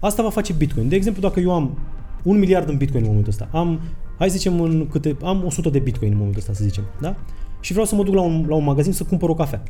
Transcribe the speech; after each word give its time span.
Asta 0.00 0.22
va 0.22 0.30
face 0.30 0.52
Bitcoin. 0.52 0.88
De 0.88 0.96
exemplu, 0.96 1.22
dacă 1.22 1.40
eu 1.40 1.52
am 1.54 1.78
un 2.22 2.38
miliard 2.38 2.68
în 2.68 2.76
Bitcoin 2.76 3.02
în 3.02 3.08
momentul 3.08 3.32
ăsta, 3.32 3.48
am, 3.52 3.80
hai 4.18 4.30
să 4.30 4.36
zicem, 4.36 4.60
în 4.60 4.86
câte, 4.86 5.16
am 5.22 5.42
100 5.46 5.68
de 5.68 5.78
Bitcoin 5.78 6.10
în 6.10 6.16
momentul 6.16 6.40
ăsta, 6.40 6.52
să 6.52 6.64
zicem, 6.64 6.84
da? 7.00 7.16
Și 7.60 7.72
vreau 7.72 7.86
să 7.86 7.94
mă 7.94 8.02
duc 8.02 8.14
la 8.14 8.20
un, 8.20 8.44
la 8.48 8.54
un 8.54 8.64
magazin 8.64 8.92
să 8.92 9.04
cumpăr 9.04 9.28
o 9.28 9.34
cafea. 9.34 9.62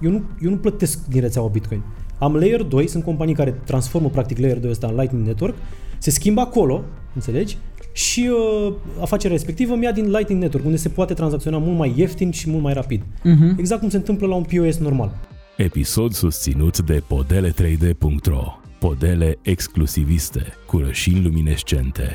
Eu 0.00 0.10
nu, 0.10 0.22
eu 0.42 0.50
nu 0.50 0.56
plătesc 0.56 1.06
din 1.06 1.20
rețeaua 1.20 1.48
Bitcoin. 1.48 1.82
Am 2.18 2.34
Layer 2.34 2.62
2, 2.62 2.88
sunt 2.88 3.04
companii 3.04 3.34
care 3.34 3.50
transformă 3.50 4.08
practic 4.08 4.38
Layer 4.38 4.58
2 4.58 4.70
ăsta 4.70 4.86
în 4.86 4.94
Lightning 4.96 5.26
Network, 5.26 5.54
se 5.98 6.10
schimbă 6.10 6.40
acolo, 6.40 6.82
înțelegi? 7.14 7.58
Și 7.92 8.30
uh, 8.66 8.72
afacerea 9.00 9.36
respectivă 9.36 9.74
mi-a 9.74 9.92
din 9.92 10.10
Lightning 10.10 10.40
Network, 10.40 10.64
unde 10.64 10.76
se 10.76 10.88
poate 10.88 11.14
tranzacționa 11.14 11.58
mult 11.58 11.78
mai 11.78 11.92
ieftin 11.96 12.30
și 12.30 12.50
mult 12.50 12.62
mai 12.62 12.72
rapid. 12.72 13.02
Mhm. 13.22 13.54
Exact 13.58 13.80
cum 13.80 13.88
se 13.88 13.96
întâmplă 13.96 14.26
la 14.26 14.34
un 14.34 14.42
POS 14.42 14.76
normal. 14.76 15.16
Episod 15.56 16.12
susținut 16.12 16.78
de 16.78 17.02
podele3d.ro 17.02 18.65
Podele 18.86 19.38
exclusiviste 19.42 20.42
cu 20.66 20.78
rășini 20.78 21.22
luminescente. 21.22 22.10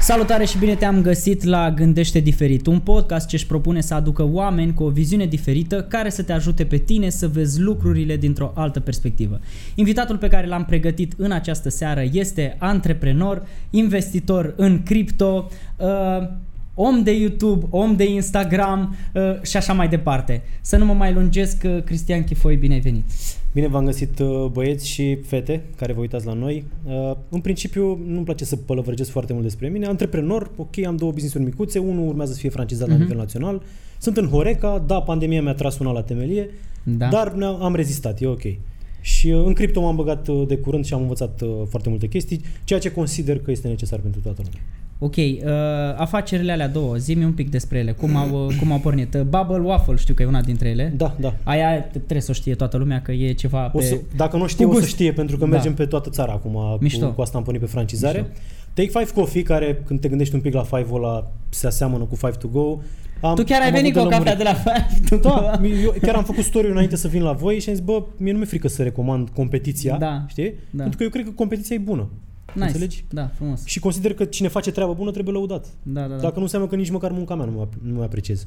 Salutare 0.00 0.44
și 0.44 0.58
bine 0.58 0.74
te-am 0.74 1.02
găsit 1.02 1.42
la 1.42 1.70
Gândește 1.70 2.20
Diferit, 2.20 2.66
un 2.66 2.78
podcast 2.78 3.28
ce 3.28 3.36
își 3.36 3.46
propune 3.46 3.80
să 3.80 3.94
aducă 3.94 4.22
oameni 4.22 4.74
cu 4.74 4.82
o 4.82 4.88
viziune 4.88 5.26
diferită 5.26 5.82
care 5.82 6.10
să 6.10 6.22
te 6.22 6.32
ajute 6.32 6.64
pe 6.64 6.76
tine 6.76 7.08
să 7.08 7.28
vezi 7.28 7.60
lucrurile 7.60 8.16
dintr-o 8.16 8.52
altă 8.54 8.80
perspectivă. 8.80 9.40
Invitatul 9.74 10.16
pe 10.16 10.28
care 10.28 10.46
l-am 10.46 10.64
pregătit 10.64 11.14
în 11.16 11.32
această 11.32 11.68
seară 11.68 12.02
este 12.12 12.56
antreprenor, 12.58 13.46
investitor 13.70 14.54
în 14.56 14.82
cripto, 14.82 15.50
uh, 15.76 16.28
om 16.74 17.02
de 17.02 17.16
YouTube, 17.16 17.66
om 17.70 17.96
de 17.96 18.04
Instagram 18.04 18.96
uh, 19.12 19.42
și 19.42 19.56
așa 19.56 19.72
mai 19.72 19.88
departe. 19.88 20.42
Să 20.60 20.76
nu 20.76 20.84
mă 20.84 20.92
mai 20.92 21.12
lungesc, 21.12 21.62
uh, 21.64 21.82
Cristian 21.84 22.24
Chifoi, 22.24 22.56
bine 22.56 22.74
ai 22.74 22.80
venit! 22.80 23.04
Bine 23.52 23.66
v-am 23.68 23.84
găsit 23.84 24.18
uh, 24.18 24.46
băieți 24.52 24.88
și 24.88 25.14
fete 25.22 25.62
care 25.76 25.92
vă 25.92 26.00
uitați 26.00 26.26
la 26.26 26.32
noi. 26.32 26.64
Uh, 26.86 27.16
În 27.28 27.40
principiu 27.40 28.00
nu-mi 28.06 28.24
place 28.24 28.44
să 28.44 28.56
pălăvrăgesc 28.56 29.10
foarte 29.10 29.32
mult 29.32 29.44
despre 29.44 29.68
mine. 29.68 29.86
Antreprenor, 29.86 30.50
ok, 30.56 30.78
am 30.86 30.96
două 30.96 31.10
business-uri 31.12 31.44
micuțe, 31.44 31.78
unul 31.78 32.08
urmează 32.08 32.32
să 32.32 32.38
fie 32.38 32.48
francizat 32.48 32.88
la 32.88 32.92
Mhm. 32.94 33.02
nivel 33.02 33.16
național. 33.18 33.62
Sunt 33.98 34.16
în 34.16 34.28
Horeca, 34.28 34.84
da, 34.86 35.00
pandemia 35.00 35.42
mi-a 35.42 35.54
tras 35.54 35.78
una 35.78 35.92
la 35.92 36.02
temelie, 36.02 36.50
Da. 36.82 37.08
dar 37.08 37.32
ne- 37.32 37.44
am 37.44 37.74
rezistat, 37.74 38.20
e 38.20 38.26
ok. 38.26 38.42
Și 39.00 39.28
uh, 39.28 39.44
în 39.46 39.52
cripto 39.52 39.80
m-am 39.80 39.96
băgat 39.96 40.28
uh, 40.28 40.46
de 40.46 40.56
curând 40.56 40.84
și 40.84 40.94
am 40.94 41.00
învățat 41.00 41.40
uh, 41.40 41.48
foarte 41.68 41.88
multe 41.88 42.06
chestii, 42.06 42.40
ceea 42.64 42.78
ce 42.80 42.92
consider 42.92 43.38
că 43.38 43.50
este 43.50 43.68
necesar 43.68 43.98
pentru 43.98 44.20
toată 44.20 44.42
lumea. 44.44 44.60
Ok, 45.02 45.16
uh, 45.16 45.42
afacerile 45.96 46.52
alea 46.52 46.68
două, 46.68 46.96
zi-mi 46.96 47.24
un 47.24 47.32
pic 47.32 47.50
despre 47.50 47.78
ele, 47.78 47.92
cum 47.92 48.16
au, 48.16 48.46
uh, 48.46 48.56
cum 48.58 48.72
au 48.72 48.78
pornit. 48.78 49.14
Uh, 49.14 49.20
Bubble 49.20 49.58
Waffle 49.66 49.96
știu 49.96 50.14
că 50.14 50.22
e 50.22 50.26
una 50.26 50.40
dintre 50.40 50.68
ele. 50.68 50.92
Da, 50.96 51.16
da. 51.20 51.34
Aia 51.42 51.80
trebuie 51.82 52.20
să 52.20 52.30
o 52.30 52.34
știe 52.34 52.54
toată 52.54 52.76
lumea 52.76 53.02
că 53.02 53.12
e 53.12 53.32
ceva 53.32 53.60
pe... 53.68 53.76
O 53.76 53.80
să, 53.80 53.98
dacă 54.16 54.36
nu 54.36 54.46
știe, 54.46 54.64
cu 54.64 54.70
o 54.70 54.74
să 54.74 54.80
gust. 54.80 54.92
știe, 54.92 55.12
pentru 55.12 55.36
că 55.36 55.44
Da. 55.44 55.50
mergem 55.50 55.74
pe 55.74 55.84
toată 55.86 56.10
țara 56.10 56.32
acum 56.32 56.76
Mișto. 56.80 57.06
cu, 57.06 57.12
cu 57.12 57.20
asta 57.20 57.38
am 57.38 57.44
pornit 57.44 57.62
pe 57.62 57.68
francizare. 57.68 58.18
Mișto. 58.18 58.34
Take 58.74 58.88
5 58.88 59.08
Coffee, 59.08 59.42
care 59.42 59.82
când 59.86 60.00
te 60.00 60.08
gândești 60.08 60.34
un 60.34 60.40
pic 60.40 60.54
la 60.54 60.66
5 60.70 60.86
ăla, 60.92 61.30
se 61.48 61.66
aseamănă 61.66 62.04
cu 62.04 62.16
5 62.22 62.34
to 62.34 62.48
go. 62.48 62.78
Am, 63.20 63.34
Tu 63.34 63.42
chiar 63.44 63.60
ai 63.60 63.66
am 63.66 63.72
venit 63.74 63.92
cu 63.92 63.98
o 63.98 64.02
avut 64.02 64.12
cafea 64.12 64.36
de 64.36 64.42
la 64.42 64.54
Five. 64.54 65.16
Da, 65.22 65.58
mi- 65.60 65.82
eu 65.82 65.94
chiar 66.02 66.14
am 66.14 66.24
făcut 66.24 66.44
story 66.44 66.70
înainte 66.70 66.96
să 66.96 67.08
vin 67.08 67.22
la 67.22 67.32
voi 67.32 67.60
și 67.60 67.68
am 67.68 67.74
zis, 67.74 67.84
bă, 67.84 68.02
mie 68.16 68.32
nu 68.32 68.38
mi-e 68.38 68.46
frică 68.46 68.68
să 68.68 68.82
recomand 68.82 69.28
competiția, 69.28 69.96
Da. 69.96 70.24
știi? 70.28 70.54
Da. 70.70 70.82
Pentru 70.82 70.96
că 70.96 71.02
eu 71.02 71.08
cred 71.10 71.24
că 71.24 71.30
competiția 71.30 71.76
e 71.76 71.78
bună. 71.78 72.08
Nice. 72.54 72.66
Înțelegi? 72.66 73.04
Da, 73.10 73.30
frumos. 73.34 73.64
Și 73.64 73.80
consider 73.80 74.14
că 74.14 74.24
cine 74.24 74.48
face 74.48 74.70
treabă 74.70 74.94
bună 74.94 75.10
trebuie 75.10 75.34
lăudat. 75.34 75.66
Da, 75.82 76.00
da, 76.00 76.06
da. 76.06 76.20
Dacă 76.20 76.34
nu 76.36 76.42
înseamnă 76.42 76.68
că 76.68 76.76
nici 76.76 76.90
măcar 76.90 77.10
munca 77.10 77.34
mea 77.34 77.44
nu 77.44 77.52
mă, 77.52 77.68
nu 77.82 77.94
mă 77.94 78.02
apreciez. 78.02 78.46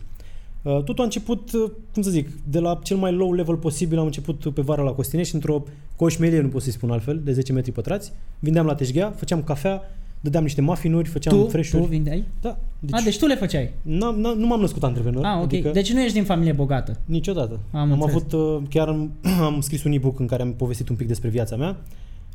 Uh, 0.61 0.71
Totul 0.83 0.99
a 0.99 1.03
început, 1.03 1.51
uh, 1.53 1.71
cum 1.93 2.01
să 2.01 2.09
zic, 2.09 2.29
de 2.49 2.59
la 2.59 2.79
cel 2.83 2.97
mai 2.97 3.11
low 3.13 3.33
level 3.33 3.55
posibil, 3.55 3.97
am 3.99 4.05
început 4.05 4.53
pe 4.53 4.61
vară 4.61 4.81
la 4.81 4.91
Costinești, 4.91 5.35
într-o 5.35 5.63
coșmelie, 5.95 6.41
nu 6.41 6.47
pot 6.47 6.61
să-i 6.61 6.71
spun 6.71 6.91
altfel, 6.91 7.21
de 7.23 7.31
10 7.33 7.53
metri 7.53 7.71
pătrați. 7.71 8.11
Vindeam 8.39 8.65
la 8.65 8.75
teșghea, 8.75 9.11
făceam 9.15 9.43
cafea, 9.43 9.81
dădeam 10.21 10.43
niște 10.43 10.61
muffinuri, 10.61 11.09
făceam 11.09 11.37
tu, 11.37 11.47
fresh-uri. 11.47 11.83
tu 11.83 11.89
vindeai? 11.89 12.23
Da. 12.41 12.49
Deci... 12.79 12.89
Deci, 12.89 12.99
A, 12.99 13.03
deci 13.03 13.19
tu 13.19 13.25
le 13.25 13.35
făceai. 13.35 13.73
n-am, 13.81 14.19
n-am, 14.19 14.37
nu 14.37 14.45
m-am 14.47 14.59
născut 14.59 14.83
antreprenor. 14.83 15.25
Ah, 15.25 15.35
ok. 15.35 15.43
Adică 15.43 15.69
Deci 15.69 15.93
nu 15.93 16.01
ești 16.01 16.13
din 16.13 16.23
familie 16.23 16.51
bogată. 16.51 16.99
Niciodată. 17.05 17.59
Am 17.71 17.79
am 17.79 17.91
înțeles. 17.91 18.15
avut, 18.15 18.33
uh, 18.33 18.67
chiar 18.69 18.87
am, 18.87 19.11
am 19.41 19.61
scris 19.61 19.83
un 19.83 19.91
e-book 19.91 20.19
în 20.19 20.27
care 20.27 20.41
am 20.41 20.53
povestit 20.53 20.89
un 20.89 20.95
pic 20.95 21.07
despre 21.07 21.29
viața 21.29 21.55
mea 21.55 21.77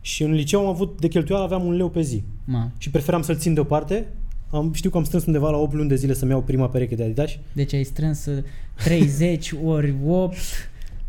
și 0.08 0.22
în 0.22 0.32
liceu 0.32 0.60
am 0.60 0.66
avut, 0.66 1.00
de 1.00 1.08
cheltuială 1.08 1.44
aveam 1.44 1.64
un 1.66 1.72
leu 1.76 1.88
pe 1.88 2.00
zi 2.00 2.22
Ma. 2.44 2.70
și 2.78 2.90
preferam 2.90 3.22
să-l 3.22 3.36
țin 3.36 3.54
deoparte. 3.54 4.06
Am, 4.50 4.72
știu 4.72 4.90
că 4.90 4.96
am 4.96 5.04
strâns 5.04 5.24
undeva 5.26 5.50
la 5.50 5.56
8 5.56 5.72
luni 5.74 5.88
de 5.88 5.94
zile 5.94 6.12
să-mi 6.14 6.30
iau 6.30 6.40
prima 6.42 6.68
pereche 6.68 6.94
de 6.94 7.02
Adidas. 7.02 7.30
Deci 7.52 7.72
ai 7.74 7.82
strâns 7.84 8.26
uh, 8.26 8.42
30 8.84 9.52
ori 9.64 9.94
8, 10.06 10.36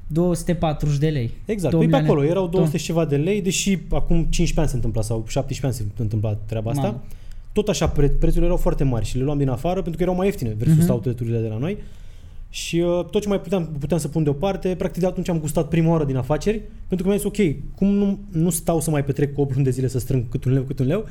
240 0.07 0.97
de 0.97 1.07
lei. 1.09 1.31
Exact, 1.45 1.71
Două 1.73 1.83
păi 1.83 1.91
pe 1.91 1.97
milioane. 1.97 2.05
acolo 2.07 2.23
erau 2.23 2.41
Două- 2.47 2.51
200 2.51 2.77
și 2.77 2.85
ceva 2.85 3.05
de 3.05 3.15
lei, 3.17 3.41
deși 3.41 3.77
acum 3.89 4.15
15 4.17 4.59
ani 4.59 4.67
se 4.69 4.75
întâmpla 4.75 5.01
sau 5.01 5.23
17 5.27 5.65
ani 5.81 5.89
se 5.95 6.01
întâmpla 6.01 6.33
treaba 6.45 6.69
asta. 6.71 6.81
Mamă. 6.81 7.03
Tot 7.53 7.67
așa, 7.67 7.87
pre- 7.87 8.07
prețurile 8.09 8.45
erau 8.45 8.57
foarte 8.57 8.83
mari 8.83 9.05
și 9.05 9.17
le 9.17 9.23
luam 9.23 9.37
din 9.37 9.49
afară 9.49 9.73
pentru 9.81 9.95
că 9.97 10.03
erau 10.03 10.15
mai 10.15 10.25
ieftine 10.25 10.53
versus 10.57 10.75
Mhm. 10.77 10.85
uh-huh. 10.85 10.89
outlet-urile 10.93 11.39
de 11.39 11.47
la 11.47 11.57
noi. 11.57 11.77
Și 12.49 12.79
uh, 12.79 13.05
tot 13.11 13.21
ce 13.21 13.27
mai 13.27 13.39
puteam, 13.41 13.65
puteam 13.79 13.99
să 13.99 14.07
pun 14.07 14.23
deoparte, 14.23 14.75
practic 14.77 15.01
de 15.01 15.07
atunci 15.07 15.29
am 15.29 15.39
gustat 15.39 15.67
prima 15.67 15.89
oară 15.89 16.05
din 16.05 16.15
afaceri, 16.15 16.57
pentru 16.87 16.97
că 16.97 17.03
mi-am 17.13 17.17
zis, 17.17 17.23
ok, 17.25 17.75
cum 17.75 17.87
nu, 17.87 18.19
nu 18.31 18.49
stau 18.49 18.81
să 18.81 18.89
mai 18.89 19.03
petrec 19.03 19.37
8 19.37 19.51
luni 19.53 19.63
de 19.63 19.69
zile 19.69 19.87
să 19.87 19.99
strâng 19.99 20.29
cât 20.29 20.43
un 20.45 20.51
leu, 20.53 20.63
cât 20.63 20.79
un 20.79 20.85
leu 20.85 21.05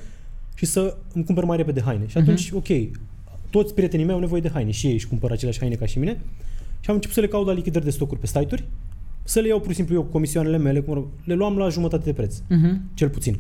și 0.55 0.67
să 0.67 0.97
îmi 1.15 1.25
cumpăr 1.25 1.45
mai 1.45 1.57
repede 1.57 1.81
haine. 1.81 2.07
Și 2.07 2.19
atunci, 2.19 2.51
ok, 2.53 2.67
toți 3.51 3.75
prietenii 3.75 4.05
mei 4.05 4.15
au 4.15 4.21
nevoie 4.21 4.41
de 4.41 4.51
haine 4.53 4.71
și 4.71 4.87
ei 4.87 4.93
își 4.93 5.09
cumpără 5.09 5.33
aceleași 5.33 5.59
haine 5.59 5.75
ca 5.75 5.87
și 5.87 5.99
mine 5.99 6.21
și 6.81 6.89
am 6.89 6.95
început 6.95 7.15
să 7.17 7.21
le 7.21 7.29
caut 7.29 7.47
la 7.47 7.53
lichidări 7.53 7.85
de 7.85 7.91
stocuri 7.91 8.21
pe 8.21 8.27
site-uri, 8.27 8.65
să 9.25 9.41
le 9.41 9.49
iau 9.49 9.61
pur 9.61 9.69
și 9.71 9.77
simplu 9.77 9.95
eu 9.95 10.03
comisioanele 10.03 10.57
mele, 10.59 10.81
cum, 10.81 10.95
mă 10.95 11.01
rog, 11.01 11.09
le 11.25 11.35
luam 11.35 11.57
la 11.57 11.69
jumătate 11.69 12.05
de 12.05 12.13
preț, 12.13 12.37
Mhm. 12.49 12.81
cel 12.95 13.09
puțin. 13.09 13.39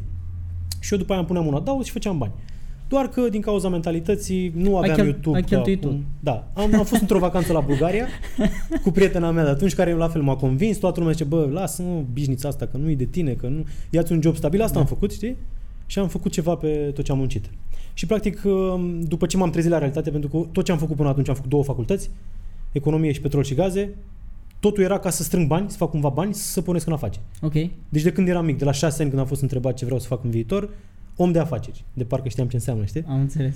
Și 0.80 0.92
eu 0.92 0.98
după 0.98 1.10
aia 1.12 1.20
îmi 1.20 1.28
puneam 1.28 1.46
un 1.46 1.54
adaos 1.54 1.84
și 1.84 1.92
făceam 1.92 2.18
bani. 2.18 2.32
Doar 2.88 3.08
că 3.08 3.28
din 3.28 3.40
cauza 3.40 3.68
mentalității 3.68 4.52
nu 4.54 4.76
aveam 4.76 4.94
chel- 4.94 5.04
YouTube. 5.06 5.36
ai 5.36 5.42
ca 5.42 5.48
cheltuit 5.48 5.84
acum. 5.84 5.96
tu. 5.96 6.02
Da. 6.20 6.50
Am, 6.54 6.74
am 6.74 6.84
fost 6.84 7.00
într-o 7.00 7.18
vacanță 7.18 7.52
la 7.52 7.60
Bulgaria 7.60 8.06
cu 8.84 8.90
prietena 8.90 9.30
mea 9.30 9.44
de 9.44 9.50
atunci 9.50 9.74
care 9.74 9.92
la 9.92 10.08
fel 10.08 10.22
m-a 10.22 10.36
convins. 10.36 10.76
Toată 10.76 10.98
lumea 10.98 11.14
zice, 11.14 11.24
bă, 11.28 11.48
lasă-mă 11.52 12.02
bișnița 12.12 12.48
asta, 12.48 12.66
că 12.66 12.76
nu 12.76 12.90
e 12.90 12.94
de 12.94 13.04
tine, 13.04 13.32
că 13.32 13.46
nu... 13.46 13.64
Ia-ți 13.90 14.12
un 14.12 14.20
job 14.22 14.36
stabil. 14.36 14.62
Asta 14.62 14.74
Da. 14.74 14.80
am 14.80 14.86
făcut, 14.86 15.12
știi? 15.12 15.36
Și 15.86 15.98
am 15.98 16.08
făcut 16.08 16.32
ceva 16.32 16.54
pe 16.54 16.68
tot 16.94 17.04
ce 17.04 17.12
am 17.12 17.18
muncit. 17.18 17.50
Și 17.94 18.06
practic, 18.06 18.42
după 19.00 19.26
ce 19.26 19.36
m-am 19.36 19.50
trezit 19.50 19.70
la 19.70 19.78
realitate, 19.78 20.10
pentru 20.10 20.28
că 20.28 20.46
tot 20.52 20.64
ce 20.64 20.72
am 20.72 20.78
făcut 20.78 20.96
până 20.96 21.08
atunci, 21.08 21.28
am 21.28 21.34
făcut 21.34 21.50
două 21.50 21.64
facultăți, 21.64 22.10
economie 22.72 23.12
și 23.12 23.20
petrol 23.20 23.42
și 23.42 23.54
gaze, 23.54 23.94
totul 24.60 24.82
era 24.82 24.98
ca 24.98 25.10
să 25.10 25.22
strâng 25.22 25.46
bani, 25.46 25.70
să 25.70 25.76
fac 25.76 25.90
cumva 25.90 26.08
bani, 26.08 26.34
să 26.34 26.60
pornesc 26.60 26.86
în 26.86 26.92
afaceri. 26.92 27.24
Ok. 27.42 27.52
Deci 27.88 28.02
de 28.02 28.12
când 28.12 28.28
eram 28.28 28.44
mic, 28.44 28.58
de 28.58 28.64
la 28.64 28.72
șase 28.72 29.00
ani 29.00 29.10
când 29.10 29.20
am 29.22 29.28
fost 29.28 29.42
întrebat 29.42 29.74
ce 29.74 29.84
vreau 29.84 30.00
să 30.00 30.06
fac 30.06 30.24
în 30.24 30.30
viitor, 30.30 30.68
om 31.20 31.32
de 31.32 31.38
afaceri. 31.38 31.84
De 31.94 32.04
parcă 32.04 32.28
știam 32.28 32.48
ce 32.48 32.56
înseamnă, 32.56 32.84
știi? 32.84 33.04
Am 33.08 33.20
înțeles. 33.20 33.54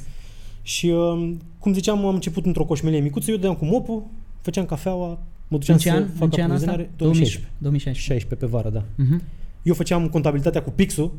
Și 0.62 0.86
uh, 0.86 1.32
cum 1.58 1.72
ziceam, 1.72 2.06
am 2.06 2.14
început 2.14 2.46
într-o 2.46 2.64
coșmelie 2.64 3.00
micuță, 3.00 3.30
eu 3.30 3.36
dădeam 3.36 3.54
cu 3.54 3.64
mopul, 3.64 4.02
făceam 4.40 4.64
cafeaua, 4.64 5.08
mă 5.48 5.58
duceam 5.58 5.76
În 5.76 5.82
ce 5.82 5.88
să 5.88 5.94
an? 5.96 6.06
fac 6.08 6.22
În 6.22 6.30
ce 6.30 6.42
an 6.42 6.50
asta? 6.50 6.70
aprovizionare. 6.70 6.90
2016. 6.96 7.52
2016. 7.58 8.12
16 8.12 8.46
pe 8.46 8.46
vară, 8.56 8.70
da. 8.70 9.04
Mhm. 9.04 9.22
Eu 9.62 9.74
făceam 9.74 10.08
contabilitatea 10.08 10.62
cu 10.62 10.70
pixul, 10.70 11.12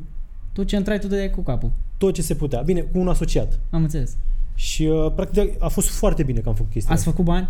Tu 0.54 0.64
ce 0.64 0.76
intrai 0.76 1.00
tu 1.00 1.08
de 1.08 1.30
cu 1.30 1.42
capul. 1.42 1.72
tot 1.98 2.14
ce 2.14 2.22
se 2.22 2.36
putea. 2.36 2.62
Bine, 2.62 2.80
cu 2.80 3.00
un 3.00 3.08
asociat. 3.08 3.60
Am 3.70 3.82
înțeles. 3.82 4.16
Și 4.56 4.84
uh, 4.86 5.12
practic 5.16 5.64
a 5.64 5.68
fost 5.68 5.88
foarte 5.90 6.24
bine 6.24 6.40
că 6.40 6.50
am 6.50 6.56
făcut 6.56 6.72
chestia 6.72 6.92
Ați 6.94 7.00
asta. 7.00 7.12
făcut 7.12 7.26
bani? 7.34 7.50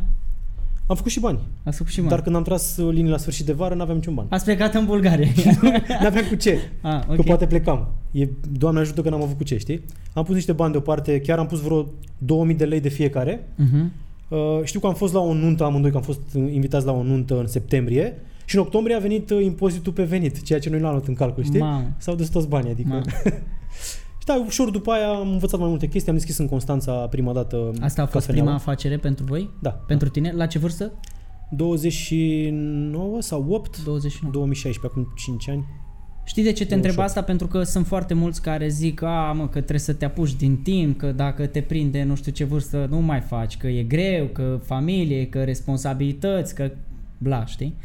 Am 0.88 0.96
făcut 0.96 1.12
și 1.12 1.20
bani. 1.20 1.40
Ați 1.64 1.78
făcut 1.78 1.92
și 1.92 1.98
bani. 1.98 2.10
Dar 2.10 2.22
când 2.22 2.36
am 2.36 2.44
tras 2.44 2.78
uh, 2.78 2.94
linii 2.94 3.12
la 3.12 3.18
sfârșit 3.18 3.46
de 3.46 3.52
vară, 3.54 3.76
n-aveam 3.76 3.98
niciun 3.98 4.14
ban. 4.14 4.26
Ați 4.30 4.44
plecat 4.46 4.74
în 4.74 4.86
Bulgaria. 4.86 5.28
N-aveam 6.02 6.26
cu 6.30 6.36
ce. 6.36 6.58
ah, 6.82 7.00
Că 7.06 7.14
ok. 7.18 7.26
poate 7.26 7.48
plecam. 7.48 7.88
E, 8.12 8.28
Doamne 8.52 8.80
ajută 8.80 9.02
că 9.02 9.10
n-am 9.10 9.22
avut 9.22 9.38
cu 9.38 9.44
ce, 9.44 9.58
știi? 9.58 9.82
Am 10.14 10.24
pus 10.24 10.36
niște 10.36 10.52
bani 10.52 10.72
deoparte, 10.72 11.20
chiar 11.22 11.40
am 11.40 11.46
pus 11.48 11.62
vreo 11.62 11.86
2000 12.18 12.56
de 12.56 12.66
lei 12.66 12.80
de 12.80 12.90
fiecare. 12.90 13.48
Mhm. 13.56 13.92
Uh, 14.28 14.40
știu 14.64 14.80
că 14.80 14.88
am 14.88 14.94
fost 14.94 15.14
la 15.14 15.20
o 15.20 15.34
nuntă 15.34 15.64
amândoi, 15.64 15.92
că 15.92 15.98
am 15.98 16.04
fost 16.04 16.22
uh, 16.34 16.52
invitați 16.54 16.86
la 16.86 16.92
o 16.92 17.04
nuntă 17.04 17.40
în 17.40 17.48
septembrie 17.48 18.14
și 18.46 18.56
în 18.56 18.62
octombrie 18.62 18.96
a 18.96 19.00
venit 19.00 19.30
uh, 19.30 19.44
impozitul 19.44 19.94
pe 19.94 20.04
venit, 20.04 20.42
ceea 20.44 20.60
ce 20.60 20.70
noi 20.70 20.80
l-am 20.80 20.92
luat 20.92 21.08
în 21.08 21.14
calcul, 21.14 21.44
știi? 21.44 21.60
Mamă. 21.60 21.94
S-au 21.98 22.16
dus 22.16 22.30
toți 22.30 22.48
banii, 22.48 22.72
adică... 22.72 23.02
Mamă. 24.28 24.40
și 24.40 24.56
da, 24.56 24.64
ușor 24.64 24.70
după 24.70 24.92
aia 24.92 25.10
am 25.10 25.32
învățat 25.32 25.60
mai 25.60 25.70
multe 25.70 25.88
chestii, 25.88 26.12
am 26.12 26.18
deschis 26.18 26.38
în 26.38 26.48
Constanța 26.48 26.92
prima 26.94 27.34
dată 27.34 27.72
Asta 27.82 28.02
a 28.02 28.06
fost 28.06 28.26
cafeneaua. 28.26 28.50
prima 28.50 28.72
afacere 28.72 28.98
pentru 28.98 29.26
voi? 29.26 29.50
Da. 29.62 29.70
Pentru 29.70 30.10
tine? 30.10 30.32
La 30.32 30.46
ce 30.46 30.60
vârstă? 30.60 30.92
29 31.50 33.22
sau 33.22 33.46
8? 33.50 33.84
29. 33.84 34.34
2016, 34.34 35.00
acum 35.00 35.14
5 35.16 35.50
ani. 35.50 35.66
Știi 36.26 36.44
de 36.44 36.52
ce 36.52 36.64
te 36.64 36.70
28. 36.70 36.86
întreb 36.86 37.06
asta? 37.06 37.22
Pentru 37.24 37.48
că 37.48 37.64
sunt 37.64 37.88
foarte 37.88 38.14
mulți 38.14 38.42
care 38.42 38.68
zic 38.68 39.02
a, 39.02 39.32
mă, 39.32 39.44
că 39.44 39.60
trebuie 39.60 39.80
să 39.80 39.94
te 39.94 40.06
apuci 40.06 40.34
din 40.36 40.58
timp, 40.58 40.98
că 40.98 41.12
dacă 41.12 41.46
te 41.46 41.62
prinde 41.62 42.04
nu 42.04 42.16
știu 42.16 42.32
ce 42.32 42.44
vârstă 42.44 42.88
nu 42.90 43.00
mai 43.00 43.20
faci, 43.22 43.58
că 43.58 43.68
e 43.68 43.84
greu, 43.84 44.26
că 44.26 44.60
familie, 44.64 45.28
că 45.28 45.44
responsabilități, 45.44 46.56
că 46.56 46.72
bla, 47.18 47.46
știi? 47.46 47.76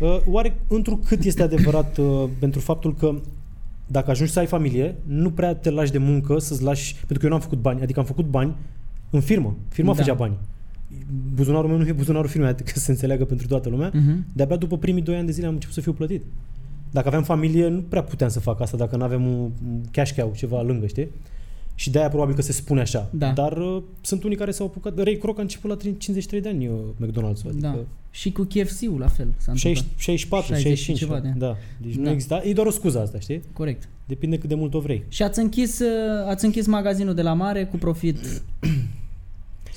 Uh, 0.00 0.18
Oare 0.26 0.60
întrucât 0.68 1.24
este 1.24 1.42
adevărat 1.42 1.98
uh, 1.98 2.24
pentru 2.38 2.60
faptul 2.60 2.94
că 2.94 3.14
dacă 3.90 4.10
ajungi 4.10 4.32
să 4.32 4.38
ai 4.38 4.46
familie, 4.46 4.94
nu 5.06 5.30
prea 5.30 5.54
te 5.54 5.70
lași 5.70 5.92
de 5.92 5.98
muncă 5.98 6.38
să-ți 6.38 6.62
lași... 6.62 6.94
Pentru 6.94 7.18
că 7.18 7.24
eu 7.24 7.30
n-am 7.30 7.40
făcut 7.40 7.58
bani, 7.58 7.82
adică 7.82 8.00
am 8.00 8.06
făcut 8.06 8.24
bani 8.24 8.54
în 9.10 9.20
firmă. 9.20 9.56
Firma 9.68 9.92
Da. 9.92 9.98
făcea 9.98 10.14
bani. 10.14 10.36
Buzunarul 11.34 11.68
meu 11.68 11.78
nu 11.78 11.86
e 11.86 11.92
buzunarul 11.92 12.28
firmei, 12.28 12.48
adică 12.48 12.70
să 12.74 12.78
se 12.78 12.90
înțeleagă 12.90 13.24
pentru 13.24 13.46
toată 13.46 13.68
lumea. 13.68 13.90
Mhm. 13.94 14.26
De-abia 14.32 14.56
după 14.56 14.78
primii 14.78 15.02
doi 15.02 15.16
ani 15.16 15.26
de 15.26 15.32
zile 15.32 15.46
am 15.46 15.52
început 15.52 15.74
să 15.74 15.80
fiu 15.80 15.92
plătit. 15.92 16.22
Dacă 16.90 17.06
aveam 17.06 17.22
familie, 17.22 17.68
nu 17.68 17.80
prea 17.80 18.02
puteam 18.02 18.30
să 18.30 18.40
fac 18.40 18.60
asta 18.60 18.76
dacă 18.76 18.96
nu 18.96 19.04
avem 19.04 19.26
un 19.26 19.50
un 19.68 19.80
cash 19.90 20.12
cow, 20.12 20.32
ceva 20.36 20.62
lângă, 20.62 20.86
știi? 20.86 21.08
Și 21.80 21.90
de-aia 21.90 22.08
probabil 22.08 22.34
că 22.34 22.42
se 22.42 22.52
spune 22.52 22.80
așa. 22.80 23.08
Da. 23.12 23.30
Dar 23.30 23.56
uh, 23.56 23.82
sunt 24.00 24.24
unii 24.24 24.36
care 24.36 24.50
s-au 24.50 24.66
apucat. 24.66 24.98
Ray 24.98 25.16
Kroc 25.16 25.38
a 25.38 25.42
început 25.42 25.70
la 25.70 25.76
53 25.98 26.40
de 26.40 26.48
ani 26.48 26.66
uh, 26.66 26.74
McDonald's. 26.96 27.46
Adică 27.46 27.60
Da. 27.60 27.78
Și 28.10 28.32
cu 28.32 28.42
KFC-ul 28.42 28.98
la 28.98 29.08
fel 29.08 29.26
s-a 29.36 29.52
60, 29.54 29.76
întâmplat. 29.76 29.98
64, 29.98 30.46
60 30.46 30.78
65. 30.78 30.98
ceva 30.98 31.20
de 31.20 31.28
ani. 31.28 31.38
Da. 31.38 31.56
Deci 31.82 31.94
Da. 31.94 32.02
nu 32.02 32.10
exista. 32.10 32.42
E 32.44 32.52
doar 32.52 32.66
o 32.66 32.70
scuză 32.70 33.00
asta, 33.00 33.18
știi? 33.18 33.42
Corect. 33.52 33.88
Depinde 34.06 34.38
cât 34.38 34.48
de 34.48 34.54
mult 34.54 34.74
o 34.74 34.80
vrei. 34.80 35.04
Și 35.08 35.22
ați 35.22 35.38
închis, 35.38 35.78
uh, 35.78 35.86
ați 36.26 36.44
închis 36.44 36.66
magazinul 36.66 37.14
de 37.14 37.22
la 37.22 37.32
mare 37.32 37.64
cu 37.64 37.76
profit 37.76 38.18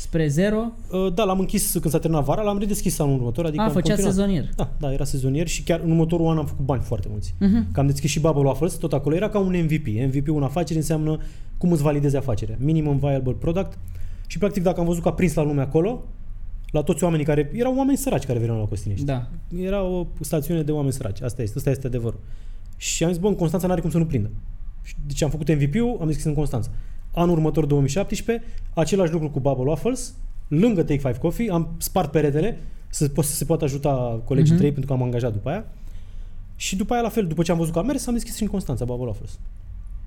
spre 0.03 0.27
zero. 0.27 0.71
Uh, 0.91 1.13
Da, 1.13 1.23
l-am 1.23 1.39
închis 1.39 1.71
când 1.71 1.89
s-a 1.89 1.99
terminat 1.99 2.25
vara, 2.25 2.41
l-am 2.41 2.57
redeschis 2.59 2.99
anul 2.99 3.15
următor. 3.15 3.45
Adică 3.45 3.61
A, 3.61 3.65
am 3.65 3.71
făcea 3.71 3.87
continuat. 3.87 4.13
sezonier. 4.13 4.49
Da, 4.55 4.71
da, 4.79 4.93
era 4.93 5.03
sezonier 5.03 5.47
și 5.47 5.63
chiar 5.63 5.79
în 5.79 5.89
următorul 5.89 6.27
an 6.27 6.37
am 6.37 6.45
făcut 6.45 6.65
bani 6.65 6.81
foarte 6.81 7.07
mulți. 7.11 7.35
Mhm. 7.39 7.71
Că 7.71 7.79
am 7.79 7.87
deschis 7.87 8.09
și 8.09 8.19
Bubble 8.19 8.43
Waffles, 8.43 8.73
tot 8.73 8.93
acolo 8.93 9.15
era 9.15 9.29
ca 9.29 9.39
un 9.39 9.55
MVP. 9.63 9.87
MVP 9.87 10.27
în 10.27 10.43
afaceri 10.43 10.79
înseamnă 10.79 11.17
cum 11.57 11.71
îți 11.71 11.81
validezi 11.81 12.15
afacerea. 12.15 12.55
Minimum 12.59 12.97
Viable 12.97 13.33
Product. 13.33 13.77
Și 14.27 14.37
practic 14.37 14.63
dacă 14.63 14.79
am 14.79 14.85
văzut 14.85 15.01
că 15.01 15.07
a 15.07 15.13
prins 15.13 15.33
la 15.33 15.43
lume 15.43 15.61
acolo, 15.61 16.03
la 16.71 16.81
toți 16.81 17.03
oamenii 17.03 17.25
care, 17.25 17.51
erau 17.53 17.75
oameni 17.77 17.97
săraci 17.97 18.25
care 18.25 18.39
veneau 18.39 18.57
la 18.57 18.65
Costinești. 18.65 19.05
Da. 19.05 19.27
Era 19.57 19.83
o 19.83 20.05
stațiune 20.19 20.61
de 20.61 20.71
oameni 20.71 20.93
săraci. 20.93 21.21
Asta 21.21 21.41
este, 21.41 21.57
asta 21.57 21.69
este 21.69 21.87
adevărul. 21.87 22.19
Și 22.77 23.03
am 23.03 23.09
zis, 23.11 23.19
bă, 23.19 23.27
în 23.27 23.35
Constanța 23.35 23.67
n-are 23.67 23.81
cum 23.81 23.89
să 23.89 23.97
nu 23.97 24.05
prindă. 24.05 24.29
Și 24.83 24.95
Deci 25.07 25.21
am 25.23 25.29
făcut 25.29 25.55
MVP-ul, 25.55 25.97
am 26.01 26.07
deschis 26.07 26.25
în 26.25 26.33
Constanța. 26.33 26.69
Anul 27.13 27.35
următor, 27.35 27.65
2017, 27.65 28.45
același 28.73 29.11
lucru 29.11 29.29
cu 29.29 29.39
Bubble 29.39 29.63
Waffles, 29.69 30.13
lângă 30.47 30.81
Take 30.83 30.99
5 31.01 31.15
Coffee, 31.15 31.51
am 31.51 31.67
spart 31.77 32.11
peretele 32.11 32.57
să, 32.89 33.09
po- 33.11 33.13
să 33.23 33.35
se 33.35 33.45
poată 33.45 33.63
ajuta 33.63 34.21
colegii 34.25 34.53
Mhm. 34.53 34.55
uh-huh. 34.55 34.61
3 34.63 34.71
pentru 34.71 34.91
că 34.91 34.99
am 34.99 35.03
angajat 35.05 35.31
după 35.33 35.49
aia. 35.49 35.65
Și 36.55 36.75
după 36.75 36.93
aia, 36.93 37.01
la 37.01 37.09
fel, 37.09 37.27
după 37.27 37.41
ce 37.43 37.51
am 37.51 37.57
văzut 37.57 37.73
că 37.73 37.79
a 37.79 37.81
mers, 37.81 38.07
am 38.07 38.13
deschis 38.13 38.35
și 38.35 38.41
în 38.43 38.47
Constanța 38.49 38.85
Bubble 38.85 39.05
Waffles. 39.05 39.39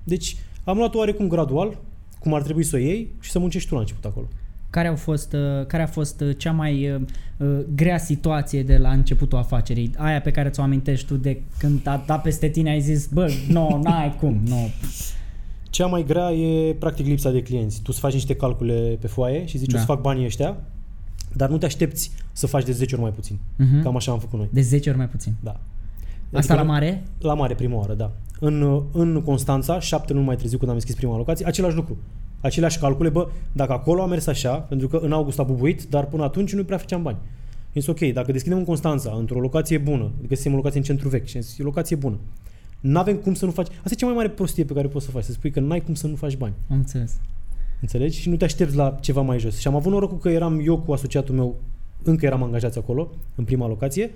Deci 0.03 0.35
am 0.63 0.77
luat 0.77 0.95
oarecum 0.95 1.27
gradual, 1.27 1.77
cum 2.19 2.33
ar 2.33 2.41
trebui 2.41 2.63
să 2.63 2.75
o 2.75 2.79
iei 2.79 3.11
și 3.19 3.31
să 3.31 3.39
muncești 3.39 3.67
tu 3.67 3.73
la 3.73 3.79
început 3.79 4.05
acolo. 4.05 4.27
Care, 4.69 4.87
au 4.87 4.95
fost, 4.95 5.33
uh, 5.33 5.65
care 5.65 5.83
a 5.83 5.87
fost 5.87 6.21
uh, 6.21 6.37
cea 6.37 6.51
mai 6.51 6.89
uh, 6.91 7.01
uh, 7.37 7.59
grea 7.75 7.97
situație 7.97 8.63
de 8.63 8.77
la 8.77 8.89
începutul 8.91 9.37
afacerii? 9.37 9.91
Aia 9.97 10.21
pe 10.21 10.31
care 10.31 10.49
ți-o 10.49 10.63
amintești 10.63 11.07
tu 11.07 11.15
de 11.15 11.41
când 11.57 11.87
a 11.87 12.03
dat 12.05 12.21
peste 12.21 12.47
tine 12.47 12.69
ai 12.69 12.79
zis, 12.81 13.07
bă, 13.07 13.31
nu, 13.47 13.69
no, 13.69 13.79
n-ai 13.83 14.15
cum, 14.19 14.39
nu. 14.47 14.55
No. 14.55 14.65
Cea 15.77 15.85
mai 15.85 16.03
grea 16.05 16.31
e 16.31 16.73
practic 16.73 17.05
lipsa 17.05 17.31
de 17.31 17.41
clienți. 17.41 17.77
Tu 17.77 17.83
îți 17.87 17.99
faci 17.99 18.13
niște 18.13 18.35
calcule 18.35 18.97
pe 19.01 19.07
foaie 19.07 19.45
și 19.45 19.57
zici 19.57 19.69
Da. 19.71 19.77
o 19.77 19.79
să 19.79 19.85
fac 19.85 20.01
banii 20.01 20.25
ăștia, 20.25 20.57
dar 21.33 21.49
nu 21.49 21.57
te 21.57 21.65
aștepți 21.65 22.11
să 22.31 22.47
faci 22.47 22.63
de 22.65 22.71
10 22.71 22.93
ori 22.93 23.03
mai 23.03 23.11
puțin. 23.13 23.37
Mhm. 23.55 23.83
Cam 23.83 23.95
așa 23.95 24.11
am 24.11 24.19
făcut 24.19 24.39
noi. 24.39 24.47
De 24.51 24.61
10 24.61 24.89
ori 24.89 24.97
mai 24.97 25.07
puțin. 25.09 25.33
Da. 25.43 25.59
Asta 26.33 26.55
la 26.55 26.61
nu- 26.61 26.67
mare? 26.67 27.03
La 27.19 27.33
mare, 27.33 27.53
prima 27.55 27.75
oară, 27.77 27.93
da. 27.93 28.11
În, 28.39 28.81
în 28.91 29.21
Constanța, 29.21 29.79
șapte 29.79 30.13
luni 30.13 30.25
mai 30.25 30.35
târziu 30.35 30.57
când 30.57 30.69
am 30.69 30.75
deschis 30.77 30.95
prima 30.95 31.17
locație, 31.17 31.45
același 31.45 31.75
lucru. 31.75 31.97
Aceleași 32.41 32.79
calcule, 32.79 33.09
bă, 33.09 33.27
dacă 33.51 33.71
acolo 33.71 34.01
a 34.01 34.05
mers 34.05 34.27
așa, 34.27 34.53
pentru 34.53 34.87
că 34.87 34.97
în 34.97 35.11
august 35.11 35.39
a 35.39 35.43
bubuit, 35.43 35.83
dar 35.83 36.05
până 36.05 36.23
atunci 36.23 36.53
nu 36.53 36.63
prea 36.63 36.77
făceam 36.77 37.01
bani. 37.03 37.17
Am 37.65 37.71
zis, 37.73 37.87
ok, 37.87 37.99
dacă 37.99 38.31
deschidem 38.31 38.57
în 38.57 38.65
Constanța, 38.65 39.15
într-o 39.17 39.39
locație 39.39 39.77
bună, 39.77 40.11
găsim 40.27 40.53
o 40.53 40.55
locație 40.55 40.79
în 40.79 40.85
centru 40.85 41.09
vechi 41.09 41.25
și 41.27 41.35
am 41.37 41.41
zis, 41.43 41.57
e 41.57 41.61
o 41.61 41.65
locație 41.65 41.95
bună. 41.95 42.17
N-avem 42.79 43.15
cum 43.15 43.33
să 43.33 43.45
nu 43.45 43.51
faci. 43.51 43.67
Asta 43.67 43.89
e 43.91 43.95
cea 43.95 44.05
mai 44.05 44.15
mare 44.15 44.29
prostie 44.29 44.63
pe 44.63 44.73
care 44.73 44.87
poți 44.87 45.05
să 45.05 45.11
o 45.13 45.17
faci, 45.17 45.27
să 45.27 45.31
spui 45.31 45.51
că 45.51 45.59
n-ai 45.59 45.81
cum 45.81 45.93
să 45.93 46.07
nu 46.07 46.15
faci 46.15 46.37
bani. 46.37 46.53
Am 46.69 46.75
înțeles. 46.77 47.13
Înțelegi? 47.81 48.19
Și 48.19 48.29
nu 48.29 48.35
te 48.35 48.43
aștepți 48.45 48.75
la 48.75 48.97
ceva 49.01 49.21
mai 49.21 49.39
jos. 49.39 49.57
Și 49.59 49.67
am 49.67 49.75
avut 49.75 49.91
norocul 49.91 50.17
că 50.17 50.29
eram 50.29 50.61
eu 50.65 50.77
cu 50.79 50.91
asociatul 50.91 51.35
meu, 51.35 51.55
încă 52.03 52.25
eram 52.25 52.43
angajați 52.43 52.77
acolo, 52.77 53.09
în 53.35 53.43
prima 53.43 53.67
locație. 53.67 54.11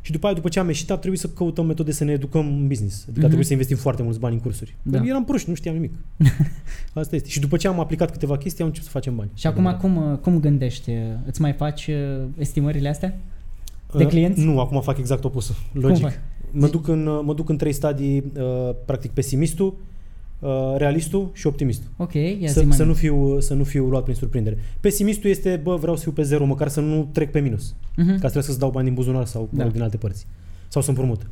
Și 0.00 0.12
după 0.12 0.26
aia, 0.26 0.34
după 0.34 0.48
ce 0.48 0.58
am 0.58 0.66
ieșit, 0.66 0.90
a 0.90 0.96
trebuit 0.96 1.20
să 1.20 1.28
căutăm 1.28 1.66
metode 1.66 1.92
să 1.92 2.04
ne 2.04 2.12
educăm 2.12 2.46
în 2.46 2.66
business. 2.68 2.96
Adică 3.02 3.12
Mhm. 3.14 3.22
a 3.22 3.26
trebuit 3.26 3.46
să 3.46 3.52
investim 3.52 3.76
foarte 3.76 4.02
mulți 4.02 4.18
bani 4.18 4.34
în 4.34 4.40
cursuri. 4.40 4.76
Da. 4.82 4.98
Da. 4.98 5.04
Eram 5.06 5.24
proști, 5.24 5.48
nu 5.48 5.54
știam 5.54 5.74
nimic. 5.74 5.92
Asta 6.94 7.16
este. 7.16 7.28
Și 7.28 7.40
după 7.40 7.56
ce 7.56 7.68
am 7.68 7.80
aplicat 7.80 8.10
câteva 8.10 8.36
chestii, 8.36 8.60
am 8.62 8.66
început 8.68 8.88
să 8.90 8.94
facem 8.94 9.16
bani. 9.16 9.30
Și 9.34 9.46
acum 9.46 9.76
cum, 9.80 10.10
uh, 10.12 10.18
cum 10.18 10.40
gândești? 10.40 10.90
Uh, 10.90 10.96
Îți 11.26 11.40
mai 11.40 11.52
faci 11.52 11.86
uh, 11.86 12.24
estimările 12.38 12.88
astea? 12.88 13.16
de 13.96 14.02
Uh, 14.04 14.08
clienți? 14.08 14.40
Nu, 14.44 14.60
acum 14.60 14.80
fac 14.80 14.98
exact 14.98 15.24
opusul. 15.24 15.54
Logic. 15.72 16.20
Faci? 16.52 16.60
Mă 16.60 16.68
duc, 16.68 16.88
în, 16.88 17.02
mă 17.24 17.34
duc 17.34 17.48
în 17.48 17.56
trei 17.56 17.72
stadii, 17.72 18.24
uh, 18.36 18.74
practic 18.84 19.10
pesimistul, 19.10 19.74
uh, 20.38 20.50
realistul 20.76 21.30
și 21.32 21.46
optimistul. 21.46 21.90
Ok, 21.96 22.12
ia 22.14 22.48
să, 22.48 22.60
zi 22.60 22.66
mai 22.66 22.76
să, 22.76 22.82
nu 22.82 22.88
mult. 22.88 22.98
fiu, 22.98 23.40
să 23.40 23.54
nu 23.54 23.64
fiu 23.64 23.84
luat 23.88 24.02
prin 24.02 24.14
surprindere. 24.14 24.58
Pesimistul 24.80 25.30
este, 25.30 25.60
bă, 25.62 25.76
vreau 25.76 25.96
să 25.96 26.02
fiu 26.02 26.12
pe 26.12 26.22
zero, 26.22 26.44
măcar 26.44 26.68
să 26.68 26.80
nu 26.80 27.08
trec 27.12 27.30
pe 27.30 27.40
minus. 27.40 27.74
Mhm. 27.96 28.06
Ca 28.06 28.12
să 28.12 28.18
trebuie 28.18 28.42
să-ți 28.42 28.58
dau 28.58 28.70
bani 28.70 28.86
din 28.86 28.94
buzunar 28.94 29.24
sau 29.26 29.48
Da. 29.52 29.64
da. 29.64 29.70
din 29.70 29.82
alte 29.82 29.96
părți. 29.96 30.26
Sau 30.68 30.82
să 30.82 30.88
împrumut. 30.90 31.26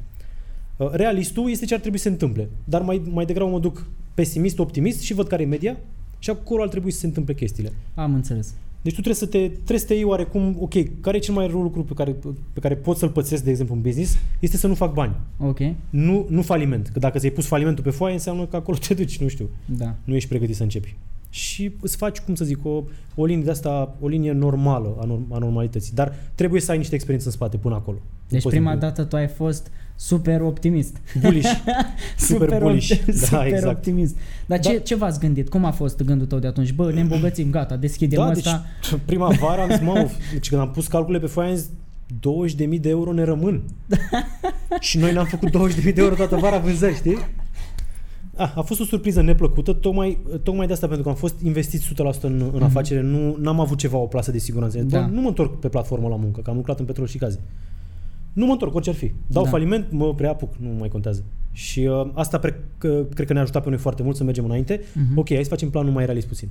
Uh, 0.77 0.91
Realistul 0.93 1.51
este 1.51 1.65
ce 1.65 1.75
ar 1.75 1.81
trebui 1.81 1.99
să 1.99 2.05
se 2.05 2.11
întâmple. 2.11 2.49
Dar 2.65 2.83
mai, 2.83 3.03
mai 3.11 3.25
degrabă 3.25 3.51
mă 3.51 3.59
duc 3.61 3.87
pesimist, 4.15 4.59
optimist 4.59 5.01
și 5.01 5.15
văd 5.15 5.27
care 5.27 5.43
e 5.43 5.47
media 5.47 5.77
și 6.19 6.31
acolo 6.31 6.63
ar 6.63 6.69
trebui 6.69 6.91
să 6.91 6.99
se 6.99 7.07
întâmple 7.07 7.35
chestiile. 7.35 7.73
Am 7.95 8.15
înțeles. 8.15 8.55
Deci 8.83 8.95
tu 8.95 9.01
trebuie 9.01 9.15
să 9.15 9.27
te, 9.27 9.49
trebuie 9.49 9.79
să 9.79 9.87
te 9.87 9.95
iei 9.95 10.05
oarecum, 10.05 10.57
ok, 10.61 11.01
care 11.01 11.17
e 11.17 11.21
cel 11.21 11.35
mai 11.35 11.47
rău 11.47 11.63
lucru 11.63 11.85
pe 11.85 11.95
care, 11.95 12.17
pe 12.53 12.61
care 12.61 12.77
pot 12.77 12.97
să-l 12.97 13.09
pățesc, 13.09 13.45
de 13.45 13.51
exemplu, 13.51 13.75
în 13.75 13.81
business, 13.81 14.19
este 14.41 14.57
să 14.57 14.67
nu 14.67 14.75
fac 14.75 14.93
bani. 14.93 15.15
Ok, 15.39 15.59
Nu, 15.91 16.27
nu 16.29 16.43
faliment. 16.43 16.89
Că 16.89 16.99
dacă 16.99 17.19
ți-ai 17.19 17.31
pus 17.31 17.47
falimentul 17.47 17.85
pe 17.85 17.91
foaie, 17.91 18.15
înseamnă 18.15 18.47
că 18.47 18.57
acolo 18.57 18.77
te 18.77 18.95
duci, 18.95 19.21
nu 19.21 19.29
știu 19.29 19.49
da. 19.65 19.95
nu 20.05 20.15
ești 20.15 20.29
pregătit 20.29 20.57
să 20.57 20.63
începi. 20.63 20.97
Și 21.31 21.73
îți 21.81 21.97
faci, 21.97 22.19
cum 22.19 22.35
să 22.35 22.45
zic, 22.45 22.65
o, 22.65 22.83
o 23.15 23.25
linie 23.25 23.45
de 23.45 23.51
asta, 23.51 23.95
o 24.01 24.09
linie 24.09 24.33
normală 24.33 24.97
a, 25.01 25.05
norm, 25.05 25.27
a 25.33 25.39
normalității. 25.39 25.93
Dar 25.95 26.13
trebuie 26.35 26.61
să 26.61 26.71
ai 26.71 26.77
niște 26.77 26.95
experiență 26.95 27.29
în 27.29 27.35
spate 27.35 27.57
până 27.57 27.75
acolo. 27.75 27.97
Nu 28.03 28.03
Deci 28.29 28.43
poți 28.43 28.55
prima 28.55 28.73
să- 28.73 28.79
dată 28.79 29.05
tu 29.05 29.17
ai 29.17 29.29
fost 29.29 29.71
super 29.97 30.41
optimist. 30.41 30.97
Bullish. 31.21 31.51
Super 32.19 32.59
bullish. 32.61 32.91
opti- 32.91 33.05
Da, 33.07 33.13
super 33.13 33.47
exact. 33.47 33.77
optimist. 33.77 34.17
Dar 34.47 34.59
ce, 34.59 34.73
Da. 34.73 34.79
ce 34.79 34.95
v-ați 34.95 35.19
gândit? 35.21 35.49
Cum 35.49 35.65
a 35.65 35.71
fost 35.71 36.03
gândul 36.03 36.27
tău 36.27 36.39
de 36.39 36.47
atunci? 36.47 36.73
Bă, 36.73 36.93
ne 36.93 37.01
îmbogățim, 37.01 37.51
gata, 37.51 37.77
deschidem 37.77 38.19
Da, 38.19 38.27
asta. 38.27 38.65
deci 38.91 39.01
prima 39.07 39.29
vară 39.41 39.61
am 39.61 39.69
zis, 39.71 39.81
mă, 39.81 40.11
deci 40.33 40.49
când 40.49 40.61
am 40.61 40.71
pus 40.71 40.87
calculele 40.87 41.23
pe 41.25 41.31
foaie, 41.31 41.51
am 41.51 41.57
zis, 41.57 41.69
20.000 42.75 42.81
de 42.81 42.89
euro 42.89 43.13
ne 43.13 43.23
rămân. 43.25 43.63
și 44.81 44.99
noi 44.99 45.13
ne-am 45.13 45.25
făcut 45.27 45.49
20.000 45.49 45.83
de 45.95 46.01
euro 46.01 46.15
toată 46.15 46.37
vara 46.37 46.59
vânzări, 46.59 46.95
știi? 46.95 47.19
A, 48.41 48.53
a 48.57 48.61
fost 48.63 48.81
o 48.81 48.85
surpriză 48.85 49.23
neplăcută, 49.23 49.73
tocmai, 49.73 50.19
tocmai 50.43 50.67
de 50.67 50.73
asta, 50.73 50.87
pentru 50.87 51.05
că 51.05 51.09
am 51.11 51.15
fost 51.17 51.41
investit 51.41 51.81
100% 51.81 52.27
în, 52.27 52.41
în 52.41 52.51
Mhm. 52.55 52.63
afacere, 52.63 53.01
nu 53.01 53.37
n-am 53.41 53.61
avut 53.61 53.79
ceva, 53.79 53.97
o 53.99 54.07
plasă 54.07 54.31
de 54.31 54.39
siguranță. 54.39 54.79
Da. 54.79 54.99
Da. 55.01 55.07
Nu 55.07 55.21
mă 55.21 55.29
întorc 55.29 55.59
pe 55.59 55.69
platformă 55.69 56.09
la 56.09 56.17
muncă, 56.17 56.41
că 56.41 56.51
am 56.51 56.57
lucrat 56.57 56.79
în 56.79 56.85
petrol 56.85 57.07
și 57.07 57.19
gaze. 57.19 57.41
Nu 58.33 58.47
mă 58.47 58.53
întorc, 58.53 58.75
orice 58.75 58.91
ar 58.91 58.97
fi. 58.97 59.07
Dau 59.07 59.15
Da. 59.27 59.41
da. 59.43 59.49
faliment, 59.49 59.87
mă 59.91 60.15
preapuc, 60.15 60.55
nu 60.57 60.69
mai 60.79 60.89
contează. 60.89 61.23
Și 61.53 61.81
uh, 61.81 62.11
asta 62.15 62.39
pre- 62.39 62.65
că, 62.79 63.05
cred 63.15 63.27
că 63.27 63.33
ne-a 63.33 63.43
ajutat 63.43 63.63
pe 63.63 63.69
noi 63.69 63.79
foarte 63.79 64.03
mult 64.03 64.17
să 64.17 64.25
mergem 64.25 64.45
înainte. 64.45 64.81
Mhm. 64.95 65.19
Ok, 65.19 65.29
hai 65.35 65.43
să 65.43 65.49
facem 65.49 65.71
planul 65.71 65.93
mai 65.93 66.05
realist 66.05 66.27
puțin. 66.27 66.49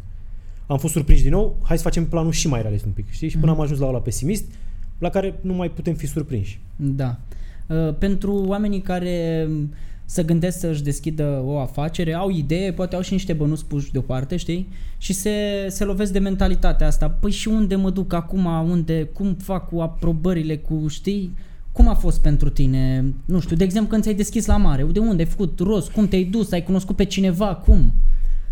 Am 0.67 0.77
fost 0.77 0.93
surprinși 0.93 1.21
din 1.23 1.31
nou, 1.31 1.57
hai 1.63 1.77
să 1.77 1.83
facem 1.83 2.05
planul 2.05 2.31
și 2.31 2.47
mai 2.47 2.61
realist 2.61 2.85
un 2.85 2.91
pic, 2.91 3.09
știi? 3.09 3.29
Și 3.29 3.37
până 3.37 3.51
Mhm. 3.51 3.59
am 3.59 3.65
ajuns 3.65 3.79
la 3.79 3.87
ăla 3.87 3.99
pesimist, 3.99 4.45
la 4.97 5.09
care 5.09 5.39
nu 5.41 5.53
mai 5.53 5.69
putem 5.69 5.93
fi 5.93 6.07
surprinși. 6.07 6.61
Da. 6.75 7.17
Uh, 7.67 7.93
Pentru 7.97 8.43
oamenii 8.47 8.81
care 8.81 9.45
mm, 9.49 9.73
să 10.09 10.25
gândesc 10.25 10.59
să-și 10.59 10.83
deschidă 10.83 11.41
o 11.45 11.59
afacere, 11.59 12.13
au 12.13 12.29
idee, 12.29 12.73
poate 12.73 12.95
au 12.95 13.01
și 13.01 13.13
niște 13.13 13.33
bănuți 13.33 13.65
puși 13.65 13.91
deoparte, 13.91 14.35
știi? 14.35 14.67
Și 14.97 15.13
se, 15.13 15.31
se 15.67 15.83
lovesc 15.83 16.11
de 16.11 16.19
mentalitatea 16.19 16.87
asta. 16.87 17.09
Păi 17.09 17.31
și 17.31 17.47
unde 17.47 17.75
mă 17.75 17.89
duc 17.89 18.13
acum? 18.13 18.45
Unde? 18.45 19.03
Cum 19.03 19.33
fac 19.33 19.69
cu 19.69 19.79
aprobările? 19.79 20.57
Cu, 20.57 20.87
știi? 20.87 21.33
Cum 21.71 21.87
a 21.87 21.93
fost 21.93 22.21
pentru 22.21 22.49
tine? 22.49 23.13
Nu 23.25 23.39
știu, 23.39 23.55
de 23.55 23.63
exemplu 23.63 23.89
când 23.89 24.03
ți-ai 24.03 24.15
deschis 24.15 24.45
la 24.45 24.57
mare, 24.57 24.83
de 24.83 24.99
unde 24.99 25.21
ai 25.21 25.29
făcut 25.29 25.59
rost? 25.59 25.91
Cum 25.91 26.07
te-ai 26.07 26.23
dus? 26.23 26.51
Ai 26.51 26.63
cunoscut 26.63 26.95
pe 26.95 27.05
cineva? 27.05 27.55
Cum? 27.55 27.93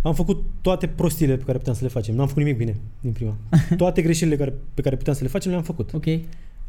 Am 0.01 0.13
făcut 0.13 0.43
toate 0.61 0.87
prostiile 0.87 1.37
pe 1.37 1.43
care 1.43 1.57
puteam 1.57 1.75
să 1.75 1.83
le 1.83 1.89
facem. 1.89 2.15
N-am 2.15 2.27
făcut 2.27 2.43
nimic 2.43 2.57
bine 2.57 2.75
din 2.99 3.11
prima. 3.11 3.35
Toate 3.77 4.01
greșelile 4.01 4.35
care, 4.35 4.53
pe 4.73 4.81
care 4.81 4.95
puteam 4.95 5.15
să 5.15 5.23
le 5.23 5.29
facem 5.29 5.51
le-am 5.51 5.63
făcut. 5.63 5.93
Ok? 5.93 6.05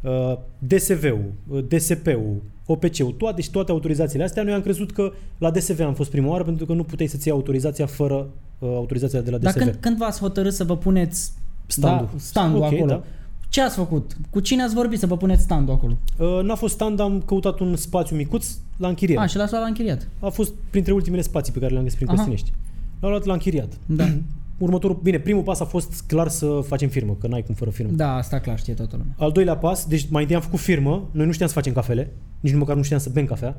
Uh, 0.01 0.37
DSV-ul, 0.57 1.31
uh, 1.47 1.63
DSP-ul, 1.67 2.41
OPC-ul, 2.65 3.11
toate 3.17 3.41
și 3.41 3.51
toate 3.51 3.71
autorizațiile 3.71 4.23
astea, 4.23 4.43
noi 4.43 4.53
am 4.53 4.61
crezut 4.61 4.91
că 4.91 5.11
la 5.37 5.51
DSV 5.51 5.79
am 5.79 5.93
fost 5.93 6.09
prima 6.09 6.27
oară 6.27 6.43
pentru 6.43 6.65
că 6.65 6.73
nu 6.73 6.83
puteai 6.83 7.07
să-ți 7.07 7.27
iei 7.27 7.35
autorizația 7.35 7.85
fără 7.85 8.27
uh, 8.59 8.69
autorizația 8.75 9.21
de 9.21 9.29
la 9.29 9.37
Dar 9.37 9.51
DSV. 9.53 9.63
când, 9.63 9.75
când 9.79 9.97
v-ați 9.97 10.19
hotărât 10.19 10.53
să 10.53 10.63
vă 10.63 10.77
puneți 10.77 11.31
Standul. 11.65 12.07
Da, 12.11 12.17
standul 12.17 12.61
Ok, 12.61 12.73
acolo? 12.73 12.85
da. 12.85 13.03
Ce 13.49 13.61
ați 13.61 13.75
făcut? 13.75 14.17
Cu 14.29 14.39
cine 14.39 14.63
ați 14.63 14.73
vorbit 14.73 14.99
să 14.99 15.07
vă 15.07 15.17
puneți 15.17 15.41
standul 15.41 15.73
acolo? 15.73 15.97
Uh, 16.17 16.43
n-a 16.43 16.55
fost 16.55 16.73
stand, 16.73 16.99
am 16.99 17.21
căutat 17.25 17.59
un 17.59 17.75
spațiu 17.75 18.15
micuț 18.15 18.47
la 18.77 18.87
închiriat. 18.87 19.23
A, 19.23 19.25
și 19.25 19.37
l-ați 19.37 19.51
luat 19.51 19.63
la 19.63 19.67
închiriat. 19.67 20.07
A 20.19 20.29
fost 20.29 20.53
printre 20.69 20.93
ultimele 20.93 21.21
spații 21.21 21.53
pe 21.53 21.59
care 21.59 21.71
le-am 21.71 21.83
găsit 21.83 21.97
prin 21.97 22.09
Aha. 22.09 22.17
Costinești. 22.17 22.53
L-am 22.99 23.09
luat 23.11 23.25
la 23.25 23.33
închiriat. 23.33 23.77
Da. 23.85 24.05
Următorul, 24.59 24.99
bine, 25.03 25.19
primul 25.19 25.43
pas 25.43 25.59
a 25.59 25.65
fost 25.65 26.01
clar 26.07 26.27
să 26.27 26.63
facem 26.65 26.89
firmă, 26.89 27.15
că 27.19 27.27
n-ai 27.27 27.43
cum 27.43 27.55
fără 27.55 27.69
firmă. 27.69 27.91
Da, 27.91 28.15
asta 28.15 28.39
clar 28.39 28.57
știe 28.59 28.73
toată 28.73 28.95
lumea. 28.97 29.13
Al 29.17 29.31
doilea 29.31 29.57
pas, 29.57 29.85
deci 29.85 30.07
mai 30.09 30.21
întâi 30.21 30.35
am 30.35 30.41
făcut 30.41 30.59
firmă, 30.59 31.09
noi 31.11 31.25
nu 31.25 31.31
știam 31.31 31.47
să 31.47 31.55
facem 31.55 31.73
cafele, 31.73 32.11
nici 32.39 32.53
măcar 32.53 32.75
nu 32.75 32.81
știam 32.81 32.99
să 32.99 33.09
bem 33.09 33.25
cafea, 33.25 33.57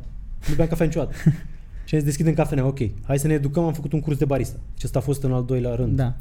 nu 0.48 0.54
beam 0.54 0.68
cafea 0.68 0.86
niciodată. 0.86 1.14
și 1.86 1.94
am 1.94 2.00
zis 2.00 2.04
deschidem 2.04 2.34
cafenea, 2.34 2.66
ok, 2.66 2.78
hai 3.02 3.18
să 3.18 3.26
ne 3.26 3.32
educăm, 3.34 3.64
am 3.64 3.72
făcut 3.72 3.92
un 3.92 4.00
curs 4.00 4.16
de 4.18 4.24
barista. 4.24 4.58
Deci 4.74 4.84
ăsta 4.84 4.98
a 4.98 5.02
fost 5.02 5.22
în 5.22 5.32
al 5.32 5.44
doilea 5.44 5.74
rând. 5.74 5.96
Da. 5.96 6.16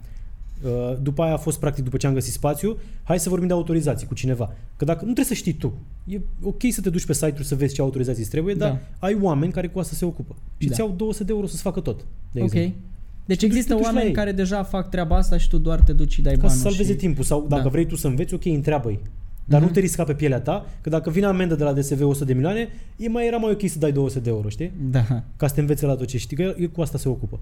Uh, 0.63 0.97
După 1.01 1.21
aia 1.23 1.33
a 1.33 1.37
fost 1.37 1.59
practic, 1.59 1.83
după 1.83 1.97
ce 1.97 2.07
am 2.07 2.13
găsit 2.13 2.33
spațiu, 2.33 2.77
hai 3.03 3.19
să 3.19 3.29
vorbim 3.29 3.47
de 3.47 3.53
autorizații 3.53 4.07
cu 4.07 4.13
cineva. 4.13 4.53
Că 4.77 4.85
dacă 4.85 4.99
nu 4.99 5.03
trebuie 5.13 5.25
să 5.25 5.33
știi 5.33 5.53
tu, 5.53 5.73
e 6.05 6.19
ok 6.41 6.61
să 6.69 6.81
te 6.81 6.89
duci 6.89 7.05
pe 7.05 7.13
site-uri 7.13 7.45
să 7.45 7.55
vezi 7.55 7.73
ce 7.73 7.81
autorizații 7.81 8.21
îți 8.21 8.31
trebuie, 8.31 8.53
Da. 8.53 8.65
dar 8.65 8.81
ai 8.99 9.17
oameni 9.21 9.51
care 9.51 9.67
cu 9.67 9.79
asta 9.79 9.95
se 9.95 10.05
ocupă. 10.05 10.35
Și 10.57 10.67
Da. 10.67 10.71
îți 10.71 10.79
iau 10.79 10.93
200 10.97 11.23
de 11.23 11.31
euro 11.31 11.45
să-ți 11.47 11.61
facă 11.61 11.79
tot. 11.79 12.05
De 12.31 12.39
ok. 12.41 12.45
exemplu. 12.45 12.73
Deci 13.29 13.39
Și 13.39 13.45
există 13.45 13.67
te 13.67 13.73
duci 13.73 13.83
la 13.83 13.89
oameni 13.89 14.07
ei. 14.09 14.13
care 14.15 14.31
deja 14.31 14.63
fac 14.63 14.89
treaba 14.89 15.15
asta 15.15 15.37
și 15.37 15.49
tu 15.49 15.57
doar 15.57 15.79
te 15.79 15.93
duci 15.93 16.11
și 16.13 16.21
dai 16.21 16.33
Ca 16.33 16.39
banul 16.39 16.55
să 16.55 16.61
salveze 16.61 16.91
și... 16.91 16.97
timpul. 16.97 17.23
Sau 17.23 17.45
dacă 17.49 17.63
Da. 17.63 17.69
vrei 17.69 17.85
tu 17.85 17.95
să 17.95 18.07
înveți, 18.07 18.33
ok, 18.33 18.45
întreabă-i. 18.45 18.99
Dar 19.45 19.59
Mhm. 19.59 19.67
nu 19.67 19.73
te 19.73 19.79
risca 19.79 20.03
pe 20.03 20.13
pielea 20.13 20.39
ta, 20.41 20.65
că 20.81 20.89
dacă 20.89 21.09
vine 21.09 21.25
amendă 21.25 21.55
de 21.55 21.63
la 21.63 21.73
DSV 21.73 22.01
100 22.05 22.25
de 22.25 22.33
milioane, 22.33 22.69
e 22.97 23.09
mai, 23.09 23.27
era 23.27 23.37
mai 23.37 23.51
ok 23.51 23.69
să 23.69 23.79
dai 23.79 23.91
200 23.91 24.19
de 24.19 24.29
euro, 24.29 24.49
știi? 24.49 24.71
Da. 24.91 25.23
Ca 25.37 25.47
să 25.47 25.53
te 25.53 25.59
învețe 25.59 25.85
la 25.85 25.95
tot 25.95 26.07
ce 26.07 26.17
știi, 26.17 26.35
că 26.35 26.41
el, 26.41 26.55
el 26.59 26.67
cu 26.69 26.81
asta 26.81 26.97
se 26.97 27.09
ocupă. 27.09 27.39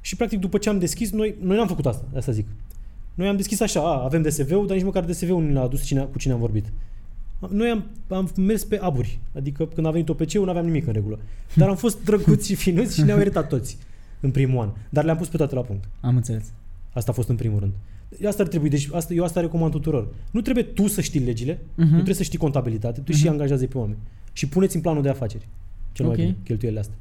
Și 0.00 0.16
practic 0.16 0.38
după 0.40 0.58
ce 0.58 0.68
am 0.68 0.78
deschis, 0.78 1.10
noi, 1.10 1.34
noi 1.42 1.56
n-am 1.56 1.66
făcut 1.66 1.86
asta, 1.86 2.04
asta 2.16 2.32
zic. 2.32 2.46
Noi 3.14 3.28
am 3.28 3.36
deschis 3.36 3.60
așa, 3.60 3.80
a, 3.80 4.04
avem 4.04 4.22
DSV-ul, 4.22 4.66
dar 4.66 4.76
nici 4.76 4.84
măcar 4.84 5.04
DSV-ul 5.04 5.42
nu 5.42 5.52
l-a 5.52 5.62
adus 5.62 5.82
cine, 5.84 6.00
cu 6.12 6.18
cine 6.18 6.32
am 6.32 6.38
vorbit. 6.38 6.64
Noi 7.50 7.68
am, 7.68 7.84
am 8.08 8.30
mers 8.36 8.64
pe 8.64 8.78
aburi, 8.80 9.18
adică 9.36 9.66
când 9.74 9.86
a 9.86 9.90
venit 9.90 10.08
OPC-ul 10.08 10.44
nu 10.44 10.50
aveam 10.50 10.64
nimic 10.64 10.86
în 10.86 10.92
regulă. 10.92 11.18
Dar 11.54 11.68
am 11.68 11.76
fost 11.76 12.04
drăguți 12.04 12.46
și 12.46 12.54
finuți 12.54 12.94
și 12.94 13.02
ne-au 13.02 13.18
iertat 13.18 13.48
toți 13.48 13.76
în 14.24 14.30
primul 14.30 14.60
an. 14.62 14.70
Dar 14.90 15.04
le-am 15.04 15.16
pus 15.16 15.28
pe 15.28 15.36
toate 15.36 15.54
la 15.54 15.60
punct. 15.60 15.84
Am 16.00 16.16
înțeles. 16.16 16.52
Asta 16.92 17.10
a 17.10 17.14
fost 17.14 17.28
în 17.28 17.36
primul 17.36 17.58
rând. 17.58 17.72
Asta 18.26 18.42
ar 18.42 18.48
trebui, 18.48 18.68
deci 18.68 18.88
asta, 18.92 19.14
eu 19.14 19.24
asta 19.24 19.40
recomand 19.40 19.72
tuturor. 19.72 20.08
Nu 20.30 20.40
trebuie 20.40 20.64
tu 20.64 20.86
să 20.86 21.00
știi 21.00 21.20
legile, 21.20 21.58
Mhm. 21.74 21.86
nu 21.86 21.92
trebuie 21.94 22.14
să 22.14 22.22
știi 22.22 22.38
contabilitate, 22.38 23.00
tu 23.00 23.12
și 23.12 23.22
Mhm. 23.22 23.32
angajează 23.32 23.66
pe 23.66 23.78
oameni. 23.78 23.98
Și 24.32 24.48
puneți 24.48 24.76
în 24.76 24.82
planul 24.82 25.02
de 25.02 25.08
afaceri. 25.08 25.48
Cel 25.92 26.04
mai 26.06 26.14
Ok. 26.14 26.20
bine, 26.20 26.36
cheltuielile 26.44 26.80
astea. 26.80 26.96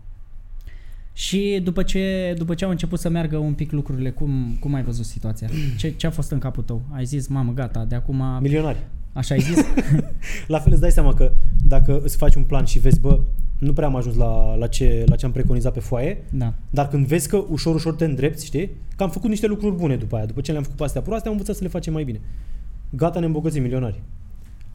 Și 1.14 1.60
după 1.64 1.84
ce, 1.84 2.34
după 2.38 2.54
ce 2.56 2.66
au 2.66 2.70
început 2.72 3.00
să 3.00 3.10
meargă 3.10 3.38
un 3.38 3.54
pic 3.54 3.72
lucrurile, 3.72 4.10
cum, 4.10 4.58
cum 4.60 4.74
ai 4.74 4.84
văzut 4.84 5.06
situația? 5.06 5.50
Ce, 5.78 5.90
ce 5.96 6.08
a 6.08 6.12
fost 6.12 6.32
în 6.32 6.40
capul 6.40 6.64
tău? 6.64 6.82
Ai 6.92 7.06
zis, 7.06 7.28
mamă, 7.28 7.52
gata, 7.54 7.86
de 7.86 7.96
acum... 7.96 8.24
Milionari. 8.42 8.78
Așa 9.14 9.34
ai 9.34 9.40
zis? 9.42 9.58
La 10.48 10.60
fel 10.60 10.72
îți 10.72 10.82
dai 10.82 10.92
seama 10.92 11.14
că 11.14 11.32
dacă 11.68 12.00
îți 12.04 12.18
faci 12.18 12.36
un 12.36 12.44
plan 12.44 12.66
și 12.66 12.80
vezi, 12.80 13.00
bă, 13.00 13.20
nu 13.64 13.74
prea 13.74 13.88
am 13.88 13.96
ajuns 13.96 14.16
la, 14.16 14.56
la, 14.56 14.68
ce, 14.68 15.04
la 15.08 15.16
ce 15.16 15.26
am 15.26 15.32
preconizat 15.32 15.74
pe 15.74 15.80
foaie, 15.80 16.24
da. 16.32 16.54
dar 16.70 16.88
când 16.88 17.06
vezi 17.06 17.30
că 17.30 17.46
ușor, 17.50 17.76
ușor 17.76 17.96
te 17.96 18.06
îndrepți, 18.06 18.46
știi? 18.46 18.70
Că 18.96 19.04
am 19.04 19.10
făcut 19.10 19.30
niște 19.30 19.48
lucruri 19.48 19.76
bune 19.76 19.96
după 19.96 20.16
aia. 20.16 20.26
După 20.26 20.42
ce 20.42 20.52
le-am 20.52 20.64
făcut 20.64 20.78
pe 20.78 20.84
astea 20.84 21.02
proaste, 21.02 21.28
am 21.28 21.34
învățat 21.34 21.56
să 21.56 21.64
le 21.64 21.70
facem 21.70 21.94
mai 21.94 22.04
bine. 22.04 22.22
Gata, 22.90 23.20
ne 23.20 23.26
îmbogățim 23.26 23.62
milionari. 23.62 24.02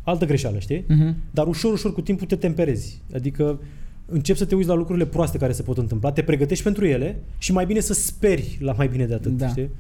Altă 0.03 0.25
greșeală, 0.25 0.59
știi? 0.59 0.85
Mhm. 0.89 1.17
Dar 1.31 1.47
ușor, 1.47 1.73
ușor 1.73 1.93
cu 1.93 2.01
timpul 2.01 2.27
te 2.27 2.37
temperezi. 2.37 3.03
Adică 3.15 3.61
începi 4.07 4.39
să 4.39 4.45
te 4.45 4.55
uiți 4.55 4.69
la 4.69 4.75
lucrurile 4.75 5.07
proaste 5.07 5.39
care 5.39 5.53
se 5.53 5.63
pot 5.63 5.79
întâmpla, 5.79 6.13
te 6.13 6.23
pregătești 6.23 6.65
pentru 6.65 6.87
ele 6.87 7.17
și 7.39 7.53
mai 7.53 7.67
bine 7.67 7.81
să 7.81 7.93
speri 7.93 8.59
la 8.61 8.73
mai 8.73 8.89
bine 8.89 9.07
de 9.07 9.15
atât, 9.15 9.37
Da. 9.37 9.49
știi? 9.49 9.71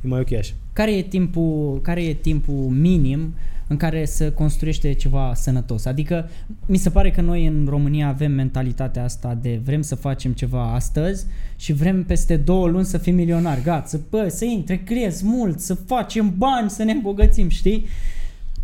E 0.00 0.08
mai 0.08 0.20
ok 0.20 0.32
așa. 0.32 0.52
Care 0.72 0.96
e 0.96 1.02
timpul, 1.02 1.80
care 1.82 2.04
e 2.04 2.14
timpul 2.14 2.54
minim 2.54 3.34
în 3.66 3.76
care 3.76 4.04
să 4.04 4.30
construiește 4.30 4.92
ceva 4.92 5.32
sănătos? 5.34 5.84
Adică 5.84 6.28
mi 6.66 6.76
se 6.76 6.90
pare 6.90 7.10
că 7.10 7.20
noi 7.20 7.46
în 7.46 7.66
România 7.68 8.08
avem 8.08 8.32
mentalitatea 8.32 9.04
asta 9.04 9.38
de 9.42 9.60
vrem 9.64 9.82
să 9.82 9.94
facem 9.94 10.32
ceva 10.32 10.74
astăzi 10.74 11.26
și 11.56 11.72
vrem 11.72 12.04
peste 12.04 12.36
două 12.36 12.66
luni 12.66 12.84
să 12.84 12.98
fim 12.98 13.14
milionari. 13.14 13.62
Gata, 13.62 13.86
să, 13.86 14.00
bă, 14.10 14.28
să 14.28 14.44
intre 14.44 14.78
clienți 14.78 15.24
mult, 15.24 15.60
să 15.60 15.74
facem 15.74 16.34
bani, 16.36 16.70
să 16.70 16.82
ne 16.82 16.92
îmbogățim, 16.92 17.48
știi? 17.48 17.86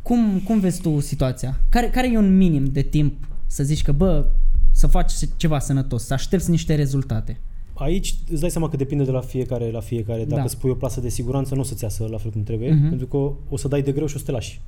Cum, 0.02 0.40
cum 0.44 0.60
vezi 0.60 0.80
tu 0.80 1.00
situația? 1.00 1.60
Care, 1.68 1.90
care 1.90 2.10
e 2.12 2.18
un 2.18 2.36
minim 2.36 2.64
de 2.64 2.82
timp 2.82 3.28
să 3.46 3.62
zici 3.62 3.82
că, 3.82 3.92
bă, 3.92 4.26
să 4.72 4.86
faci 4.86 5.12
ceva 5.36 5.58
sănătos, 5.58 6.04
să 6.04 6.12
aștepți 6.12 6.50
niște 6.50 6.74
rezultate? 6.74 7.36
Aici 7.74 8.14
îți 8.30 8.40
dai 8.40 8.50
seama 8.50 8.68
că 8.68 8.76
depinde 8.76 9.04
de 9.04 9.10
la 9.10 9.20
fiecare 9.20 9.70
la 9.70 9.80
fiecare. 9.80 10.18
Dacă 10.24 10.34
Da. 10.34 10.42
îți 10.42 10.58
pui 10.58 10.70
o 10.70 10.74
plasă 10.74 11.00
de 11.00 11.08
siguranță, 11.08 11.54
nu 11.54 11.60
o 11.60 11.64
să-ți 11.64 11.82
iasă 11.82 12.06
la 12.10 12.16
fel 12.18 12.30
cum 12.30 12.42
trebuie, 12.42 12.72
Mhm. 12.72 12.88
pentru 12.88 13.06
că 13.06 13.16
o 13.48 13.56
să 13.56 13.68
dai 13.68 13.82
de 13.82 13.92
greu 13.92 14.06
și 14.06 14.14
o 14.16 14.18
să 14.18 14.24
te 14.24 14.30
lași. 14.30 14.60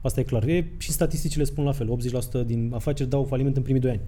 Asta 0.00 0.20
e 0.20 0.22
clar. 0.22 0.46
E, 0.48 0.70
și 0.78 0.90
statisticile 0.92 1.44
spun 1.44 1.64
la 1.64 1.72
fel. 1.72 1.88
80% 1.90 2.42
din 2.42 2.70
afaceri 2.74 3.08
dau 3.08 3.24
faliment 3.24 3.56
în 3.56 3.62
primii 3.62 3.80
2 3.80 3.90
ani. 3.90 4.00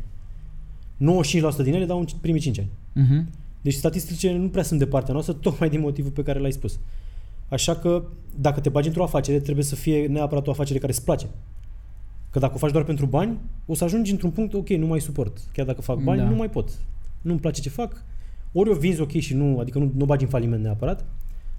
95% 0.96 1.62
din 1.62 1.74
ele 1.74 1.84
dau 1.84 1.98
în 1.98 2.06
primii 2.20 2.40
5 2.40 2.58
ani. 2.58 2.68
Mhm. 2.92 3.28
Deci 3.60 3.74
statisticile 3.74 4.36
nu 4.36 4.48
prea 4.48 4.62
sunt 4.62 4.78
de 4.78 4.86
partea 4.86 5.12
noastră, 5.12 5.34
tocmai 5.34 5.68
din 5.70 5.80
motivul 5.80 6.10
pe 6.10 6.22
care 6.22 6.38
l-ai 6.38 6.52
spus. 6.52 6.78
Așa 7.48 7.76
că 7.76 8.02
dacă 8.40 8.60
te 8.60 8.68
bagi 8.68 8.86
într-o 8.88 9.02
afacere, 9.02 9.40
trebuie 9.40 9.64
să 9.64 9.74
fie 9.74 10.06
neapărat 10.06 10.46
o 10.46 10.50
afacere 10.50 10.78
care 10.78 10.92
îți 10.92 11.04
place. 11.04 11.26
Că 12.30 12.38
dacă 12.38 12.52
o 12.54 12.58
faci 12.58 12.72
doar 12.72 12.84
pentru 12.84 13.06
bani, 13.06 13.38
o 13.66 13.74
să 13.74 13.84
ajungi 13.84 14.10
într-un 14.10 14.30
punct, 14.30 14.54
ok, 14.54 14.68
nu 14.68 14.86
mai 14.86 15.00
suport. 15.00 15.38
Chiar 15.52 15.66
dacă 15.66 15.80
fac 15.80 16.02
bani, 16.02 16.20
Da. 16.20 16.28
nu 16.28 16.34
mai 16.36 16.50
pot. 16.50 16.70
Nu-mi 17.22 17.38
place 17.38 17.60
ce 17.60 17.68
fac. 17.68 18.04
Ori 18.58 18.70
o 18.70 18.74
vinzi 18.74 19.00
ok 19.00 19.10
și 19.10 19.34
nu, 19.34 19.58
adică 19.58 19.78
nu, 19.78 19.92
nu 19.96 20.02
o 20.02 20.06
bagi 20.06 20.24
în 20.24 20.30
faliment 20.30 20.62
neapărat. 20.62 21.04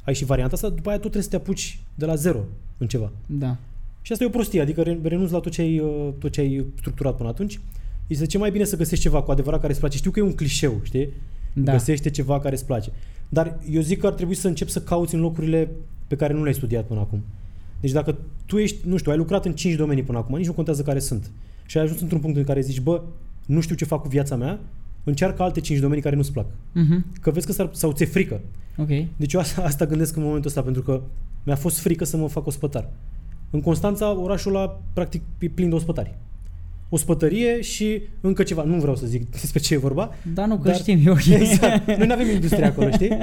Ai 0.03 0.13
și 0.13 0.25
varianta 0.25 0.55
asta, 0.55 0.69
după 0.69 0.89
aia 0.89 0.97
tu 0.97 1.01
trebuie 1.01 1.23
să 1.23 1.29
te 1.29 1.35
apuci 1.35 1.79
de 1.95 2.05
la 2.05 2.15
zero 2.15 2.39
în 2.77 2.87
ceva. 2.87 3.11
Da. 3.25 3.57
Și 4.01 4.11
asta 4.11 4.23
e 4.23 4.27
o 4.27 4.29
prostie, 4.29 4.61
adică 4.61 4.81
re- 4.81 4.99
renunți 5.03 5.33
la 5.33 5.39
tot 5.39 5.51
ce 5.51 5.61
ai, 5.61 5.79
uh, 5.79 6.09
tot 6.19 6.31
ce 6.31 6.41
ai 6.41 6.65
structurat 6.77 7.15
până 7.15 7.29
atunci. 7.29 7.59
Este 8.07 8.25
ce 8.25 8.37
mai 8.37 8.51
bine 8.51 8.63
să 8.63 8.75
găsești 8.75 9.03
ceva 9.03 9.21
cu 9.21 9.31
adevărat 9.31 9.59
care 9.59 9.71
îți 9.71 9.79
place. 9.79 9.97
Știu 9.97 10.11
că 10.11 10.19
e 10.19 10.23
un 10.23 10.33
clișeu, 10.33 10.79
știi? 10.83 11.09
Da. 11.53 11.71
Găsește 11.71 12.09
ceva 12.09 12.39
care 12.39 12.55
îți 12.55 12.65
place. 12.65 12.91
Dar 13.29 13.59
eu 13.69 13.81
zic 13.81 13.99
că 13.99 14.07
ar 14.07 14.13
trebui 14.13 14.35
să 14.35 14.47
începi 14.47 14.71
să 14.71 14.81
cauți 14.81 15.15
în 15.15 15.21
locurile 15.21 15.69
pe 16.07 16.15
care 16.15 16.33
nu 16.33 16.41
le-ai 16.41 16.53
studiat 16.53 16.85
până 16.85 16.99
acum. 16.99 17.21
Deci 17.79 17.91
dacă 17.91 18.17
tu 18.45 18.57
ești, 18.57 18.77
nu 18.87 18.97
știu, 18.97 19.11
ai 19.11 19.17
lucrat 19.17 19.45
în 19.45 19.53
5 19.53 19.75
domenii 19.75 20.03
până 20.03 20.17
acum, 20.17 20.37
nici 20.37 20.45
nu 20.45 20.53
contează 20.53 20.81
care 20.81 20.99
sunt. 20.99 21.31
Și 21.65 21.77
ai 21.77 21.83
ajuns 21.83 22.01
într-un 22.01 22.19
punct 22.19 22.37
în 22.37 22.43
care 22.43 22.61
zici, 22.61 22.81
bă, 22.81 23.01
nu 23.45 23.59
știu 23.59 23.75
ce 23.75 23.85
fac 23.85 24.01
cu 24.01 24.07
viața 24.07 24.35
mea, 24.35 24.59
încearcă 25.09 25.43
alte 25.43 25.59
5 25.59 25.79
domenii 25.79 26.03
care 26.03 26.15
nu-ți 26.15 26.31
plac. 26.31 26.45
Mhm. 26.71 27.05
Că 27.21 27.31
vezi 27.31 27.45
că 27.45 27.51
s-ar, 27.51 27.69
sau 27.71 27.91
ți-e 27.91 28.05
frică. 28.05 28.41
Ok. 28.77 28.87
Deci 29.15 29.33
eu 29.33 29.39
asta, 29.39 29.61
asta 29.61 29.85
gândesc 29.85 30.15
în 30.15 30.23
momentul 30.23 30.47
ăsta, 30.47 30.61
pentru 30.61 30.81
că 30.81 31.01
mi-a 31.43 31.55
fost 31.55 31.79
frică 31.79 32.05
să 32.05 32.17
mă 32.17 32.27
fac 32.27 32.45
ospătar. 32.45 32.89
În 33.49 33.61
Constanța, 33.61 34.17
orașul 34.19 34.55
ăla, 34.55 34.81
practic, 34.93 35.21
e 35.39 35.47
plin 35.47 35.69
de 35.69 35.75
ospătari. 35.75 36.15
O 36.89 36.97
spătărie 36.97 37.61
și 37.61 38.01
încă 38.21 38.43
ceva. 38.43 38.63
Nu 38.63 38.79
vreau 38.79 38.95
să 38.95 39.05
zic 39.05 39.29
despre 39.41 39.59
ce 39.59 39.73
e 39.73 39.77
vorba. 39.77 40.11
Da, 40.33 40.45
nu, 40.45 40.57
că 40.57 40.67
Dar- 40.67 40.77
știm 40.77 40.99
eu. 41.05 41.15
Exact. 41.39 41.87
Noi 41.97 42.07
nu 42.07 42.13
avem 42.13 42.29
industrie 42.29 42.65
acolo, 42.65 42.91
știi? 42.91 43.17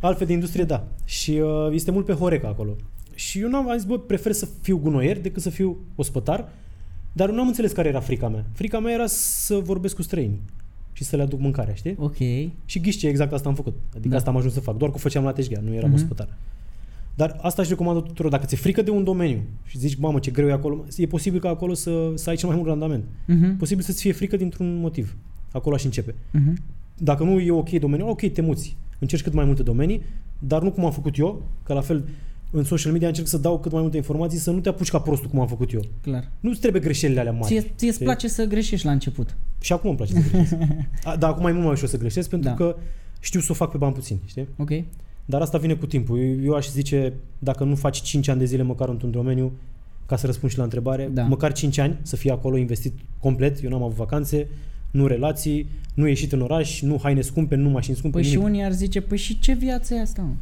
Altfel 0.00 0.26
de 0.26 0.32
industrie, 0.32 0.64
da. 0.64 0.88
Și 1.04 1.30
uh, 1.30 1.68
este 1.72 1.90
mult 1.90 2.04
pe 2.04 2.12
Horeca 2.12 2.48
acolo. 2.48 2.76
Și 3.14 3.40
eu 3.40 3.48
n-am 3.48 3.70
am 3.70 3.76
zis, 3.76 3.86
bă, 3.86 3.98
prefer 3.98 4.32
să 4.32 4.48
fiu 4.60 4.78
gunoier 4.78 5.20
decât 5.20 5.42
să 5.42 5.50
fiu 5.50 5.76
ospătar, 5.94 6.48
dar 7.12 7.30
nu 7.30 7.40
am 7.40 7.46
înțeles 7.46 7.72
care 7.72 7.88
era 7.88 8.00
frica 8.00 8.28
mea. 8.28 8.44
Frica 8.52 8.78
mea 8.78 8.92
era 8.92 9.06
să 9.06 9.54
vorbesc 9.54 9.94
cu 9.94 10.02
străini 10.02 10.40
și 10.98 11.04
să 11.04 11.16
le 11.16 11.22
aduc 11.22 11.40
mâncarea, 11.40 11.74
știi? 11.74 11.94
Ok. 11.98 12.16
Și 12.64 12.80
ghiși 12.80 12.98
ce 12.98 13.08
exact 13.08 13.32
asta 13.32 13.48
am 13.48 13.54
făcut. 13.54 13.74
Adică 13.94 14.08
Da. 14.08 14.16
asta 14.16 14.30
am 14.30 14.36
ajuns 14.36 14.52
să 14.52 14.60
fac. 14.60 14.76
Doar 14.76 14.90
cu 14.90 14.98
făceam 14.98 15.24
la 15.24 15.32
teșghea, 15.32 15.60
nu 15.64 15.74
eram 15.74 15.90
Mhm. 15.90 15.98
ospătar. 15.98 16.28
Dar 17.14 17.38
asta 17.40 17.62
aș 17.62 17.68
recomandă 17.68 18.00
tuturor. 18.00 18.30
Dacă 18.30 18.46
ți-e 18.46 18.56
frică 18.56 18.82
de 18.82 18.90
un 18.90 19.04
domeniu 19.04 19.40
și 19.64 19.78
zici, 19.78 19.94
mamă, 19.94 20.18
ce 20.18 20.30
greu 20.30 20.48
e 20.48 20.52
acolo, 20.52 20.84
e 20.96 21.06
posibil 21.06 21.40
ca 21.40 21.48
acolo 21.48 21.74
să, 21.74 22.12
să 22.14 22.30
ai 22.30 22.36
cel 22.36 22.48
mai 22.48 22.56
mult 22.56 22.68
randament. 22.68 23.04
Mhm. 23.26 23.56
Posibil 23.56 23.84
să-ți 23.84 24.00
fie 24.02 24.12
frică 24.12 24.36
dintr-un 24.36 24.76
motiv. 24.80 25.16
Acolo 25.52 25.74
aș 25.74 25.84
începe. 25.84 26.14
Mhm. 26.32 26.56
Dacă 26.98 27.24
nu 27.24 27.38
e 27.40 27.50
ok 27.50 27.70
domeniul, 27.70 28.08
ok, 28.08 28.32
te 28.32 28.40
muți. 28.40 28.76
Încerci 28.98 29.22
cât 29.22 29.32
mai 29.32 29.44
multe 29.44 29.62
domenii, 29.62 30.02
dar 30.38 30.62
nu 30.62 30.70
cum 30.70 30.84
am 30.84 30.92
făcut 30.92 31.16
eu, 31.18 31.42
că 31.62 31.72
la 31.72 31.80
fel 31.80 32.08
în 32.50 32.64
social 32.64 32.92
media 32.92 33.08
încerc 33.08 33.26
să 33.26 33.38
dau 33.38 33.58
cât 33.58 33.72
mai 33.72 33.80
multe 33.80 33.96
informații, 33.96 34.38
să 34.38 34.50
nu 34.50 34.60
te 34.60 34.68
apuci 34.68 34.90
ca 34.90 34.98
prostul 35.00 35.28
cum 35.28 35.40
am 35.40 35.46
făcut 35.46 35.72
eu. 35.72 35.80
Clar. 36.00 36.30
Nu-ți 36.40 36.60
trebuie 36.60 36.82
greșelile 36.82 37.20
alea 37.20 37.32
mari. 37.32 37.46
Ție, 37.46 37.60
ție 37.60 37.86
îți 37.86 37.92
știi? 37.92 38.04
place 38.04 38.28
să 38.28 38.44
greșești 38.44 38.86
la 38.86 38.92
început. 38.92 39.36
Și 39.60 39.72
acum 39.72 39.88
îmi 39.88 39.96
place 39.98 40.12
să 40.12 40.20
greșesc. 40.30 40.54
A, 41.04 41.16
dar 41.16 41.30
acum 41.30 41.46
e 41.46 41.50
mult 41.50 41.64
mai 41.64 41.72
ușor 41.72 41.88
să 41.88 41.96
greșesc 41.98 42.28
pentru 42.28 42.48
Da. 42.48 42.54
că 42.54 42.76
știu 43.20 43.40
să 43.40 43.46
o 43.50 43.54
fac 43.54 43.70
pe 43.70 43.76
bani 43.76 43.92
puțini, 43.94 44.20
știi? 44.26 44.48
Ok? 44.56 44.70
Dar 45.24 45.40
asta 45.40 45.58
vine 45.58 45.74
cu 45.74 45.86
timpul. 45.86 46.18
Eu, 46.18 46.42
eu 46.42 46.54
aș 46.54 46.68
zice, 46.70 47.12
dacă 47.38 47.64
nu 47.64 47.74
faci 47.74 48.00
5 48.02 48.28
ani 48.28 48.38
de 48.38 48.44
zile 48.44 48.62
măcar 48.62 48.88
într-un 48.88 49.10
domeniu, 49.10 49.52
ca 50.06 50.16
să 50.16 50.26
răspund 50.26 50.52
și 50.52 50.58
la 50.58 50.64
întrebare, 50.64 51.10
Da. 51.12 51.22
măcar 51.22 51.52
5 51.52 51.78
ani 51.78 51.98
să 52.02 52.16
fii 52.16 52.30
acolo 52.30 52.56
investit 52.56 52.92
complet. 53.20 53.62
Eu 53.64 53.70
n-am 53.70 53.82
avut 53.82 53.96
vacanțe, 53.96 54.48
nu 54.90 55.06
relații, 55.06 55.66
nu 55.94 56.06
ieșit 56.08 56.32
în 56.32 56.40
oraș, 56.40 56.80
nu 56.80 56.98
haine 57.02 57.20
scumpe, 57.20 57.54
nu 57.54 57.68
mașini 57.68 57.96
scumpe, 57.96 58.16
Păi 58.18 58.26
și 58.28 58.34
nimic. 58.34 58.46
unii 58.48 58.62
ar 58.64 58.72
zice, 58.72 59.00
păi 59.00 59.18
și 59.18 59.38
ce 59.38 59.52
viață 59.52 59.94
e 59.94 60.00
asta? 60.00 60.22
mă? 60.22 60.32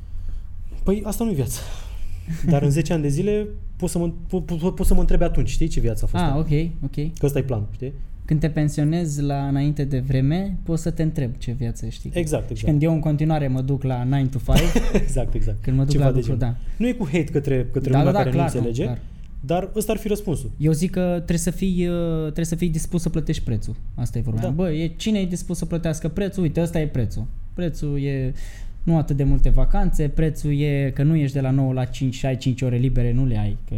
Păi 0.82 1.02
asta 1.04 1.25
nu 1.25 1.30
e 1.30 1.34
viață. 1.34 1.60
Dar 2.49 2.62
în 2.62 2.71
10 2.71 2.92
ani 2.92 3.02
de 3.02 3.09
zile 3.09 3.47
poți 3.76 3.92
să 3.92 3.99
mă, 3.99 4.12
po, 4.28 4.40
po, 4.40 4.54
po, 4.71 4.83
să 4.85 4.95
mă 4.95 5.00
întrebi 5.00 5.23
atunci, 5.23 5.49
știi 5.49 5.68
ce 5.68 5.80
viață 5.80 6.04
a 6.04 6.06
fost? 6.06 6.23
Ah, 6.25 6.30
aia? 6.30 6.38
ok, 6.38 6.71
ok. 6.85 7.12
Că 7.18 7.26
ăsta 7.26 7.38
e 7.38 7.42
planul, 7.42 7.68
știi? 7.73 7.92
Când 8.25 8.40
te 8.40 8.49
pensionezi 8.49 9.23
la 9.23 9.47
înainte 9.49 9.85
de 9.85 9.99
vreme, 9.99 10.59
poți 10.62 10.83
să 10.83 10.90
te 10.90 11.02
întrebi 11.02 11.38
ce 11.38 11.52
viață 11.59 11.87
știi. 11.88 12.11
Exact, 12.14 12.45
Și 12.47 12.50
exact. 12.52 12.71
când 12.71 12.83
eu 12.83 12.92
în 12.92 13.00
continuare 13.00 13.49
mă 13.49 13.61
duc 13.61 13.83
la 13.83 14.04
9 14.04 14.25
to 14.26 14.38
5, 14.54 14.59
exact, 15.02 15.35
exact. 15.35 15.62
când 15.62 15.76
mă 15.76 15.83
duc 15.83 15.92
Ceva 15.92 16.04
la 16.04 16.11
de 16.12 16.16
lucru, 16.18 16.37
genul. 16.37 16.54
da. 16.54 16.61
Nu 16.76 16.87
e 16.87 16.92
cu 16.92 17.04
hate 17.04 17.25
către, 17.25 17.68
către 17.73 17.90
Da, 17.90 17.99
lumea 17.99 18.12
da, 18.12 18.18
da, 18.18 18.25
care 18.25 18.35
clar, 18.37 18.50
nu 18.52 18.56
înțelege, 18.59 18.83
nu, 18.83 18.88
clar. 18.88 19.00
dar 19.40 19.71
ăsta 19.76 19.92
ar 19.92 19.99
fi 19.99 20.09
răspunsul. 20.09 20.50
Eu 20.56 20.73
zic 20.73 20.90
că 20.90 21.00
trebuie 21.14 21.38
să 21.38 21.50
fii, 21.50 21.87
uh, 21.88 22.23
trebuie 22.23 22.45
să 22.45 22.54
fii 22.54 22.68
dispus 22.68 23.02
să 23.02 23.09
plătești 23.09 23.42
prețul. 23.42 23.75
Asta 23.95 24.18
e 24.18 24.21
vorba. 24.21 24.40
Da. 24.40 24.47
Da. 24.47 24.52
Bă, 24.52 24.71
e, 24.71 24.92
cine 24.97 25.18
e 25.18 25.25
dispus 25.26 25.59
să 25.59 25.64
plătească 25.64 26.09
prețul? 26.09 26.42
Uite, 26.42 26.61
ăsta 26.61 26.80
e 26.80 26.87
prețul. 26.87 27.26
Prețul 27.54 28.02
e 28.02 28.35
nu 28.87 28.97
atât 28.99 29.16
de 29.16 29.25
multe 29.25 29.49
vacanțe, 29.49 30.09
prețul 30.09 30.59
e 30.61 30.90
că 30.95 31.02
nu 31.02 31.16
ești 31.16 31.35
de 31.35 31.40
la 31.40 31.50
9 31.50 31.73
la 31.73 31.85
5 31.85 32.14
și 32.14 32.26
ai 32.26 32.37
5 32.37 32.62
ore 32.62 32.76
libere, 32.76 33.12
nu 33.12 33.25
le 33.26 33.38
ai. 33.38 33.57
Că 33.69 33.75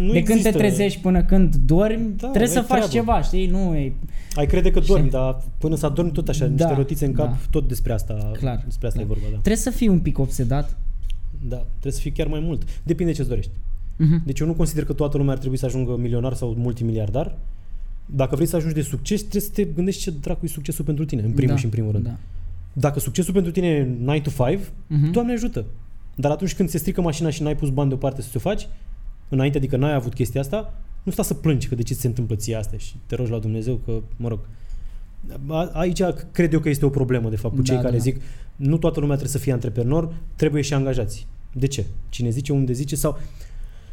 Nu 0.00 0.12
de 0.12 0.22
când 0.22 0.42
te 0.42 0.50
trezești 0.50 1.00
până 1.00 1.22
când 1.24 1.54
dormi, 1.56 2.12
Da, 2.16 2.28
trebuie 2.28 2.50
să 2.50 2.58
ai 2.58 2.64
faci 2.64 2.76
treabă. 2.76 2.92
ceva, 2.92 3.22
știi? 3.22 3.46
Nu 3.46 3.74
e... 3.74 3.92
Ai 4.34 4.46
crede 4.46 4.70
că 4.70 4.80
dormi, 4.80 5.04
Și- 5.04 5.10
dar 5.10 5.42
până 5.58 5.74
să 5.76 5.86
adormi 5.86 6.10
tot 6.10 6.28
așa, 6.28 6.46
niște 6.46 6.64
Da, 6.64 6.74
rotițe 6.74 7.04
în 7.06 7.12
cap, 7.12 7.26
da. 7.28 7.36
tot 7.50 7.68
despre 7.68 7.92
asta, 7.92 8.30
Clar, 8.38 8.62
despre 8.64 8.86
asta 8.86 8.98
clar. 8.98 9.10
e 9.10 9.14
vorba, 9.14 9.28
da. 9.30 9.36
Trebuie 9.40 9.56
să 9.56 9.70
fii 9.70 9.88
un 9.88 9.98
pic 10.00 10.18
obsedat. 10.18 10.76
Da, 11.48 11.56
trebuie 11.70 11.92
să 11.92 12.00
fii 12.00 12.10
chiar 12.10 12.26
mai 12.26 12.40
mult. 12.40 12.62
Depinde 12.82 13.12
ce-ți 13.12 13.28
dorești. 13.28 13.50
Mhm. 13.96 14.22
Deci 14.26 14.40
eu 14.40 14.46
nu 14.46 14.52
consider 14.54 14.84
că 14.84 14.92
toată 14.92 15.16
lumea 15.16 15.32
ar 15.32 15.38
trebui 15.38 15.56
să 15.58 15.66
ajungă 15.66 15.96
milionar 15.96 16.34
sau 16.34 16.54
multimiliardar. 16.58 17.34
Dacă 18.06 18.34
vrei 18.34 18.46
să 18.46 18.56
ajungi 18.56 18.74
de 18.74 18.82
succes, 18.82 19.20
trebuie 19.20 19.42
să 19.42 19.50
te 19.54 19.64
gândești 19.64 20.02
ce 20.02 20.10
dracu 20.20 20.44
e 20.44 20.48
succesul 20.48 20.84
pentru 20.84 21.04
tine, 21.04 21.22
în 21.22 21.30
primul 21.32 21.52
Da, 21.54 21.58
și 21.58 21.64
în 21.64 21.70
primul 21.70 21.92
rând. 21.92 22.04
Da. 22.04 22.16
Dacă 22.76 22.98
succesul 23.00 23.32
pentru 23.32 23.50
tine 23.52 23.66
e 23.66 23.88
9 23.98 24.20
to 24.20 24.30
5, 24.30 24.60
Mhm. 24.86 25.10
Doamne 25.10 25.32
ajută. 25.32 25.64
Dar 26.14 26.30
atunci 26.30 26.54
când 26.54 26.68
se 26.68 26.78
strică 26.78 27.00
mașina 27.00 27.30
și 27.30 27.42
n-ai 27.42 27.56
pus 27.56 27.68
bani 27.70 27.88
deoparte 27.88 28.22
să 28.22 28.28
ți-o 28.30 28.40
faci, 28.40 28.68
înainte, 29.28 29.56
adică 29.58 29.76
n-ai 29.76 29.94
avut 29.94 30.14
chestia 30.14 30.40
asta, 30.40 30.74
nu 31.02 31.12
sta 31.12 31.22
să 31.22 31.34
plângi 31.34 31.68
că 31.68 31.74
de 31.74 31.82
ce 31.82 31.94
ți 31.94 32.00
se 32.00 32.06
întâmplă 32.06 32.36
ție 32.36 32.54
asta 32.56 32.76
și 32.76 32.94
te 33.06 33.14
rogi 33.14 33.30
la 33.30 33.38
Dumnezeu 33.38 33.74
că, 33.84 33.92
mă 34.16 34.28
rog, 34.28 34.38
a- 35.48 35.70
aici 35.72 36.02
cred 36.32 36.52
eu 36.52 36.60
că 36.60 36.68
este 36.68 36.84
o 36.86 36.88
problemă, 36.88 37.28
de 37.30 37.36
fapt, 37.36 37.54
cu 37.54 37.60
Da, 37.60 37.66
cei 37.66 37.76
da, 37.76 37.82
care 37.82 37.96
da. 37.96 38.02
zic 38.02 38.20
nu 38.56 38.76
toată 38.78 39.00
lumea 39.00 39.16
trebuie 39.16 39.36
să 39.36 39.42
fie 39.44 39.52
antreprenor, 39.52 40.14
trebuie 40.36 40.62
și 40.62 40.74
angajați. 40.74 41.26
De 41.52 41.66
ce? 41.66 41.84
Cine 42.08 42.30
zice, 42.30 42.52
unde 42.52 42.72
zice 42.72 42.96
sau 42.96 43.18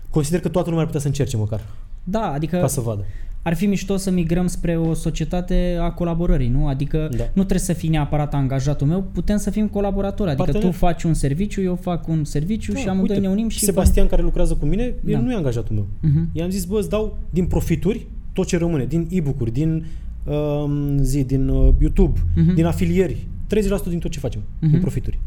consider 0.09 0.39
că 0.39 0.49
toată 0.49 0.65
lumea 0.67 0.79
ar 0.81 0.85
putea 0.87 1.01
să 1.01 1.07
încerce 1.07 1.37
măcar, 1.37 1.61
Da, 2.03 2.31
adică 2.31 2.57
ca 2.57 2.67
să 2.67 2.81
vadă. 2.81 3.05
Ar 3.43 3.53
fi 3.53 3.65
mișto 3.65 3.97
să 3.97 4.11
migrăm 4.11 4.47
spre 4.47 4.77
o 4.77 4.93
societate 4.93 5.77
a 5.81 5.91
colaborării, 5.91 6.47
nu? 6.47 6.67
Adică 6.67 6.97
Da. 7.17 7.23
nu 7.23 7.31
trebuie 7.43 7.59
să 7.59 7.73
fii 7.73 7.89
neapărat 7.89 8.33
angajatul 8.33 8.87
meu, 8.87 9.03
putem 9.13 9.37
să 9.37 9.49
fim 9.49 9.67
colaboratori. 9.67 10.29
Adică 10.29 10.43
Partener. 10.43 10.69
tu 10.71 10.77
faci 10.77 11.03
un 11.03 11.13
serviciu, 11.13 11.61
eu 11.61 11.75
fac 11.75 12.07
un 12.07 12.23
serviciu 12.23 12.73
și 12.73 12.87
amândoi 12.87 13.15
uite, 13.15 13.27
ne 13.27 13.33
unim 13.33 13.47
și... 13.49 13.59
Sebastian 13.65 14.07
care 14.07 14.21
lucrează 14.21 14.53
cu 14.55 14.65
mine, 14.65 14.83
el 14.83 14.95
Da. 15.11 15.19
nu 15.19 15.31
e 15.31 15.35
angajatul 15.35 15.75
meu. 15.75 15.87
Mhm. 16.11 16.29
I-am 16.33 16.49
zis, 16.49 16.65
bă, 16.65 16.77
îți 16.79 16.89
dau 16.89 17.17
din 17.29 17.45
profituri 17.45 18.07
tot 18.33 18.47
ce 18.47 18.57
rămâne, 18.57 18.85
din 18.85 19.07
e-book-uri, 19.09 19.51
din 19.51 19.85
um, 20.25 20.97
zi, 21.03 21.23
din 21.23 21.47
uh, 21.49 21.69
YouTube, 21.79 22.19
Mhm. 22.35 22.53
din 22.53 22.65
afilieri, 22.65 23.27
30% 23.47 23.89
din 23.89 23.99
tot 23.99 24.11
ce 24.11 24.19
facem, 24.19 24.41
Mhm. 24.59 24.71
din 24.71 24.79
profituri. 24.79 25.19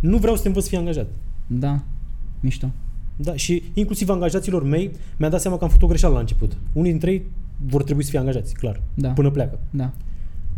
Nu 0.00 0.16
vreau 0.16 0.36
să 0.36 0.42
te 0.42 0.48
învăț 0.48 0.62
să 0.62 0.68
fii 0.68 0.78
angajat. 0.78 1.06
Da, 1.46 1.82
mișto. 2.40 2.70
Da, 3.16 3.34
și 3.34 3.62
inclusiv 3.74 4.08
angajaților 4.08 4.62
mei 4.64 4.90
mi-am 5.16 5.30
dat 5.30 5.40
seama 5.40 5.56
că 5.56 5.64
am 5.64 5.70
făcut 5.70 5.84
o 5.84 5.88
greșeală 5.88 6.14
la 6.14 6.20
început. 6.20 6.56
Unii 6.72 6.90
dintre 6.90 7.10
ei 7.10 7.22
vor 7.66 7.82
trebui 7.82 8.02
să 8.04 8.10
fie 8.10 8.18
angajați, 8.18 8.54
clar, 8.54 8.82
Da. 8.94 9.08
până 9.08 9.30
pleacă. 9.30 9.58
Da. 9.70 9.92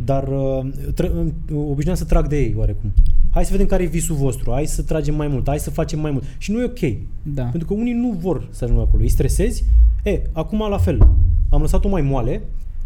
Dar 0.05 0.27
uh, 0.27 0.71
tră, 0.93 1.07
uh, 1.07 1.57
obișnuiam 1.69 1.97
să 1.97 2.05
trag 2.05 2.27
de 2.27 2.37
ei 2.37 2.53
oarecum. 2.57 2.93
Hai 3.29 3.45
să 3.45 3.51
vedem 3.51 3.65
care 3.67 3.83
e 3.83 3.85
visul 3.85 4.15
vostru, 4.15 4.51
hai 4.51 4.65
să 4.65 4.81
tragem 4.81 5.15
mai 5.15 5.27
mult, 5.27 5.47
hai 5.47 5.59
să 5.59 5.69
facem 5.69 5.99
mai 5.99 6.11
mult. 6.11 6.23
Și 6.37 6.51
nu 6.51 6.61
e 6.61 6.63
ok. 6.63 6.79
Da. 7.23 7.43
Pentru 7.43 7.67
că 7.67 7.73
unii 7.73 7.93
nu 7.93 8.11
vor 8.19 8.47
să 8.51 8.63
ajungă 8.63 8.81
acolo, 8.81 9.01
îi 9.01 9.09
stresezi. 9.09 9.63
E, 10.03 10.21
acum 10.31 10.59
la 10.69 10.77
fel, 10.77 11.07
am 11.49 11.61
lăsat-o 11.61 11.89
mai 11.89 12.01
moale 12.01 12.41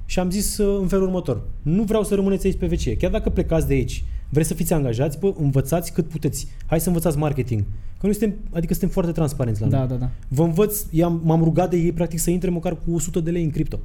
și 0.05 0.19
am 0.19 0.29
zis 0.29 0.57
uh, 0.57 0.79
în 0.81 0.87
felul 0.87 1.05
următor. 1.05 1.41
Nu 1.61 1.83
vreau 1.83 2.03
să 2.03 2.15
rămâneți 2.15 2.45
aici 2.45 2.57
pe 2.57 2.65
vecie. 2.65 2.95
Chiar 2.95 3.11
dacă 3.11 3.29
plecați 3.29 3.67
de 3.67 3.73
aici, 3.73 4.03
vreți 4.29 4.47
să 4.47 4.53
fiți 4.53 4.73
angajați, 4.73 5.19
bă, 5.19 5.33
învățați 5.37 5.93
cât 5.93 6.07
puteți. 6.07 6.47
Hai 6.65 6.79
să 6.79 6.87
învățați 6.87 7.17
marketing. 7.17 7.63
Că 7.99 8.05
noi 8.09 8.15
suntem, 8.15 8.37
adică 8.51 8.73
suntem 8.73 8.91
foarte 8.91 9.11
transparenți 9.11 9.61
la 9.61 9.67
noi. 9.67 9.79
Da, 9.79 9.85
da, 9.85 9.95
da. 9.95 10.09
Vă 10.27 10.43
învăț, 10.43 10.85
i-am, 10.91 11.21
m-am 11.23 11.43
rugat 11.43 11.69
de 11.69 11.77
ei 11.77 11.91
practic 11.91 12.19
să 12.19 12.29
intre 12.29 12.49
măcar 12.49 12.77
cu 12.85 12.93
100 12.93 13.19
de 13.19 13.31
lei 13.31 13.43
în 13.43 13.49
cripto. 13.49 13.79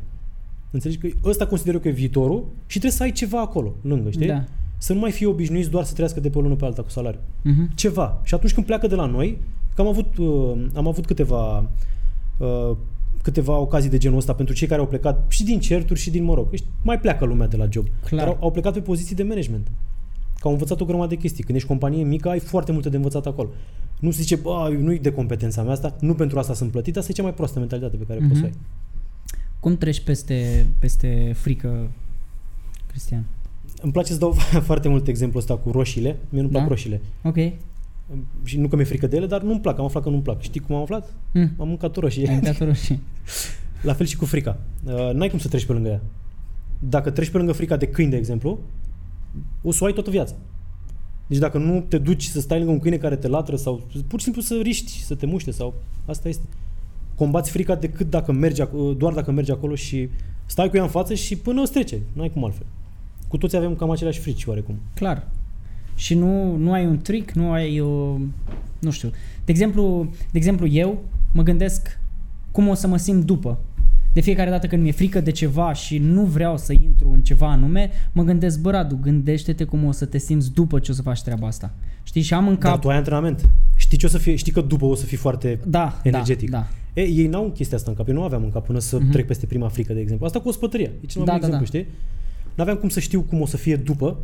Înțelegi 0.70 0.98
că 0.98 1.08
ăsta 1.24 1.46
consider 1.46 1.74
eu 1.74 1.80
că 1.80 1.88
e 1.88 1.90
viitorul 1.90 2.44
și 2.66 2.78
trebuie 2.78 2.90
să 2.98 3.02
ai 3.02 3.12
ceva 3.12 3.40
acolo, 3.40 3.74
lângă, 3.80 4.10
știi? 4.10 4.26
Da. 4.26 4.44
Să 4.78 4.92
nu 4.92 4.98
mai 4.98 5.10
fii 5.10 5.26
obișnuiți 5.26 5.70
doar 5.70 5.84
să 5.84 5.92
trăiască 5.92 6.20
de 6.20 6.28
pe 6.30 6.38
o 6.38 6.40
lună 6.40 6.54
pe 6.54 6.64
alta 6.64 6.82
cu 6.82 6.90
salariu 6.90 7.20
Mhm. 7.42 7.74
ceva. 7.74 8.20
Și 8.24 8.34
atunci 8.34 8.52
când 8.52 8.66
pleacă 8.66 8.86
de 8.86 8.94
la 8.94 9.06
noi, 9.06 9.38
că 9.74 9.80
am 9.80 9.86
avut, 9.86 10.16
uh, 10.18 10.66
am 10.74 10.86
avut 10.88 11.06
câteva, 11.06 11.70
uh, 12.38 12.76
câteva 13.22 13.58
ocazii 13.58 13.90
de 13.90 13.98
genul 13.98 14.18
ăsta 14.18 14.32
pentru 14.34 14.54
cei 14.54 14.68
care 14.68 14.80
au 14.80 14.86
plecat 14.86 15.24
și 15.28 15.44
din 15.44 15.60
certuri 15.60 16.00
și 16.00 16.10
din, 16.10 16.24
mă 16.24 16.34
rog, 16.34 16.46
știi, 16.52 16.68
mai 16.82 17.00
pleacă 17.00 17.24
lumea 17.24 17.46
de 17.48 17.56
la 17.56 17.66
job. 17.70 17.86
Clar. 18.04 18.20
Dar 18.20 18.28
au, 18.28 18.36
au 18.40 18.50
plecat 18.50 18.72
pe 18.72 18.80
poziții 18.80 19.14
de 19.16 19.22
management. 19.22 19.66
Că 20.40 20.46
au 20.46 20.52
învățat 20.52 20.80
o 20.80 20.84
grămadă 20.84 21.08
de 21.08 21.14
chestii. 21.20 21.44
Când 21.44 21.56
ești 21.56 21.68
companie 21.68 22.02
mică, 22.04 22.28
ai 22.28 22.38
foarte 22.38 22.72
multe 22.72 22.88
de 22.88 22.96
învățat 22.96 23.26
acolo. 23.26 23.48
Nu 24.00 24.10
se 24.10 24.20
zice, 24.20 24.36
bă, 24.36 24.76
nu-i 24.80 24.98
de 24.98 25.12
competența 25.12 25.62
mea 25.62 25.72
asta, 25.72 25.96
nu 26.00 26.14
pentru 26.14 26.38
asta 26.38 26.54
sunt 26.54 26.70
plătit, 26.70 26.96
asta 26.96 27.10
e 27.10 27.14
cea 27.14 27.22
mai 27.22 27.34
proastă 27.34 27.58
mentalitate 27.58 27.96
pe 27.96 28.04
care 28.04 28.18
Mhm. 28.18 28.28
poți 28.28 28.40
să 28.40 28.46
o 28.46 28.48
ai. 28.48 28.54
Cum 29.60 29.76
treci 29.76 30.00
peste, 30.00 30.66
peste 30.78 31.32
frică, 31.36 31.90
Cristian? 32.86 33.24
Îmi 33.82 33.92
place 33.92 34.12
să 34.12 34.18
dau 34.18 34.32
foarte 34.68 34.88
mult 34.88 35.08
exemplul 35.08 35.40
ăsta 35.40 35.56
cu 35.56 35.70
roșiile. 35.70 36.16
Mie 36.28 36.40
nu-mi 36.40 36.52
plac 36.52 36.62
Da? 36.62 36.68
roșiile. 36.68 37.00
Ok. 37.22 37.36
Și 38.44 38.58
nu 38.58 38.68
că 38.68 38.76
mi-e 38.76 38.84
frică 38.84 39.06
de 39.06 39.16
ele, 39.16 39.26
dar 39.26 39.42
nu-mi 39.42 39.60
plac. 39.60 39.78
Am 39.78 39.84
aflat 39.84 40.02
că 40.02 40.08
nu-mi 40.08 40.22
plac. 40.22 40.40
Știi 40.42 40.60
cum 40.60 40.74
am 40.74 40.82
aflat? 40.82 41.12
Mm. 41.32 41.50
Am 41.58 41.68
mâncat 41.68 41.96
roșii. 41.96 42.28
Ai 42.28 42.34
mâncat 42.34 42.58
roșii. 42.58 43.00
La 43.82 43.92
fel 43.92 44.06
și 44.06 44.16
cu 44.16 44.24
frica. 44.24 44.58
Uh, 44.84 45.10
n-ai 45.12 45.28
cum 45.28 45.38
să 45.38 45.48
treci 45.48 45.64
pe 45.64 45.72
lângă 45.72 45.88
ea. 45.88 46.00
Dacă 46.78 47.10
treci 47.10 47.28
pe 47.28 47.36
lângă 47.36 47.52
frica 47.52 47.76
de 47.76 47.86
câini, 47.86 48.10
de 48.10 48.16
exemplu, 48.16 48.58
o 49.62 49.72
să 49.72 49.78
o 49.82 49.86
ai 49.86 49.92
toată 49.92 50.10
viața. 50.10 50.34
Deci 51.26 51.38
dacă 51.38 51.58
nu 51.58 51.80
te 51.80 51.98
duci 51.98 52.24
să 52.24 52.40
stai 52.40 52.58
lângă 52.58 52.72
un 52.72 52.78
câine 52.78 52.96
care 52.96 53.16
te 53.16 53.28
latră 53.28 53.56
sau 53.56 53.86
pur 54.06 54.18
și 54.18 54.24
simplu 54.24 54.42
să 54.42 54.58
riști, 54.62 55.02
să 55.02 55.14
te 55.14 55.26
muște 55.26 55.50
sau 55.50 55.74
asta 56.06 56.28
este. 56.28 56.44
Combați 57.18 57.50
frica 57.50 57.74
decât 57.74 58.10
dacă 58.10 58.32
mergi, 58.32 58.62
ac- 58.62 58.96
doar 58.96 59.12
dacă 59.12 59.30
mergi 59.30 59.50
acolo 59.50 59.74
și 59.74 60.08
stai 60.46 60.70
cu 60.70 60.76
ea 60.76 60.82
în 60.82 60.88
față 60.88 61.14
și 61.14 61.36
până 61.36 61.60
îți 61.62 61.72
trece. 61.72 61.98
N-ai 62.12 62.30
cum 62.30 62.44
altfel. 62.44 62.66
Cu 63.28 63.36
toți 63.36 63.56
avem 63.56 63.74
cam 63.74 63.90
aceleași 63.90 64.18
frici 64.20 64.44
oarecum. 64.46 64.74
Clar. 64.94 65.26
Și 65.94 66.14
nu, 66.14 66.56
nu 66.56 66.72
ai 66.72 66.86
un 66.86 66.98
trick, 66.98 67.30
nu 67.32 67.50
ai 67.52 67.80
o... 67.80 68.16
Nu 68.78 68.90
știu. 68.90 69.08
De 69.44 69.50
exemplu, 69.52 70.08
de 70.30 70.38
exemplu, 70.38 70.66
eu 70.66 71.02
mă 71.32 71.42
gândesc 71.42 71.98
cum 72.50 72.68
o 72.68 72.74
să 72.74 72.86
mă 72.86 72.96
simt 72.96 73.24
după. 73.24 73.58
De 74.12 74.20
fiecare 74.20 74.50
dată 74.50 74.66
când 74.66 74.82
mi-e 74.82 74.92
frică 74.92 75.20
de 75.20 75.30
ceva 75.30 75.72
și 75.72 75.98
nu 75.98 76.24
vreau 76.24 76.56
să 76.56 76.72
intru 76.72 77.10
în 77.10 77.22
ceva 77.22 77.50
anume, 77.50 77.90
mă 78.12 78.22
gândesc, 78.22 78.60
bă, 78.60 78.70
Radu, 78.70 78.98
gândește-te 79.02 79.64
cum 79.64 79.84
o 79.84 79.92
să 79.92 80.04
te 80.04 80.18
simți 80.18 80.52
după 80.52 80.78
ce 80.78 80.90
o 80.90 80.94
să 80.94 81.02
faci 81.02 81.22
treaba 81.22 81.46
asta. 81.46 81.74
Știi? 82.02 82.22
Și 82.22 82.34
am 82.34 82.48
în 82.48 82.58
Dar 82.58 82.72
cap... 82.72 82.80
tu 82.80 82.88
ai 82.88 82.96
antrenament. 82.96 83.48
Știi 83.76 83.98
ce 83.98 84.06
o 84.06 84.08
să 84.08 84.18
fie? 84.18 84.34
Știi 84.36 84.52
că 84.52 84.60
după 84.60 84.84
o 84.84 84.94
să 84.94 85.04
fii 85.04 85.16
foarte 85.16 85.60
Da, 85.66 86.00
energetic. 86.02 86.50
Da, 86.50 86.58
da. 86.58 86.66
E, 86.98 87.02
ei 87.08 87.26
n-au 87.26 87.50
chestia 87.54 87.76
asta 87.76 87.90
în 87.90 87.96
cap. 87.96 88.08
Eu 88.08 88.14
nu 88.14 88.22
aveam 88.22 88.42
în 88.42 88.50
cap 88.50 88.66
până 88.66 88.78
să 88.78 88.96
Mhm. 88.96 89.08
uh-huh. 89.08 89.12
trec 89.12 89.26
peste 89.26 89.46
prima 89.46 89.68
frică, 89.68 89.92
de 89.92 90.00
exemplu. 90.00 90.26
Asta 90.26 90.40
cu 90.40 90.48
ospătăria. 90.48 90.90
E 91.02 91.06
cel 91.06 91.22
mai 91.22 91.24
Da, 91.26 91.32
bun 91.32 91.40
da, 91.40 91.46
exemplu, 91.56 91.66
știi? 91.66 91.86
N-aveam 92.54 92.76
cum 92.76 92.88
să 92.88 93.00
știu 93.00 93.20
cum 93.20 93.40
o 93.40 93.46
să 93.46 93.56
fie 93.56 93.76
după. 93.76 94.16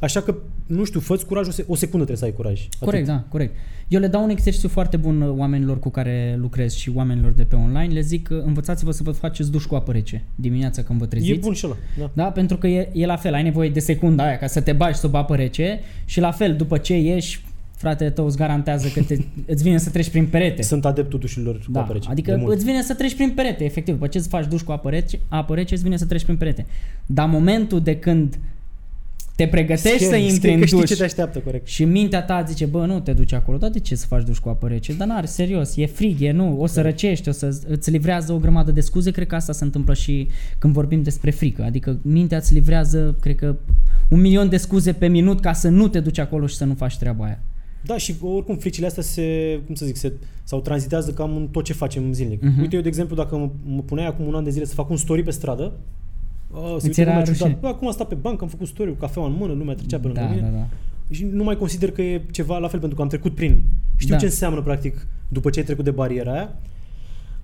Așa 0.00 0.20
că, 0.20 0.34
nu 0.66 0.84
știu, 0.84 1.00
fă 1.00 1.16
curaj, 1.26 1.46
o, 1.48 1.50
se- 1.50 1.64
o 1.68 1.74
secundă 1.74 2.04
trebuie 2.04 2.16
să 2.16 2.24
ai 2.24 2.32
curaj. 2.32 2.68
Corect, 2.80 3.06
da, 3.06 3.24
corect. 3.28 3.54
Eu 3.88 4.00
le 4.00 4.06
dau 4.06 4.22
un 4.22 4.30
exercițiu 4.30 4.68
foarte 4.68 4.96
bun 4.96 5.20
uh, 5.20 5.34
oamenilor 5.36 5.78
cu 5.78 5.88
care 5.90 6.36
lucrez 6.40 6.74
și 6.74 6.90
oamenilor 6.94 7.32
de 7.32 7.42
pe 7.44 7.54
online. 7.56 7.92
Le 7.94 8.00
zic, 8.00 8.28
uh, 8.32 8.42
învățați-vă 8.44 8.90
să 8.90 9.02
vă 9.02 9.10
faceți 9.10 9.50
duș 9.50 9.64
cu 9.64 9.74
apă 9.74 9.92
rece 9.92 10.24
dimineața 10.34 10.82
când 10.82 10.98
vă 10.98 11.06
treziți. 11.06 11.30
E 11.32 11.36
bun 11.40 11.52
și 11.54 11.66
ăla, 11.66 11.76
da. 11.98 12.10
Da, 12.14 12.24
pentru 12.30 12.56
că 12.56 12.66
e, 12.66 12.88
e 12.92 13.06
la 13.06 13.16
fel, 13.16 13.34
ai 13.34 13.42
nevoie 13.42 13.68
de 13.70 13.80
secunda 13.80 14.24
aia 14.26 14.36
ca 14.38 14.46
să 14.46 14.60
te 14.60 14.72
bagi 14.72 14.98
sub 14.98 15.14
apă 15.14 15.36
rece 15.36 15.80
și 16.04 16.20
la 16.20 16.30
fel, 16.30 16.56
după 16.56 16.78
ce 16.78 16.94
ieși, 16.98 17.44
fratele 17.76 18.10
tău 18.10 18.26
îți 18.26 18.36
garantează 18.36 18.88
că 18.88 19.02
te, 19.02 19.16
îți 19.46 19.62
vine 19.62 19.78
să 19.78 19.90
treci 19.90 20.08
prin 20.08 20.26
perete. 20.26 20.62
Sunt 20.62 20.84
adeptul 20.84 21.18
dușurilor 21.18 21.58
cu 21.64 21.72
da, 21.72 21.80
apă 21.80 21.92
rece. 21.92 22.04
de 22.04 22.12
adică 22.12 22.36
mult. 22.36 22.54
îți 22.54 22.64
vine 22.64 22.82
să 22.82 22.94
treci 22.94 23.14
prin 23.14 23.30
perete, 23.30 23.64
efectiv. 23.64 23.94
După 23.94 24.06
ce 24.06 24.18
îți 24.18 24.28
faci 24.28 24.46
duș 24.46 24.62
cu 24.62 24.72
apă 24.72 24.90
rece, 24.90 25.18
apă 25.28 25.54
rece, 25.54 25.74
îți 25.74 25.82
vine 25.82 25.96
să 25.96 26.06
treci 26.06 26.24
prin 26.24 26.36
perete. 26.36 26.66
Dar 27.06 27.28
momentul 27.28 27.80
de 27.80 27.96
când 27.96 28.38
te 29.36 29.46
pregătești 29.46 30.04
Schem- 30.04 30.08
să 30.08 30.16
intri 30.16 30.36
schem 30.36 30.52
în 30.52 30.60
că 30.60 30.66
știi 30.66 30.78
duș 30.78 30.88
ce 30.88 30.96
te 30.96 31.04
așteaptă, 31.04 31.38
corect. 31.38 31.66
și 31.66 31.84
mintea 31.84 32.22
ta 32.22 32.42
zice, 32.42 32.64
bă, 32.64 32.86
nu 32.86 33.00
te 33.00 33.12
duci 33.12 33.32
acolo, 33.32 33.56
dar 33.56 33.70
de 33.70 33.78
ce 33.78 33.94
să 33.94 34.06
faci 34.06 34.24
duș 34.24 34.38
cu 34.38 34.48
apă 34.48 34.68
rece? 34.68 34.92
Dar 34.92 35.08
n-are, 35.08 35.26
serios, 35.26 35.76
e 35.76 35.86
frig, 35.86 36.20
e 36.20 36.30
nu, 36.30 36.60
o 36.60 36.66
să 36.66 36.80
răcești, 36.82 37.28
o 37.28 37.32
să 37.32 37.58
îți 37.68 37.90
livrează 37.90 38.32
o 38.32 38.38
grămadă 38.38 38.70
de 38.70 38.80
scuze, 38.80 39.10
cred 39.10 39.26
că 39.26 39.34
asta 39.34 39.52
se 39.52 39.64
întâmplă 39.64 39.94
și 39.94 40.28
când 40.58 40.72
vorbim 40.72 41.02
despre 41.02 41.30
frică, 41.30 41.62
adică 41.62 41.98
mintea 42.02 42.38
îți 42.38 42.54
livrează, 42.54 43.16
cred 43.20 43.36
că, 43.36 43.56
un 44.08 44.20
milion 44.20 44.48
de 44.48 44.56
scuze 44.56 44.92
pe 44.92 45.06
minut 45.06 45.40
ca 45.40 45.52
să 45.52 45.68
nu 45.68 45.88
te 45.88 46.00
duci 46.00 46.18
acolo 46.18 46.46
și 46.46 46.56
să 46.56 46.64
nu 46.64 46.74
faci 46.74 46.98
treaba 46.98 47.24
aia. 47.24 47.40
Da, 47.86 47.96
și 47.96 48.14
oricum 48.22 48.56
fricile 48.56 48.86
astea 48.86 49.02
se, 49.02 49.60
cum 49.66 49.74
să 49.74 49.84
zic, 49.86 49.96
se, 49.96 50.12
sau 50.44 50.60
tranzitează 50.60 51.10
cam 51.12 51.36
în 51.36 51.48
tot 51.48 51.64
ce 51.64 51.72
facem 51.72 52.12
zilnic. 52.12 52.42
Mhm. 52.42 52.60
Uite, 52.60 52.76
eu, 52.76 52.82
de 52.82 52.88
exemplu, 52.88 53.16
dacă 53.16 53.36
mă, 53.36 53.48
mă 53.64 53.80
puneai 53.82 54.06
acum 54.06 54.26
un 54.26 54.34
an 54.34 54.44
de 54.44 54.50
zile 54.50 54.64
să 54.64 54.74
fac 54.74 54.90
un 54.90 54.96
story 54.96 55.22
pe 55.22 55.30
stradă, 55.30 55.72
a, 56.52 56.58
se 56.68 56.74
Îți 56.74 56.86
uită 56.86 57.00
era 57.00 57.10
lumea 57.10 57.24
rușine. 57.24 57.46
ciudat. 57.46 57.60
Bă, 57.60 57.66
acum 57.66 57.86
am 57.86 57.92
stat 57.92 58.08
pe 58.08 58.14
bancă, 58.14 58.42
am 58.44 58.48
făcut 58.50 58.66
story 58.66 58.90
cu 58.90 58.96
cafea 58.98 59.22
în 59.24 59.32
mână, 59.38 59.52
lumea 59.52 59.74
trecea 59.74 59.98
pe 59.98 60.06
lângă 60.06 60.20
Da, 60.20 60.26
mine. 60.28 60.40
da, 60.40 60.48
da. 60.48 60.66
Și 61.10 61.24
nu 61.32 61.44
mai 61.44 61.56
consider 61.56 61.90
că 61.90 62.02
e 62.02 62.22
ceva 62.30 62.58
la 62.58 62.68
fel, 62.68 62.78
pentru 62.78 62.96
că 62.96 63.02
am 63.02 63.08
trecut 63.08 63.34
prin. 63.34 63.62
Știu 63.96 64.12
Da. 64.14 64.18
ce 64.20 64.24
înseamnă, 64.24 64.62
practic, 64.62 65.06
după 65.28 65.50
ce 65.50 65.58
ai 65.58 65.64
trecut 65.64 65.84
de 65.84 65.90
bariera 65.90 66.32
aia. 66.32 66.56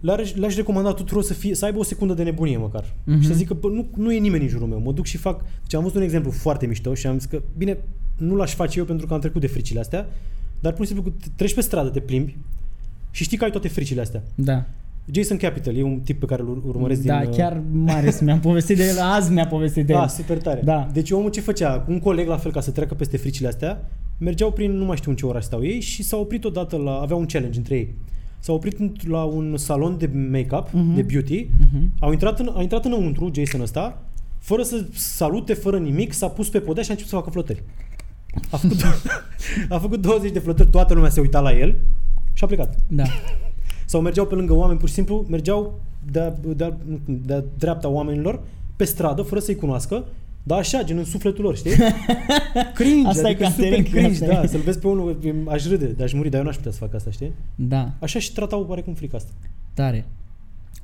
Le-aș, 0.00 0.34
le-aș 0.34 0.56
recomanda 0.56 0.92
tuturor 0.92 1.22
să, 1.22 1.32
fie, 1.34 1.54
să 1.54 1.64
aibă 1.64 1.78
o 1.78 1.82
secundă 1.82 2.14
de 2.14 2.22
nebunie 2.22 2.56
măcar. 2.56 2.84
Mhm. 3.04 3.20
Și 3.20 3.26
să 3.26 3.34
zică, 3.34 3.54
bă, 3.54 3.68
nu, 3.68 3.86
nu 3.96 4.12
e 4.12 4.18
nimeni 4.18 4.42
în 4.42 4.48
jurul 4.48 4.66
meu. 4.68 4.80
Mă 4.80 4.92
duc 4.92 5.04
și 5.04 5.16
fac... 5.16 5.44
Deci 5.62 5.74
am 5.74 5.82
văzut 5.82 5.96
un 5.96 6.02
exemplu 6.02 6.30
foarte 6.30 6.66
mișto 6.66 6.94
și 6.94 7.06
am 7.06 7.18
zis 7.18 7.28
că, 7.28 7.42
bine, 7.56 7.78
nu 8.16 8.34
l-aș 8.34 8.54
face 8.54 8.78
eu 8.78 8.84
pentru 8.84 9.06
că 9.06 9.14
am 9.14 9.20
trecut 9.20 9.40
de 9.40 9.46
fricile 9.46 9.80
astea, 9.80 10.06
dar 10.62 10.72
pur 10.72 10.86
și 10.86 10.92
simplu 10.92 11.10
te- 11.10 11.26
treci 11.36 11.54
pe 11.54 11.60
stradă, 11.60 11.88
te 11.88 12.00
plimbi 12.00 12.36
și 13.10 13.24
știi 13.24 13.36
că 13.36 13.44
ai 13.44 13.50
toate 13.50 13.68
fricile 13.68 14.00
astea. 14.00 14.22
Da, 14.34 14.64
Jason 15.10 15.36
Capital 15.36 15.76
e 15.76 15.82
un 15.82 16.00
tip 16.00 16.20
pe 16.20 16.26
care 16.26 16.42
îl 16.42 16.62
urmăresc 16.66 17.02
da 17.02 17.18
din... 17.20 17.28
uh, 17.28 17.36
chiar 17.36 17.62
Marius 17.72 18.20
mi-am 18.20 18.40
povestit 18.40 18.76
de 18.76 18.84
el, 18.86 18.98
azi 19.16 19.32
mi-a 19.32 19.46
povestit 19.46 19.86
de 19.86 19.92
Da, 19.92 20.00
el. 20.02 20.08
super 20.08 20.38
tare. 20.38 20.60
Da. 20.64 20.88
Deci 20.92 21.10
omul 21.10 21.30
ce 21.30 21.40
făcea? 21.40 21.78
Cu 21.80 21.90
un 21.92 21.98
coleg 21.98 22.26
la 22.28 22.36
fel 22.36 22.52
ca 22.52 22.60
să 22.60 22.70
treacă 22.70 22.94
peste 22.94 23.16
fricile 23.16 23.48
astea, 23.48 23.90
mergeau 24.18 24.52
prin, 24.52 24.70
nu 24.72 24.84
mai 24.84 24.96
știu 24.96 25.10
în 25.10 25.16
ce 25.16 25.26
oraș 25.26 25.44
stau 25.44 25.64
ei 25.64 25.80
și 25.80 26.02
s-au 26.02 26.20
oprit 26.20 26.44
odată 26.44 26.76
la, 26.76 26.92
aveau 27.00 27.18
un 27.18 27.26
challenge 27.26 27.58
între 27.58 27.74
ei. 27.74 27.94
S-au 28.38 28.54
oprit 28.54 28.74
într- 28.80 29.06
la 29.06 29.22
un 29.24 29.56
salon 29.56 29.98
de 29.98 30.10
make-up, 30.30 30.68
Mhm. 30.72 30.94
de 30.94 31.02
beauty, 31.02 31.46
Mhm. 31.58 31.92
au 32.00 32.12
intrat, 32.12 32.38
în, 32.40 32.52
a 32.56 32.62
intrat 32.62 32.84
înăuntru, 32.84 33.30
Jason 33.34 33.60
ăsta, 33.60 34.02
fără 34.38 34.62
să 34.62 34.84
salute, 34.92 35.54
fără 35.54 35.78
nimic, 35.78 36.12
s-a 36.12 36.28
pus 36.28 36.48
pe 36.48 36.60
podea 36.60 36.82
și 36.82 36.88
a 36.88 36.92
început 36.92 37.12
să 37.12 37.18
facă 37.18 37.30
flotări. 37.30 37.62
A 38.50 38.56
făcut, 38.56 38.80
a 39.68 39.78
făcut 39.78 40.00
20 40.00 40.32
de 40.32 40.38
flotări, 40.38 40.70
toată 40.70 40.94
lumea 40.94 41.10
se 41.10 41.20
uita 41.20 41.40
la 41.40 41.52
el, 41.58 41.74
și 42.32 42.44
a 42.44 42.46
plecat. 42.46 42.76
Da. 42.88 43.02
Sau 43.86 44.00
mergeau 44.00 44.26
pe 44.26 44.34
lângă 44.34 44.52
oameni, 44.54 44.78
pur 44.78 44.88
și 44.88 44.94
simplu, 44.94 45.26
mergeau 45.28 45.80
de-a, 46.10 46.34
de-a, 46.56 46.76
de-a 47.04 47.44
dreapta 47.58 47.88
oamenilor 47.88 48.40
pe 48.76 48.84
stradă, 48.84 49.22
fără 49.22 49.40
să-i 49.40 49.54
cunoască, 49.54 50.04
dar 50.42 50.58
așa, 50.58 50.82
gen 50.82 50.98
în 50.98 51.04
sufletul 51.04 51.44
lor, 51.44 51.56
știi? 51.56 51.72
Cringe, 52.74 53.08
Asta 53.08 53.28
e 53.28 53.30
adică 53.30 53.44
super 53.48 53.64
Caterin, 53.64 53.84
cringe, 53.84 54.08
asta 54.08 54.24
e. 54.24 54.28
da, 54.28 54.46
să-l 54.46 54.60
vezi 54.60 54.78
pe 54.78 54.86
unul, 54.86 55.18
aș 55.48 55.66
râde, 55.66 55.86
dar 55.86 56.06
aș 56.06 56.12
muri, 56.12 56.28
dar 56.28 56.40
eu 56.40 56.46
n-aș 56.46 56.56
putea 56.56 56.70
să 56.72 56.78
fac 56.78 56.94
asta, 56.94 57.10
știi? 57.10 57.32
Da, 57.54 57.92
Așa 58.00 58.18
și 58.18 58.32
tratau 58.32 58.66
oarecum 58.68 58.94
frica 58.94 59.16
asta. 59.16 59.30
tare. 59.74 60.06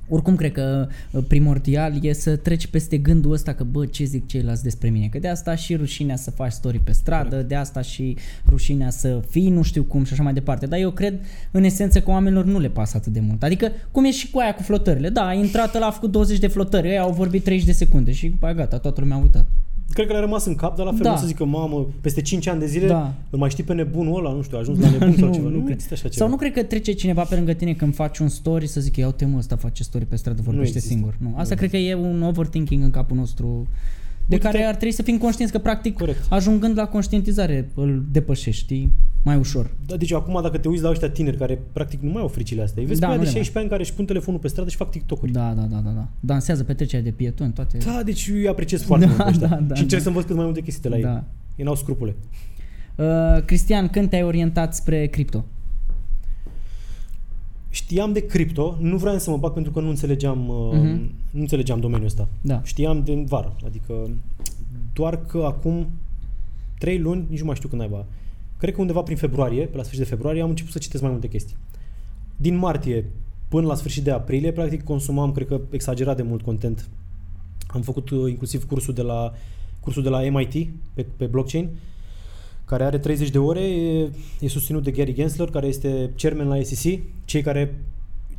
Oricum 0.09 0.37
cred 0.37 0.53
că 0.53 0.89
uh, 1.11 1.25
primordial 1.29 2.05
e 2.05 2.13
să 2.13 2.37
treci 2.37 2.67
peste 2.67 2.97
gândul 2.97 3.33
ăsta 3.33 3.53
că 3.53 3.65
bă, 3.65 3.87
ce 3.87 4.05
zic 4.05 4.27
ceilalți 4.27 4.63
despre 4.63 4.89
mine. 4.89 5.07
Că 5.07 5.19
de 5.19 5.29
asta 5.29 5.55
și 5.55 5.75
rușinea 5.75 6.17
să 6.17 6.31
faci 6.31 6.53
story 6.53 6.79
pe 6.79 6.93
stradă, 6.93 7.43
de 7.43 7.55
asta 7.55 7.81
și 7.81 8.17
rușinea 8.49 8.91
să 8.91 9.23
fii 9.29 9.51
nu 9.51 9.63
știu 9.63 9.83
cum 9.83 10.05
și 10.05 10.13
așa 10.13 10.23
mai 10.23 10.33
departe. 10.33 10.67
Dar 10.67 10.79
eu 10.79 10.91
cred 10.91 11.21
în 11.51 11.65
esență 11.65 12.01
că 12.01 12.11
oamenilor 12.11 12.45
nu 12.45 12.59
le 12.59 12.69
pasă 12.69 12.97
atât 12.97 13.13
de 13.13 13.21
mult. 13.21 13.43
Adică 13.43 13.73
cum 13.91 14.05
e 14.05 14.11
și 14.11 14.31
cu 14.31 14.39
aia 14.39 14.55
cu 14.55 14.63
flotările. 14.63 15.09
Da, 15.09 15.27
a 15.27 15.33
intrat 15.33 15.75
ăla, 15.75 15.87
a 15.87 15.91
făcut 15.91 16.11
20 16.11 16.39
de 16.39 16.47
flotări, 16.47 16.89
ei 16.89 16.99
au 16.99 17.13
vorbit 17.13 17.45
30 17.45 17.67
de 17.67 17.73
secunde 17.73 18.13
și 18.13 18.29
după 18.29 18.47
aia 18.47 18.55
gata, 18.55 18.79
toată 18.79 19.01
lumea 19.01 19.17
a 19.17 19.21
uitat. 19.21 19.47
Cred 19.93 20.07
că 20.07 20.13
le-a 20.13 20.21
rămas 20.21 20.45
în 20.45 20.55
cap, 20.55 20.77
dar 20.77 20.85
la 20.87 20.93
fel 20.93 21.01
Da. 21.03 21.11
nu 21.11 21.17
să 21.17 21.27
zică, 21.27 21.45
mamă, 21.45 21.87
peste 22.01 22.21
5 22.23 22.47
ani 22.47 22.61
de 22.61 22.67
zile, 22.67 22.87
Da. 22.87 23.15
îl 23.31 23.39
mai 23.39 23.51
știi 23.51 23.65
pe 23.65 23.75
nebunul 23.75 24.19
ăla, 24.19 24.35
nu 24.35 24.43
știu, 24.43 24.57
a 24.57 24.61
ajuns 24.61 24.79
la 24.81 24.91
nebun 24.91 25.17
sau 25.19 25.33
ceva. 25.35 25.49
Nu, 25.49 25.59
cred. 25.59 25.71
există 25.75 25.93
așa 25.95 26.03
ceva. 26.09 26.15
Sau 26.15 26.29
nu 26.29 26.37
cred 26.37 26.53
că 26.53 26.63
trece 26.63 26.93
cineva 26.93 27.23
pe 27.23 27.35
lângă 27.35 27.53
tine 27.53 27.73
când 27.73 27.95
faci 27.95 28.19
un 28.19 28.29
story 28.29 28.67
să 28.67 28.81
zică 28.81 29.01
iau 29.01 29.11
te 29.13 29.25
mă, 29.25 29.39
ăsta 29.39 29.57
face 29.57 29.83
story 29.83 30.05
pe 30.05 30.17
stradă, 30.17 30.43
vorbește 30.45 30.77
există. 30.77 30.95
singur. 30.95 31.15
Nu, 31.19 31.35
asta 31.37 31.55
Nu 31.55 31.57
cred 31.61 31.71
că 31.71 31.77
e 31.77 31.95
un 31.95 32.23
overthinking 32.23 32.83
în 32.83 32.91
capul 32.91 33.17
nostru 33.17 33.67
de 34.27 34.35
Uite-te- 34.35 34.53
care 34.53 34.65
ar 34.69 34.75
trebui 34.75 34.95
să 34.95 35.03
fim 35.03 35.19
conștienți 35.19 35.53
că 35.53 35.59
practic 35.59 35.97
Corect. 35.97 36.27
ajungând 36.31 36.79
la 36.79 36.87
conștientizare 36.87 37.71
îl 37.75 38.05
depășești, 38.13 38.63
știi, 38.63 38.93
mai 39.29 39.37
ușor. 39.37 39.71
Da, 39.87 39.97
deci 39.97 40.13
acum 40.13 40.43
dacă 40.43 40.59
te 40.59 40.69
uiți 40.69 40.83
la 40.83 40.91
ăștia 40.91 41.11
tineri 41.11 41.37
care 41.37 41.59
practic 41.73 42.01
nu 42.01 42.11
mai 42.11 42.23
au 42.23 42.29
fricile 42.29 42.63
astea, 42.63 42.83
îi 42.83 42.89
vezi 42.89 43.01
Da, 43.01 43.07
pe 43.07 43.13
aia 43.13 43.21
nu 43.21 43.27
de 43.27 43.31
le 43.31 43.37
mai. 43.37 43.45
16 43.45 43.59
ani 43.59 43.69
care 43.69 43.83
își 43.83 43.93
pun 43.97 44.05
telefonul 44.05 44.41
pe 44.41 44.49
stradă 44.49 44.71
și 44.71 44.77
fac 44.77 44.91
TikTok-uri. 44.91 45.33
Da, 45.33 45.53
da, 45.53 45.63
da, 45.63 45.77
da, 45.77 45.91
da. 45.91 46.09
Dansează 46.21 46.65
petrecerea 46.65 47.05
de 47.05 47.11
pietoni, 47.11 47.53
toate. 47.53 47.79
Da, 47.85 48.03
deci 48.05 48.27
eu 48.27 48.35
îi 48.37 48.49
apreciez 48.49 48.83
foarte 48.83 49.05
Da, 49.07 49.11
mult 49.11 49.23
pe 49.25 49.31
ăștia. 49.31 49.47
da, 49.49 49.57
da, 49.57 49.75
și 49.75 49.83
încerc 49.83 50.03
da. 50.03 50.03
să 50.03 50.09
învăț 50.09 50.25
cât 50.27 50.37
mai 50.37 50.45
multe 50.45 50.61
chestii 50.61 50.83
de 50.83 50.89
la 50.89 50.97
ei. 50.97 51.03
Da. 51.03 51.25
Ei 51.57 51.65
n-au 51.65 51.75
scrupule. 51.75 52.17
Uh, 52.97 53.07
Cristian, 53.45 53.89
când 53.89 54.09
te-ai 54.11 54.23
orientat 54.23 54.75
spre 54.75 55.07
cripto? 55.07 55.45
Știam 57.71 58.13
de 58.13 58.27
cripto, 58.27 58.77
nu 58.81 58.97
vreau 58.97 59.19
să 59.19 59.31
mă 59.31 59.37
bag 59.37 59.53
pentru 59.53 59.73
că 59.73 59.81
nu 59.81 59.89
înțelegeam, 59.89 60.39
Mhm. 60.39 60.79
uh, 60.79 61.01
nu 61.31 61.41
înțelegeam 61.41 61.81
domeniul 61.81 62.07
ăsta. 62.07 62.29
Da. 62.41 62.61
Știam 62.65 63.03
de 63.05 63.25
vară, 63.27 63.57
adică 63.67 64.11
doar 64.93 65.17
că 65.27 65.39
acum 65.47 65.87
3 66.79 66.99
luni, 66.99 67.27
nici 67.29 67.39
nu 67.41 67.45
mai 67.47 67.55
știu 67.55 67.69
când 67.69 67.81
naiba, 67.81 68.05
cred 68.59 68.75
că 68.75 68.81
undeva 68.81 69.03
prin 69.03 69.17
februarie, 69.17 69.65
pe 69.67 69.77
la 69.77 69.83
sfârșit 69.83 70.03
de 70.03 70.09
februarie, 70.09 70.43
am 70.43 70.49
început 70.49 70.73
să 70.73 70.79
citesc 70.79 71.03
mai 71.03 71.13
multe 71.13 71.29
chestii. 71.29 71.57
Din 72.37 72.57
martie 72.57 73.05
până 73.49 73.67
la 73.67 73.75
sfârșit 73.75 74.03
de 74.05 74.11
aprilie, 74.11 74.53
practic 74.53 74.85
consumam, 74.85 75.33
cred 75.33 75.47
că 75.47 75.61
exagerat 75.71 76.17
de 76.17 76.23
mult 76.23 76.43
content. 76.43 76.89
Am 77.67 77.81
făcut 77.83 78.11
uh, 78.11 78.31
inclusiv 78.31 78.67
cursul 78.67 78.95
de 78.95 79.03
la 79.03 79.33
cursul 79.81 80.03
de 80.03 80.09
la 80.09 80.21
MIT 80.31 80.69
pe, 80.95 81.07
pe 81.17 81.25
blockchain, 81.27 81.69
care 82.65 82.85
are 82.85 82.99
30 82.99 83.31
de 83.31 83.39
ore, 83.39 83.61
e, 83.61 84.09
e 84.41 84.49
susținut 84.49 84.83
de 84.83 84.91
Gary 84.91 85.13
Gensler, 85.15 85.49
care 85.51 85.67
este 85.67 86.11
chairman 86.17 86.49
la 86.49 86.63
SEC, 86.63 87.01
cei 87.25 87.43
care 87.43 87.75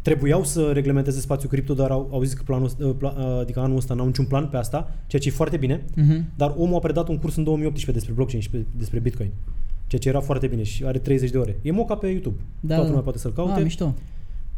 trebuiau 0.02 0.44
să 0.44 0.72
reglementeze 0.72 1.20
spațiul 1.20 1.52
cripto, 1.52 1.74
dar 1.74 1.92
au, 1.92 2.10
au 2.12 2.24
zis 2.24 2.34
că 2.34 2.42
planul, 2.46 2.66
ăsta- 2.66 2.86
uh, 2.86 2.96
pla, 2.98 3.10
uh, 3.18 3.40
adică 3.40 3.60
anul 3.60 3.78
ăsta 3.78 3.94
n-au 3.94 4.06
niciun 4.06 4.26
plan 4.26 4.48
pe 4.48 4.58
asta, 4.58 4.96
ceea 5.08 5.22
ce 5.22 5.28
e 5.28 5.32
foarte 5.32 5.58
bine, 5.58 5.86
Mhm. 5.96 6.26
dar 6.38 6.54
omul 6.58 6.76
a 6.76 6.80
predat 6.80 7.08
un 7.08 7.18
curs 7.18 7.36
în 7.36 7.44
2018 7.44 7.92
despre 7.98 8.14
blockchain 8.14 8.42
și 8.42 8.50
pe, 8.50 8.66
despre 8.78 9.00
Bitcoin, 9.00 9.30
ceea 9.90 10.02
ce 10.02 10.10
era 10.10 10.20
foarte 10.20 10.48
bine 10.48 10.64
și 10.64 10.84
are 10.86 10.98
30 11.00 11.30
de 11.30 11.38
ore. 11.38 11.58
E 11.62 11.72
moca 11.72 11.96
pe 11.96 12.08
YouTube, 12.08 12.40
Da, 12.60 12.68
toată 12.68 12.82
da. 12.82 12.88
lumea 12.88 13.02
poate 13.04 13.18
să-l 13.18 13.34
caute. 13.34 13.52
Ah, 13.58 13.64
mișto. 13.64 13.94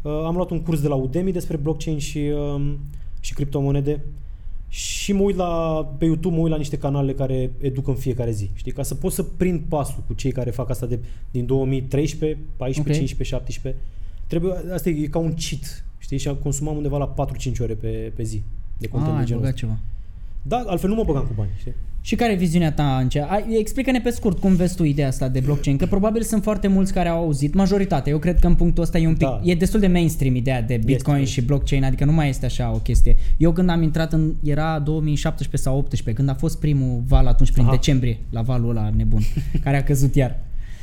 Uh, 0.02 0.12
am 0.24 0.34
luat 0.34 0.50
un 0.50 0.60
curs 0.62 0.80
de 0.80 0.88
la 0.88 0.94
Udemy 0.94 1.32
despre 1.32 1.56
blockchain 1.56 1.98
și, 1.98 2.18
um, 2.18 2.78
și 3.20 3.34
criptomonede 3.34 4.00
și 4.68 5.12
mă 5.12 5.22
uit 5.22 5.36
la, 5.36 5.84
pe 5.98 6.04
YouTube, 6.04 6.34
mă 6.36 6.40
uit 6.42 6.50
la 6.50 6.56
niște 6.56 6.76
canale 6.78 7.12
care 7.14 7.50
educă 7.60 7.90
în 7.90 7.96
fiecare 7.96 8.30
zi. 8.30 8.50
Știi? 8.54 8.72
Ca 8.72 8.82
să 8.82 8.94
pot 8.94 9.12
să 9.12 9.22
prind 9.22 9.60
pasul 9.68 10.02
cu 10.06 10.12
cei 10.14 10.32
care 10.32 10.50
fac 10.50 10.70
asta 10.70 10.86
de, 10.86 10.98
din 11.30 11.46
2013, 11.46 12.38
14, 12.56 12.80
Ok. 12.80 12.98
15, 12.98 13.36
17. 13.36 13.82
Trebuie, 14.26 14.52
asta 14.74 14.88
e, 14.88 15.02
e 15.02 15.06
ca 15.06 15.18
un 15.18 15.34
cheat. 15.34 15.84
Știi? 15.98 16.18
Și 16.18 16.28
am 16.28 16.34
consumat 16.34 16.74
undeva 16.76 16.98
la 16.98 17.14
4-5 17.52 17.60
ore 17.60 17.74
pe, 17.74 18.12
pe 18.14 18.22
zi 18.22 18.42
de 18.78 18.88
content 18.88 19.10
Ah, 19.10 19.14
de 19.16 19.20
ai 19.20 19.26
genul 19.26 19.42
băgat 19.42 19.54
ăsta. 19.54 19.66
ceva. 19.66 19.78
Da, 20.42 20.62
altfel 20.66 20.88
nu 20.90 20.94
mă 20.96 21.04
băgam 21.06 21.22
cu 21.22 21.32
bani, 21.36 21.50
știi? 21.58 21.74
Și 22.04 22.14
care 22.14 22.32
e 22.32 22.36
viziunea 22.36 22.72
ta 22.72 22.96
în 22.98 23.08
ce? 23.08 23.20
Ai- 23.20 23.44
Explică-ne 23.58 24.00
pe 24.00 24.10
scurt 24.10 24.38
cum 24.40 24.54
vezi 24.54 24.76
tu 24.76 24.82
ideea 24.84 25.08
asta 25.08 25.28
de 25.28 25.40
blockchain, 25.40 25.76
că 25.76 25.86
probabil 25.86 26.22
sunt 26.22 26.42
foarte 26.42 26.68
mulți 26.68 26.92
care 26.92 27.08
au 27.08 27.22
auzit, 27.22 27.54
majoritatea, 27.54 28.12
eu 28.12 28.18
cred 28.18 28.38
că 28.38 28.46
în 28.46 28.54
punctul 28.54 28.82
ăsta 28.82 28.98
e 28.98 29.06
un 29.06 29.12
pic, 29.16 29.26
Da. 29.28 29.40
e 29.44 29.54
destul 29.54 29.80
de 29.80 29.86
mainstream 29.86 30.34
ideea 30.34 30.62
de 30.62 30.80
Bitcoin 30.84 31.20
Este. 31.20 31.30
și 31.32 31.42
blockchain, 31.42 31.84
adică 31.84 32.04
nu 32.04 32.12
mai 32.12 32.28
este 32.28 32.46
așa 32.46 32.72
o 32.74 32.78
chestie. 32.78 33.16
Eu 33.36 33.52
când 33.52 33.68
am 33.70 33.82
intrat 33.82 34.12
în, 34.12 34.32
era 34.44 34.78
2017 34.78 35.68
sau 35.68 35.76
18, 35.78 36.12
când 36.22 36.28
a 36.28 36.38
fost 36.38 36.58
primul 36.60 37.02
val 37.06 37.26
atunci 37.26 37.52
prin 37.52 37.62
Aha. 37.64 37.72
decembrie, 37.72 38.18
la 38.30 38.42
valul 38.42 38.70
ăla 38.70 38.90
nebun, 38.96 39.20
care 39.64 39.76
a 39.76 39.82
căzut 39.82 40.14
iar. 40.14 40.38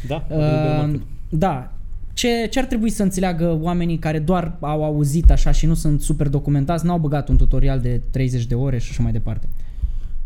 Da? 0.08 0.28
Uh, 0.32 1.00
da. 1.30 1.74
Ce, 2.13 2.48
ce 2.50 2.60
ar 2.60 2.65
trebui 2.65 2.89
să 2.89 3.04
înțeleagă 3.04 3.58
oamenii 3.62 3.98
care 3.98 4.19
doar 4.19 4.58
au 4.60 4.84
auzit 4.84 5.32
așa 5.32 5.52
și 5.52 5.65
nu 5.65 5.74
sunt 5.74 6.02
super 6.02 6.28
documentați, 6.30 6.86
n-au 6.86 6.98
băgat 7.00 7.30
un 7.30 7.38
tutorial 7.38 7.80
de 7.80 8.02
30 8.10 8.45
de 8.45 8.56
ore 8.56 8.78
și 8.78 8.88
așa 8.91 9.04
mai 9.04 9.12
departe? 9.12 9.48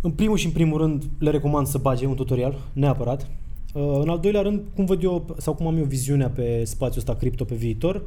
În 0.01 0.11
primul 0.11 0.37
și 0.37 0.45
în 0.45 0.51
primul 0.51 0.77
rând 0.77 1.03
le 1.17 1.29
recomand 1.29 1.67
să 1.67 1.77
bage 1.77 2.05
un 2.05 2.15
tutorial, 2.15 2.55
neapărat. 2.73 3.27
Uh, 3.73 3.99
În 4.01 4.09
al 4.09 4.19
doilea 4.19 4.41
rând, 4.41 4.61
cum 4.75 4.85
văd 4.85 5.03
eu, 5.03 5.35
sau 5.37 5.53
cum 5.53 5.67
am 5.67 5.77
eu 5.77 5.83
viziunea 5.83 6.29
pe 6.29 6.61
spațiul 6.65 6.97
ăsta 6.97 7.15
cripto 7.15 7.43
pe 7.43 7.55
viitor, 7.55 8.01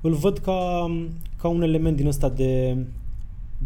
îl 0.00 0.12
văd 0.14 0.38
ca, 0.38 0.86
ca 1.40 1.48
un 1.48 1.62
element 1.62 1.96
din 1.96 2.06
ăsta 2.06 2.28
de 2.28 2.76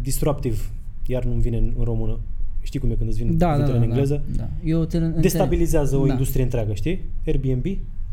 disruptiv, 0.01 0.71
iar 1.07 1.23
nu-mi 1.23 1.41
vine 1.41 1.57
în, 1.57 1.71
în 1.77 1.83
română. 1.83 2.19
Știi 2.61 2.79
cum 2.79 2.89
e 2.91 2.93
când 2.93 3.09
îți 3.09 3.17
vin 3.23 3.37
Da, 3.37 3.45
da, 3.47 3.51
cuvintele 3.51 3.77
da, 3.77 3.83
în 3.83 3.89
engleză? 3.89 4.21
Da, 4.35 4.43
da. 4.43 4.49
Eu 4.69 4.83
te 4.85 4.97
înțeleg. 4.97 5.21
Destabilizează 5.21 5.95
o 5.97 6.05
Da. 6.05 6.11
industrie 6.11 6.43
întreagă, 6.43 6.73
știi? 6.73 6.99
Airbnb, 7.27 7.65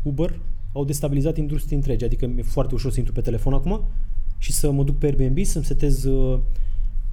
Uber 0.03 0.39
au 0.71 0.85
destabilizat 0.85 1.37
industrii 1.37 1.75
întregi, 1.75 2.03
adică 2.05 2.27
mi-e 2.27 2.43
foarte 2.43 2.73
ușor 2.73 2.91
să 2.91 2.97
intru 2.97 3.13
pe 3.13 3.21
telefon 3.21 3.53
acum 3.53 3.81
și 4.37 4.51
să 4.51 4.71
mă 4.71 4.83
duc 4.83 4.97
pe 4.97 5.05
Airbnb, 5.05 5.43
să-mi 5.43 5.65
setez 5.65 6.03
uh, 6.03 6.39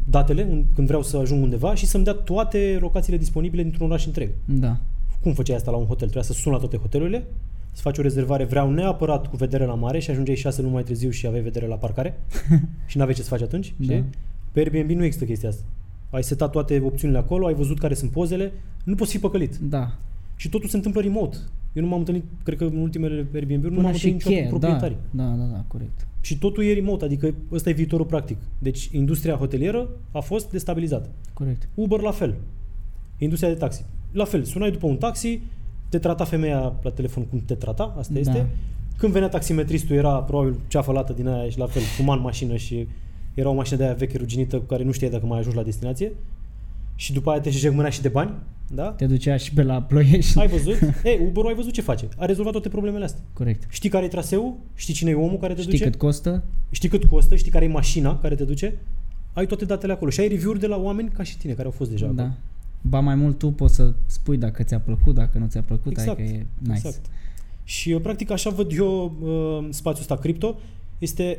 datele 0.04 0.46
un, 0.50 0.64
când 0.74 0.86
vreau 0.86 1.02
să 1.02 1.16
ajung 1.16 1.42
undeva 1.42 1.74
și 1.74 1.86
să-mi 1.86 2.04
dea 2.04 2.12
toate 2.12 2.78
locațiile 2.80 3.18
disponibile 3.18 3.62
dintr-un 3.62 3.86
oraș 3.86 4.06
întreg. 4.06 4.30
Da. 4.44 4.80
Cum 5.22 5.32
făceai 5.32 5.56
asta 5.56 5.70
la 5.70 5.76
un 5.76 5.86
hotel? 5.86 6.08
Trebuia 6.08 6.22
să 6.22 6.32
suni 6.32 6.54
la 6.54 6.60
toate 6.60 6.76
hotelurile, 6.76 7.26
să 7.72 7.80
faci 7.80 7.98
o 7.98 8.02
rezervare, 8.02 8.44
vreau 8.44 8.70
neapărat 8.70 9.26
cu 9.26 9.36
vedere 9.36 9.64
la 9.64 9.74
mare 9.74 9.98
și 9.98 10.10
ajungeai 10.10 10.36
șase 10.36 10.60
luni 10.62 10.72
mai 10.72 10.82
târziu 10.82 11.10
și 11.10 11.26
aveai 11.26 11.42
vedere 11.42 11.66
la 11.66 11.74
parcare 11.74 12.20
și 12.86 12.96
n-aveai 12.96 13.16
ce 13.16 13.22
să 13.22 13.28
faci 13.28 13.42
atunci, 13.42 13.74
Da. 13.76 13.84
știi? 13.84 14.04
Pe 14.52 14.58
Airbnb 14.60 14.96
nu 14.96 15.04
există 15.04 15.24
chestia 15.24 15.48
asta. 15.48 15.62
Ai 16.10 16.22
setat 16.22 16.50
toate 16.50 16.80
opțiunile 16.84 17.18
acolo, 17.18 17.46
ai 17.46 17.54
văzut 17.54 17.78
care 17.78 17.94
sunt 17.94 18.10
pozele, 18.10 18.52
nu 18.84 18.94
poți 18.94 19.10
fi 19.10 19.18
păcălit. 19.18 19.56
Da. 19.56 19.92
Și 20.36 20.48
totul 20.48 20.68
se 20.68 20.76
întâmplă 20.76 21.00
remote. 21.00 21.36
Eu 21.78 21.84
nu 21.84 21.90
m-am 21.90 21.98
întâlnit, 21.98 22.24
cred 22.42 22.58
că 22.58 22.64
în 22.64 22.76
ultimele 22.76 23.26
Airbnb-uri, 23.34 23.68
nu 23.70 23.76
Până 23.76 23.82
m-am 23.82 23.92
și 23.96 24.08
întâlnit 24.08 24.24
niciodată 24.40 24.54
cu 24.54 24.58
cheie, 24.58 24.70
da, 24.70 24.76
proprietarii. 24.76 24.96
da, 25.10 25.44
da, 25.44 25.52
da, 25.56 25.64
corect. 25.66 26.06
Și 26.20 26.38
totul 26.38 26.64
e 26.64 26.72
remote, 26.72 27.04
adică 27.04 27.34
ăsta 27.52 27.70
e 27.70 27.72
viitorul 27.72 28.06
practic. 28.06 28.36
Deci 28.58 28.88
industria 28.92 29.34
hotelieră 29.34 29.88
a 30.12 30.20
fost 30.20 30.50
destabilizată. 30.50 31.08
Corect. 31.32 31.68
Uber 31.74 32.00
la 32.00 32.10
fel. 32.10 32.34
Industria 33.18 33.48
de 33.52 33.58
taxi. 33.58 33.84
La 34.12 34.24
fel, 34.24 34.42
sunai 34.44 34.70
după 34.70 34.86
un 34.86 34.96
taxi, 34.96 35.40
te 35.88 35.98
trata 35.98 36.24
femeia 36.24 36.74
la 36.82 36.90
telefon 36.90 37.24
cum 37.24 37.42
te 37.46 37.54
trata, 37.54 37.94
asta 37.98 38.12
Da. 38.12 38.18
este. 38.18 38.46
Când 38.96 39.12
venea 39.12 39.28
taximetristul 39.28 39.96
era 39.96 40.22
probabil 40.22 40.56
ceafă 40.68 40.92
lată 40.92 41.12
din 41.12 41.26
aia 41.28 41.48
și 41.50 41.58
la 41.58 41.66
fel, 41.66 41.82
fuma 41.82 42.14
în 42.14 42.20
mașină 42.20 42.56
și 42.56 42.86
era 43.34 43.48
o 43.48 43.54
mașină 43.54 43.76
de 43.78 43.84
aia 43.84 43.92
veche 43.92 44.16
ruginită 44.18 44.58
cu 44.58 44.64
care 44.64 44.84
nu 44.84 44.90
știai 44.90 45.10
dacă 45.10 45.26
mai 45.26 45.38
ajungi 45.38 45.56
la 45.56 45.62
destinație. 45.62 46.12
Și 46.94 47.12
după 47.12 47.30
aia 47.30 47.40
te 47.40 47.50
jegmânea 47.50 47.90
și 47.90 48.00
de 48.02 48.08
bani, 48.08 48.30
da? 48.74 48.88
Te 48.90 49.06
ducea 49.06 49.36
și 49.36 49.52
pe 49.52 49.62
la 49.62 49.82
ploiești. 49.82 50.38
Ai 50.38 50.48
văzut? 50.48 50.78
Ei, 51.04 51.20
Uber 51.28 51.44
ai 51.44 51.54
văzut 51.54 51.72
ce 51.72 51.80
face. 51.80 52.08
A 52.16 52.24
rezolvat 52.24 52.52
toate 52.52 52.68
problemele 52.68 53.04
astea. 53.04 53.22
Corect. 53.32 53.66
Știi 53.70 53.88
care 53.90 54.04
e 54.04 54.08
traseul? 54.08 54.54
Știi 54.74 54.94
cine 54.94 55.10
e 55.10 55.14
omul 55.14 55.38
care 55.38 55.54
te 55.54 55.60
Știi 55.60 55.72
duce? 55.72 55.84
cât 55.84 55.98
costă? 55.98 56.44
Știi 56.70 56.88
cât 56.88 57.04
costă? 57.04 57.36
Știi 57.36 57.50
care 57.50 57.64
e 57.64 57.68
mașina 57.68 58.18
care 58.18 58.34
te 58.34 58.44
duce? 58.44 58.78
Ai 59.32 59.46
toate 59.46 59.64
datele 59.64 59.92
acolo 59.92 60.10
și 60.10 60.20
ai 60.20 60.28
review-uri 60.28 60.60
de 60.60 60.66
la 60.66 60.76
oameni 60.76 61.08
ca 61.08 61.22
și 61.22 61.38
tine 61.38 61.52
care 61.52 61.64
au 61.64 61.70
fost 61.70 61.90
deja 61.90 62.04
acolo. 62.06 62.22
Da. 62.22 62.32
Ba 62.80 63.00
mai 63.00 63.14
mult 63.14 63.38
tu 63.38 63.50
poți 63.50 63.74
să 63.74 63.92
spui 64.06 64.36
dacă 64.36 64.62
ți-a 64.62 64.80
plăcut, 64.80 65.14
dacă 65.14 65.38
nu 65.38 65.46
ți-a 65.46 65.62
plăcut, 65.62 65.90
Exact, 65.90 66.18
adică 66.18 66.34
e 66.34 66.46
nice. 66.58 66.72
Exact. 66.74 67.06
Și 67.64 67.92
uh, 67.92 68.00
practic 68.00 68.30
așa 68.30 68.50
văd 68.50 68.72
eu 68.76 69.16
uh, 69.20 69.68
spațiul 69.70 70.00
ăsta 70.00 70.16
cripto. 70.16 70.58
Este, 70.98 71.38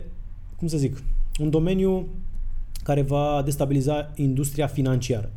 cum 0.55 0.67
să 0.67 0.77
zic, 0.77 1.03
un 1.39 1.49
domeniu 1.49 2.07
care 2.83 3.01
va 3.01 3.41
destabiliza 3.45 4.11
industria 4.15 4.67
financiară. 4.67 5.31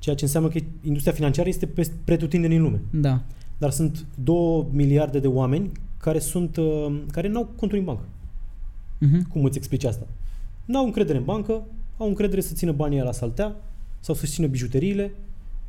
Ceea 0.00 0.14
ce 0.14 0.24
înseamnă 0.24 0.48
că 0.48 0.58
industria 0.82 1.12
financiară 1.12 1.48
este 1.48 1.66
pe- 1.66 1.92
pretutindeni 2.04 2.56
în 2.56 2.62
lume. 2.62 2.80
Da. 2.90 3.22
Dar 3.58 3.70
sunt 3.70 4.06
2 4.24 4.66
miliarde 4.72 5.18
de 5.18 5.26
oameni 5.26 5.70
care 5.96 6.18
sunt 6.18 6.56
uh, 6.56 7.00
care 7.10 7.28
n-au 7.28 7.44
conturi 7.56 7.80
în 7.80 7.86
bancă. 7.86 8.02
Mhm. 8.98 9.28
Cum 9.28 9.44
îți 9.44 9.56
explici 9.58 9.84
asta? 9.84 10.06
N-au 10.64 10.84
încredere 10.84 11.18
în 11.18 11.24
bancă, 11.24 11.62
au 11.96 12.06
încredere 12.08 12.40
să 12.40 12.54
țină 12.54 12.72
banii 12.72 13.00
la 13.00 13.12
saltea 13.12 13.56
sau 14.00 14.14
să 14.14 14.26
țină 14.26 14.46
bijuteriile. 14.46 15.12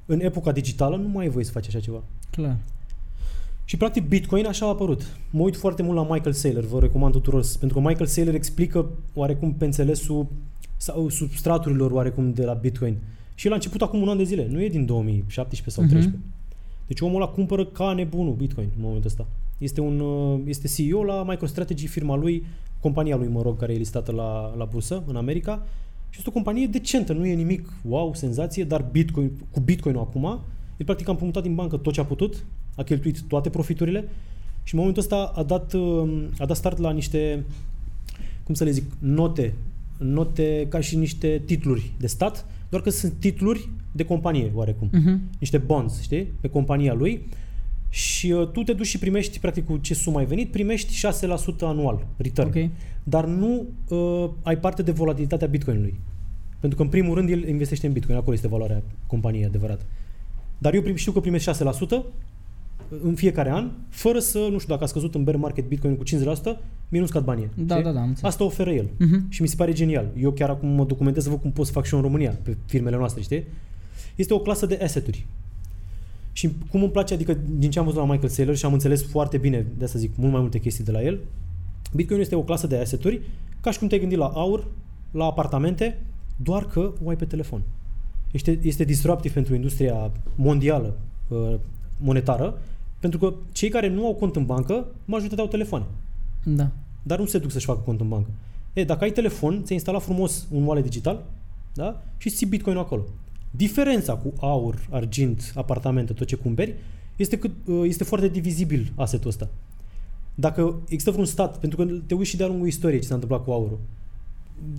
În 0.05 0.19
epoca 0.19 0.51
digitală 0.51 0.95
nu 0.95 1.07
mai 1.07 1.23
ai 1.25 1.29
voie 1.31 1.45
să 1.45 1.51
faci 1.51 1.67
așa 1.67 1.79
ceva. 1.79 2.03
Clar. 2.29 2.57
Și 3.65 3.77
practic 3.77 4.07
Bitcoin 4.07 4.45
așa 4.45 4.65
a 4.65 4.69
apărut. 4.69 5.17
Mă 5.29 5.41
uit 5.41 5.55
foarte 5.57 5.81
mult 5.83 5.95
la 5.97 6.13
Michael 6.13 6.33
Saylor, 6.33 6.63
vă 6.63 6.79
recomand 6.79 7.13
tuturor, 7.13 7.45
pentru 7.59 7.79
că 7.81 7.87
Michael 7.87 8.05
Saylor 8.07 8.33
explică 8.33 8.89
oarecum 9.13 9.53
pe 9.53 9.65
înțelesul 9.65 10.27
sau 10.77 11.09
substraturilor 11.09 11.91
oarecum 11.91 12.33
de 12.33 12.45
la 12.45 12.53
Bitcoin. 12.53 12.97
Și 13.41 13.47
el 13.47 13.53
a 13.53 13.55
început 13.55 13.81
acum 13.81 14.01
un 14.01 14.09
an 14.09 14.17
de 14.17 14.23
zile, 14.23 14.47
nu 14.51 14.63
e 14.63 14.67
din 14.69 14.85
2017 14.85 15.69
sau 15.69 15.83
Mhm. 15.83 15.91
2013. 15.93 16.33
Deci 16.87 16.99
omul 17.01 17.21
ăla 17.21 17.31
cumpără 17.31 17.65
ca 17.65 17.93
nebunul 17.93 18.33
Bitcoin 18.33 18.67
în 18.75 18.81
momentul 18.81 19.09
ăsta. 19.09 19.27
Este, 19.57 19.81
un, 19.81 19.99
uh, 19.99 20.39
este 20.45 20.67
CEO 20.67 21.03
la 21.03 21.23
MicroStrategy, 21.27 21.87
firma 21.87 22.15
lui, 22.15 22.45
compania 22.79 23.15
lui, 23.15 23.27
mă 23.27 23.41
rog, 23.41 23.59
care 23.59 23.73
e 23.73 23.77
listată 23.77 24.11
la, 24.11 24.53
la 24.57 24.65
bursă 24.65 25.03
în 25.07 25.15
America. 25.15 25.65
Și 26.09 26.17
este 26.17 26.29
o 26.29 26.31
companie 26.31 26.67
decentă, 26.67 27.13
nu 27.13 27.25
e 27.25 27.33
nimic 27.33 27.73
wow, 27.87 28.13
senzație, 28.13 28.63
dar 28.63 28.85
Bitcoin, 28.91 29.31
cu 29.51 29.59
Bitcoin-ul 29.59 30.01
acum, 30.01 30.23
el 30.77 30.85
practic 30.85 31.07
a 31.07 31.11
împrumutat 31.11 31.43
din 31.43 31.55
bancă 31.55 31.77
tot 31.77 31.93
ce 31.93 31.99
a 31.99 32.05
putut, 32.05 32.45
a 32.75 32.83
cheltuit 32.83 33.21
toate 33.21 33.49
profiturile 33.49 34.09
și 34.63 34.73
în 34.73 34.79
momentul 34.79 35.01
ăsta 35.01 35.31
a 35.35 35.43
dat, 35.43 35.73
uh, 35.73 36.09
a 36.37 36.45
dat 36.45 36.55
start 36.55 36.77
la 36.77 36.91
niște, 36.91 37.43
cum 38.43 38.53
să 38.53 38.63
le 38.63 38.71
zic, 38.71 38.91
note, 38.99 39.53
note 39.97 40.65
ca 40.69 40.79
și 40.79 40.95
niște 40.95 41.41
titluri 41.45 41.91
de 41.99 42.07
stat, 42.07 42.45
doar 42.71 42.83
că 42.83 42.89
sunt 42.89 43.13
titluri 43.19 43.69
de 43.91 44.03
companie, 44.05 44.51
oarecum 44.53 44.89
Mhm. 44.91 45.21
niște 45.39 45.57
bonds, 45.57 46.01
știi, 46.01 46.23
pe 46.41 46.47
compania 46.47 46.93
lui 46.93 47.27
și 47.89 48.31
uh, 48.31 48.47
tu 48.47 48.63
te 48.63 48.73
duci 48.73 48.85
și 48.87 48.97
primești, 48.99 49.39
practic, 49.39 49.65
cu 49.65 49.77
ce 49.77 49.93
sumă 49.93 50.19
ai 50.19 50.25
venit, 50.25 50.51
primești 50.51 50.93
6% 50.93 51.65
anual 51.65 52.07
return. 52.17 52.47
Ok. 52.57 52.69
Dar 53.03 53.25
nu 53.25 53.65
uh, 53.89 54.29
ai 54.43 54.57
parte 54.57 54.81
de 54.81 54.91
volatilitatea 54.91 55.47
Bitcoinului. 55.47 55.99
Pentru 56.59 56.77
că, 56.77 56.83
în 56.83 56.89
primul 56.89 57.15
rând, 57.15 57.29
el 57.29 57.47
investește 57.47 57.87
în 57.87 57.93
Bitcoin. 57.93 58.17
Acolo 58.17 58.33
este 58.35 58.47
valoarea 58.47 58.83
companiei 59.07 59.45
adevărat. 59.45 59.85
Dar 60.57 60.73
eu 60.73 60.81
prim, 60.81 60.95
știu 60.95 61.11
că 61.11 61.19
primesc 61.19 61.43
6% 61.43 62.03
în 63.03 63.15
fiecare 63.15 63.51
an, 63.51 63.71
fără 63.89 64.19
să, 64.19 64.37
nu 64.51 64.57
știu, 64.57 64.73
dacă 64.73 64.83
a 64.83 64.87
scăzut 64.87 65.15
în 65.15 65.23
bear 65.23 65.37
market 65.37 65.67
Bitcoin 65.67 65.95
cu 65.95 66.03
50%, 66.03 66.07
mie 66.89 66.99
nu 66.99 67.05
scad 67.05 67.23
banii. 67.23 67.49
Da, 67.55 67.75
știi? 67.75 67.85
da, 67.85 67.91
da, 67.91 68.01
am 68.01 68.07
înțeles. 68.07 68.31
Asta 68.31 68.43
oferă 68.43 68.71
el. 68.71 68.89
Mhm. 68.97 69.25
Și 69.29 69.41
mi 69.41 69.47
se 69.47 69.55
pare 69.55 69.71
genial. 69.71 70.11
Eu 70.19 70.31
chiar 70.31 70.49
acum 70.49 70.69
mă 70.69 70.85
documentez 70.85 71.23
să 71.23 71.29
văd 71.29 71.41
cum 71.41 71.51
pot 71.51 71.65
să 71.65 71.71
fac 71.71 71.85
și 71.85 71.93
eu 71.93 71.99
în 71.99 72.05
România, 72.05 72.39
pe 72.43 72.57
firmele 72.65 72.97
noastre, 72.97 73.21
știi? 73.21 73.43
Este 74.15 74.33
o 74.33 74.39
clasă 74.39 74.65
de 74.65 74.79
asset-uri. 74.83 75.25
Și 76.31 76.49
cum 76.69 76.81
îmi 76.81 76.91
place, 76.91 77.13
adică 77.13 77.37
din 77.57 77.69
ce 77.69 77.79
am 77.79 77.85
văzut 77.85 77.99
la 77.99 78.05
Michael 78.05 78.29
Saylor 78.29 78.55
și 78.55 78.65
am 78.65 78.73
înțeles 78.73 79.03
foarte 79.03 79.37
bine, 79.37 79.65
de 79.77 79.83
asta 79.83 79.99
zic, 79.99 80.11
mult 80.15 80.31
mai 80.31 80.41
multe 80.41 80.59
chestii 80.59 80.83
de 80.83 80.91
la 80.91 81.03
el, 81.03 81.19
Bitcoin 81.93 82.19
este 82.19 82.35
o 82.35 82.43
clasă 82.43 82.67
de 82.67 82.77
asset-uri, 82.77 83.21
ca 83.61 83.71
și 83.71 83.79
cum 83.79 83.87
te-ai 83.87 83.99
gândit 83.99 84.17
la 84.17 84.25
aur, 84.25 84.67
la 85.11 85.25
apartamente, 85.25 85.97
doar 86.35 86.65
că 86.65 86.93
o 87.03 87.09
ai 87.09 87.15
pe 87.15 87.25
telefon. 87.25 87.61
Este, 88.31 88.59
este 88.61 88.83
disruptiv 88.83 89.33
pentru 89.33 89.55
industria 89.55 90.11
mondială 90.35 90.97
uh, 91.27 91.55
monetară, 91.97 92.57
pentru 93.01 93.19
că 93.19 93.33
cei 93.51 93.69
care 93.69 93.87
nu 93.87 94.05
au 94.05 94.15
cont 94.15 94.35
în 94.35 94.45
bancă, 94.45 94.85
majoritatea 95.05 95.43
au 95.43 95.49
telefoane 95.49 95.85
Da. 96.43 96.71
dar 97.03 97.19
nu 97.19 97.25
se 97.25 97.37
duc 97.37 97.51
să-și 97.51 97.65
facă 97.65 97.81
cont 97.85 98.01
în 98.01 98.07
bancă. 98.07 98.29
E, 98.73 98.83
dacă 98.83 99.03
ai 99.03 99.11
telefon, 99.11 99.53
ți-ai 99.53 99.75
instalat 99.77 100.01
frumos 100.01 100.47
un 100.51 100.63
wallet 100.63 100.83
digital 100.83 101.23
da? 101.73 102.01
și 102.17 102.27
îți 102.27 102.35
ții 102.35 102.47
bitcoin 102.47 102.77
acolo. 102.77 103.03
Diferența 103.51 104.15
cu 104.15 104.33
aur, 104.39 104.87
argint, 104.89 105.51
apartamente, 105.55 106.13
tot 106.13 106.27
ce 106.27 106.35
cumperi, 106.35 106.75
este 107.15 107.37
că 107.37 107.49
uh, 107.65 107.81
este 107.83 108.03
foarte 108.03 108.27
divizibil 108.27 108.91
asetul 108.95 109.29
ăsta. 109.29 109.49
Dacă 110.35 110.79
există 110.83 111.11
vreun 111.11 111.25
stat, 111.25 111.57
pentru 111.59 111.85
că 111.85 111.93
te 112.05 112.13
uiți 112.13 112.29
și 112.29 112.37
de-a 112.37 112.47
lungul 112.47 112.67
istoriei 112.67 112.99
ce 112.99 113.07
s-a 113.07 113.13
întâmplat 113.13 113.43
cu 113.43 113.51
aurul, 113.51 113.79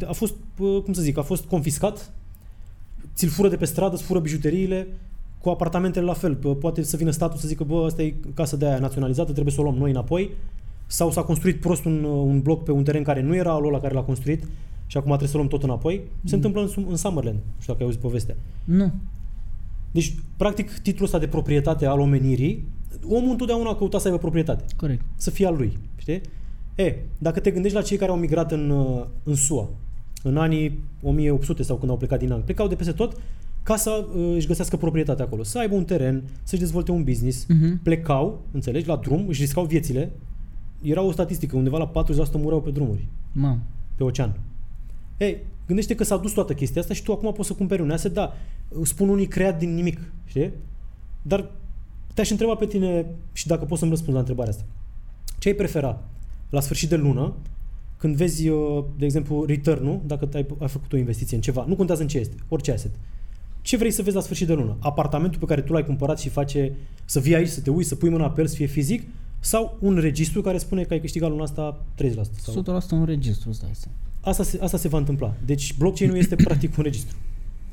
a 0.06 0.12
fost, 0.12 0.34
uh, 0.58 0.82
cum 0.82 0.92
să 0.92 1.02
zic, 1.02 1.18
a 1.18 1.22
fost 1.22 1.44
confiscat, 1.44 2.12
ți-l 3.14 3.28
fură 3.28 3.48
de 3.48 3.56
pe 3.56 3.64
stradă, 3.64 3.94
îți 3.94 4.02
fură 4.02 4.18
bijuteriile, 4.18 4.86
cu 5.42 5.48
apartamentele 5.48 6.04
la 6.04 6.12
fel. 6.12 6.36
P- 6.36 6.58
Poate 6.60 6.82
să 6.82 6.96
vină 6.96 7.10
statul 7.10 7.38
să 7.38 7.46
zică, 7.46 7.64
bă, 7.64 7.84
asta 7.84 8.02
e 8.02 8.14
casa 8.34 8.56
de 8.56 8.66
aia 8.66 8.78
naționalizată, 8.78 9.32
trebuie 9.32 9.52
să 9.54 9.60
o 9.60 9.62
luăm 9.62 9.74
noi 9.74 9.90
înapoi. 9.90 10.30
Sau 10.86 11.10
s-a 11.10 11.22
construit 11.22 11.60
prost 11.60 11.84
un, 11.84 12.04
un 12.04 12.40
bloc 12.40 12.64
pe 12.64 12.72
un 12.72 12.84
teren 12.84 13.02
care 13.02 13.22
nu 13.22 13.34
era 13.34 13.52
al 13.52 13.66
ăla 13.66 13.80
care 13.80 13.94
l-a 13.94 14.02
construit 14.02 14.44
și 14.86 14.96
acum 14.96 15.08
trebuie 15.08 15.28
să 15.28 15.36
luăm 15.36 15.48
tot 15.48 15.62
înapoi. 15.62 16.00
Se 16.24 16.34
întâmplă 16.34 16.60
în, 16.60 16.68
Sum- 16.68 16.88
în 16.88 16.96
Summerland. 16.96 17.36
Nu 17.36 17.60
știu 17.60 17.72
dacă 17.72 17.78
ai 17.78 17.84
auzit 17.84 18.00
povestea. 18.00 18.36
Nu. 18.64 18.92
Deci, 19.90 20.14
practic, 20.36 20.78
titlul 20.78 21.04
ăsta 21.04 21.18
de 21.18 21.26
proprietate 21.26 21.86
al 21.86 22.00
omenirii, 22.00 22.64
omul 23.08 23.30
întotdeauna 23.30 23.70
a 23.70 23.74
căutat 23.74 24.00
să 24.00 24.06
aibă 24.06 24.18
proprietate. 24.18 24.64
Corect. 24.76 25.04
Să 25.16 25.30
fie 25.30 25.46
al 25.46 25.56
lui. 25.56 25.78
Știi? 25.96 26.20
E, 26.74 26.96
dacă 27.18 27.40
te 27.40 27.50
gândești 27.50 27.76
la 27.76 27.82
cei 27.82 27.96
care 27.96 28.10
au 28.10 28.16
migrat 28.16 28.52
în, 28.52 28.70
uh, 28.70 29.04
în 29.22 29.34
SUA, 29.34 29.68
în 30.22 30.36
anii 30.36 30.78
1800 31.02 31.62
sau 31.62 31.76
când 31.76 31.90
au 31.90 31.96
plecat 31.96 32.18
din 32.18 32.28
Anglia, 32.28 32.44
plecau 32.44 32.68
de 32.68 32.74
peste 32.74 32.92
tot 32.92 33.16
ca 33.62 33.76
să 33.76 34.06
uh, 34.16 34.32
își 34.36 34.46
găsească 34.46 34.76
proprietate 34.76 35.22
acolo, 35.22 35.42
să 35.42 35.58
aibă 35.58 35.74
un 35.74 35.84
teren, 35.84 36.22
să-și 36.42 36.60
dezvolte 36.60 36.90
un 36.90 37.04
business, 37.04 37.46
Mhm. 37.48 37.82
plecau, 37.82 38.42
înțelegi, 38.50 38.86
la 38.88 38.96
drum, 38.96 39.24
își 39.28 39.40
riscau 39.40 39.64
viețile. 39.64 40.10
Era 40.82 41.02
o 41.02 41.12
statistică, 41.12 41.56
undeva 41.56 41.78
la 41.78 41.86
40% 41.88 42.38
mureau 42.38 42.60
pe 42.62 42.70
drumuri, 42.70 43.06
Mamă. 43.32 43.58
pe 43.96 44.04
ocean. 44.04 44.40
Ei, 45.18 45.36
gândește 45.66 45.94
că 45.94 46.04
s-a 46.04 46.16
dus 46.16 46.32
toată 46.32 46.54
chestia 46.54 46.80
asta 46.80 46.94
și 46.94 47.02
tu 47.02 47.12
acum 47.12 47.32
poți 47.32 47.48
să 47.48 47.54
cumperi 47.54 47.82
un 47.82 47.90
asset, 47.90 48.12
da, 48.12 48.32
spun 48.82 49.08
unii 49.08 49.26
creat 49.26 49.58
din 49.58 49.74
nimic, 49.74 50.00
știi? 50.24 50.50
Dar 51.22 51.50
te-aș 52.14 52.30
întreba 52.30 52.54
pe 52.54 52.66
tine 52.66 53.06
și 53.32 53.46
dacă 53.46 53.64
poți 53.64 53.78
să-mi 53.78 53.90
răspunzi 53.90 54.14
la 54.14 54.20
întrebarea 54.20 54.50
asta. 54.52 54.64
Ce 55.38 55.48
ai 55.48 55.54
prefera 55.54 56.02
la 56.50 56.60
sfârșit 56.60 56.88
de 56.88 56.96
lună, 56.96 57.32
când 57.96 58.16
vezi, 58.16 58.48
uh, 58.48 58.84
de 58.98 59.04
exemplu, 59.04 59.44
return-ul, 59.44 60.00
dacă 60.06 60.28
ai, 60.34 60.46
ai 60.58 60.68
făcut 60.68 60.92
o 60.92 60.96
investiție 60.96 61.36
în 61.36 61.42
ceva, 61.42 61.64
nu 61.68 61.76
contează 61.76 62.02
în 62.02 62.08
ce 62.08 62.18
este, 62.18 62.34
orice 62.48 62.72
asset. 62.72 62.90
Ce 63.62 63.76
vrei 63.76 63.90
să 63.90 64.02
vezi 64.02 64.16
la 64.16 64.22
sfârșit 64.22 64.46
de 64.46 64.52
lună? 64.52 64.76
Apartamentul 64.80 65.40
pe 65.40 65.46
care 65.46 65.60
tu 65.60 65.72
l-ai 65.72 65.84
cumpărat 65.84 66.18
și 66.18 66.28
face 66.28 66.72
să 67.04 67.20
vii 67.20 67.34
aici, 67.34 67.48
să 67.48 67.60
te 67.60 67.70
uiți, 67.70 67.88
să 67.88 67.94
pui 67.94 68.08
mâna 68.08 68.30
pe 68.30 68.40
el, 68.40 68.46
să 68.46 68.54
fie 68.54 68.66
fizic, 68.66 69.02
sau 69.40 69.76
un 69.80 69.96
registru 69.96 70.40
care 70.40 70.58
spune 70.58 70.82
că 70.82 70.92
ai 70.92 71.00
câștigat 71.00 71.30
luna 71.30 71.42
asta 71.42 71.84
30%. 72.02 72.10
Sau... 72.42 72.62
100% 72.62 72.90
un 72.90 73.04
registru, 73.04 73.48
îți 73.48 73.60
dai 73.60 73.70
seama. 73.72 73.96
Asta 74.20 74.42
se, 74.42 74.58
asta 74.62 74.76
se 74.76 74.88
va 74.88 74.98
întâmpla. 74.98 75.34
Deci 75.44 75.74
blockchain-ul 75.78 76.16
este 76.24 76.34
practic 76.34 76.76
un 76.76 76.82
registru 76.82 77.16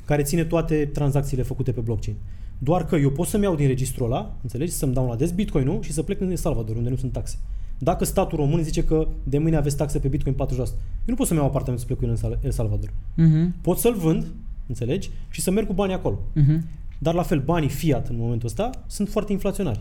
care 0.04 0.22
ține 0.22 0.44
toate 0.44 0.90
tranzacțiile 0.92 1.42
făcute 1.42 1.72
pe 1.72 1.80
blockchain. 1.80 2.16
Doar 2.58 2.84
că 2.84 2.96
eu 2.96 3.10
pot 3.10 3.26
să-mi 3.26 3.42
iau 3.42 3.54
din 3.54 3.66
registrul 3.66 4.06
ăla, 4.06 4.36
înțelegi, 4.42 4.72
să-mi 4.72 4.92
downloadez 4.92 5.30
Bitcoin-ul 5.32 5.82
și 5.82 5.92
să 5.92 6.02
plec 6.02 6.20
în 6.20 6.30
El 6.30 6.36
Salvador, 6.36 6.76
unde 6.76 6.90
nu 6.90 6.96
sunt 6.96 7.12
taxe. 7.12 7.38
Dacă 7.78 8.04
statul 8.04 8.38
român 8.38 8.62
zice 8.62 8.84
că 8.84 9.08
de 9.24 9.38
mâine 9.38 9.56
aveți 9.56 9.76
taxe 9.76 9.98
pe 9.98 10.08
Bitcoin 10.08 10.34
40%, 10.34 10.38
eu 10.56 10.64
nu 11.04 11.14
pot 11.14 11.26
să-mi 11.26 11.38
iau 11.38 11.48
apartament 11.48 11.80
să 11.80 11.86
plec 11.86 11.98
cu 11.98 12.04
el 12.04 12.10
în 12.10 12.16
Sal- 12.16 12.38
El 12.44 12.50
Salvador. 12.50 12.92
Mhm. 13.14 13.54
Pot 13.60 13.78
să-l 13.78 13.94
vând, 13.94 14.26
înțelegi, 14.70 15.10
și 15.30 15.40
să 15.40 15.50
merg 15.50 15.66
cu 15.66 15.72
banii 15.72 15.94
acolo. 15.94 16.18
Mhm. 16.32 16.64
Dar 16.98 17.14
la 17.14 17.22
fel, 17.22 17.40
banii 17.40 17.68
fiat 17.68 18.08
în 18.08 18.16
momentul 18.18 18.48
ăsta 18.48 18.70
sunt 18.86 19.08
foarte 19.08 19.32
inflaționari. 19.32 19.80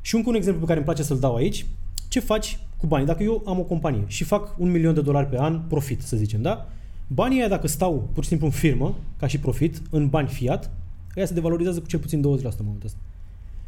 Și 0.00 0.14
încă 0.14 0.28
un 0.28 0.34
exemplu 0.34 0.60
pe 0.60 0.66
care 0.66 0.78
îmi 0.78 0.86
place 0.86 1.02
să-l 1.02 1.18
dau 1.18 1.34
aici, 1.34 1.66
ce 2.08 2.20
faci 2.20 2.58
cu 2.76 2.86
banii? 2.86 3.06
Dacă 3.06 3.22
eu 3.22 3.42
am 3.46 3.58
o 3.58 3.62
companie 3.62 4.04
și 4.06 4.24
fac 4.24 4.54
un 4.58 4.70
milion 4.70 4.94
de 4.94 5.00
dolari 5.00 5.26
pe 5.26 5.40
an 5.40 5.60
profit, 5.68 6.02
să 6.02 6.16
zicem, 6.16 6.42
da? 6.42 6.66
Banii 7.06 7.38
aia 7.38 7.48
dacă 7.48 7.66
stau 7.66 8.08
pur 8.12 8.22
și 8.22 8.28
simplu 8.28 8.46
în 8.46 8.52
firmă, 8.52 8.94
ca 9.16 9.26
și 9.26 9.38
profit, 9.38 9.82
în 9.90 10.08
bani 10.08 10.28
fiat, 10.28 10.70
ea 11.14 11.26
se 11.26 11.34
devalorizează 11.34 11.80
cu 11.80 11.86
cel 11.86 11.98
puțin 11.98 12.18
20% 12.18 12.22
în 12.22 12.64
momentul 12.64 12.86
ăsta. 12.86 12.98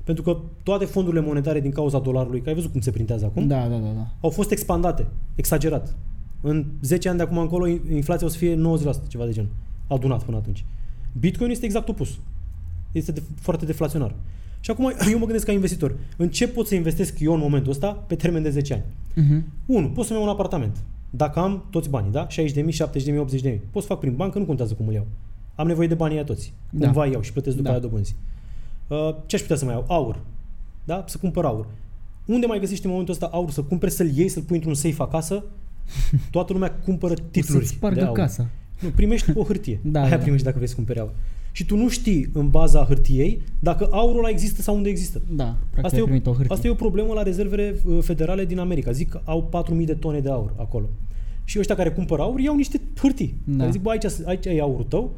Pentru 0.04 0.22
că 0.22 0.36
toate 0.62 0.84
fondurile 0.84 1.22
monetare 1.22 1.60
din 1.60 1.70
cauza 1.70 1.98
dolarului, 1.98 2.40
că 2.40 2.48
ai 2.48 2.54
văzut 2.54 2.72
cum 2.72 2.80
se 2.80 2.90
printează 2.90 3.24
acum, 3.24 3.46
Da, 3.46 3.60
da, 3.60 3.76
da, 3.76 3.92
da. 3.96 4.06
au 4.20 4.30
fost 4.30 4.50
expandate, 4.50 5.06
exagerat. 5.34 5.96
În 6.40 6.66
10 6.82 7.08
ani 7.08 7.16
de 7.16 7.22
acum 7.22 7.38
încolo, 7.38 7.66
inflația 7.66 8.26
o 8.26 8.30
să 8.30 8.36
fie 8.36 8.54
90%, 8.54 8.58
ceva 9.08 9.24
de 9.24 9.32
genul. 9.32 9.50
Adunat 9.92 10.22
până 10.24 10.36
atunci. 10.36 10.64
Bitcoin 11.18 11.50
este 11.50 11.64
exact 11.64 11.88
opus. 11.88 12.18
Este 12.92 13.12
de, 13.12 13.22
foarte 13.40 13.64
deflaționar. 13.64 14.14
Și 14.60 14.70
acum 14.70 14.92
eu 15.12 15.18
mă 15.18 15.24
gândesc 15.24 15.46
ca 15.46 15.52
investitor. 15.52 15.94
În 16.16 16.28
ce 16.30 16.48
pot 16.48 16.66
să 16.66 16.74
investesc 16.74 17.20
eu 17.20 17.32
în 17.32 17.38
momentul 17.40 17.70
ăsta 17.70 17.92
pe 17.92 18.14
termen 18.14 18.42
de 18.42 18.50
10 18.50 18.72
ani? 18.72 18.82
Mhm. 19.26 19.44
1. 19.66 19.88
Pot 19.90 20.04
să-mi 20.06 20.18
iau 20.18 20.28
un 20.28 20.32
apartament. 20.34 20.76
Dacă 21.10 21.38
am 21.38 21.64
toți 21.70 21.88
banii, 21.88 22.10
da? 22.10 22.26
60.000, 22.26 22.30
70.000, 22.72 23.18
80.000. 23.18 23.58
Pot 23.70 23.82
să 23.82 23.88
fac 23.88 23.98
prin 23.98 24.14
bancă, 24.16 24.38
nu 24.38 24.44
contează 24.44 24.74
cum 24.74 24.86
îl 24.88 24.94
iau. 24.94 25.06
Am 25.54 25.66
nevoie 25.66 25.86
de 25.88 25.94
banii 25.94 26.16
aia 26.16 26.24
toți. 26.24 26.52
Da. 26.70 26.84
Cumva 26.84 27.06
iau 27.06 27.20
și 27.20 27.32
plătesc 27.32 27.56
după 27.56 27.68
Da. 27.68 27.74
aia 27.74 27.82
dobânzi. 27.84 28.16
Uh, 28.88 29.14
ce 29.26 29.34
aș 29.34 29.40
putea 29.40 29.56
să 29.56 29.64
mai 29.64 29.74
iau? 29.74 29.84
Aur. 29.88 30.20
Da? 30.84 31.04
Să 31.06 31.18
cumpăr 31.18 31.44
aur. 31.44 31.66
Unde 32.26 32.46
mai 32.46 32.60
găsești 32.60 32.84
în 32.84 32.90
momentul 32.90 33.14
ăsta 33.14 33.26
aur? 33.32 33.50
Să 33.50 33.62
cumperi, 33.62 33.92
să-l 33.92 34.10
iei, 34.16 34.28
să-l 34.28 34.42
pui 34.42 34.56
într-un 34.56 34.74
safe 34.74 35.02
acasă? 35.02 35.44
Toată 36.30 36.52
lumea 36.52 36.70
cumpără 36.72 37.14
titluri 37.14 37.64
Să-ți 37.64 37.76
spargă 37.76 38.00
de 38.00 38.06
aur. 38.06 38.16
casa. 38.16 38.48
Nu, 38.82 38.88
primești 38.88 39.30
o 39.34 39.42
hârtie. 39.42 39.80
Da, 39.82 40.00
Aia 40.00 40.10
da. 40.10 40.16
primești 40.16 40.44
dacă 40.44 40.56
vrei 40.56 40.68
să 40.68 40.74
cumperi 40.74 40.98
aur. 40.98 41.14
Și 41.52 41.66
tu 41.66 41.76
nu 41.76 41.88
știi 41.88 42.28
în 42.32 42.48
baza 42.48 42.84
hârtiei 42.84 43.42
dacă 43.58 43.88
aurul 43.90 44.18
ăla 44.18 44.28
există 44.28 44.62
sau 44.62 44.76
unde 44.76 44.88
există. 44.88 45.20
Da, 45.30 45.56
practic 45.70 45.84
Asta 45.84 45.96
ai 45.96 46.02
e, 46.02 46.04
primit 46.04 46.26
o 46.26 46.30
o, 46.30 46.32
hârtie. 46.34 46.54
asta 46.54 46.66
e 46.66 46.70
o 46.70 46.74
problemă 46.74 47.12
la 47.12 47.22
rezervele 47.22 47.74
uh, 47.84 47.98
federale 48.02 48.44
din 48.44 48.58
America. 48.58 48.90
Zic 48.92 49.08
că 49.08 49.20
au 49.24 49.64
4.000 49.78 49.84
de 49.84 49.94
tone 49.94 50.20
de 50.20 50.30
aur 50.30 50.54
acolo. 50.58 50.88
Și 51.44 51.58
ăștia 51.58 51.74
care 51.74 51.90
cumpără 51.90 52.22
aur 52.22 52.40
iau 52.40 52.56
niște 52.56 52.80
hârtii. 53.00 53.34
Da. 53.44 53.56
Care 53.56 53.70
zic, 53.70 53.80
bă, 53.82 53.90
aici, 53.90 54.04
aici 54.24 54.44
e 54.46 54.60
aurul 54.60 54.84
tău, 54.84 55.10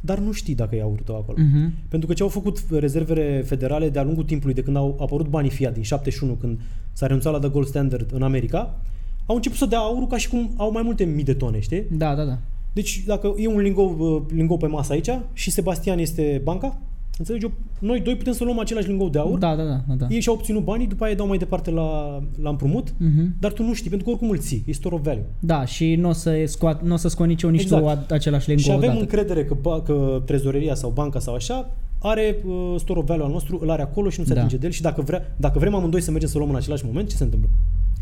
dar 0.00 0.18
nu 0.18 0.32
știi 0.32 0.54
dacă 0.54 0.76
e 0.76 0.82
aurul 0.82 1.02
tău 1.04 1.16
acolo. 1.16 1.38
Mhm. 1.40 1.72
Pentru 1.88 2.08
că 2.08 2.14
ce 2.14 2.22
au 2.22 2.28
făcut 2.28 2.64
rezervele 2.70 3.42
federale 3.42 3.88
de-a 3.88 4.02
lungul 4.02 4.24
timpului, 4.24 4.54
de 4.54 4.62
când 4.62 4.76
au 4.76 4.96
apărut 5.00 5.28
banii 5.28 5.50
fiat 5.50 5.72
din 5.74 5.82
71, 5.82 6.32
când 6.32 6.60
s-a 6.92 7.06
renunțat 7.06 7.32
la 7.32 7.38
The 7.38 7.48
Gold 7.48 7.66
Standard 7.66 8.10
în 8.12 8.22
America, 8.22 8.80
au 9.26 9.34
început 9.36 9.58
să 9.58 9.66
dea 9.66 9.78
aurul 9.78 10.06
ca 10.06 10.16
și 10.16 10.28
cum 10.28 10.50
au 10.56 10.72
mai 10.72 10.82
multe 10.82 11.04
mii 11.04 11.24
de 11.24 11.34
tone, 11.34 11.60
știi? 11.60 11.82
Da, 11.90 12.14
da, 12.14 12.24
da. 12.24 12.38
Deci 12.76 13.02
dacă 13.06 13.34
e 13.36 13.46
un 13.48 13.60
lingou, 13.60 13.96
uh, 13.98 14.22
lingou 14.34 14.56
pe 14.56 14.66
masă 14.66 14.92
aici 14.92 15.08
și 15.32 15.50
Sebastian 15.50 15.98
este 15.98 16.40
banca, 16.44 16.78
Înțelegi? 17.18 17.44
Eu, 17.44 17.52
noi 17.78 18.00
doi 18.00 18.16
putem 18.16 18.32
să 18.32 18.44
luăm 18.44 18.58
același 18.58 18.86
lingou 18.88 19.08
de 19.08 19.18
aur, 19.18 19.38
Da, 19.38 19.54
da, 19.56 19.62
da. 19.62 19.80
da, 19.88 19.94
da. 19.94 20.06
ei 20.10 20.20
și-au 20.20 20.34
obținut 20.34 20.64
banii, 20.64 20.86
după 20.86 21.02
aia 21.02 21.12
îi 21.12 21.18
dau 21.18 21.26
mai 21.26 21.38
departe 21.38 21.70
la, 21.70 22.18
la 22.42 22.48
împrumut, 22.50 22.94
Mhm. 22.98 23.34
dar 23.40 23.52
tu 23.52 23.62
nu 23.62 23.74
știi, 23.74 23.88
pentru 23.88 24.06
că 24.06 24.12
oricum 24.12 24.30
îl 24.30 24.38
ții, 24.38 24.62
e 24.66 24.72
store 24.72 24.94
of 24.94 25.00
value. 25.04 25.24
Da, 25.40 25.64
și 25.64 25.94
nu 25.94 26.08
o 26.08 26.12
să 26.12 26.42
scoat, 26.46 26.82
n-o 26.82 26.96
să 26.96 27.08
scot 27.08 27.26
nici 27.26 27.42
eu, 27.42 27.50
nici 27.50 27.62
Exact. 27.62 27.82
tu 27.82 27.88
a- 27.88 28.04
același 28.14 28.48
lingou 28.48 28.64
Și 28.64 28.70
avem 28.70 28.88
odată. 28.88 29.00
încredere 29.00 29.44
că, 29.44 29.54
ba, 29.60 29.80
că 29.82 30.22
trezoreria 30.26 30.74
sau 30.74 30.90
banca 30.90 31.18
sau 31.18 31.34
așa 31.34 31.70
are 31.98 32.36
uh, 32.46 32.74
store 32.78 32.98
of 32.98 33.06
value 33.06 33.24
al 33.24 33.30
nostru, 33.30 33.58
îl 33.62 33.70
are 33.70 33.82
acolo 33.82 34.08
și 34.10 34.20
nu 34.20 34.26
se 34.26 34.32
Da. 34.34 34.38
atinge 34.38 34.56
de 34.56 34.66
el 34.66 34.72
și 34.72 34.82
dacă, 34.82 35.02
vrea, 35.02 35.34
dacă 35.36 35.58
vrem 35.58 35.74
amândoi 35.74 36.00
să 36.00 36.10
mergem 36.10 36.28
să 36.28 36.38
luăm 36.38 36.50
în 36.50 36.56
același 36.56 36.84
moment, 36.86 37.08
ce 37.08 37.16
se 37.16 37.24
întâmplă? 37.24 37.48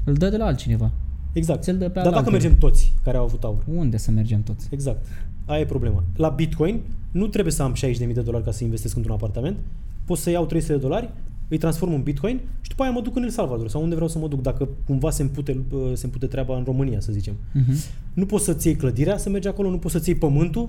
Îl 0.05 0.15
dă 0.15 0.29
de 0.29 0.37
la 0.37 0.45
altcineva. 0.45 0.91
Exact. 1.35 1.63
Ți-l 1.63 1.79
dă 1.79 1.85
pe 1.85 1.93
Dar 1.93 2.03
dacă 2.03 2.09
alaltă. 2.09 2.31
mergem 2.31 2.59
toți 2.59 2.93
care 3.05 3.17
au 3.17 3.25
avut 3.25 3.45
aur. 3.45 3.63
Unde 3.75 3.97
să 3.97 4.11
mergem 4.11 4.43
toți? 4.43 4.69
Exact. 4.71 5.07
Aia 5.47 5.61
e 5.61 5.65
problema. 5.65 6.03
La 6.17 6.29
Bitcoin 6.29 6.81
nu 7.11 7.27
trebuie 7.27 7.53
să 7.53 7.63
am 7.63 7.75
60.000 7.75 8.13
de 8.15 8.21
dolari 8.21 8.45
ca 8.45 8.51
să 8.51 8.65
investesc 8.65 8.97
într-un 8.97 9.15
apartament. 9.15 9.57
Pot 10.05 10.19
să 10.19 10.31
iau 10.31 10.47
300 10.47 10.73
de 10.73 10.79
dolari, 10.79 11.11
îi 11.49 11.59
transform 11.59 11.93
în 11.93 12.03
Bitcoin 12.03 12.41
și 12.61 12.69
după 12.69 12.83
aia 12.83 12.91
mă 12.93 13.01
duc 13.01 13.17
în 13.17 13.23
El 13.23 13.31
Salvador 13.31 13.69
sau 13.69 13.83
unde 13.83 13.95
vreau 13.95 14.11
să 14.11 14.19
mă 14.19 14.29
duc 14.29 14.41
dacă 14.43 14.69
cumva 14.87 15.11
se 15.11 15.23
împute, 15.23 15.61
uh, 15.73 15.91
se 15.95 16.05
împute 16.07 16.27
treaba 16.27 16.57
în 16.57 16.65
România, 16.65 17.01
să 17.01 17.13
zicem. 17.13 17.35
Mhm. 17.53 17.73
Nu 18.15 18.27
poți 18.27 18.45
să-ți 18.45 18.67
iei 18.67 18.77
clădirea 18.77 19.17
să 19.17 19.29
mergi 19.31 19.49
acolo, 19.49 19.71
nu 19.71 19.79
poți 19.79 19.95
să-ți 19.95 20.09
iei 20.09 20.19
pământul, 20.19 20.69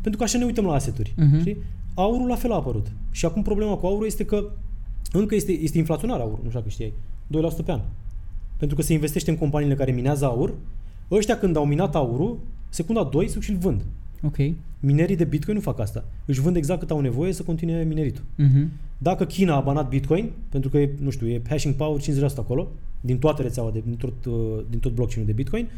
pentru 0.00 0.18
că 0.18 0.22
așa 0.22 0.38
ne 0.38 0.44
uităm 0.44 0.64
la 0.64 0.72
aseturi. 0.74 1.14
Mhm. 1.16 1.38
Știi? 1.40 1.56
Aurul 1.94 2.28
la 2.28 2.34
fel 2.34 2.52
a 2.52 2.54
apărut. 2.54 2.86
Și 3.10 3.24
acum 3.26 3.42
problema 3.42 3.74
cu 3.76 3.86
aurul 3.86 4.06
este 4.06 4.24
că 4.24 4.44
încă 5.12 5.34
este, 5.34 5.52
este 5.52 5.78
inflaționar 5.78 6.20
aurul, 6.20 6.38
nu 6.42 6.48
știu 6.48 6.58
dacă 6.58 6.68
știai, 6.70 6.92
2% 7.26 7.62
pe 7.64 7.72
an. 7.72 7.80
Pentru 8.56 8.76
că 8.76 8.82
se 8.82 8.92
investește 8.92 9.30
în 9.30 9.36
companiile 9.36 9.74
care 9.74 9.92
minează 9.92 10.24
aur, 10.24 10.54
ăștia 11.10 11.38
când 11.38 11.56
au 11.56 11.66
minat 11.66 11.94
aurul, 11.94 12.38
secunda 12.68 13.04
2 13.04 13.28
se 13.28 13.34
duc 13.34 13.42
și 13.42 13.50
îl 13.50 13.56
vând. 13.56 13.82
Ok. 14.22 14.36
Minerii 14.80 15.16
de 15.16 15.24
Bitcoin 15.24 15.56
nu 15.56 15.62
fac 15.62 15.78
asta. 15.80 16.04
Își 16.24 16.40
vând 16.40 16.56
exact 16.56 16.80
cât 16.80 16.90
au 16.90 17.00
nevoie 17.00 17.32
să 17.32 17.42
continue 17.42 17.84
mineritul. 17.84 18.24
Mhm. 18.34 18.70
Dacă 18.98 19.24
China 19.24 19.56
a 19.56 19.60
banat 19.60 19.88
Bitcoin, 19.88 20.30
pentru 20.48 20.70
că 20.70 20.78
e, 20.78 20.90
nu 21.00 21.10
știu, 21.10 21.28
e 21.28 21.42
hashing 21.48 21.74
power 21.74 22.00
50% 22.00 22.38
acolo, 22.38 22.68
din 23.00 23.18
toată 23.18 23.42
rețeaua, 23.42 23.70
de, 23.70 23.82
din, 23.86 23.96
tot, 23.96 24.24
uh, 24.24 24.34
din 24.70 24.78
tot 24.78 24.92
blockchain-ul 24.92 25.26
de 25.26 25.32
Bitcoin, 25.32 25.68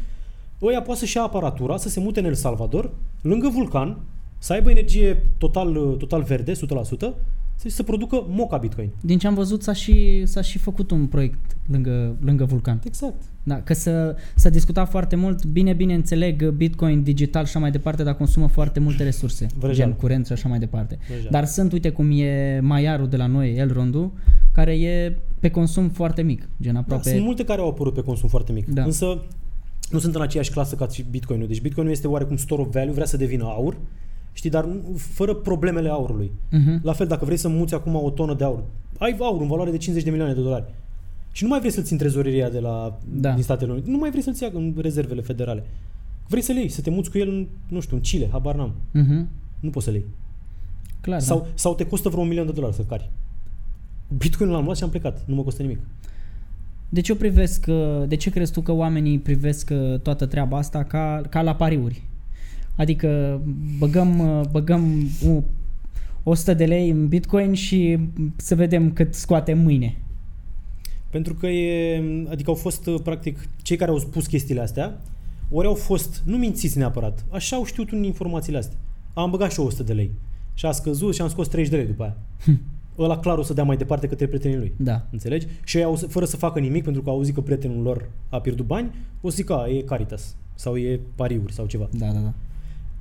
ăia 0.61 0.81
poate 0.81 0.99
să-și 0.99 1.17
ia 1.17 1.23
aparatura, 1.23 1.77
să 1.77 1.89
se 1.89 1.99
mute 1.99 2.19
în 2.19 2.25
El 2.25 2.33
Salvador, 2.33 2.91
lângă 3.21 3.49
vulcan, 3.49 3.97
să 4.37 4.53
aibă 4.53 4.69
energie 4.69 5.23
total, 5.37 5.75
uh, 5.75 5.97
total 5.97 6.21
verde, 6.21 6.53
100%, 6.53 7.15
să 7.59 7.69
să 7.69 7.83
producă 7.83 8.25
moca 8.29 8.57
Bitcoin. 8.57 8.89
Din 9.01 9.17
ce 9.17 9.27
am 9.27 9.33
văzut 9.33 9.63
s-a 9.63 9.73
și, 9.73 10.25
s-a 10.25 10.41
și 10.41 10.57
făcut 10.57 10.91
un 10.91 11.05
proiect 11.07 11.57
lângă, 11.67 12.15
lângă 12.19 12.45
vulcan. 12.45 12.81
Exact. 12.85 13.21
Da, 13.43 13.61
că 13.61 13.73
să, 13.73 14.15
s-a 14.35 14.49
discutat 14.49 14.89
foarte 14.89 15.15
mult, 15.15 15.45
bine, 15.45 15.73
bine 15.73 15.93
înțeleg 15.93 16.49
Bitcoin 16.49 17.03
digital 17.03 17.43
și 17.43 17.49
așa 17.49 17.59
mai 17.59 17.71
departe, 17.71 18.03
dar 18.03 18.15
consumă 18.15 18.47
foarte 18.47 18.79
multe 18.79 19.03
resurse, 19.03 19.47
Vrăjeală. 19.59 19.91
gen 19.91 19.99
curent 19.99 20.25
și 20.25 20.31
așa 20.31 20.47
mai 20.49 20.59
departe. 20.59 20.97
Vrăjeală. 21.07 21.29
Dar 21.31 21.45
sunt, 21.45 21.71
uite 21.71 21.89
cum 21.89 22.11
e 22.11 22.59
Maiarul 22.59 23.07
de 23.07 23.17
la 23.17 23.25
noi, 23.25 23.55
Elrondul, 23.55 24.11
care 24.51 24.73
e 24.73 25.17
pe 25.39 25.49
consum 25.49 25.89
foarte 25.89 26.21
mic, 26.21 26.49
gen 26.61 26.73
Da, 26.73 26.79
aproape... 26.79 27.09
sunt 27.09 27.23
multe 27.23 27.43
care 27.43 27.61
au 27.61 27.67
apărut 27.69 27.93
pe 27.93 28.01
consum 28.01 28.29
foarte 28.29 28.51
mic, 28.51 28.67
Da. 28.67 28.83
însă 28.83 29.25
nu 29.91 29.99
sunt 29.99 30.15
în 30.15 30.21
aceeași 30.21 30.51
clasă 30.51 30.75
ca 30.75 30.87
și 30.87 31.05
Bitcoinul. 31.09 31.47
Deci 31.47 31.61
Bitcoinul 31.61 31.93
este 31.93 32.07
oarecum 32.07 32.35
store 32.37 32.61
of 32.61 32.67
value, 32.73 32.91
vrea 32.93 33.05
să 33.05 33.17
devină 33.17 33.43
aur, 33.43 33.77
știi, 34.37 34.49
dar 34.49 34.65
nu- 34.65 34.81
fără 34.95 35.33
problemele 35.33 35.89
aurului. 35.89 36.31
Mhm. 36.51 36.79
La 36.83 36.93
fel, 36.93 37.07
dacă 37.07 37.25
vrei 37.25 37.37
să 37.37 37.47
muți 37.47 37.73
acum 37.73 37.95
o 37.95 38.09
tonă 38.09 38.33
de 38.33 38.43
aur, 38.43 38.63
ai 38.97 39.15
aur 39.19 39.41
în 39.41 39.47
valoare 39.47 39.71
de 39.71 39.77
50 39.77 40.03
de 40.05 40.09
milioane 40.11 40.33
de 40.35 40.41
dolari. 40.41 40.63
Și 41.31 41.43
nu 41.43 41.49
mai 41.49 41.59
vrei 41.59 41.71
să-l 41.71 41.83
ții 41.83 41.91
în 41.91 41.97
trezoreria 41.97 42.49
de 42.49 42.59
la, 42.59 42.97
Da. 43.13 43.33
din 43.33 43.43
Statele 43.43 43.71
Unite. 43.71 43.89
Nu 43.89 43.97
mai 43.97 44.09
vrei 44.09 44.21
să-l 44.21 44.33
ții 44.33 44.49
în 44.53 44.73
rezervele 44.81 45.21
federale. 45.21 45.63
Vrei 46.27 46.41
să 46.41 46.51
le 46.51 46.59
iei, 46.59 46.69
să 46.69 46.81
te 46.81 46.89
muți 46.89 47.11
cu 47.11 47.17
el 47.17 47.29
în, 47.29 47.47
nu 47.67 47.79
știu, 47.79 47.95
în 47.95 48.01
Chile, 48.01 48.27
habar 48.31 48.55
n-am. 48.55 48.71
Mhm. 48.91 49.27
Nu 49.59 49.69
poți 49.69 49.85
să 49.85 49.91
le 49.91 49.97
iei. 49.97 50.07
Clar, 51.01 51.19
Sau, 51.19 51.39
da. 51.39 51.45
sau 51.53 51.75
te 51.75 51.85
costă 51.85 52.09
vreo 52.09 52.21
un 52.21 52.27
milion 52.27 52.45
de 52.45 52.51
dolari 52.51 52.73
să 52.75 52.81
cari. 52.81 53.09
Bitcoin 54.17 54.49
l-am 54.49 54.63
luat 54.63 54.77
și 54.77 54.83
am 54.83 54.89
plecat. 54.89 55.23
Nu 55.25 55.35
mă 55.35 55.43
costă 55.43 55.61
nimic. 55.61 55.79
De 56.89 57.01
ce 57.01 57.15
privesc, 57.15 57.65
uh, 57.69 58.07
de 58.07 58.15
ce 58.15 58.29
crezi 58.29 58.51
tu 58.51 58.61
că 58.61 58.71
oamenii 58.71 59.19
privesc 59.19 59.69
uh, 59.73 59.99
toată 59.99 60.25
treaba 60.25 60.57
asta 60.57 60.83
ca, 60.83 61.21
ca 61.29 61.41
la 61.41 61.55
pariuri? 61.55 62.03
Adică 62.77 63.41
băgăm, 63.77 64.19
uh, 64.39 64.45
băgăm 64.51 65.09
uh, 65.27 65.43
100 66.23 66.53
de 66.53 66.65
lei 66.65 66.89
în 66.89 67.07
Bitcoin 67.07 67.53
și 67.53 67.99
să 68.35 68.55
vedem 68.55 68.91
cât 68.91 69.13
scoatem 69.13 69.59
mâine. 69.59 69.97
Pentru 71.09 71.33
că 71.33 71.47
e, 71.47 72.03
adică 72.29 72.49
au 72.49 72.55
fost 72.55 72.85
uh, 72.87 72.99
practic 73.03 73.47
cei 73.61 73.77
care 73.77 73.91
au 73.91 73.97
spus 73.99 74.25
chestiile 74.27 74.61
astea, 74.61 75.01
ori 75.51 75.67
au 75.67 75.73
fost, 75.73 76.21
nu 76.25 76.37
mințiți 76.37 76.77
neapărat, 76.77 77.25
așa 77.29 77.55
au 77.55 77.63
știut 77.65 77.91
în 77.91 78.03
informațiile 78.03 78.57
astea. 78.57 78.77
Am 79.13 79.29
băgat 79.29 79.51
și 79.51 79.59
eu 79.59 79.65
100 79.65 79.83
de 79.83 79.93
lei 79.93 80.11
și 80.53 80.65
a 80.65 80.71
scăzut 80.71 81.13
și 81.15 81.21
am 81.21 81.27
scos 81.29 81.47
30 81.47 81.71
de 81.71 81.77
lei 81.77 81.85
după 81.87 82.03
aia. 82.03 82.15
Ăla 82.97 83.17
clar 83.19 83.37
o 83.37 83.41
să 83.43 83.53
dea 83.53 83.63
mai 83.63 83.77
departe 83.77 84.07
către 84.07 84.27
prietenii 84.27 84.57
lui. 84.57 84.73
Da. 84.77 85.05
Înțelegi? 85.11 85.47
Și 85.63 85.77
ei, 85.77 85.83
au, 85.83 85.95
să- 85.95 86.07
fără 86.07 86.25
să 86.25 86.37
facă 86.37 86.59
nimic, 86.59 86.83
pentru 86.83 87.01
că 87.01 87.09
au 87.09 87.15
auzit 87.15 87.33
că 87.33 87.41
prietenul 87.41 87.83
lor 87.83 88.09
a 88.29 88.39
pierdut 88.39 88.65
bani, 88.65 88.89
o 89.21 89.29
să 89.29 89.35
zică, 89.35 89.57
a, 89.57 89.67
e 89.69 89.81
Caritas 89.81 90.35
sau 90.55 90.77
e 90.77 90.99
pariuri 91.15 91.53
sau 91.53 91.65
ceva. 91.65 91.89
Da, 91.91 92.05
da, 92.11 92.19
da. 92.19 92.33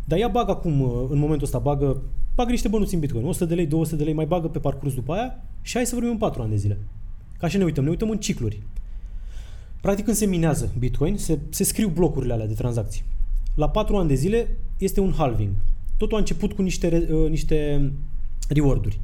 Dar 0.09 0.19
ea 0.19 0.29
bagă 0.29 0.51
acum, 0.51 0.81
uh, 0.81 0.89
în 1.11 1.19
momentul 1.19 1.45
ăsta, 1.47 1.59
bagă, 1.59 2.03
bagă 2.35 2.51
niște 2.51 2.69
bănuți 2.69 2.95
în 2.95 3.01
Bitcoin. 3.01 3.27
100 3.27 3.45
de 3.45 3.55
lei, 3.55 3.67
200 3.67 3.97
de 3.97 4.05
lei, 4.05 4.13
mai 4.13 4.27
bagă 4.27 4.49
pe 4.49 4.59
parcurs 4.59 4.95
după 4.95 5.13
aia 5.13 5.43
și 5.63 5.75
hai 5.75 5.87
să 5.87 5.95
vorbim 5.95 6.13
în 6.13 6.19
4 6.19 6.43
ani 6.43 6.51
de 6.51 6.57
zile. 6.57 6.79
Ca 7.39 7.49
și 7.49 7.57
ne 7.57 7.65
uităm, 7.65 7.85
ne 7.85 7.91
uităm 7.91 8.11
în 8.11 8.19
cicluri. 8.19 8.63
Practic 9.81 10.05
când 10.05 10.17
se 10.17 10.27
minează 10.27 10.73
Bitcoin, 10.79 11.17
se, 11.17 11.39
se 11.49 11.65
scriu 11.65 11.89
blocurile 11.89 12.33
alea 12.33 12.47
de 12.47 12.55
tranzacții. 12.55 13.03
La 13.55 13.69
4 13.69 13.97
ani 13.97 14.09
de 14.09 14.15
zile 14.15 14.49
este 14.79 15.01
un 15.01 15.13
halving. 15.17 15.51
Totul 15.97 16.17
a 16.17 16.21
început 16.21 16.53
cu 16.53 16.63
niște, 16.63 16.89
re- 16.89 17.09
uh, 17.15 17.29
niște 17.31 17.91
reward-uri. 18.49 19.01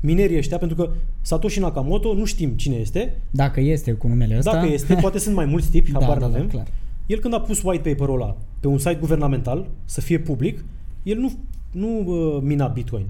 Minerii 0.00 0.36
ăștia, 0.36 0.58
pentru 0.58 0.76
că 0.76 0.90
Satoshi 1.20 1.58
Nakamoto, 1.60 2.14
nu 2.14 2.24
știm 2.24 2.50
cine 2.50 2.74
este, 2.76 3.22
Dacă 3.30 3.60
este 3.60 3.92
cu 3.92 4.06
numele 4.08 4.38
ăsta. 4.38 4.52
dacă 4.52 4.66
este, 4.66 4.94
poate 4.94 5.18
sunt 5.18 5.34
mai 5.34 5.44
mulți 5.44 5.70
tipi, 5.70 5.90
da, 5.92 6.00
habar 6.00 6.18
da, 6.18 6.26
da, 6.26 6.30
n-avem. 6.32 6.48
clar. 6.48 6.66
El 7.06 7.18
când 7.18 7.34
a 7.34 7.40
pus 7.40 7.62
white 7.62 7.88
paper-ul 7.88 8.20
ăla 8.22 8.36
pe 8.60 8.66
un 8.68 8.78
site 8.78 8.94
guvernamental, 9.00 9.66
să 9.84 10.00
fie 10.00 10.18
public, 10.18 10.64
el 11.02 11.18
nu, 11.18 11.32
nu 11.72 11.98
uh, 12.06 12.42
mina 12.42 12.66
Bitcoin. 12.66 13.06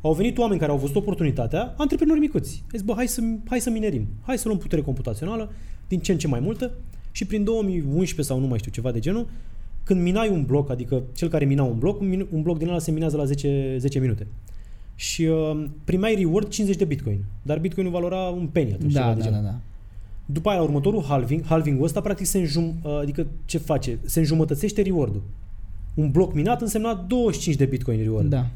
Au 0.00 0.12
venit 0.14 0.38
oameni 0.38 0.60
care 0.60 0.72
au 0.72 0.78
văzut 0.78 0.96
oportunitatea, 0.96 1.74
antreprenori 1.76 2.20
micuți. 2.20 2.62
Au 2.62 2.68
zis, 2.72 2.82
bă, 2.82 2.92
hai 2.96 3.06
să, 3.08 3.20
hai 3.48 3.60
să 3.60 3.70
minerim, 3.70 4.06
hai 4.22 4.38
să 4.38 4.48
luăm 4.48 4.58
putere 4.58 4.80
computațională, 4.82 5.52
din 5.88 5.98
ce 5.98 6.12
în 6.12 6.18
ce 6.18 6.26
mai 6.28 6.40
multă, 6.40 6.70
și 7.10 7.24
prin 7.24 7.44
2011 7.44 8.22
sau 8.22 8.40
nu 8.40 8.46
mai 8.46 8.58
știu, 8.58 8.70
ceva 8.70 8.90
de 8.90 8.98
genul, 8.98 9.28
când 9.84 10.00
minai 10.02 10.28
un 10.28 10.44
bloc, 10.44 10.70
adică 10.70 11.02
cel 11.14 11.28
care 11.28 11.44
mina 11.44 11.62
un 11.62 11.78
bloc, 11.78 12.00
un, 12.00 12.08
min- 12.16 12.26
un 12.30 12.42
bloc 12.42 12.58
din 12.58 12.68
ăla 12.68 12.78
se 12.78 12.90
minează 12.90 13.16
la 13.16 13.24
10, 13.24 13.76
10 13.78 13.98
minute. 13.98 14.26
Și 14.94 15.22
uh, 15.24 15.64
primeai 15.84 16.14
reward 16.14 16.48
50 16.48 16.76
de 16.78 16.84
bitcoin. 16.84 17.24
Dar 17.42 17.58
bitcoinul 17.58 17.92
valora 17.92 18.16
un 18.18 18.46
penny 18.46 18.72
atunci. 18.72 18.92
ceva 18.92 19.04
Da, 19.04 19.12
de 19.14 19.18
da, 19.18 19.24
genul. 19.24 19.42
da, 19.42 19.48
da. 19.48 19.58
După 20.26 20.48
aia, 20.48 20.58
la 20.58 20.64
următorul 20.64 21.04
halving, 21.04 21.44
halving-ul 21.44 21.84
ăsta, 21.84 22.00
practic, 22.00 22.26
se 22.26 22.38
înjum, 22.38 22.74
adică 23.00 23.26
ce 23.44 23.58
face? 23.58 23.98
Se 24.04 24.18
înjumătățește 24.18 24.82
reward-ul. 24.82 25.22
Un 25.94 26.10
bloc 26.10 26.34
minat 26.34 26.60
însemna 26.60 26.94
25 26.94 27.56
de 27.56 27.64
bitcoin 27.64 28.02
reward. 28.02 28.28
Da. 28.28 28.46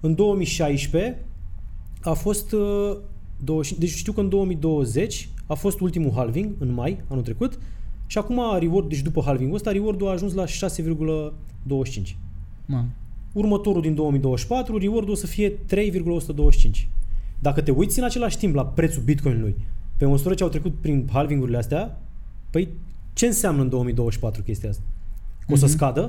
În 0.00 0.14
2016 0.14 1.18
a 2.02 2.12
fost... 2.12 2.52
Uh, 2.52 2.96
20, 3.44 3.78
deci 3.78 3.90
știu 3.90 4.12
că 4.12 4.20
în 4.20 4.28
2020 4.28 5.28
a 5.46 5.54
fost 5.54 5.80
ultimul 5.80 6.12
halving, 6.14 6.54
în 6.58 6.72
mai, 6.72 7.00
anul 7.08 7.22
trecut, 7.22 7.58
și 8.06 8.18
acum 8.18 8.40
reward, 8.58 8.88
deci 8.88 9.00
după 9.00 9.22
halving-ul 9.24 9.54
ăsta, 9.54 9.72
reward-ul 9.72 10.08
a 10.08 10.10
ajuns 10.10 10.34
la 10.34 10.44
6,25. 10.44 12.16
Mamă. 12.66 12.88
Următorul 13.32 13.80
din 13.80 13.94
2024, 13.94 14.78
reward-ul 14.78 15.12
o 15.12 15.16
să 15.16 15.26
fie 15.26 15.50
3,125. 15.50 16.88
Dacă 17.38 17.60
te 17.60 17.70
uiți 17.70 17.98
în 17.98 18.04
același 18.04 18.38
timp 18.38 18.54
la 18.54 18.66
prețul 18.66 19.02
Bitcoin-ului, 19.02 19.56
pe 19.98 20.04
măsură 20.06 20.34
ce 20.34 20.42
au 20.42 20.48
trecut 20.48 20.74
prin 20.80 21.08
halvingurile 21.12 21.56
astea, 21.56 22.00
păi 22.50 22.68
ce 23.12 23.26
înseamnă 23.26 23.62
în 23.62 23.68
2024 23.68 24.42
chestia 24.42 24.68
asta? 24.70 24.82
Că 25.46 25.52
o 25.52 25.56
să 25.56 25.64
Mhm. 25.64 25.74
scadă? 25.74 26.00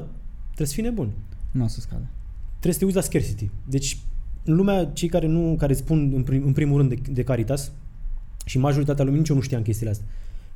Trebuie 0.45 0.67
să 0.67 0.73
fii 0.73 0.83
nebun. 0.83 1.09
Nu 1.51 1.63
o 1.63 1.67
să 1.67 1.79
scadă. 1.79 2.07
Trebuie 2.49 2.73
să 2.73 2.79
te 2.79 2.85
uiți 2.85 2.97
la 2.97 3.03
scarcity. 3.03 3.49
Deci, 3.65 3.97
în 4.43 4.55
lumea, 4.55 4.85
cei 4.85 5.09
care 5.09 5.27
nu, 5.27 5.55
care 5.57 5.73
spun 5.73 6.11
în, 6.15 6.23
prim, 6.23 6.45
în 6.45 6.53
primul 6.53 6.77
rând 6.77 6.89
de, 6.89 7.11
de 7.11 7.23
Caritas, 7.23 7.71
și 8.45 8.57
majoritatea 8.57 9.03
lumii, 9.03 9.19
nici 9.19 9.29
eu 9.29 9.35
nu 9.35 9.41
știam 9.41 9.61
chestiile 9.61 9.91
astea. 9.91 10.05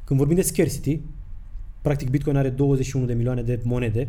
Când 0.04 0.20
vorbim 0.20 0.36
de 0.38 0.42
scarcity, 0.42 1.00
practic 1.82 2.10
Bitcoin 2.10 2.36
are 2.36 2.50
21 2.50 3.06
de 3.06 3.14
milioane 3.14 3.42
de 3.42 3.60
monede 3.64 4.08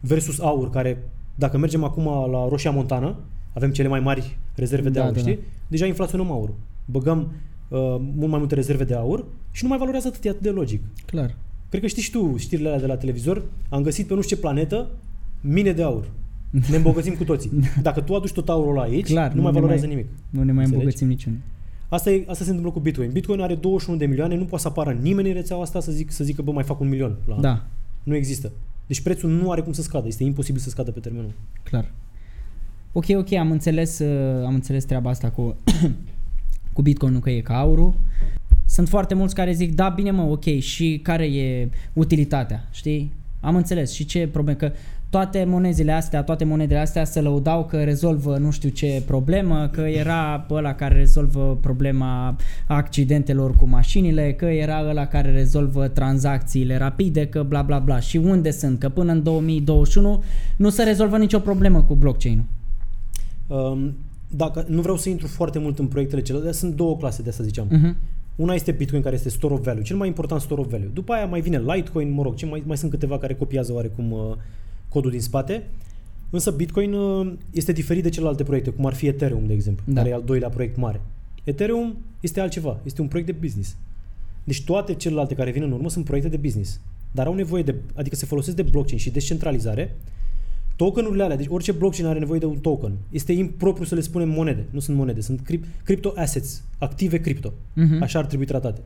versus 0.00 0.38
aur, 0.40 0.70
care, 0.70 1.02
dacă 1.34 1.58
mergem 1.58 1.84
acum 1.84 2.04
la 2.30 2.48
Roșia 2.48 2.70
Montană, 2.70 3.16
avem 3.54 3.70
cele 3.70 3.88
mai 3.88 4.00
mari 4.00 4.38
rezerve 4.54 4.88
de 4.88 4.98
Da, 4.98 5.04
aur, 5.04 5.12
da, 5.14 5.18
știi? 5.20 5.34
da. 5.34 5.40
Deja 5.68 5.86
inflaționăm 5.86 6.30
aurul. 6.30 6.54
Băgăm 6.84 7.18
uh, 7.18 7.26
mult 8.14 8.30
mai 8.30 8.38
multe 8.38 8.54
rezerve 8.54 8.84
de 8.84 8.94
aur 8.94 9.24
și 9.50 9.62
nu 9.62 9.68
mai 9.68 9.78
valorează 9.78 10.06
atât, 10.08 10.24
e 10.24 10.28
atât 10.28 10.42
de 10.42 10.50
logic. 10.50 10.82
Clar. 11.06 11.34
Cred 11.68 11.80
că 11.80 11.86
știi 11.88 12.02
și 12.02 12.10
tu 12.10 12.34
știrile 12.36 12.68
alea 12.68 12.80
de 12.80 12.86
la 12.86 12.96
televizor. 12.96 13.42
Am 13.68 13.82
găsit 13.82 14.06
pe 14.06 14.14
nu 14.14 14.20
știu 14.22 14.36
ce 14.36 14.42
planetă 14.42 14.90
mine 15.40 15.72
de 15.72 15.82
aur. 15.82 16.10
Ne 16.70 16.76
îmbogățim 16.76 17.14
cu 17.14 17.24
toții. 17.24 17.50
Dacă 17.82 18.00
tu 18.00 18.14
aduci 18.14 18.32
tot 18.32 18.48
aurul 18.48 18.70
ăla 18.70 18.82
aici, 18.82 19.06
Clar, 19.06 19.28
nu, 19.30 19.36
nu 19.36 19.42
mai 19.42 19.52
ne 19.52 19.58
valorează 19.58 19.86
mai- 19.86 19.94
nimic. 19.94 20.10
Nu 20.30 20.42
ne 20.42 20.52
mai 20.52 20.64
Înțelegi? 20.64 20.72
îmbogățim 20.74 21.08
niciun. 21.08 21.40
Asta, 21.88 22.10
e, 22.10 22.24
asta 22.28 22.44
se 22.44 22.50
întâmplă 22.50 22.72
cu 22.72 22.80
Bitcoin. 22.80 23.10
Bitcoin 23.12 23.40
are 23.40 23.54
21 23.54 23.98
de 23.98 24.06
milioane, 24.06 24.36
nu 24.36 24.44
poate 24.44 24.62
să 24.62 24.68
apară 24.68 24.92
nimeni 25.00 25.28
în 25.28 25.34
rețeaua 25.34 25.62
asta 25.62 25.80
să, 25.80 25.92
zic, 25.92 26.10
să 26.10 26.24
zică, 26.24 26.42
bă, 26.42 26.52
mai 26.52 26.64
fac 26.64 26.80
un 26.80 26.88
milion 26.88 27.16
la 27.26 27.34
an. 27.34 27.40
Da, 27.40 27.66
Nu 28.02 28.14
există. 28.14 28.52
Deci 28.86 29.00
prețul 29.00 29.30
nu 29.30 29.50
are 29.50 29.60
cum 29.60 29.72
să 29.72 29.82
scadă. 29.82 30.06
Este 30.06 30.24
imposibil 30.24 30.60
să 30.60 30.68
scadă 30.68 30.90
pe 30.90 31.00
termen 31.00 31.20
lung. 31.20 31.32
clar. 31.62 31.90
Ok, 32.92 33.04
ok, 33.16 33.32
am 33.32 33.50
înțeles, 33.50 33.98
uh, 33.98 34.44
am 34.46 34.54
înțeles 34.54 34.84
treaba 34.84 35.10
asta 35.10 35.30
cu, 35.30 35.56
cu 36.74 36.82
Bitcoin, 36.82 37.20
că 37.20 37.30
e 37.30 37.40
ca 37.40 37.58
aurul. 37.58 37.94
Sunt 38.66 38.88
foarte 38.88 39.14
mulți 39.14 39.34
care 39.34 39.52
zic, 39.52 39.74
da, 39.74 39.88
bine 39.88 40.10
mă, 40.10 40.22
ok, 40.22 40.44
și 40.44 41.00
care 41.02 41.24
e 41.24 41.68
utilitatea, 41.92 42.68
știi? 42.70 43.12
Am 43.40 43.56
înțeles 43.56 43.92
și 43.92 44.04
ce 44.04 44.28
probleme, 44.32 44.58
că 44.58 44.72
toate 45.14 45.44
monezile 45.44 45.92
astea, 45.92 46.22
toate 46.22 46.44
monedele 46.44 46.80
astea 46.80 47.04
se 47.04 47.20
lăudau 47.20 47.64
că 47.64 47.84
rezolvă 47.84 48.36
nu 48.36 48.50
știu 48.50 48.68
ce 48.68 49.02
problemă, 49.06 49.68
că 49.72 49.80
era 49.80 50.46
ăla 50.50 50.74
care 50.74 50.94
rezolvă 50.94 51.58
problema 51.60 52.36
accidentelor 52.66 53.56
cu 53.56 53.68
mașinile, 53.68 54.32
că 54.32 54.44
era 54.44 54.88
ăla 54.88 55.06
care 55.06 55.30
rezolvă 55.30 55.88
tranzacțiile 55.88 56.76
rapide, 56.76 57.26
că 57.26 57.42
bla 57.42 57.62
bla 57.62 57.78
bla. 57.78 58.00
Și 58.00 58.16
unde 58.16 58.50
sunt? 58.50 58.78
Că 58.78 58.88
până 58.88 59.12
în 59.12 59.22
2021 59.22 60.22
nu 60.56 60.68
se 60.68 60.82
rezolvă 60.82 61.18
nicio 61.18 61.38
problemă 61.38 61.82
cu 61.82 61.94
blockchain-ul. 61.94 62.44
Um, 63.46 63.94
dacă 64.36 64.64
nu 64.68 64.80
vreau 64.80 64.96
să 64.96 65.08
intru 65.08 65.26
foarte 65.26 65.58
mult 65.58 65.78
în 65.78 65.86
proiectele 65.86 66.22
celelalte, 66.22 66.50
dar 66.50 66.60
sunt 66.60 66.74
două 66.74 66.96
clase 66.96 67.22
de 67.22 67.28
asta 67.28 67.42
ziceam. 67.42 67.68
Uh-huh. 67.68 68.12
Una 68.36 68.54
este 68.54 68.72
Bitcoin 68.72 69.02
care 69.02 69.14
este 69.14 69.28
store 69.28 69.54
of 69.54 69.64
value, 69.64 69.82
cel 69.82 69.96
mai 69.96 70.08
important 70.08 70.40
store 70.40 70.60
of 70.60 70.70
value. 70.70 70.90
După 70.92 71.12
aia 71.12 71.26
mai 71.26 71.40
vine 71.40 71.60
Litecoin, 71.60 72.10
mă 72.10 72.22
rog, 72.22 72.34
ce 72.34 72.46
mai, 72.46 72.62
mai 72.66 72.76
sunt 72.76 72.90
câteva 72.90 73.18
care 73.18 73.34
copiază 73.34 73.72
oarecum 73.72 74.12
uh, 74.12 74.36
codul 74.88 75.10
din 75.10 75.20
spate. 75.20 75.66
Însă 76.30 76.50
Bitcoin 76.50 76.92
uh, 76.92 77.32
este 77.50 77.72
diferit 77.72 78.02
de 78.02 78.08
celelalte 78.08 78.42
proiecte, 78.42 78.70
cum 78.70 78.86
ar 78.86 78.94
fi 78.94 79.06
Ethereum, 79.06 79.46
de 79.46 79.52
exemplu, 79.52 79.84
Da. 79.86 79.94
care 80.00 80.08
e 80.12 80.14
al 80.14 80.22
doilea 80.24 80.48
proiect 80.48 80.76
mare. 80.76 81.00
Ethereum 81.44 81.96
este 82.20 82.40
altceva, 82.40 82.80
este 82.84 83.00
un 83.00 83.08
proiect 83.08 83.30
de 83.30 83.36
business. 83.40 83.76
Deci 84.44 84.64
toate 84.64 84.94
celelalte 84.94 85.34
care 85.34 85.50
vin 85.50 85.62
în 85.62 85.72
urmă 85.72 85.88
sunt 85.88 86.04
proiecte 86.04 86.30
de 86.30 86.36
business, 86.36 86.80
dar 87.10 87.26
au 87.26 87.34
nevoie 87.34 87.62
de, 87.62 87.74
adică 87.94 88.16
se 88.16 88.26
folosesc 88.26 88.56
de 88.56 88.62
blockchain 88.62 88.98
și 88.98 89.10
descentralizare. 89.10 89.96
Tokenurile 90.76 91.22
alea, 91.22 91.36
deci 91.36 91.46
orice 91.48 91.72
blockchain 91.72 92.08
are 92.08 92.18
nevoie 92.18 92.38
de 92.38 92.46
un 92.46 92.58
token. 92.58 92.92
Este 93.10 93.32
impropriu 93.32 93.84
să 93.84 93.94
le 93.94 94.00
spunem 94.00 94.28
monede, 94.28 94.66
nu 94.70 94.78
sunt 94.80 94.96
monede, 94.96 95.20
sunt 95.20 95.40
cryp- 95.40 95.82
crypto 95.84 96.12
assets, 96.16 96.62
active 96.78 97.20
cripto. 97.20 97.52
Mhm. 97.74 98.02
Așa 98.02 98.18
ar 98.18 98.26
trebui 98.26 98.46
tratate. 98.46 98.80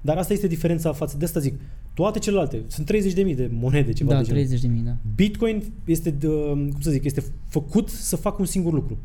Dar 0.00 0.16
asta 0.16 0.32
este 0.32 0.46
diferența 0.46 0.92
față 0.92 1.16
de 1.18 1.24
asta 1.24 1.40
zic. 1.40 1.54
Toate 1.94 2.18
celelalte, 2.18 2.62
sunt 2.66 2.86
30.000 2.86 3.34
de 3.36 3.50
monede, 3.52 3.92
ceva 3.92 4.12
Da, 4.12 4.18
de 4.18 4.24
genul. 4.24 4.40
30 4.40 4.60
de 4.60 4.68
mii, 4.68 4.82
da. 4.82 4.96
Bitcoin 5.14 5.62
este, 5.84 6.10
de, 6.10 6.26
cum 6.52 6.80
să 6.80 6.90
zic, 6.90 7.04
este 7.04 7.22
făcut 7.48 7.88
să 7.88 8.16
facă 8.16 8.36
un 8.38 8.46
singur 8.46 8.72
lucru. 8.72 8.98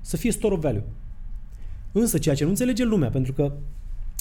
Să 0.00 0.16
fie 0.16 0.30
store 0.32 0.54
of 0.54 0.60
value. 0.60 0.84
Însă 1.92 2.18
ceea 2.18 2.34
ce 2.34 2.44
nu 2.44 2.50
înțelege 2.50 2.84
lumea, 2.84 3.08
pentru 3.10 3.32
că 3.32 3.52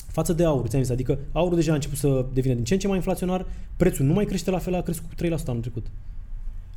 față 0.08 0.34
de 0.34 0.44
aur, 0.44 0.68
ți-am 0.68 0.82
zis, 0.82 0.92
adică 0.92 1.20
aurul 1.32 1.56
deja 1.56 1.72
a 1.72 1.76
început 1.76 1.98
să 1.98 2.26
devină 2.34 2.54
din 2.54 2.64
ce 2.64 2.74
în 2.74 2.80
ce 2.80 2.88
mai 2.88 2.96
inflaționar, 2.96 3.46
prețul 3.78 4.06
nu 4.06 4.14
mai 4.14 4.26
crește 4.26 4.52
la 4.52 4.58
fel, 4.58 4.76
a 4.76 4.82
crescut 4.82 5.10
cu 5.10 5.16
3% 5.16 5.48
anul 5.48 5.62
trecut. 5.62 5.86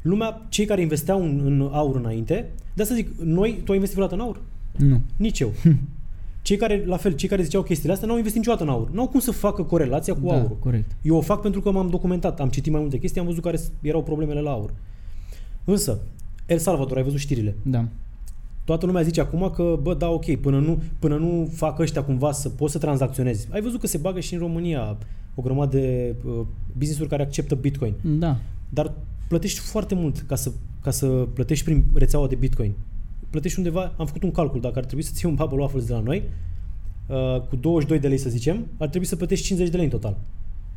Lumea, 0.04 0.46
cei 0.48 0.64
care 0.64 0.80
investeau 0.80 1.22
în, 1.22 1.40
în 1.44 1.70
aur 1.72 1.96
înainte, 1.96 2.50
de 2.74 2.82
asta 2.82 2.94
zic, 2.94 3.08
noi, 3.18 3.60
tu 3.64 3.70
ai 3.70 3.76
investit 3.76 3.96
vreodată 3.96 4.14
în 4.14 4.26
aur? 4.26 4.40
Nu. 4.76 5.00
Nici 5.16 5.40
eu. 5.40 5.52
Cei 6.42 6.56
care, 6.56 6.84
la 6.86 6.96
fel, 6.96 7.12
cei 7.12 7.28
care 7.28 7.42
ziceau 7.42 7.62
chestiile 7.62 7.92
astea, 7.92 8.06
n-au 8.06 8.16
investit 8.16 8.40
niciodată 8.40 8.64
în 8.64 8.70
aur. 8.70 8.90
N-au 8.90 9.08
cum 9.08 9.20
să 9.20 9.30
facă 9.30 9.62
corelația 9.62 10.14
cu 10.14 10.26
da, 10.26 10.34
aurul. 10.34 10.56
corect. 10.58 10.90
Eu 11.02 11.16
o 11.16 11.20
fac 11.20 11.40
pentru 11.40 11.60
că 11.60 11.70
m-am 11.70 11.88
documentat, 11.88 12.40
am 12.40 12.48
citit 12.48 12.72
mai 12.72 12.80
multe 12.80 12.98
chestii, 12.98 13.20
am 13.20 13.26
văzut 13.26 13.42
care 13.42 13.58
erau 13.80 14.02
problemele 14.02 14.40
la 14.40 14.50
aur. 14.50 14.74
Însă, 15.64 16.00
El 16.46 16.58
Salvador, 16.58 16.96
ai 16.96 17.02
văzut 17.02 17.18
știrile. 17.18 17.56
Da. 17.62 17.88
Toată 18.64 18.86
lumea 18.86 19.02
zice 19.02 19.20
acum 19.20 19.50
că, 19.54 19.78
bă, 19.82 19.94
da, 19.94 20.08
ok, 20.08 20.36
până 20.36 20.58
nu, 20.58 20.82
până 20.98 21.16
nu 21.16 21.48
fac 21.52 21.78
ăștia 21.78 22.04
cumva 22.04 22.32
să 22.32 22.48
poți 22.48 22.72
să 22.72 22.78
tranzacționezi. 22.78 23.48
Ai 23.50 23.60
văzut 23.60 23.80
că 23.80 23.86
se 23.86 23.98
bagă 23.98 24.20
și 24.20 24.34
în 24.34 24.40
România 24.40 24.96
o 25.34 25.42
grămadă 25.42 25.76
de 25.76 26.14
uh, 26.24 26.32
business-uri 26.72 27.08
care 27.08 27.22
acceptă 27.22 27.54
Bitcoin. 27.54 27.94
Da. 28.02 28.36
Dar 28.68 28.92
plătești 29.28 29.58
foarte 29.58 29.94
mult 29.94 30.18
ca 30.18 30.34
să, 30.34 30.52
ca 30.82 30.90
să 30.90 31.06
plătești 31.06 31.64
prin 31.64 31.84
rețeaua 31.94 32.26
de 32.26 32.34
Bitcoin. 32.34 32.72
Plătești 33.30 33.58
undeva, 33.58 33.94
am 33.96 34.06
făcut 34.06 34.22
un 34.22 34.30
calcul, 34.30 34.60
dacă 34.60 34.78
ar 34.78 34.84
trebui 34.84 35.04
să 35.04 35.10
ții 35.14 35.28
un 35.28 35.34
bubble 35.34 35.60
waffles 35.60 35.86
de 35.86 35.92
la 35.92 36.00
noi, 36.00 36.22
uh, 37.06 37.40
cu 37.48 37.56
22 37.56 37.98
de 37.98 38.08
lei 38.08 38.18
să 38.18 38.28
zicem, 38.28 38.66
ar 38.78 38.88
trebui 38.88 39.06
să 39.06 39.16
plătești 39.16 39.46
50 39.46 39.70
de 39.70 39.76
lei 39.76 39.84
în 39.84 39.90
total. 39.90 40.18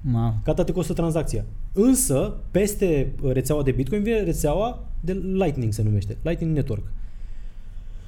Ma. 0.01 0.39
Ca 0.43 0.51
atât 0.51 0.65
te 0.65 0.71
costă 0.71 0.93
tranzacția. 0.93 1.45
Însă, 1.73 2.37
peste 2.51 3.13
uh, 3.21 3.31
rețeaua 3.31 3.63
de 3.63 3.71
Bitcoin 3.71 4.03
vine 4.03 4.23
rețeaua 4.23 4.87
de 4.99 5.13
Lightning 5.13 5.73
se 5.73 5.83
numește, 5.83 6.17
Lightning 6.21 6.55
Network. 6.55 6.91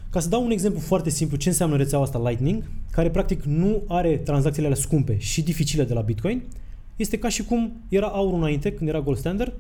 Ca 0.10 0.20
să 0.20 0.30
dau 0.30 0.44
un 0.44 0.52
exemplu 0.52 0.80
foarte 0.80 1.10
simplu 1.10 1.38
ce 1.38 1.50
înseamnă 1.50 1.76
rețeaua 1.76 2.04
asta 2.04 2.30
Lightning, 2.30 2.64
care 2.92 3.10
practic 3.10 3.44
nu 3.44 3.84
are 3.88 4.18
tranzacțiile 4.18 4.68
alea 4.68 4.80
scumpe 4.80 5.18
și 5.18 5.44
dificile 5.44 5.84
de 5.84 5.94
la 5.94 6.02
Bitcoin, 6.02 6.44
este 6.96 7.18
ca 7.18 7.30
și 7.30 7.44
cum 7.44 7.72
era 7.90 8.08
aur 8.08 8.34
înainte, 8.34 8.72
când 8.72 8.90
era 8.90 9.02
gold 9.02 9.18
standard, 9.18 9.54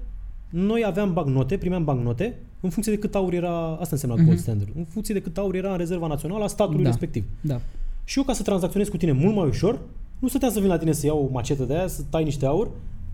noi 0.49 0.83
aveam 0.85 1.13
bagnote, 1.13 1.57
primeam 1.57 1.83
bagnote, 1.83 2.35
în 2.61 2.69
funcție 2.69 2.93
de 2.93 2.99
cât 2.99 3.15
aur 3.15 3.33
era, 3.33 3.69
asta 3.71 3.87
înseamnă 3.91 4.17
Mhm. 4.17 4.25
gold 4.25 4.39
standard, 4.39 4.69
în 4.75 4.83
funcție 4.83 5.13
de 5.13 5.21
cât 5.21 5.37
aur 5.37 5.55
era 5.55 5.71
în 5.71 5.77
rezerva 5.77 6.07
națională 6.07 6.43
a 6.43 6.47
statului 6.47 6.83
Da. 6.83 6.89
respectiv. 6.89 7.23
Da. 7.41 7.61
Și 8.03 8.17
eu 8.17 8.23
ca 8.23 8.33
să 8.33 8.43
tranzacționez 8.43 8.87
cu 8.87 8.97
tine 8.97 9.11
mult 9.11 9.35
mai 9.35 9.47
ușor, 9.47 9.79
nu 10.19 10.27
stăteam 10.27 10.51
să 10.51 10.59
vin 10.59 10.67
la 10.69 10.77
tine 10.77 10.91
să 10.91 11.05
iau 11.05 11.25
o 11.29 11.33
macetă 11.33 11.63
de 11.63 11.73
aia, 11.77 11.87
să 11.87 12.01
tai 12.09 12.23
niște 12.23 12.45
aur, 12.45 12.69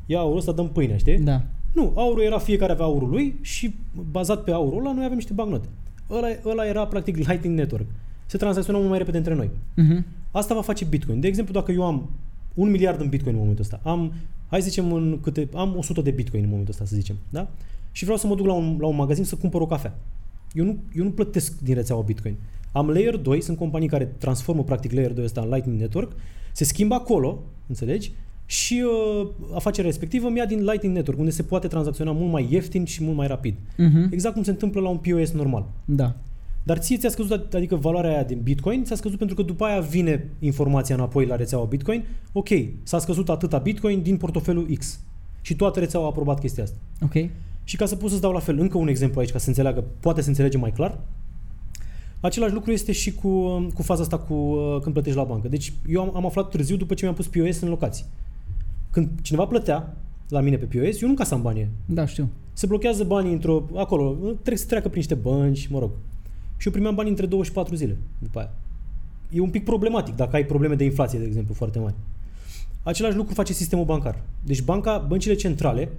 ia 0.06 0.20
aurul 0.20 0.38
ăsta, 0.38 0.52
dăm 0.52 0.70
pâine, 0.70 0.98
știi? 0.98 1.20
Da. 1.20 1.42
Nu, 1.74 1.92
aurul 1.96 2.24
era, 2.24 2.38
fiecare 2.38 2.72
avea 2.72 2.86
aurul 2.86 3.10
lui 3.10 3.36
și 3.42 3.76
bazat 4.12 4.44
pe 4.44 4.52
aurul 4.52 4.80
ăla, 4.80 4.94
noi 4.94 5.04
avem 5.04 5.16
niște 5.16 5.34
bagnote. 5.34 5.68
Ăla, 6.12 6.28
ăla 6.46 6.66
era 6.66 6.86
practic 6.88 7.16
Lightning 7.16 7.58
Network. 7.58 7.86
Se 8.26 8.38
tranzacționa 8.38 8.78
mult 8.78 8.90
mai 8.90 8.98
repede 8.98 9.18
între 9.18 9.34
noi. 9.36 9.50
Mhm. 9.76 10.06
Asta 10.32 10.54
va 10.54 10.62
face 10.62 10.86
Bitcoin. 10.86 11.20
De 11.20 11.28
exemplu, 11.28 11.54
dacă 11.54 11.72
eu 11.72 11.84
am 11.86 12.10
un 12.56 12.70
miliard 12.70 13.02
în 13.02 13.10
Bitcoin 13.10 13.34
în 13.34 13.40
momentul 13.40 13.64
ăsta, 13.64 13.80
am, 13.84 14.14
hai 14.48 14.62
să 14.62 14.68
zicem, 14.68 14.94
în 14.94 15.20
câte, 15.22 15.50
am 15.54 15.76
100 15.78 16.02
de 16.02 16.12
Bitcoin 16.12 16.44
în 16.44 16.50
momentul 16.50 16.74
ăsta, 16.74 16.86
să 16.86 16.96
zicem, 16.96 17.16
da? 17.30 17.48
Și 17.92 18.04
vreau 18.04 18.20
să 18.20 18.28
mă 18.28 18.36
duc 18.36 18.46
la 18.46 18.54
un, 18.54 18.78
la 18.80 18.88
un 18.88 18.96
magazin 18.96 19.24
să 19.24 19.36
cumpăr 19.36 19.62
o 19.62 19.66
cafea. 19.66 19.98
Eu 20.54 20.66
nu, 20.66 20.78
eu 20.96 21.04
nu 21.04 21.12
plătesc 21.12 21.60
din 21.60 21.76
rețeaua 21.76 22.02
Bitcoin. 22.02 22.36
Am 22.72 22.90
Layer 22.90 23.18
2, 23.18 23.42
sunt 23.42 23.58
companii 23.58 23.88
care 23.88 24.06
transformă 24.06 24.64
practic 24.64 24.92
Layer 24.92 25.14
2 25.14 25.24
ăsta 25.24 25.42
în 25.42 25.50
Lightning 25.50 25.80
Network, 25.80 26.12
se 26.52 26.64
schimbă 26.64 26.94
acolo, 26.94 27.44
înțelegi? 27.68 28.12
Și 28.46 28.84
uh, 28.86 29.28
afacerea 29.54 29.90
respectivă 29.90 30.30
mi-a 30.30 30.46
din 30.46 30.64
Lightning 30.64 30.96
Network, 30.96 31.20
unde 31.20 31.32
se 31.32 31.44
poate 31.44 31.68
tranzacționa 31.68 32.12
mult 32.12 32.32
mai 32.32 32.48
ieftin 32.50 32.86
și 32.86 33.04
mult 33.04 33.16
mai 33.16 33.28
rapid. 33.28 33.56
Mhm. 33.78 34.08
Exact 34.12 34.34
cum 34.34 34.44
se 34.44 34.50
întâmplă 34.50 34.82
la 34.82 34.90
un 34.90 34.98
POS 34.98 35.32
normal. 35.32 35.66
Da. 35.86 36.16
Dar 36.66 36.78
ție 36.78 36.98
ți-a 36.98 37.10
scăzut, 37.10 37.54
adică 37.54 37.76
valoarea 37.76 38.12
aia 38.12 38.24
din 38.24 38.40
Bitcoin 38.44 38.84
ți-a 38.84 38.96
scăzut 38.96 39.18
pentru 39.18 39.36
că 39.36 39.42
după 39.42 39.66
aia 39.66 39.80
vine 39.80 40.30
informația 40.40 40.96
înapoi 40.96 41.26
la 41.26 41.36
rețeaua 41.36 41.66
Bitcoin. 41.66 42.04
Ok, 42.32 42.50
s-a 42.84 43.00
scăzut 43.00 43.30
atâta 43.30 43.58
Bitcoin 43.58 44.02
din 44.02 44.18
portofelul 44.18 44.68
X. 44.78 45.00
Și 45.42 45.56
toată 45.56 45.80
rețeaua 45.80 46.06
a 46.06 46.10
aprobat 46.10 46.40
chestia 46.40 46.64
asta. 46.64 46.78
Ok. 47.02 47.30
Și 47.64 47.76
ca 47.76 47.86
să 47.86 47.96
pot 47.96 48.10
să-ți 48.10 48.22
dau 48.22 48.32
la 48.32 48.40
fel 48.40 48.60
încă 48.60 48.78
un 48.78 48.88
exemplu 48.88 49.20
aici, 49.20 49.32
ca 49.32 49.38
să 49.38 49.48
înțeleagă, 49.48 49.84
poate 50.00 50.22
să 50.22 50.28
înțelege 50.28 50.58
mai 50.58 50.72
clar, 50.72 51.00
același 52.20 52.54
lucru 52.54 52.72
este 52.72 52.92
și 52.92 53.14
cu, 53.14 53.48
cu 53.74 53.82
faza 53.82 54.02
asta 54.02 54.18
cu 54.18 54.34
uh, 54.34 54.80
când 54.82 54.94
plătești 54.94 55.18
la 55.18 55.24
bancă. 55.24 55.48
Deci 55.48 55.74
eu 55.88 56.02
am, 56.02 56.12
am 56.16 56.26
aflat 56.26 56.50
târziu 56.50 56.76
după 56.76 56.94
ce 56.94 57.04
mi-am 57.04 57.16
pus 57.16 57.28
POS 57.28 57.60
în 57.60 57.70
locații. 57.70 58.06
Când 58.92 59.10
cineva 59.22 59.46
plătea 59.46 59.98
la 60.30 60.40
mine 60.40 60.58
pe 60.58 60.78
POS, 60.78 61.02
eu 61.02 61.08
nu 61.08 61.14
casam 61.14 61.42
banii. 61.42 61.68
Da, 61.86 62.06
știu. 62.06 62.30
Se 62.54 62.66
blochează 62.66 63.04
banii 63.04 63.34
într-o... 63.34 63.66
acolo, 63.76 64.16
trebuie 64.34 64.58
să 64.58 64.66
treacă 64.66 64.88
prin 64.88 65.00
niște 65.00 65.16
bănci, 65.16 65.68
mă 65.68 65.80
rog. 65.80 65.90
Și 66.58 66.68
eu 66.68 66.72
primeam 66.74 66.96
bani 66.96 67.10
între 67.10 67.26
2 67.26 67.44
și 67.44 67.52
4 67.52 67.76
zile 67.76 67.98
după 68.20 68.40
aia. 68.40 68.52
E 69.32 69.40
un 69.40 69.50
pic 69.50 69.64
problematic 69.64 70.16
dacă 70.16 70.36
ai 70.36 70.46
probleme 70.46 70.76
de 70.76 70.84
inflație, 70.84 71.20
de 71.20 71.26
exemplu, 71.26 71.54
foarte 71.54 71.80
mari. 71.80 71.94
Același 72.84 73.16
lucru 73.16 73.34
face 73.34 73.54
sistemul 73.54 73.86
bancar. 73.86 74.22
Deci 74.44 74.62
banca, 74.62 74.98
băncile 74.98 75.34
centrale 75.34 75.90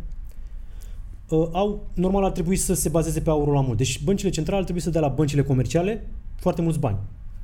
uh, 1.28 1.48
au, 1.52 1.86
normal 1.94 2.24
ar 2.24 2.30
trebui 2.30 2.56
să 2.56 2.74
se 2.74 2.88
bazeze 2.88 3.20
pe 3.20 3.30
aurul 3.30 3.54
la 3.54 3.60
mult. 3.60 3.76
Deci 3.76 4.02
băncile 4.04 4.30
centrale 4.30 4.58
ar 4.58 4.64
trebui 4.64 4.82
să 4.82 4.90
dea 4.90 5.00
la 5.00 5.08
băncile 5.08 5.42
comerciale 5.42 6.06
foarte 6.34 6.62
mulți 6.62 6.78
bani. 6.78 6.96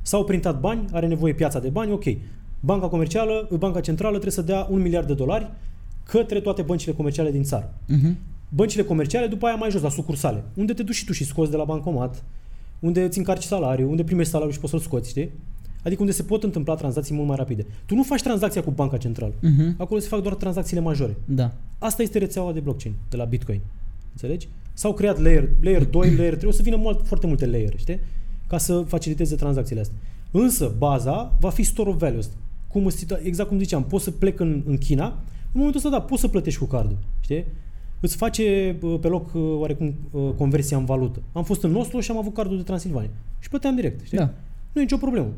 S-au 0.03 0.25
printat 0.25 0.61
bani, 0.61 0.85
are 0.93 1.07
nevoie 1.07 1.33
piața 1.35 1.59
de 1.59 1.69
bani, 1.69 1.93
ok. 1.93 2.05
Banca 2.61 2.89
comercială, 2.89 3.49
banca 3.59 3.81
centrală 3.81 4.13
trebuie 4.19 4.33
să 4.33 4.43
dea 4.43 4.67
un 4.71 4.81
miliard 4.81 5.07
de 5.07 5.15
dolari 5.15 5.51
către 6.05 6.41
toate 6.41 6.63
băncile 6.63 6.93
comerciale 6.93 7.31
din 7.31 7.43
țară 7.43 7.75
Mhm. 7.87 8.17
băncile 8.49 8.83
comerciale, 8.83 9.27
după 9.27 9.47
aia 9.47 9.55
mai 9.55 9.71
jos, 9.71 9.83
la 9.83 9.89
sucursale, 9.89 10.45
unde 10.55 10.73
te 10.73 10.83
duci 10.83 10.95
și 10.95 11.05
tu 11.05 11.13
și 11.13 11.25
scoți 11.25 11.51
de 11.51 11.57
la 11.57 11.65
bancomat, 11.65 12.25
unde 12.83 13.03
îți 13.05 13.19
încarci 13.19 13.43
salariul, 13.43 13.89
unde 13.91 14.05
primești 14.05 14.31
salariul 14.31 14.55
și 14.55 14.61
poți 14.61 14.73
să-l 14.73 14.83
scoți, 14.83 15.09
știi? 15.09 15.31
Adică 15.85 16.01
unde 16.01 16.13
se 16.13 16.23
pot 16.23 16.43
întâmpla 16.43 16.75
tranzacții 16.75 17.15
mult 17.15 17.27
mai 17.27 17.37
rapide. 17.37 17.67
Tu 17.87 17.95
nu 17.95 18.03
faci 18.03 18.23
tranzacția 18.23 18.63
cu 18.63 18.71
banca 18.71 18.97
centrală. 18.97 19.33
Mhm. 19.41 19.75
Acolo 19.79 20.01
se 20.01 20.09
fac 20.09 20.23
doar 20.23 20.35
tranzacțiile 20.35 20.81
majore. 20.83 21.17
Da. 21.25 21.53
Asta 21.79 22.03
este 22.03 22.19
rețeaua 22.19 22.53
de 22.53 22.61
blockchain 22.61 22.95
de 23.09 23.17
la 23.17 23.25
Bitcoin. 23.25 23.61
Înțelegi? 24.11 24.49
S-au 24.73 24.95
creat 24.95 25.19
layer, 25.21 25.49
layer 25.61 25.85
2, 25.85 26.15
layer 26.17 26.37
3, 26.37 26.49
o 26.49 26.53
să 26.53 26.63
vină 26.63 26.77
mult, 26.77 27.07
foarte 27.07 27.27
multe 27.27 27.47
layere, 27.47 27.77
știi? 27.77 28.01
Ca 28.47 28.59
să 28.59 28.81
faciliteze 28.87 29.35
tranzacțiile 29.37 29.81
astea. 29.81 29.97
Însă, 30.31 30.75
baza 30.79 31.37
va 31.41 31.51
fi 31.51 31.63
store 31.63 31.91
of 31.91 31.99
value 31.99 32.19
ăsta. 32.19 32.35
Cum, 32.69 32.87
îți 32.87 32.97
situa- 32.97 33.21
exact 33.23 33.49
cum 33.49 33.59
ziceam, 33.59 33.85
poți 33.85 34.05
să 34.05 34.11
plec 34.11 34.41
în, 34.41 34.63
în 34.67 34.79
China, 34.79 35.05
în 35.05 35.13
momentul 35.53 35.77
ăsta, 35.85 35.91
da, 35.91 36.01
poți 36.01 36.21
să 36.21 36.29
plătești 36.29 36.59
cu 36.59 36.65
cardul, 36.67 36.97
știi? 37.21 37.45
Îți 38.05 38.17
face 38.17 38.77
bă, 38.81 38.99
pe 38.99 39.09
loc 39.09 39.35
uh, 39.35 39.43
oarecum 39.59 39.95
uh, 40.11 40.31
conversia 40.37 40.77
în 40.77 40.85
valută. 40.85 41.23
Am 41.33 41.45
fost 41.45 41.63
în 41.63 41.75
Oslo 41.75 42.01
și 42.01 42.11
am 42.11 42.17
avut 42.17 42.35
cardul 42.35 42.57
de 42.57 42.63
Transilvania. 42.63 43.11
Și 43.39 43.49
plăteam 43.49 43.75
direct, 43.75 44.05
știi? 44.05 44.19
Da. 44.19 44.25
Nu 44.73 44.81
e 44.81 44.85
nicio 44.85 44.97
problemă. 44.97 45.29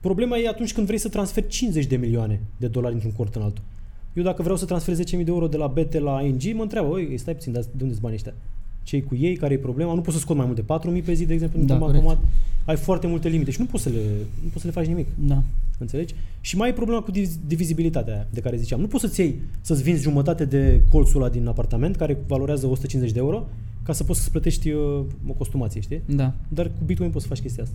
Problema 0.00 0.36
e 0.36 0.48
atunci 0.48 0.72
când 0.72 0.86
vrei 0.86 0.98
să 0.98 1.08
transferi 1.08 1.46
50 1.46 1.86
de 1.86 1.96
milioane 1.96 2.40
de 2.56 2.66
dolari 2.66 2.94
într-un 2.94 3.12
cort 3.12 3.34
în 3.34 3.42
altul. 3.42 3.64
Eu 4.12 4.22
dacă 4.22 4.42
vreau 4.42 4.56
să 4.56 4.64
transfer 4.64 4.94
10.000 4.96 5.00
de 5.10 5.24
euro 5.26 5.46
de 5.48 5.56
la 5.56 5.66
BT 5.66 5.92
la 5.92 6.22
ING, 6.22 6.42
mă 6.54 6.62
întreabă, 6.62 6.88
oi, 6.88 7.18
stai 7.18 7.34
puțin, 7.34 7.52
dar 7.52 7.62
de 7.62 7.68
unde 7.72 7.88
sunt 7.88 8.00
banii 8.00 8.16
ăștia? 8.16 8.34
Cei 8.84 9.02
cu 9.02 9.14
ei, 9.16 9.36
care 9.36 9.54
e 9.54 9.58
problema. 9.58 9.94
Nu 9.94 10.00
poți 10.00 10.16
să 10.16 10.22
scot 10.22 10.36
mai 10.36 10.44
mult 10.44 10.56
de 10.56 10.62
4000 10.62 11.02
pe 11.02 11.12
zi, 11.12 11.24
de 11.26 11.32
exemplu, 11.32 11.56
Da, 11.58 11.62
într-un 11.74 11.80
corect. 11.88 12.04
bancomat. 12.04 12.28
Ai 12.64 12.76
foarte 12.76 13.06
multe 13.06 13.28
limite 13.28 13.50
și 13.50 13.60
nu 13.60 13.66
poți 13.66 13.82
să 13.82 13.88
le, 13.88 14.00
nu 14.42 14.48
poți 14.48 14.60
să 14.60 14.66
le 14.66 14.72
faci 14.72 14.86
nimic. 14.86 15.06
Da. 15.14 15.42
Înțelegi? 15.78 16.14
Și 16.40 16.56
mai 16.56 16.68
e 16.68 16.72
problema 16.72 17.00
cu 17.00 17.10
diviz- 17.10 17.38
divizibilitatea 17.46 18.14
aia 18.14 18.26
de 18.30 18.40
care 18.40 18.56
ziceam. 18.56 18.80
Nu 18.80 18.86
poți 18.86 19.04
să-ți 19.04 19.20
iei, 19.20 19.40
să-ți 19.60 19.82
vinzi 19.82 20.02
jumătate 20.02 20.44
de 20.44 20.80
colțul 20.90 21.20
ăla 21.22 21.30
din 21.30 21.46
apartament, 21.46 21.96
care 21.96 22.18
valorează 22.26 22.66
150 22.66 23.12
de 23.14 23.18
euro, 23.18 23.46
ca 23.82 23.92
să 23.92 24.04
poți 24.04 24.18
să-ți 24.18 24.30
plătești 24.30 24.70
uh, 24.70 25.00
o 25.26 25.32
costumație, 25.38 25.80
știi? 25.80 26.00
Da. 26.06 26.32
Dar 26.48 26.66
cu 26.66 26.84
Bitcoin 26.84 27.10
poți 27.10 27.22
să 27.24 27.28
faci 27.30 27.40
chestia 27.42 27.62
asta. 27.62 27.74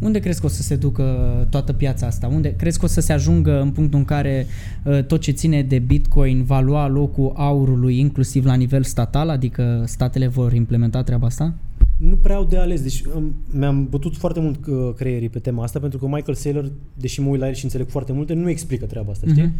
Unde 0.00 0.18
crezi 0.18 0.40
că 0.40 0.46
o 0.46 0.48
să 0.48 0.62
se 0.62 0.76
ducă 0.76 1.04
toată 1.50 1.72
piața 1.72 2.06
asta? 2.06 2.26
Unde 2.26 2.54
crezi 2.56 2.78
că 2.78 2.84
o 2.84 2.88
să 2.88 3.00
se 3.00 3.12
ajungă 3.12 3.60
în 3.60 3.70
punctul 3.70 3.98
în 3.98 4.04
care 4.04 4.46
uh, 4.84 5.04
tot 5.04 5.20
ce 5.20 5.30
ține 5.30 5.62
de 5.62 5.78
Bitcoin 5.78 6.44
va 6.44 6.60
lua 6.60 6.88
locul 6.88 7.32
aurului 7.34 7.98
inclusiv 7.98 8.44
la 8.44 8.54
nivel 8.54 8.82
statal, 8.82 9.28
adică 9.28 9.84
statele 9.86 10.26
vor 10.26 10.52
implementa 10.52 11.02
treaba 11.02 11.26
asta? 11.26 11.54
Nu 11.96 12.16
prea 12.16 12.36
au 12.36 12.44
de 12.44 12.58
ales, 12.58 12.82
deci 12.82 13.02
um, 13.14 13.34
mi-am 13.50 13.86
bătut 13.90 14.16
foarte 14.16 14.40
mult 14.40 14.66
uh, 14.66 14.94
creierii 14.96 15.28
pe 15.28 15.38
tema 15.38 15.62
asta, 15.62 15.78
pentru 15.78 15.98
că 15.98 16.06
Michael 16.06 16.34
Saylor, 16.34 16.70
deși 16.94 17.20
mă 17.20 17.28
uit 17.28 17.40
la 17.40 17.48
el 17.48 17.54
și 17.54 17.64
înțeleg 17.64 17.88
foarte 17.88 18.12
multe, 18.12 18.34
nu 18.34 18.48
explică 18.48 18.86
treaba 18.86 19.10
asta, 19.10 19.26
știi? 19.28 19.42
Mhm. 19.42 19.52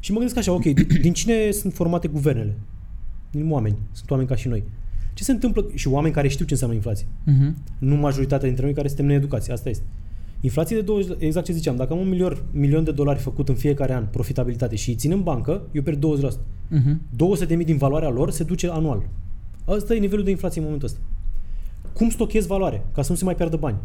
Și 0.00 0.12
mă 0.12 0.18
gândesc 0.18 0.38
așa, 0.38 0.52
ok, 0.52 0.62
din, 0.62 0.86
din 1.00 1.12
cine 1.12 1.50
sunt 1.50 1.72
formate 1.72 2.08
guvernele? 2.08 2.54
Din 3.30 3.50
oameni, 3.50 3.76
sunt 3.92 4.10
oameni 4.10 4.28
ca 4.28 4.36
și 4.36 4.48
noi. 4.48 4.62
Ce 5.14 5.24
se 5.24 5.32
întâmplă? 5.32 5.66
Și 5.74 5.88
oameni 5.88 6.14
care 6.14 6.28
știu 6.28 6.44
ce 6.44 6.52
înseamnă 6.52 6.76
inflație. 6.76 7.06
Mhm. 7.24 7.56
Nu 7.78 7.94
majoritatea 7.94 8.46
dintre 8.46 8.64
noi 8.64 8.74
care 8.74 8.88
suntem 8.88 9.06
needucați, 9.06 9.50
asta 9.50 9.68
este. 9.68 9.84
Inflație 10.40 10.76
de 10.76 10.82
20, 10.82 11.16
exact 11.18 11.46
ce 11.46 11.52
ziceam, 11.52 11.76
dacă 11.76 11.92
am 11.92 11.98
un 11.98 12.08
milion, 12.08 12.42
milion 12.50 12.84
de 12.84 12.90
dolari 12.90 13.18
făcut 13.18 13.48
în 13.48 13.54
fiecare 13.54 13.94
an 13.94 14.06
profitabilitate 14.10 14.76
și 14.76 14.88
îi 14.88 14.94
țin 14.94 15.12
în 15.12 15.22
bancă, 15.22 15.62
eu 15.72 15.82
pierd 15.82 15.98
20%. 15.98 16.40
Mhm. 16.68 17.00
200.000 17.16 17.64
din 17.64 17.76
valoarea 17.76 18.08
lor 18.08 18.30
se 18.30 18.44
duce 18.44 18.68
anual. 18.68 19.08
Asta 19.64 19.94
e 19.94 19.98
nivelul 19.98 20.24
de 20.24 20.30
inflație 20.30 20.60
în 20.60 20.64
momentul 20.64 20.88
ăsta. 20.88 21.00
Cum 21.92 22.10
stochez 22.10 22.46
valoare? 22.46 22.86
Ca 22.94 23.02
să 23.02 23.12
nu 23.12 23.18
se 23.18 23.24
mai 23.24 23.34
pierdă 23.34 23.56
bani. 23.56 23.76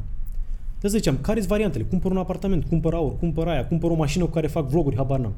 De 0.80 0.86
asta 0.86 0.98
ziceam, 0.98 1.18
care 1.22 1.38
sunt 1.38 1.50
variantele? 1.50 1.84
Cumpăr 1.84 2.12
un 2.12 2.18
apartament, 2.18 2.66
cumpăr 2.66 2.94
aur, 2.94 3.18
cumpăr 3.18 3.48
aia, 3.48 3.68
cumpăr 3.68 3.92
o 3.92 3.96
mașină 3.96 4.24
cu 4.24 4.32
care 4.32 4.48
fac 4.48 4.70
vloguri, 4.70 4.96
habar 4.96 5.20
n-am. 5.20 5.34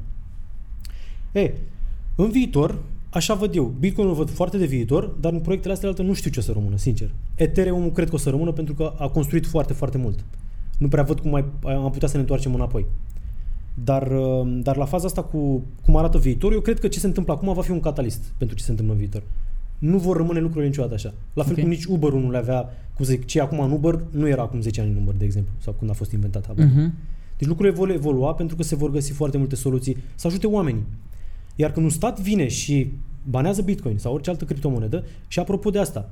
E, 1.32 1.52
în 2.16 2.30
viitor, 2.30 2.78
așa 3.12 3.34
văd 3.34 3.54
eu, 3.54 3.74
Bitcoin-ul 3.78 4.14
văd 4.14 4.30
foarte 4.30 4.58
de 4.58 4.66
viitor, 4.66 5.04
dar 5.04 5.32
în 5.32 5.40
proiectele 5.40 5.72
astea 5.72 5.88
alte 5.88 6.02
nu 6.02 6.12
știu 6.12 6.30
ce 6.30 6.38
o 6.38 6.42
să 6.42 6.52
rămână, 6.52 6.76
sincer. 6.76 7.10
Ethereum 7.34 7.90
cred 7.90 8.08
că 8.08 8.14
o 8.14 8.18
să 8.18 8.30
rămână 8.30 8.52
pentru 8.52 8.74
că 8.74 8.92
a 8.98 9.08
construit 9.08 9.46
foarte, 9.46 9.72
foarte 9.72 9.98
mult. 9.98 10.24
Nu 10.78 10.88
prea 10.88 11.02
văd 11.02 11.20
cum 11.20 11.30
mai 11.30 11.44
am 11.64 11.90
putea 11.90 12.08
să 12.08 12.14
ne 12.14 12.20
întoarcem 12.20 12.54
înapoi. 12.54 12.86
Dar, 13.74 14.10
uh, 14.10 14.58
dar 14.62 14.76
la 14.76 14.84
faza 14.84 15.06
asta 15.06 15.22
cu 15.22 15.62
cum 15.84 15.96
arată 15.96 16.18
viitorul, 16.18 16.56
eu 16.56 16.62
cred 16.62 16.78
că 16.78 16.88
ce 16.88 16.98
se 16.98 17.06
întâmplă 17.06 17.32
acum 17.32 17.54
va 17.54 17.62
fi 17.62 17.70
un 17.70 17.80
catalist 17.80 18.32
pentru 18.36 18.56
ce 18.56 18.64
se 18.64 18.70
întâmplă 18.70 18.94
în 18.94 19.00
viitor. 19.00 19.22
Nu 19.78 19.98
vor 19.98 20.16
rămâne 20.16 20.40
lucrurile 20.40 20.66
niciodată 20.66 20.94
așa. 20.94 21.14
La 21.32 21.42
fel 21.42 21.52
Ok. 21.52 21.60
cum 21.60 21.68
nici 21.68 21.84
Uber-ul 21.84 22.20
nu 22.20 22.30
le 22.30 22.36
avea, 22.36 22.68
cum 22.94 23.04
să 23.04 23.10
zic, 23.10 23.24
ce 23.24 23.38
e 23.38 23.40
acum 23.40 23.60
în 23.60 23.70
Uber, 23.70 24.04
nu 24.10 24.28
era 24.28 24.42
acum 24.42 24.60
10 24.60 24.80
ani 24.80 24.90
în 24.90 24.96
Uber, 24.96 25.14
de 25.14 25.24
exemplu, 25.24 25.52
sau 25.58 25.74
când 25.78 25.90
a 25.90 25.94
fost 25.94 26.12
inventat. 26.12 26.46
habar 26.46 26.64
n-am. 26.64 26.74
Mhm. 26.76 26.92
Deci 27.38 27.48
lucrurile 27.48 27.74
vor 27.76 27.90
evolua 27.90 28.34
pentru 28.34 28.56
că 28.56 28.62
se 28.62 28.76
vor 28.76 28.90
găsi 28.90 29.12
foarte 29.12 29.38
multe 29.38 29.56
soluții 29.56 29.96
să 30.14 30.26
ajute 30.26 30.46
oamenii. 30.46 30.84
Iar 31.56 31.72
când 31.72 31.84
un 31.84 31.90
stat 31.92 32.20
vine 32.20 32.48
și 32.48 32.92
banează 33.24 33.62
Bitcoin 33.62 33.98
sau 33.98 34.12
orice 34.14 34.30
altă 34.30 34.44
criptomonedă, 34.44 35.04
și 35.28 35.38
apropo 35.38 35.70
de 35.70 35.78
asta, 35.78 36.10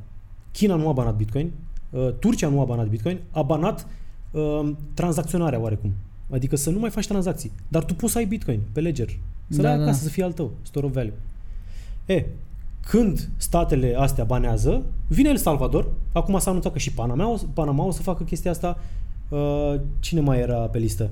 China 0.52 0.74
nu 0.74 0.88
a 0.88 0.92
banat 0.92 1.16
Bitcoin, 1.16 1.50
uh, 1.90 2.08
Turcia 2.18 2.48
nu 2.48 2.60
a 2.60 2.64
banat 2.64 2.88
Bitcoin, 2.88 3.18
a 3.30 3.42
banat 3.42 3.86
uh, 4.30 4.70
tranzacționarea 4.94 5.60
oarecum. 5.60 5.92
Adică 6.32 6.56
să 6.56 6.70
nu 6.70 6.78
mai 6.78 6.90
faci 6.90 7.06
tranzacții. 7.06 7.50
Dar 7.68 7.84
tu 7.84 7.94
poți 7.94 8.12
să 8.12 8.18
ai 8.18 8.24
Bitcoin 8.26 8.60
pe 8.72 8.80
Ledger. 8.80 9.08
Să 9.48 9.56
Da, 9.56 9.62
le 9.62 9.68
ai 9.68 9.76
da, 9.76 9.82
acasă, 9.82 9.98
da. 9.98 10.04
să 10.06 10.12
fie 10.12 10.24
al 10.24 10.32
tău, 10.32 10.50
store 10.62 10.86
of 10.86 10.92
value. 10.92 11.12
E, 12.06 12.24
când 12.80 13.28
statele 13.36 13.94
astea 13.98 14.24
banează, 14.24 14.82
vine 15.06 15.28
El 15.28 15.36
Salvador, 15.36 15.88
acum 16.12 16.38
s-a 16.38 16.50
anunțat 16.50 16.72
că 16.72 16.78
și 16.78 16.92
Panama, 16.92 17.28
o- 17.30 17.38
Panama 17.54 17.84
o 17.84 17.90
să 17.90 18.02
facă 18.02 18.22
chestia 18.24 18.50
asta, 18.50 18.78
uh, 19.28 19.74
cine 20.00 20.20
mai 20.20 20.38
era 20.40 20.56
pe 20.58 20.78
listă? 20.78 21.10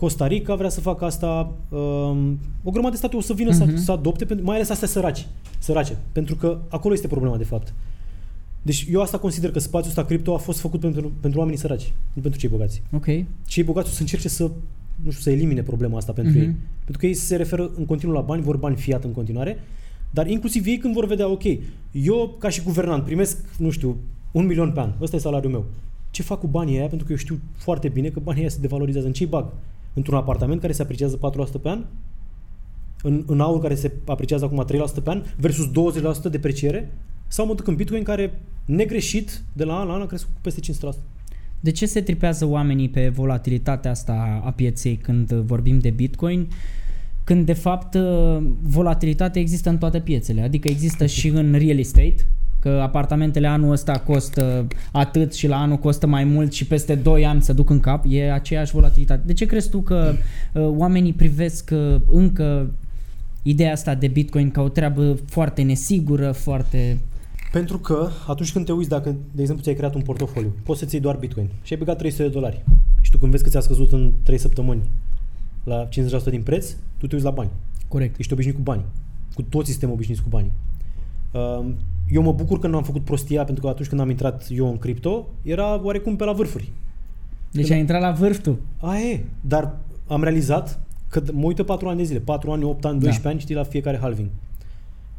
Costa 0.00 0.26
Rica 0.26 0.54
vrea 0.54 0.68
să 0.68 0.80
facă 0.80 1.04
asta, 1.04 1.52
um, 1.68 2.38
o 2.62 2.70
grămadă 2.70 2.90
de 2.90 2.96
state 2.96 3.16
o 3.16 3.20
să 3.20 3.32
vină 3.32 3.50
Mhm. 3.50 3.76
să, 3.76 3.82
să 3.82 3.92
adopte, 3.92 4.24
pentru- 4.24 4.46
mai 4.46 4.54
ales 4.54 4.68
astea 4.70 4.88
săraci, 4.88 5.26
sărace, 5.58 5.96
pentru 6.12 6.34
că 6.36 6.58
acolo 6.68 6.94
este 6.94 7.06
problema 7.06 7.36
de 7.36 7.44
fapt. 7.44 7.74
Deci 8.62 8.86
eu 8.90 9.00
asta 9.00 9.18
consider 9.18 9.50
că 9.50 9.58
spațiul 9.58 9.88
ăsta 9.90 10.04
cripto 10.04 10.34
a 10.34 10.38
fost 10.38 10.58
făcut 10.60 10.80
pentru, 10.80 11.12
pentru 11.20 11.38
oamenii 11.38 11.60
săraci, 11.60 11.92
nu 12.12 12.22
pentru 12.22 12.40
cei 12.40 12.48
bogați. 12.48 12.82
Ok. 12.92 13.04
Cei 13.46 13.62
bogați 13.62 13.88
o 13.88 13.92
să 13.92 14.00
încerce 14.00 14.28
să, 14.28 14.42
nu 15.02 15.10
știu, 15.10 15.22
să 15.22 15.30
elimine 15.30 15.62
problema 15.62 15.96
asta 15.96 16.12
pentru 16.12 16.32
Mhm. 16.32 16.42
ei. 16.42 16.54
Pentru 16.84 16.98
că 16.98 17.06
ei 17.06 17.14
se 17.14 17.36
referă 17.36 17.70
în 17.76 17.84
continuu 17.84 18.14
la 18.14 18.20
bani, 18.20 18.42
vor 18.42 18.56
bani 18.56 18.76
fiat 18.76 19.04
în 19.04 19.12
continuare, 19.12 19.58
dar 20.10 20.26
inclusiv 20.26 20.66
ei 20.66 20.78
când 20.78 20.94
vor 20.94 21.06
vedea, 21.06 21.28
ok, 21.28 21.42
eu 21.92 22.34
ca 22.38 22.48
și 22.48 22.62
guvernant 22.62 23.04
primesc, 23.04 23.38
nu 23.58 23.70
știu, 23.70 23.96
un 24.30 24.46
milion 24.46 24.70
pe 24.72 24.80
an, 24.80 24.92
ăsta 25.00 25.16
e 25.16 25.18
salariul 25.18 25.52
meu. 25.52 25.64
Ce 26.10 26.22
fac 26.22 26.38
cu 26.40 26.46
banii 26.46 26.76
aia? 26.78 26.86
Pentru 26.86 27.06
că 27.06 27.12
eu 27.12 27.18
știu 27.18 27.38
foarte 27.56 27.88
bine 27.88 28.08
că 28.08 28.20
banii 28.22 28.40
aia 28.40 28.50
se 28.50 28.58
devalorizează. 28.60 29.06
În 29.06 29.12
ce 29.12 29.24
bag? 29.26 29.46
Într-un 29.94 30.16
apartament 30.16 30.60
care 30.60 30.72
se 30.72 30.82
apreciază 30.82 31.18
4% 31.58 31.60
pe 31.62 31.68
an? 31.68 31.84
În, 33.02 33.24
în 33.26 33.40
aur 33.40 33.60
care 33.60 33.74
se 33.74 33.92
apreciază 34.06 34.44
acum 34.44 34.66
3% 35.00 35.02
pe 35.02 35.10
an 35.10 35.22
versus 35.36 35.70
20% 36.28 36.30
depreciere? 36.30 36.92
Sau 37.28 37.46
mă 37.46 37.54
duc 37.54 37.66
în 37.66 37.74
Bitcoin 37.74 38.02
care, 38.02 38.40
negreșit, 38.64 39.42
de 39.52 39.64
la 39.64 39.78
an 39.78 39.86
la 39.86 39.94
an 39.94 40.00
a 40.00 40.06
crescut 40.06 40.34
cu 40.34 40.40
peste 40.40 40.60
500%? 40.88 40.94
De 41.60 41.70
ce 41.70 41.86
se 41.86 42.00
tripează 42.00 42.44
oamenii 42.44 42.88
pe 42.88 43.08
volatilitatea 43.08 43.90
asta 43.90 44.42
a 44.44 44.50
pieței 44.50 44.96
când 44.96 45.32
vorbim 45.32 45.78
de 45.78 45.90
Bitcoin? 45.90 46.48
Când 47.24 47.46
de 47.46 47.52
fapt 47.52 47.96
volatilitatea 48.62 49.40
există 49.40 49.68
în 49.68 49.78
toate 49.78 50.00
piețele, 50.00 50.42
adică 50.42 50.68
există 50.68 51.06
și 51.06 51.28
în 51.28 51.52
real 51.52 51.78
estate, 51.78 52.26
că 52.60 52.80
apartamentele 52.82 53.46
anul 53.46 53.72
ăsta 53.72 53.98
costă 53.98 54.66
atât 54.92 55.34
și 55.34 55.46
la 55.46 55.60
anul 55.60 55.76
costă 55.76 56.06
mai 56.06 56.24
mult 56.24 56.52
și 56.52 56.66
peste 56.66 56.94
2 56.94 57.26
ani 57.26 57.42
se 57.42 57.52
duc 57.52 57.70
în 57.70 57.80
cap, 57.80 58.04
e 58.08 58.32
aceeași 58.32 58.72
volatilitate. 58.72 59.22
De 59.26 59.32
ce 59.32 59.46
crezi 59.46 59.70
tu 59.70 59.80
că 59.80 60.12
uh, 60.52 60.62
oamenii 60.76 61.12
privesc 61.12 61.70
uh, 61.72 62.00
încă 62.06 62.70
ideea 63.42 63.72
asta 63.72 63.94
de 63.94 64.08
Bitcoin 64.08 64.50
ca 64.50 64.62
o 64.62 64.68
treabă 64.68 65.18
foarte 65.26 65.62
nesigură, 65.62 66.32
foarte... 66.32 67.00
Pentru 67.52 67.78
că 67.78 68.08
atunci 68.26 68.52
când 68.52 68.64
te 68.64 68.72
uiți, 68.72 68.88
dacă, 68.88 69.16
de 69.32 69.40
exemplu, 69.40 69.64
ți-ai 69.64 69.76
creat 69.76 69.94
un 69.94 70.02
portofoliu, 70.02 70.54
poți 70.62 70.78
să-ți 70.78 70.94
iei 70.94 71.02
doar 71.02 71.16
Bitcoin 71.16 71.48
și 71.62 71.72
ai 71.72 71.78
băgat 71.78 71.98
300 71.98 72.22
de 72.22 72.28
dolari. 72.28 72.64
Și 73.00 73.10
tu 73.10 73.18
când 73.18 73.30
vezi 73.30 73.42
că 73.42 73.48
ți-a 73.48 73.60
scăzut 73.60 73.92
în 73.92 74.12
3 74.22 74.38
săptămâni 74.38 74.82
la 75.64 75.88
50% 75.88 75.90
din 76.30 76.42
preț, 76.42 76.74
tu 76.98 77.06
te 77.06 77.14
uiți 77.14 77.26
la 77.26 77.32
bani. 77.32 77.50
Corect. 77.88 78.18
Ești 78.18 78.32
obișnuit 78.32 78.56
cu 78.56 78.62
banii. 78.62 78.84
Cu 79.34 79.42
toți 79.42 79.70
suntem 79.70 79.90
obișnuiți 79.90 80.22
cu 80.22 80.28
banii. 80.28 80.52
Um, 81.32 81.74
Eu 82.10 82.22
mă 82.22 82.32
bucur 82.32 82.58
că 82.58 82.66
nu 82.66 82.76
am 82.76 82.82
făcut 82.82 83.04
prostia, 83.04 83.44
pentru 83.44 83.62
că 83.62 83.68
atunci 83.68 83.88
când 83.88 84.00
am 84.00 84.10
intrat 84.10 84.46
eu 84.50 84.68
în 84.68 84.78
cripto, 84.78 85.28
era 85.42 85.80
oarecum 85.84 86.16
pe 86.16 86.24
la 86.24 86.32
vârfuri. 86.32 86.72
Deci 87.52 87.70
ai 87.70 87.78
intrat 87.78 88.00
la 88.00 88.10
vârf 88.10 88.38
tu. 88.42 88.58
A, 88.80 88.98
e, 88.98 89.24
dar 89.40 89.76
am 90.06 90.22
realizat 90.22 90.80
că 91.08 91.22
mă 91.32 91.44
uită 91.46 91.62
4 91.62 91.88
ani 91.88 91.96
de 91.98 92.02
zile, 92.04 92.18
4 92.18 92.50
ani, 92.50 92.64
8 92.64 92.84
ani, 92.84 92.92
12 93.00 93.28
ani, 93.28 93.40
știi, 93.40 93.54
la 93.54 93.62
fiecare 93.62 93.98
halving. 93.98 94.28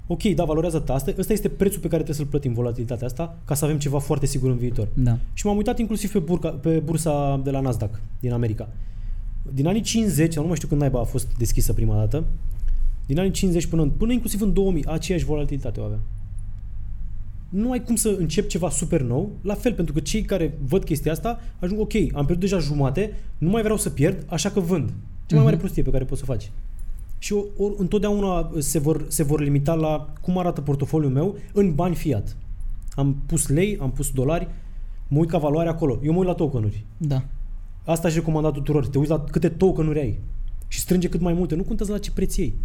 Ok, 0.08 0.24
da, 0.24 0.44
valorează 0.44 0.80
ta 0.80 0.94
asta. 0.94 1.12
Ăsta 1.18 1.34
este 1.34 1.50
prețul 1.50 1.80
pe 1.82 1.88
care 1.88 2.04
trebuie 2.04 2.16
să-l 2.16 2.26
plătim, 2.26 2.54
volatilitatea 2.54 3.08
asta, 3.08 3.38
ca 3.46 3.54
să 3.54 3.66
avem 3.66 3.78
ceva 3.78 4.00
foarte 4.00 4.26
sigur 4.26 4.50
în 4.50 4.58
viitor. 4.58 4.88
Da. 4.94 5.18
Și 5.34 5.46
m-am 5.46 5.58
uitat 5.58 5.80
inclusiv 5.80 6.12
pe, 6.12 6.20
burca, 6.20 6.50
pe 6.50 6.80
bursa 6.86 7.42
de 7.44 7.52
la 7.52 7.60
Nasdaq 7.60 8.00
din 8.20 8.32
America. 8.32 8.68
Din 9.54 9.68
anii 9.68 9.82
50, 9.82 10.32
sau 10.34 10.42
nu 10.42 10.48
mai 10.48 10.56
știu 10.58 10.68
când 10.68 10.80
naiba 10.82 11.00
a 11.00 11.04
fost 11.04 11.28
deschisă 11.38 11.74
prima 11.74 11.96
dată, 11.96 12.24
din 13.06 13.20
anii 13.20 13.32
50 13.32 13.66
până, 13.66 13.82
în- 13.82 13.90
până 13.90 14.12
inclusiv 14.12 14.42
în 14.42 14.54
2000, 14.54 14.86
aceeași 14.86 15.26
volatilitate 15.26 15.80
o 15.80 15.84
avea. 15.84 16.00
Nu 17.52 17.72
ai 17.72 17.84
cum 17.84 17.96
să 17.96 18.16
încep 18.20 18.48
ceva 18.48 18.70
super 18.70 19.02
nou, 19.02 19.32
la 19.42 19.54
fel, 19.54 19.74
pentru 19.74 19.94
că 19.94 20.00
cei 20.00 20.22
care 20.22 20.58
văd 20.66 20.84
chestia 20.84 21.12
asta 21.12 21.40
ajung, 21.60 21.80
ok, 21.80 21.94
am 21.94 22.26
pierdut 22.26 22.40
deja 22.40 22.60
jumate, 22.60 23.14
nu 23.38 23.50
mai 23.50 23.62
vreau 23.62 23.78
să 23.78 23.90
pierd, 23.90 24.26
așa 24.30 24.50
că 24.50 24.60
vând. 24.60 24.90
Cea 25.26 25.36
mai 25.36 25.44
mare 25.44 25.56
Mhm. 25.56 25.64
prostie 25.64 25.84
pe 25.84 25.90
care 25.90 26.04
poți 26.04 26.22
să 26.22 26.26
o 26.30 26.32
faci. 26.34 26.52
Și 27.18 27.34
o, 27.34 27.44
or, 27.58 27.72
întotdeauna 27.78 28.52
se 28.58 28.80
vor, 28.80 29.06
se 29.08 29.24
vor 29.24 29.42
limita 29.42 29.74
la 29.74 30.14
cum 30.22 30.38
arată 30.38 30.62
portofoliul 30.62 31.12
meu 31.12 31.36
în 31.54 31.76
bani 31.76 31.96
fiat. 31.96 32.38
Am 32.96 33.16
pus 33.26 33.48
lei, 33.48 33.78
am 33.82 33.92
pus 33.92 34.12
dolari, 34.12 34.48
mă 35.08 35.20
uit 35.20 35.30
ca 35.30 35.38
valoare 35.38 35.70
acolo. 35.70 36.00
Eu 36.04 36.12
mă 36.12 36.18
uit 36.18 36.28
la 36.28 36.34
tokenuri. 36.34 36.86
Da. 36.98 37.24
Asta 37.86 38.08
aș 38.08 38.14
recomanda 38.14 38.52
tuturor. 38.52 38.88
Te 38.88 38.98
uiți 38.98 39.10
la 39.10 39.20
câte 39.24 39.50
tokenuri 39.50 40.00
ai 40.00 40.20
și 40.68 40.80
strânge 40.80 41.10
cât 41.10 41.22
mai 41.22 41.34
multe. 41.34 41.56
Nu 41.56 41.64
contează 41.64 41.92
la 41.92 41.98
ce 41.98 42.12
preț 42.12 42.36
iei. 42.36 42.56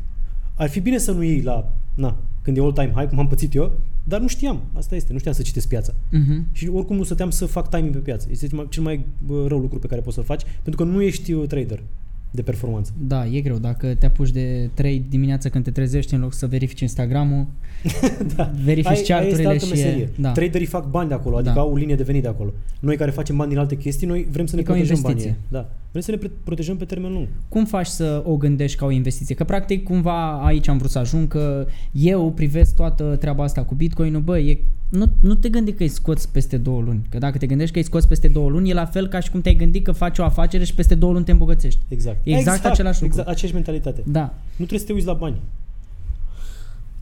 Ar 0.54 0.68
fi 0.68 0.80
bine 0.80 0.98
să 0.98 1.12
nu 1.12 1.22
iei 1.22 1.42
la, 1.42 1.72
na, 1.94 2.16
când 2.42 2.56
e 2.56 2.60
all 2.60 2.72
time 2.72 2.92
high, 2.96 3.08
cum 3.08 3.18
am 3.18 3.26
pățit 3.26 3.54
eu, 3.54 3.72
dar 4.08 4.20
nu 4.20 4.26
știam. 4.28 4.60
Asta 4.72 4.94
este, 4.94 5.12
nu 5.12 5.18
știam 5.18 5.34
să 5.34 5.42
citesc 5.42 5.68
piața. 5.68 5.94
Mhm. 6.10 6.44
Și 6.52 6.68
oricum 6.68 6.96
nu 6.96 7.02
stăteam 7.02 7.30
să 7.30 7.46
fac 7.46 7.70
timing 7.70 7.92
pe 7.92 7.98
piață. 7.98 8.28
Este 8.30 8.46
cel 8.46 8.56
mai, 8.56 8.66
cel 8.70 8.82
mai 8.82 9.04
bă, 9.26 9.44
rău 9.48 9.58
lucru 9.58 9.78
pe 9.78 9.86
care 9.86 10.00
poți 10.00 10.14
să-l 10.14 10.24
faci, 10.24 10.42
pentru 10.62 10.84
că 10.84 10.90
nu 10.90 11.02
ești 11.02 11.32
uh, 11.32 11.46
trader 11.48 11.82
de 12.30 12.42
performanță. 12.42 12.92
Da, 13.06 13.26
e 13.26 13.40
greu. 13.40 13.56
Dacă 13.58 13.94
te 13.98 14.06
apuci 14.06 14.30
de 14.30 14.70
3 14.74 15.04
dimineața 15.08 15.48
când 15.48 15.64
te 15.64 15.70
trezești, 15.70 16.14
în 16.14 16.20
loc 16.20 16.32
să 16.34 16.46
verifici 16.46 16.80
Instagram-ul, 16.80 17.46
da. 18.36 18.50
verifici 18.64 19.10
Aia, 19.10 19.18
aia 19.20 19.28
este 19.28 19.42
charturile 19.42 19.48
altă 19.48 19.64
și 19.64 19.70
meserie. 19.70 20.02
e... 20.02 20.10
Da. 20.20 20.32
Traderii 20.32 20.66
fac 20.66 20.90
bani 20.90 21.08
de 21.08 21.14
acolo, 21.14 21.36
adică 21.36 21.54
Da. 21.54 21.60
au 21.60 21.72
o 21.72 21.76
linie 21.76 21.94
de 21.94 22.02
venit 22.02 22.22
de 22.22 22.28
acolo. 22.28 22.52
Noi 22.80 22.96
care 22.96 23.10
facem 23.10 23.36
bani 23.36 23.50
din 23.50 23.58
alte 23.58 23.76
chestii, 23.76 24.06
noi 24.06 24.26
vrem 24.30 24.46
să 24.46 24.54
ne 24.56 24.60
E 24.60 24.64
ca 24.64 24.72
o 24.72 24.74
protejăm 24.74 24.96
investiție. 24.96 25.36
banii. 25.50 25.66
Da. 25.68 25.74
Vrem 25.96 26.08
să 26.08 26.14
ne 26.14 26.28
pre- 26.28 26.40
protejăm 26.44 26.76
pe 26.76 26.84
termen 26.84 27.12
lung. 27.12 27.26
Cum 27.48 27.64
faci 27.64 27.86
să 27.86 28.22
o 28.26 28.36
gândești 28.36 28.78
ca 28.78 28.86
o 28.86 28.90
investiție? 28.90 29.34
Că 29.34 29.44
practic 29.44 29.84
cumva 29.84 30.44
aici 30.44 30.68
am 30.68 30.78
vrut 30.78 30.90
să 30.90 30.98
ajung 30.98 31.28
că 31.28 31.66
eu 31.92 32.32
privesc 32.32 32.74
toată 32.74 33.16
treaba 33.20 33.44
asta 33.44 33.62
cu 33.62 33.74
Bitcoin-ul, 33.74 34.20
bă, 34.20 34.38
e, 34.38 34.58
nu, 34.88 35.12
nu 35.20 35.34
te 35.34 35.48
gândi 35.48 35.72
că 35.72 35.82
îi 35.82 35.88
scoți 35.88 36.32
peste 36.32 36.56
două 36.56 36.80
luni. 36.80 37.06
Că 37.08 37.18
dacă 37.18 37.38
te 37.38 37.46
gândești 37.46 37.72
că 37.72 37.78
îi 37.78 37.84
scoți 37.84 38.08
peste 38.08 38.28
două 38.28 38.48
luni, 38.48 38.70
e 38.70 38.74
la 38.74 38.84
fel 38.84 39.08
ca 39.08 39.20
și 39.20 39.30
cum 39.30 39.40
te-ai 39.40 39.54
gândit 39.54 39.84
că 39.84 39.92
faci 39.92 40.18
o 40.18 40.24
afacere 40.24 40.64
și 40.64 40.74
peste 40.74 40.94
două 40.94 41.12
luni 41.12 41.24
te 41.24 41.30
îmbogățești. 41.30 41.80
Exact. 41.88 42.18
Exact 42.22 42.64
același 42.64 43.02
lucru. 43.02 43.18
Exact, 43.18 43.28
aceeași 43.28 43.54
mentalitate. 43.54 44.02
Da. 44.06 44.34
Nu 44.56 44.64
trebuie 44.64 44.78
să 44.78 44.86
te 44.86 44.92
uiți 44.92 45.06
la 45.06 45.12
bani. 45.12 45.40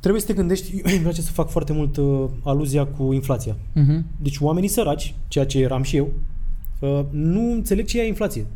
Trebuie 0.01 0.21
să 0.21 0.27
te 0.27 0.35
gândești, 0.35 0.81
îmi 0.83 0.99
place 0.99 1.21
să 1.21 1.31
fac 1.31 1.49
foarte 1.49 1.73
mult 1.73 1.97
uh, 1.97 2.25
aluzia 2.43 2.87
cu 2.87 3.13
inflația. 3.13 3.55
Uh-huh. 3.55 4.03
Deci 4.23 4.39
oamenii 4.41 4.69
săraci, 4.69 5.15
ceea 5.29 5.47
ce 5.47 5.59
eram 5.59 5.83
și 5.83 5.97
eu, 5.97 6.13
uh, 6.81 7.01
nu 7.11 7.53
înțeleg 7.53 7.87
ce 7.87 8.01
e 8.01 8.07
inflație. 8.07 8.47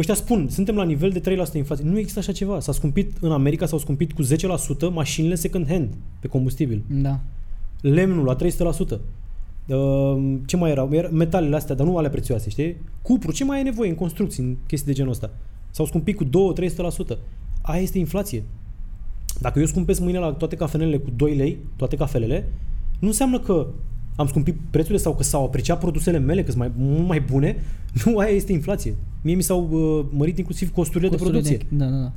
Ăștia 0.00 0.14
spun, 0.14 0.48
suntem 0.48 0.74
la 0.74 0.84
nivel 0.84 1.10
de 1.10 1.20
3% 1.20 1.52
inflație. 1.54 1.84
Nu 1.84 1.98
există 1.98 2.18
așa 2.18 2.32
ceva. 2.32 2.60
S-a 2.60 2.72
scumpit 2.72 3.16
în 3.20 3.32
America, 3.32 3.66
s-au 3.66 3.78
scumpit 3.78 4.12
cu 4.12 4.22
10% 4.22 4.26
mașinile 4.92 5.34
second 5.34 5.68
hand 5.68 5.88
pe 6.20 6.28
combustibil. 6.28 6.82
Da. 6.88 7.20
Lemnul 7.80 8.24
la 8.24 8.36
300%. 8.36 9.00
Uh, 9.66 10.38
ce 10.46 10.56
mai 10.56 10.70
erau? 10.70 10.88
Era- 10.92 11.08
Metalele 11.08 11.56
astea, 11.56 11.74
dar 11.74 11.86
nu 11.86 11.96
ale 11.96 12.08
prețioase, 12.08 12.50
știi? 12.50 12.76
Cupru, 13.02 13.32
ce 13.32 13.44
mai 13.44 13.56
ai 13.56 13.62
nevoie 13.62 13.88
în 13.88 13.94
construcții, 13.96 14.42
în 14.42 14.56
chestii 14.66 14.88
de 14.88 14.96
genul 14.96 15.10
ăsta? 15.12 15.30
S-au 15.70 15.86
scumpit 15.86 16.16
cu 16.16 16.24
2-300%. 16.24 16.28
Aia 17.62 17.80
este 17.82 17.98
inflație. 17.98 18.42
Dacă 19.40 19.58
eu 19.58 19.66
scumpesc 19.66 20.00
mâine 20.00 20.18
la 20.18 20.32
toate 20.32 20.56
cafenelele 20.56 20.98
cu 20.98 21.10
2 21.16 21.34
lei, 21.36 21.58
toate 21.76 21.96
cafelele, 21.96 22.52
nu 22.98 23.08
înseamnă 23.08 23.38
că 23.38 23.66
am 24.20 24.26
scumpit 24.26 24.56
prețurile 24.70 24.98
sau 24.98 25.14
că 25.14 25.22
s-au 25.22 25.44
apreciat 25.44 25.78
produsele 25.78 26.18
mele, 26.18 26.42
că 26.42 26.50
sunt 26.50 26.62
mai, 26.62 26.72
mult 26.76 27.06
mai 27.06 27.20
bune. 27.20 27.56
Nu, 28.04 28.18
aia 28.18 28.30
este 28.34 28.52
inflație. 28.52 28.94
Mie 29.22 29.34
mi 29.34 29.42
s-au 29.42 29.68
uh, 29.70 30.04
mărit 30.10 30.38
inclusiv 30.38 30.72
costurile, 30.72 31.08
Costurile 31.10 31.40
de 31.40 31.46
producție. 31.48 31.76
Da, 31.78 31.84
da, 31.84 31.96
da. 32.02 32.12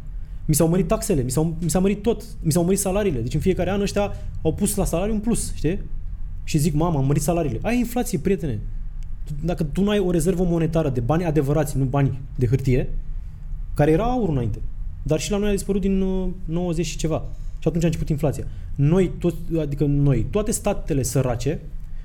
Mi 0.45 0.55
s-au 0.55 0.67
mărit 0.67 0.87
taxele, 0.87 1.21
mi, 1.21 1.31
s-au, 1.31 1.55
mi 1.61 1.69
s-a 1.69 1.79
mărit 1.79 2.01
tot, 2.01 2.23
mi 2.41 2.51
s-au 2.51 2.63
mărit 2.63 2.79
salariile. 2.79 3.19
Deci 3.19 3.33
în 3.33 3.39
fiecare 3.39 3.69
an 3.71 3.81
ăștia 3.81 4.11
au 4.41 4.53
pus 4.53 4.75
la 4.75 4.85
salariu 4.85 5.13
un 5.13 5.19
plus, 5.19 5.53
știi? 5.55 5.79
Și 6.43 6.57
zic, 6.57 6.73
mama, 6.73 6.99
am 6.99 7.05
mărit 7.05 7.21
salariile. 7.21 7.59
Ai 7.61 7.77
inflație, 7.77 8.17
prietene. 8.17 8.59
Tu- 9.25 9.33
Dacă 9.45 9.63
tu 9.63 9.83
nu 9.83 9.89
ai 9.89 9.99
o 9.99 10.11
rezervă 10.11 10.43
monetară 10.43 10.89
de 10.89 10.99
bani 10.99 11.25
adevărați, 11.25 11.77
nu 11.77 11.83
bani 11.83 12.19
de 12.35 12.47
hârtie, 12.47 12.89
care 13.73 13.91
era 13.91 14.03
aur 14.03 14.29
înainte, 14.29 14.59
dar 15.03 15.19
și 15.19 15.31
la 15.31 15.37
noi 15.37 15.47
a 15.49 15.51
dispărut 15.51 15.81
din 15.81 16.01
uh, 16.01 16.27
90 16.45 16.85
și 16.85 16.97
ceva. 16.97 17.23
Și 17.59 17.67
atunci 17.67 17.83
a 17.83 17.87
început 17.87 18.09
inflația. 18.09 18.47
Noi, 18.75 19.11
toți, 19.19 19.35
adică 19.59 19.85
noi, 19.85 20.25
toate 20.29 20.51
statele 20.51 21.03
sărace, 21.03 21.59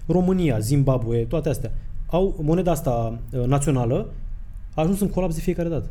România, 0.09 0.59
Zimbabwe, 0.59 1.17
toate 1.19 1.49
astea, 1.49 1.73
au 2.07 2.37
moneda 2.43 2.71
asta 2.71 3.19
uh, 3.33 3.45
națională, 3.47 4.07
a 4.75 4.81
ajuns 4.83 5.01
în 5.01 5.09
colaps 5.09 5.35
de 5.35 5.41
fiecare 5.41 5.69
dată. 5.69 5.89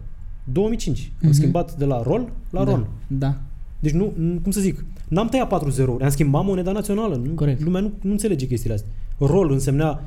2005. 0.51 1.11
Am 1.11 1.27
Mhm. 1.27 1.31
schimbat 1.37 1.75
de 1.77 1.85
la 1.85 2.01
ROL 2.01 2.29
la 2.49 2.63
da. 2.63 2.71
RON. 2.71 2.87
Da. 3.07 3.35
Deci 3.79 3.91
nu, 3.93 4.13
nu- 4.17 4.39
cum 4.43 4.51
să 4.51 4.59
zic, 4.59 4.85
n-am 5.07 5.27
tăiat 5.27 5.47
4 5.47 5.69
0 5.69 5.97
am 6.01 6.09
schimbat 6.09 6.45
moneda 6.45 6.71
națională. 6.71 7.15
Nu, 7.15 7.31
Corect. 7.33 7.61
Lumea 7.63 7.81
nu, 7.81 7.91
nu 8.01 8.11
înțelege 8.11 8.47
chestiile 8.47 8.75
astea. 8.75 8.91
ROL 9.19 9.51
însemna 9.51 10.01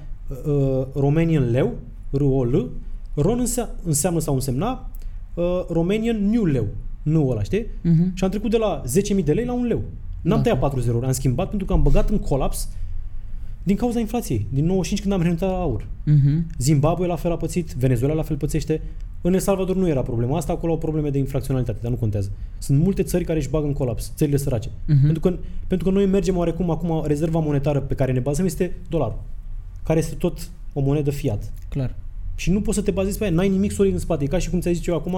uh, 0.46 0.86
Romanian 0.94 1.50
leu, 1.50 1.72
ROL, 2.10 2.70
RON 3.14 3.38
însea, 3.38 3.68
înseamnă 3.84 4.20
sau 4.20 4.34
însemna 4.34 4.90
uh, 5.34 5.44
Romanian 5.68 6.28
new 6.30 6.44
leu, 6.44 6.66
nu 7.02 7.28
ăla, 7.28 7.42
știi? 7.42 7.62
Uh-huh. 7.66 8.12
Și 8.14 8.24
am 8.24 8.30
trecut 8.30 8.50
de 8.50 8.56
la 8.56 8.82
10.000 8.86 9.24
de 9.24 9.32
lei 9.32 9.44
la 9.44 9.52
un 9.52 9.64
leu. 9.64 9.82
N-am 10.22 10.36
Da. 10.36 10.42
tăiat 10.42 10.58
4 10.58 10.80
0 10.80 11.00
am 11.06 11.12
schimbat 11.12 11.48
pentru 11.48 11.66
că 11.66 11.72
am 11.72 11.82
băgat 11.82 12.10
în 12.10 12.18
colaps 12.18 12.68
din 13.62 13.76
cauza 13.76 14.00
inflației, 14.00 14.46
din 14.50 14.64
95 14.64 15.00
când 15.00 15.12
am 15.12 15.20
renunțat 15.20 15.50
la 15.50 15.56
aur. 15.56 15.82
Uh-huh. 15.82 16.56
Zimbabwe 16.58 17.06
la 17.06 17.16
fel 17.16 17.32
a 17.32 17.36
pățit, 17.36 17.72
Venezuela 17.72 18.14
la 18.14 18.22
fel 18.22 18.36
pățește. 18.36 18.82
În 19.20 19.32
El 19.32 19.40
Salvador 19.40 19.76
nu 19.76 19.88
era 19.88 20.02
problema 20.02 20.36
asta, 20.36 20.52
acolo 20.52 20.72
au 20.72 20.78
probleme 20.78 21.10
de 21.10 21.18
infracționalitate, 21.18 21.78
dar 21.82 21.90
nu 21.90 21.96
contează. 21.96 22.30
Sunt 22.58 22.78
multe 22.78 23.02
țări 23.02 23.24
care 23.24 23.38
își 23.38 23.48
bagă 23.48 23.66
în 23.66 23.72
colaps, 23.72 24.12
țările 24.16 24.36
sărace. 24.36 24.70
Mhm. 24.86 25.02
Pentru, 25.02 25.20
că, 25.20 25.38
pentru 25.66 25.88
că 25.88 25.94
noi 25.94 26.06
mergem 26.06 26.36
oarecum 26.36 26.70
acum, 26.70 27.02
rezerva 27.06 27.38
monetară 27.38 27.80
pe 27.80 27.94
care 27.94 28.12
ne 28.12 28.20
bazăm 28.20 28.44
este 28.44 28.76
dolarul, 28.88 29.22
care 29.82 29.98
este 29.98 30.14
tot 30.14 30.50
o 30.72 30.80
monedă 30.80 31.10
fiat. 31.10 31.52
Clar. 31.68 31.94
Și 32.34 32.50
nu 32.50 32.60
poți 32.60 32.76
să 32.76 32.82
te 32.82 32.90
bazezi 32.90 33.18
pe 33.18 33.24
aia, 33.24 33.32
n-ai 33.32 33.48
nimic 33.48 33.70
solid 33.72 33.92
în 33.92 33.98
spate. 33.98 34.24
E 34.24 34.26
ca 34.26 34.38
și 34.38 34.50
cum 34.50 34.60
ți-ai 34.60 34.74
zis 34.74 34.86
eu 34.86 34.94
acum, 34.94 35.14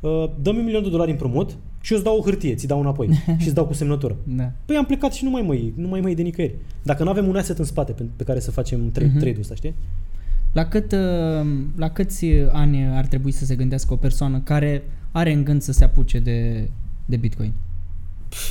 uh, 0.00 0.30
dă-mi 0.42 0.58
un 0.58 0.64
milion 0.64 0.82
de 0.82 0.88
dolari 0.88 1.10
împrumut 1.10 1.56
și 1.86 1.92
eu 1.92 1.98
îți 1.98 2.06
dau 2.08 2.18
o 2.18 2.22
hârtie, 2.22 2.54
ți 2.54 2.66
dau 2.66 2.80
înapoi 2.80 3.08
și 3.40 3.46
îți 3.46 3.54
dau 3.54 3.66
cu 3.66 3.72
semnătură. 3.72 4.16
Da. 4.24 4.52
Păi 4.64 4.76
am 4.76 4.84
plecat 4.84 5.12
și 5.12 5.24
nu 5.24 5.30
mai 5.30 5.42
mă 5.42 5.54
iei, 5.54 5.72
nu 5.76 5.88
mai 5.88 6.00
mă 6.00 6.06
iei 6.06 6.16
de 6.16 6.22
nicăieri. 6.22 6.54
Dacă 6.82 7.02
nu 7.04 7.10
avem 7.10 7.26
un 7.28 7.36
asset 7.36 7.58
în 7.58 7.64
spate 7.64 7.92
pe, 7.92 8.02
pe 8.16 8.24
care 8.24 8.40
să 8.40 8.50
facem 8.50 8.90
trade, 8.90 9.08
Mhm. 9.10 9.18
trade-ul 9.18 9.40
ăsta, 9.40 9.54
știi? 9.54 9.74
La, 10.52 10.64
cât, 10.64 10.92
uh, 10.92 11.46
la 11.76 11.88
câți 11.88 12.26
ani 12.52 12.84
ar 12.86 13.06
trebui 13.06 13.30
să 13.32 13.44
se 13.44 13.54
gândească 13.56 13.92
o 13.92 13.96
persoană 13.96 14.40
care 14.40 14.82
are 15.12 15.32
în 15.32 15.44
gând 15.44 15.62
să 15.62 15.72
se 15.72 15.84
apuce 15.84 16.18
de, 16.18 16.68
de 17.04 17.16
Bitcoin? 17.16 17.52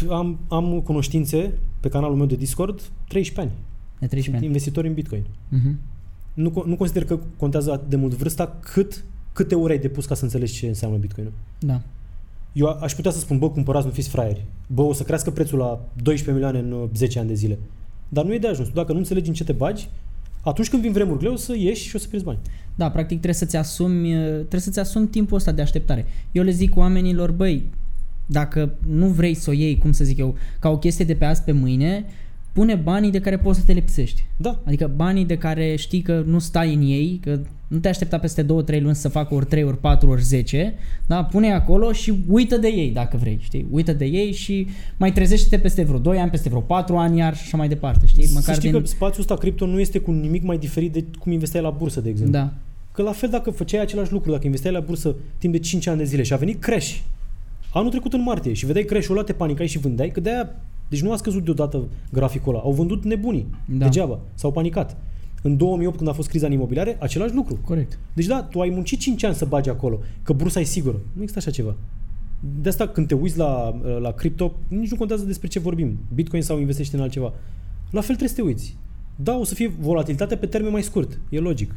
Am, 0.10 0.40
am 0.48 0.82
cunoștințe 0.82 1.54
pe 1.80 1.90
canalul 1.90 2.16
meu 2.18 2.26
de 2.26 2.36
Discord, 2.36 2.82
13 3.08 3.40
ani. 3.40 3.52
De 4.00 4.06
13 4.08 4.36
ani. 4.36 4.46
Investitori 4.46 4.88
în 4.88 4.94
Bitcoin. 4.94 5.22
Uh-huh. 5.24 5.76
Nu, 6.34 6.50
co- 6.50 6.66
nu 6.66 6.76
consider 6.76 7.06
că 7.06 7.20
contează 7.38 7.72
atât 7.72 7.90
de 7.90 7.96
mult 7.96 8.14
vârsta 8.14 8.58
cât 8.74 9.04
câte 9.34 9.56
ore 9.56 9.74
ai 9.74 9.80
depus 9.80 10.06
ca 10.06 10.16
să 10.16 10.24
înțelegi 10.24 10.54
ce 10.54 10.68
înseamnă 10.68 10.98
Bitcoin. 10.98 11.32
Da. 11.60 11.82
Eu 12.56 12.68
a- 12.68 12.78
aș 12.82 12.94
putea 12.94 13.12
să 13.12 13.20
spun, 13.20 13.38
bă, 13.40 13.50
cumpărați, 13.50 13.86
nu 13.86 13.92
fiți 13.92 14.10
fraieri. 14.10 14.46
Bă, 14.68 14.82
o 14.82 14.94
să 14.94 15.04
crească 15.04 15.32
prețul 15.32 15.58
la 15.58 15.86
12 16.04 16.32
milioane 16.32 16.60
în 16.60 16.72
uh, 16.82 16.90
10 16.96 17.20
ani 17.20 17.28
de 17.28 17.34
zile. 17.34 17.58
Dar 18.10 18.26
nu 18.26 18.34
e 18.34 18.38
de 18.38 18.48
ajuns. 18.48 18.68
Tu 18.68 18.74
Dacă 18.74 18.92
nu 18.92 18.98
înțelegi 18.98 19.28
în 19.30 19.34
ce 19.36 19.44
te 19.44 19.52
bagi, 19.52 19.90
atunci 20.44 20.70
când 20.70 20.82
vin 20.82 20.92
vremuri 20.92 21.20
greu, 21.20 21.34
o 21.34 21.36
să 21.36 21.56
ieși 21.58 21.88
și 21.88 21.96
o 21.96 22.00
să 22.00 22.08
pierzi 22.08 22.26
bani. 22.26 22.40
Da, 22.76 22.90
practic 22.90 23.16
trebuie 23.18 23.34
să-ți 23.40 23.56
asumi, 23.56 24.16
uh, 24.16 24.30
trebuie 24.36 24.62
să-ți 24.62 24.80
asumi 24.80 25.08
timpul 25.08 25.38
ăsta 25.38 25.52
de 25.52 25.62
așteptare. 25.62 26.06
Eu 26.32 26.44
le 26.44 26.52
zic 26.52 26.76
oamenilor, 26.76 27.32
băi, 27.32 27.70
dacă 28.26 28.74
nu 28.88 29.08
vrei 29.08 29.34
să 29.34 29.50
o 29.50 29.54
iei, 29.54 29.78
cum 29.78 29.92
să 29.92 30.04
zic 30.04 30.18
eu, 30.18 30.36
ca 30.60 30.70
o 30.70 30.78
chestie 30.78 31.06
de 31.06 31.14
pe 31.16 31.26
azi 31.26 31.42
pe 31.42 31.52
mâine, 31.52 32.06
pune 32.56 32.76
banii 32.76 33.12
de 33.12 33.20
care 33.20 33.38
poți 33.38 33.60
să 33.60 33.66
te 33.66 33.72
lipsești. 33.72 34.24
Da, 34.38 34.60
Adică 34.66 34.92
banii 34.96 35.26
de 35.26 35.38
care 35.38 35.76
știi 35.76 36.02
că 36.02 36.24
nu 36.26 36.40
stai 36.40 36.74
în 36.74 36.82
ei, 36.82 37.20
că 37.22 37.40
nu 37.68 37.78
te 37.78 37.88
aștepta 37.88 38.18
peste 38.18 38.44
2-3 38.44 38.48
luni 38.82 38.96
să 38.96 39.10
facă 39.10 39.34
ori 39.34 39.46
3, 39.46 39.64
ori 39.64 39.78
4, 39.78 40.10
ori 40.10 40.24
10, 40.24 40.74
da? 41.08 41.24
pune 41.24 41.54
acolo 41.54 41.92
și 41.92 42.14
uită 42.28 42.58
de 42.58 42.68
ei 42.68 42.90
dacă 42.90 43.18
vrei, 43.18 43.40
știi? 43.42 43.66
Uită 43.72 43.94
de 43.94 44.06
ei 44.06 44.32
și 44.32 44.68
mai 44.98 45.12
trezește-te 45.12 45.58
peste 45.58 45.84
vreo 45.84 46.00
2 46.00 46.18
ani, 46.18 46.30
peste 46.30 46.50
vreo 46.50 46.62
4 46.62 46.98
ani 46.98 47.18
iar 47.18 47.36
și 47.36 47.42
așa 47.46 47.58
mai 47.58 47.68
departe, 47.68 48.06
știi? 48.06 48.26
să 48.26 48.34
Măcar 48.34 48.56
știi 48.56 48.72
din... 48.72 48.80
că 48.80 48.88
spațiul 48.88 49.22
ăsta 49.22 49.36
cripto 49.36 49.66
nu 49.66 49.80
este 49.80 50.00
cu 50.00 50.12
nimic 50.12 50.44
mai 50.44 50.58
diferit 50.58 50.94
de 50.94 51.04
cum 51.20 51.32
investeai 51.32 51.64
la 51.64 51.70
bursă, 51.70 52.02
de 52.02 52.10
exemplu. 52.10 52.34
Da, 52.34 52.54
Că 52.92 53.02
la 53.02 53.12
fel 53.12 53.30
dacă 53.30 53.50
făceai 53.52 53.82
același 53.82 54.12
lucru, 54.12 54.32
dacă 54.32 54.46
investeai 54.46 54.74
la 54.74 54.80
bursă 54.80 55.16
timp 55.38 55.54
de 55.54 55.60
5 55.60 55.88
ani 55.88 55.98
de 55.98 56.04
zile 56.04 56.24
și 56.24 56.34
a 56.34 56.38
venit 56.38 56.62
crash 56.62 56.98
anul 57.74 57.90
trecut 57.90 58.14
în 58.14 58.22
martie 58.22 58.54
și 58.54 58.66
vedeai 58.66 58.84
crash-ul 58.86 59.16
ăla, 59.18 59.26
te 59.26 59.34
panicai 59.34 59.68
și 59.68 59.78
vândeai, 59.78 60.10
că 60.10 60.20
de-aia, 60.20 60.56
deci 60.88 61.02
nu 61.02 61.12
a 61.12 61.16
scăzut 61.16 61.44
deodată 61.44 61.84
graficul 62.12 62.54
ăla, 62.54 62.64
au 62.64 62.72
vândut 62.72 63.04
nebunii, 63.04 63.48
Da. 63.66 63.86
degeaba, 63.86 64.20
s-au 64.34 64.52
panicat. 64.52 64.98
În 65.42 65.58
2008 65.58 65.98
când 65.98 66.10
a 66.10 66.14
fost 66.14 66.30
criza 66.30 66.46
în 66.46 66.52
imobiliare, 66.52 66.98
același 67.00 67.34
lucru. 67.34 67.60
corect. 67.66 68.00
Deci 68.14 68.26
da, 68.26 68.42
tu 68.44 68.60
ai 68.62 68.70
muncit 68.70 69.00
5 69.00 69.24
ani 69.24 69.36
să 69.36 69.46
bagi 69.46 69.70
acolo, 69.70 70.00
că 70.24 70.34
bursa 70.34 70.60
e 70.60 70.64
sigură. 70.64 71.00
Nu 71.14 71.22
există 71.22 71.40
așa 71.40 71.52
ceva. 71.52 71.76
De 72.62 72.70
asta 72.70 72.88
când 72.88 73.08
te 73.08 73.16
uiți 73.16 73.38
la, 73.38 73.80
la 74.00 74.12
cripto, 74.12 74.54
nici 74.68 74.92
nu 74.92 74.98
contează 74.98 75.24
despre 75.24 75.48
ce 75.48 75.60
vorbim. 75.60 75.98
Bitcoin 76.14 76.42
sau 76.42 76.60
investești 76.60 76.96
în 76.96 77.02
altceva. 77.02 77.34
La 77.92 78.02
fel 78.02 78.16
trebuie 78.16 78.30
să 78.30 78.36
te 78.36 78.42
uiți. 78.42 78.78
Da, 79.16 79.38
o 79.38 79.44
să 79.44 79.54
fie 79.54 79.72
volatilitate 79.80 80.36
pe 80.36 80.46
termen 80.46 80.72
mai 80.72 80.84
scurt. 80.84 81.20
E 81.30 81.40
logic. 81.40 81.76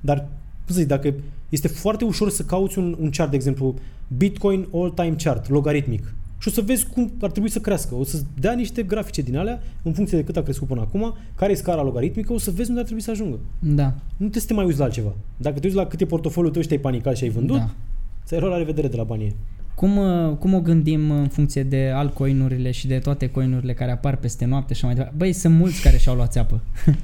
Dar, 0.00 0.18
cum 0.64 0.74
să 0.74 0.78
zic, 0.78 0.86
dacă 0.86 1.14
este 1.48 1.68
foarte 1.68 2.04
ușor 2.04 2.30
să 2.30 2.42
cauți 2.42 2.78
un, 2.78 2.96
un 3.00 3.10
chart, 3.10 3.30
de 3.30 3.36
exemplu, 3.36 3.74
Bitcoin 4.16 4.66
all-time 4.74 5.14
chart, 5.22 5.48
logaritmic, 5.48 6.14
și 6.40 6.48
o 6.48 6.50
să 6.50 6.60
vezi 6.60 6.86
cum 6.86 7.12
ar 7.20 7.30
trebui 7.30 7.50
să 7.50 7.58
crească. 7.58 7.94
O 7.94 8.04
să 8.04 8.20
dea 8.40 8.52
niște 8.52 8.82
grafice 8.82 9.22
din 9.22 9.36
alea, 9.36 9.62
în 9.82 9.92
funcție 9.92 10.18
de 10.18 10.24
cât 10.24 10.36
a 10.36 10.42
crescut 10.42 10.68
până 10.68 10.80
acum, 10.80 11.14
care 11.34 11.52
e 11.52 11.54
scara 11.54 11.82
logaritmică, 11.82 12.32
o 12.32 12.38
să 12.38 12.50
vezi 12.50 12.68
unde 12.68 12.80
ar 12.80 12.86
trebui 12.86 13.02
să 13.02 13.10
ajungă. 13.10 13.38
Da, 13.58 13.84
Nu 13.84 13.92
trebuie 14.16 14.40
să 14.40 14.46
te 14.46 14.54
mai 14.54 14.64
uiți 14.64 14.78
la 14.78 14.84
altceva. 14.84 15.12
Dacă 15.36 15.58
te 15.58 15.64
uiți 15.66 15.76
la 15.76 15.86
cât 15.86 16.00
e 16.00 16.04
portofoliul 16.04 16.52
tău 16.52 16.62
și 16.62 16.68
te-ai 16.68 16.80
panicat 16.80 17.16
și 17.16 17.24
ai 17.24 17.30
vândut, 17.30 17.56
da. 17.56 17.62
da. 17.62 17.70
ți-ai 18.24 18.40
luat 18.40 18.52
la 18.52 18.58
revedere 18.58 18.88
de 18.88 18.96
la 18.96 19.02
banii. 19.02 19.34
Cum, 19.74 19.96
uh, 19.96 20.36
cum 20.38 20.54
o 20.54 20.60
gândim 20.60 21.10
în 21.10 21.28
funcție 21.28 21.62
de 21.62 21.90
altcoinurile 21.94 22.70
și 22.70 22.86
de 22.86 22.98
toate 22.98 23.28
coinurile 23.28 23.72
care 23.74 23.90
apar 23.90 24.16
peste 24.16 24.44
noapte 24.44 24.74
și 24.74 24.78
așa 24.78 24.86
mai 24.86 24.94
departe? 24.94 25.16
Băi, 25.18 25.32
sunt 25.32 25.54
mulți 25.54 25.82
care 25.82 25.96
și-au 25.96 26.14
luat 26.14 26.32
țeapă. 26.32 26.60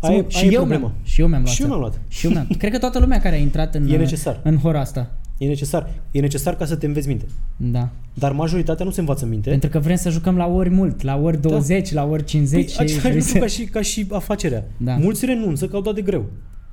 Aia, 0.00 0.16
e- 0.16 0.24
și, 0.28 0.36
aia 0.38 0.46
e 0.46 0.52
eu 0.52 0.58
problema. 0.58 0.86
mi-am, 0.86 0.94
și 1.02 1.20
eu 1.20 1.26
mi-am 1.26 1.42
luat 1.42 1.54
Și 1.54 1.62
eu 1.62 1.66
țeapă. 1.68 1.80
mi-am 1.82 1.92
luat. 2.00 2.08
Și 2.08 2.26
eu 2.26 2.32
mi-am. 2.32 2.46
Cred 2.58 2.72
că 2.72 2.78
toată 2.78 2.98
lumea 2.98 3.20
care 3.20 3.34
a 3.34 3.38
intrat 3.38 3.74
în, 3.74 3.88
E 3.90 3.96
necesar. 3.96 4.40
în 4.44 4.58
hora 4.58 4.80
asta. 4.80 5.16
E 5.38 5.46
necesar. 5.46 5.90
E 6.10 6.20
necesar 6.20 6.56
ca 6.56 6.64
să 6.64 6.76
te 6.76 6.86
înveți 6.86 7.08
minte. 7.08 7.24
Da. 7.56 7.88
Dar 8.14 8.32
majoritatea 8.32 8.84
nu 8.84 8.90
se 8.90 9.00
învață 9.00 9.26
minte. 9.26 9.50
Pentru 9.50 9.68
că 9.68 9.78
vrem 9.78 9.96
să 9.96 10.10
jucăm 10.10 10.36
la 10.36 10.46
ori 10.46 10.70
mult, 10.70 11.02
la 11.02 11.16
ori 11.16 11.40
20, 11.40 11.92
la 11.92 12.04
ori 12.04 12.24
50 12.24 12.52
Da. 12.52 12.76
Păi, 12.76 12.88
și 12.88 12.94
același 12.94 12.94
lucru 12.94 13.30
trebuie 13.30 13.40
ca 13.40 13.46
să... 13.46 13.60
și, 13.62 13.64
ca 13.64 13.80
și 13.80 14.06
afacerea. 14.10 14.64
Da. 14.76 14.96
Mulți 14.96 15.24
renunță 15.24 15.66
că 15.66 15.76
au 15.76 15.82
dat 15.82 15.94
de 15.94 16.02
greu. 16.02 16.24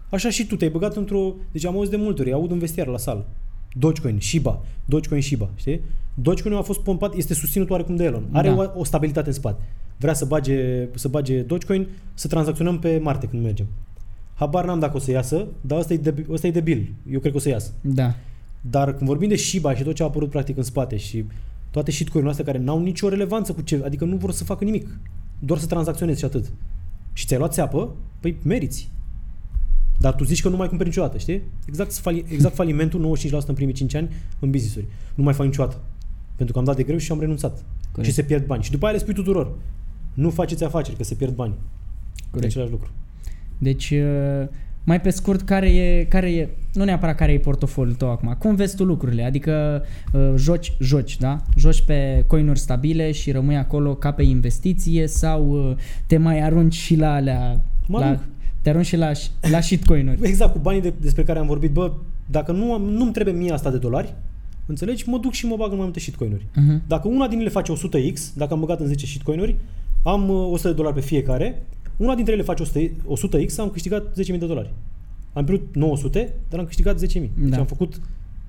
Așa 0.10 0.30
și 0.30 0.46
tu 0.46 0.56
te-ai 0.56 0.70
băgat 0.70 0.96
într-o... 0.96 1.36
Deci 1.52 1.66
am 1.66 1.76
auzit 1.76 1.92
de 1.92 1.98
multe 1.98 2.22
ori, 2.22 2.34
aud 2.34 2.52
în 2.52 2.60
vestiar 2.60 2.88
la 2.88 2.98
sală. 2.98 3.26
Dogecoin, 3.74 4.20
Shiba, 4.20 4.62
Dogecoin, 4.86 5.22
Shiba, 5.22 5.50
știi? 5.56 5.82
Dogecoin 6.14 6.54
a 6.54 6.62
fost 6.62 6.80
pompat, 6.80 7.16
este 7.16 7.34
susținut 7.34 7.70
oarecum 7.70 7.96
de 7.96 8.04
Elon. 8.04 8.28
Are 8.32 8.50
Da. 8.50 8.56
o, 8.56 8.80
o 8.80 8.84
stabilitate 8.84 9.28
în 9.28 9.34
spate. 9.34 9.62
Vrea 9.98 10.14
să 10.14 10.26
bage, 10.26 10.88
să 10.96 11.08
bage 11.08 11.42
Dogecoin, 11.42 11.88
să 12.14 12.28
tranzacționăm 12.28 12.80
pe 12.80 13.00
Marte 13.04 13.28
când 13.28 13.44
mergem. 13.44 13.66
Habar 14.34 14.66
n-am 14.66 14.80
dacă 14.80 14.96
o 14.98 15.00
să 15.00 15.12
iasă, 15.12 15.48
dar 15.62 15.78
ăsta 15.80 15.94
e, 15.94 15.98
de, 15.98 16.26
ăsta 16.30 16.48
e 16.48 16.52
debil. 16.52 16.94
Eu 17.12 17.20
cred 17.20 17.32
că 17.32 17.38
o 17.38 17.42
să 17.42 17.50
iasă. 17.50 17.72
Da. 17.82 18.16
Dar 18.62 18.94
când 18.94 19.10
vorbim 19.10 19.30
de 19.30 19.36
Shiba 19.36 19.76
și 19.76 19.84
tot 19.84 19.96
ce 19.96 20.04
a 20.04 20.06
apărut 20.06 20.30
practic 20.30 20.58
în 20.58 20.64
spate 20.64 20.98
și 20.98 21.26
toate 21.72 21.92
shitcoin-urile 21.92 22.30
astea 22.30 22.54
care 22.54 22.64
n-au 22.64 22.82
nicio 22.82 23.10
relevanță 23.10 23.54
cu 23.54 23.62
ce, 23.62 23.82
adică 23.86 24.06
nu 24.06 24.16
vor 24.16 24.32
să 24.32 24.44
facă 24.44 24.64
nimic, 24.64 24.98
doar 25.40 25.60
să 25.60 25.66
tranzacționezi 25.66 26.20
și 26.20 26.26
atât. 26.26 26.52
Și 27.14 27.26
ți-ai 27.26 27.40
luat 27.40 27.54
țeapă, 27.54 27.96
păi 28.20 28.38
meriți. 28.44 28.92
Dar 30.00 30.14
tu 30.14 30.24
zici 30.24 30.42
că 30.42 30.50
nu 30.50 30.56
mai 30.58 30.68
cumperi 30.68 30.90
niciodată, 30.90 31.18
știi? 31.18 31.42
Exact, 31.66 31.94
fali, 31.94 32.26
exact 32.28 32.56
falimentul 32.56 33.18
95% 33.30 33.46
în 33.46 33.54
primii 33.54 33.74
5 33.74 33.94
ani 33.94 34.10
în 34.40 34.52
business-uri. 34.52 34.86
Nu 35.16 35.24
mai 35.24 35.34
fac 35.34 35.46
niciodată. 35.46 35.80
Pentru 36.36 36.54
că 36.54 36.60
am 36.60 36.66
dat 36.66 36.76
de 36.76 36.84
greu 36.84 36.98
și 36.98 37.12
am 37.12 37.20
renunțat. 37.20 37.64
Corect. 37.92 38.10
Și 38.10 38.16
se 38.20 38.24
pierd 38.24 38.46
bani. 38.46 38.64
Și 38.64 38.72
după 38.72 38.86
aia 38.86 38.94
le 38.94 39.00
spui 39.00 39.14
tuturor. 39.14 39.52
Nu 40.14 40.30
faceți 40.30 40.64
afaceri, 40.64 40.98
că 40.98 41.04
se 41.04 41.16
pierd 41.16 41.36
bani. 41.36 41.54
E 41.54 42.24
Corect. 42.32 42.52
același 42.52 42.72
lucru. 42.72 42.90
Deci, 43.58 43.90
uh, 43.90 44.48
mai 44.84 45.02
pe 45.02 45.10
scurt, 45.10 45.42
care 45.42 45.70
e, 45.70 46.04
care 46.04 46.32
e, 46.32 46.50
nu 46.74 46.84
neapărat 46.84 47.16
care 47.16 47.32
e 47.32 47.40
portofoliul 47.40 47.96
tău 47.96 48.10
acum, 48.10 48.36
cum 48.40 48.56
vezi 48.56 48.76
tu 48.76 48.84
lucrurile? 48.84 49.24
Adică 49.24 49.84
uh, 50.14 50.34
joci, 50.36 50.74
joci, 50.80 51.18
da? 51.18 51.42
Joci 51.58 51.82
pe 51.82 52.24
coinuri 52.28 52.60
stabile 52.60 53.12
și 53.12 53.32
rămâi 53.32 53.58
acolo 53.58 53.96
ca 53.96 54.12
pe 54.12 54.24
investiție 54.24 55.08
sau 55.08 55.70
uh, 55.70 55.76
te 56.08 56.18
mai 56.18 56.42
arunci 56.42 56.74
și 56.74 56.96
la 56.96 57.14
alea, 57.14 57.64
Mă 57.88 58.00
la, 58.00 58.06
arunc. 58.06 58.22
te 58.62 58.70
arunci 58.70 58.86
și 58.86 58.98
la, 58.98 59.12
la 59.52 59.60
shitcoin-uri. 59.60 60.20
Exact, 60.30 60.52
cu 60.52 60.60
banii 60.60 60.82
de, 60.82 60.94
despre 61.02 61.24
care 61.24 61.40
am 61.40 61.48
vorbit, 61.48 61.72
bă, 61.72 61.92
dacă 62.26 62.52
nu 62.52 62.74
am, 62.74 62.82
nu-mi 62.82 63.12
trebuie 63.12 63.34
mie 63.34 63.52
asta 63.52 63.72
de 63.72 63.78
dolari, 63.78 64.14
înțelegi, 64.66 65.10
mă 65.10 65.18
duc 65.18 65.32
și 65.32 65.46
mă 65.46 65.56
bag 65.56 65.70
în 65.70 65.76
mai 65.76 65.86
multe 65.86 66.00
shitcoin-uri. 66.00 66.44
Uh-huh. 66.44 66.88
Dacă 66.88 67.08
una 67.08 67.28
din 67.28 67.40
ele 67.40 67.50
face 67.50 67.74
100x, 67.74 68.34
dacă 68.36 68.54
am 68.54 68.60
băgat 68.60 68.80
în 68.80 68.88
10 68.88 69.06
shitcoin-uri, 69.06 69.56
am 70.04 70.30
uh, 70.30 70.52
100 70.52 70.68
de 70.68 70.74
dolari 70.74 70.96
pe 70.96 71.02
fiecare, 71.02 71.62
una 72.04 72.16
dintre 72.16 72.34
ele 72.34 72.44
face 72.44 72.62
100, 72.64 72.80
100x, 73.38 73.56
am 73.58 73.70
câștigat 73.70 74.04
10.000 74.04 74.40
de 74.40 74.46
dolari. 74.46 74.74
Am 75.34 75.44
pierdut 75.46 75.76
900, 75.76 76.34
dar 76.50 76.60
am 76.60 76.66
câștigat 76.66 76.96
10.000. 77.00 77.00
Deci 77.14 77.50
Da. 77.50 77.58
am 77.58 77.66
făcut 77.66 77.96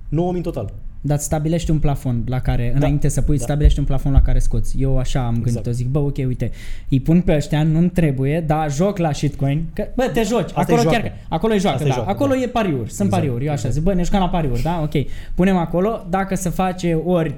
9.000 0.09 0.37
în 0.37 0.43
total. 0.43 0.73
Dar 1.05 1.17
îți 1.17 1.25
stabilești 1.27 1.71
un 1.71 1.79
plafon 1.79 2.23
la 2.27 2.41
care, 2.41 2.73
înainte 2.77 3.09
să 3.09 3.23
pui, 3.23 3.37
da. 3.37 3.43
stabilești 3.43 3.79
un 3.79 3.85
plafon 3.85 4.13
la 4.13 4.21
care 4.23 4.39
scoți. 4.39 4.81
Eu 4.81 4.99
așa 4.99 5.27
am 5.27 5.33
gândit-o, 5.35 5.59
Exact. 5.59 5.77
zic, 5.77 5.89
bă, 5.89 5.99
ok, 5.99 6.17
uite, 6.17 6.51
îi 6.89 7.01
pun 7.01 7.21
pe 7.21 7.35
ăștia, 7.35 7.63
nu-mi 7.63 7.91
trebuie, 7.91 8.41
dar 8.41 8.73
joc 8.73 8.99
la 8.99 9.13
shitcoin, 9.13 9.65
că, 9.73 9.87
bă, 9.97 10.11
te 10.13 10.23
joci, 10.23 10.41
Asta 10.43 10.61
acolo 10.61 10.81
e 10.81 10.85
chiar, 10.85 10.93
joacă. 10.93 11.09
că- 11.09 11.15
acolo 11.29 11.55
e 11.55 11.59
joacă, 11.59 11.77
Asta 11.77 11.87
e 11.87 11.91
da, 11.91 11.95
joacă, 11.97 12.11
acolo 12.11 12.33
da. 12.35 12.41
e 12.41 12.47
pariuri, 12.47 12.91
sunt 12.91 13.07
Exact, 13.07 13.11
pariuri, 13.11 13.45
eu 13.45 13.51
așa 13.53 13.67
exact. 13.67 13.75
zic, 13.75 13.83
bă, 13.83 13.95
ne 13.95 14.03
jucăm 14.03 14.21
la 14.21 14.29
pariuri, 14.29 14.63
da, 14.63 14.81
ok, 14.83 14.93
punem 15.35 15.57
acolo, 15.57 16.07
dacă 16.11 16.35
se 16.35 16.49
face 16.49 16.95
ori 16.95 17.35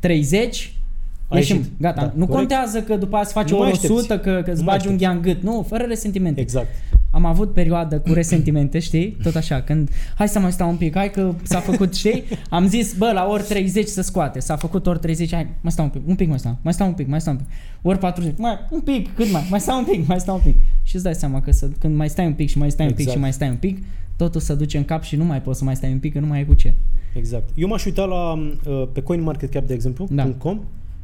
30, 0.00 0.76
A 1.32 1.36
ieșim, 1.38 1.56
ieșit. 1.56 1.70
gata, 1.80 2.00
Da, 2.00 2.12
nu 2.14 2.26
corect. 2.26 2.32
contează 2.32 2.80
că 2.82 2.96
după 2.96 3.14
aia 3.16 3.24
se 3.24 3.32
face 3.32 3.52
Nu 3.52 3.58
mai 3.58 3.66
ori 3.66 3.76
aștepți. 3.76 3.96
100, 3.96 4.18
că, 4.18 4.40
că 4.44 4.50
îți 4.50 4.60
Nu 4.60 4.64
bagi 4.66 4.84
mai 4.84 4.92
unghia 4.92 5.10
în 5.10 5.20
gât, 5.22 5.42
nu, 5.42 5.64
fără 5.68 5.84
resentimente. 5.88 6.40
Exact. 6.40 6.68
Am 7.10 7.24
avut 7.24 7.52
perioadă 7.52 7.98
cu 7.98 8.12
resentimente, 8.12 8.78
știi? 8.88 9.16
Tot 9.22 9.34
așa, 9.34 9.60
când 9.60 9.90
hai 10.16 10.28
să 10.28 10.38
mai 10.38 10.52
stau 10.52 10.68
un 10.68 10.76
pic, 10.76 10.94
hai 10.96 11.10
că 11.10 11.34
s-a 11.42 11.58
făcut, 11.60 11.94
știi? 12.02 12.24
Am 12.50 12.66
zis, 12.66 12.94
bă, 12.94 13.10
la 13.14 13.26
ori 13.30 13.42
30 13.42 13.86
să 13.86 14.02
scoate. 14.02 14.40
S-a 14.40 14.56
făcut 14.56 14.86
ori 14.86 14.98
30, 14.98 15.34
hai, 15.34 15.46
mai 15.60 15.72
stau 15.72 15.84
un 15.84 15.90
pic, 15.90 16.08
un 16.08 16.14
pic 16.14 16.28
mai 16.28 16.38
stau, 16.38 16.56
mai 16.62 16.72
stau 16.72 16.86
un 16.86 16.92
pic, 16.92 17.06
mai 17.08 17.20
stau 17.20 17.32
un 17.32 17.38
pic. 17.38 17.48
Ori 17.82 17.98
40, 17.98 18.32
mai, 18.36 18.58
un 18.70 18.80
pic, 18.80 19.14
cât 19.14 19.32
mai, 19.32 19.46
mai 19.50 19.60
stau 19.60 19.78
un 19.78 19.84
pic, 19.84 20.06
mai 20.06 20.20
stau 20.20 20.34
un 20.34 20.40
pic. 20.44 20.54
Și 20.82 20.94
îți 20.94 21.04
dai 21.04 21.14
seama 21.14 21.40
că 21.40 21.50
să, 21.52 21.68
când 21.78 21.96
mai 21.96 22.08
stai 22.08 22.26
un 22.26 22.32
pic 22.32 22.48
și 22.48 22.58
mai 22.58 22.70
stai 22.70 22.86
un 22.86 22.92
pic 22.92 23.00
Exact. 23.00 23.16
și 23.18 23.22
mai 23.22 23.32
stai 23.32 23.48
un 23.48 23.56
pic, 23.56 23.78
totul 24.16 24.40
se 24.40 24.54
duce 24.54 24.76
în 24.76 24.84
cap 24.84 25.02
și 25.02 25.16
nu 25.16 25.24
mai 25.24 25.42
poți 25.42 25.58
să 25.58 25.64
mai 25.64 25.76
stai 25.76 25.90
un 25.92 25.98
pic, 25.98 26.12
că 26.12 26.18
nu 26.20 26.26
mai 26.26 26.38
ai 26.38 26.46
cu 26.46 26.54
ce. 26.54 26.74
Exact. 27.14 27.48
Eu 27.54 27.68
m-aș 27.68 27.84
uita 27.84 28.04
la, 28.04 28.32
uh, 28.32 28.88
pe 28.92 29.00
CoinMarketCap, 29.02 29.66
de 29.66 29.74
exemplu, 29.74 30.06
Da. 30.10 30.28
.com, 30.38 30.60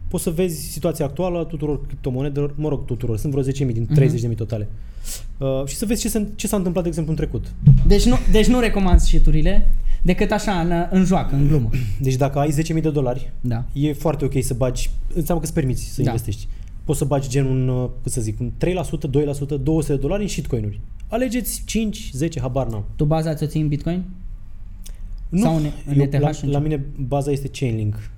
poți 0.08 0.22
să 0.22 0.30
vezi 0.30 0.70
situația 0.70 1.04
actuală 1.04 1.38
a 1.38 1.42
tuturor 1.44 1.86
criptomonedelor, 1.86 2.54
mă 2.56 2.68
rog, 2.68 2.84
tuturor, 2.84 3.16
sunt 3.18 3.32
vreo 3.32 3.44
10.000 3.44 3.72
din 3.74 3.86
Mhm. 3.88 3.94
30.000 3.94 4.34
totale. 4.36 4.68
Uh, 5.38 5.66
și 5.66 5.74
să 5.76 5.86
vezi 5.86 6.00
ce, 6.00 6.08
se, 6.08 6.26
ce 6.36 6.46
s-a 6.46 6.56
întâmplat, 6.56 6.82
de 6.84 6.88
exemplu, 6.88 7.12
în 7.12 7.18
trecut. 7.18 7.52
Deci 7.86 8.04
nu, 8.04 8.16
deci 8.30 8.46
nu 8.46 8.60
recomand 8.60 9.00
shiturile 9.00 9.70
decât 10.02 10.30
așa, 10.30 10.52
în, 10.60 10.72
în 10.90 11.04
joacă, 11.04 11.34
în 11.34 11.46
glumă. 11.48 11.70
Deci 12.00 12.16
dacă 12.16 12.38
ai 12.38 12.50
10.000 12.50 12.82
de 12.82 12.90
dolari, 12.90 13.32
Da. 13.40 13.64
e 13.72 13.92
foarte 13.92 14.24
ok 14.24 14.32
să 14.42 14.54
bagi, 14.54 14.90
înseamnă 15.14 15.42
că 15.42 15.48
îți 15.48 15.52
permiți 15.54 15.82
să 15.84 16.02
Da. 16.02 16.10
investești. 16.10 16.48
Poți 16.84 16.98
să 16.98 17.04
bagi 17.04 17.28
gen 17.28 17.44
un, 17.46 17.68
uh, 17.68 17.88
cât 18.02 18.12
să 18.12 18.20
zic, 18.20 18.40
un 18.40 18.50
3%, 18.58 19.06
2%, 19.06 19.56
200 19.56 19.92
de 19.92 19.98
dolari 20.00 20.22
în 20.22 20.28
shitcoin-uri. 20.28 20.80
Alegeți 21.08 21.62
5, 21.66 22.10
10, 22.12 22.40
habar 22.40 22.66
n-am. 22.66 22.84
Tu 22.96 23.04
baza 23.04 23.34
ți-o 23.34 23.46
ții 23.46 23.60
în 23.60 23.68
Bitcoin? 23.68 24.02
Nu, 25.28 25.40
Sau 25.42 25.56
în- 25.56 25.70
în 25.86 25.96
eu, 25.98 26.02
ETH 26.02 26.18
la, 26.20 26.32
și 26.32 26.44
în 26.44 26.50
la 26.50 26.56
ce? 26.58 26.62
mine 26.62 26.84
baza 26.96 27.30
este 27.30 27.48
Chainlink. 27.48 28.10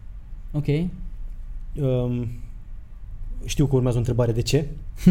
Ok. 0.53 0.67
Um, 1.75 2.29
știu 3.45 3.67
că 3.67 3.75
urmează 3.75 3.97
o 3.97 4.01
întrebare 4.01 4.33
de 4.33 4.43
ce. 4.43 4.67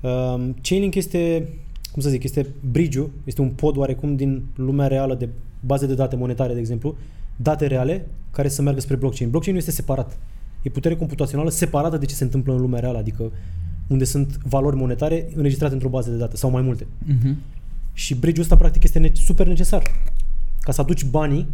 um, 0.00 0.56
Chainlink 0.62 0.94
este, 0.94 1.48
cum 1.92 2.02
să 2.02 2.08
zic, 2.08 2.22
este 2.22 2.46
bridge 2.70 3.02
este 3.24 3.40
un 3.40 3.50
pod 3.50 3.76
oarecum 3.76 4.16
din 4.16 4.42
lumea 4.54 4.86
reală 4.86 5.14
de 5.14 5.28
baze 5.60 5.86
de 5.86 5.94
date 5.94 6.16
monetare, 6.16 6.52
de 6.52 6.58
exemplu, 6.58 6.96
date 7.36 7.66
reale 7.66 8.06
care 8.30 8.48
să 8.48 8.62
meargă 8.62 8.80
spre 8.80 8.96
blockchain. 8.96 9.30
Blockchain 9.30 9.56
este 9.56 9.70
separat. 9.70 10.18
E 10.62 10.70
putere 10.70 10.96
computațională 10.96 11.50
separată 11.50 11.96
de 11.96 12.04
ce 12.04 12.14
se 12.14 12.24
întâmplă 12.24 12.52
în 12.52 12.60
lumea 12.60 12.80
reală, 12.80 12.98
adică 12.98 13.32
unde 13.86 14.04
sunt 14.04 14.36
valori 14.36 14.76
monetare 14.76 15.28
înregistrate 15.34 15.74
într-o 15.74 15.88
bază 15.88 16.10
de 16.10 16.16
date 16.16 16.36
sau 16.36 16.50
mai 16.50 16.62
multe. 16.62 16.86
Mhm. 16.98 17.36
Și 17.92 18.14
bridge-ul 18.14 18.42
ăsta 18.42 18.56
practic 18.56 18.82
este 18.82 18.98
ne- 18.98 19.10
super 19.14 19.46
necesar. 19.46 19.82
Ca 20.60 20.72
să 20.72 20.80
aduci 20.80 21.04
banii 21.04 21.46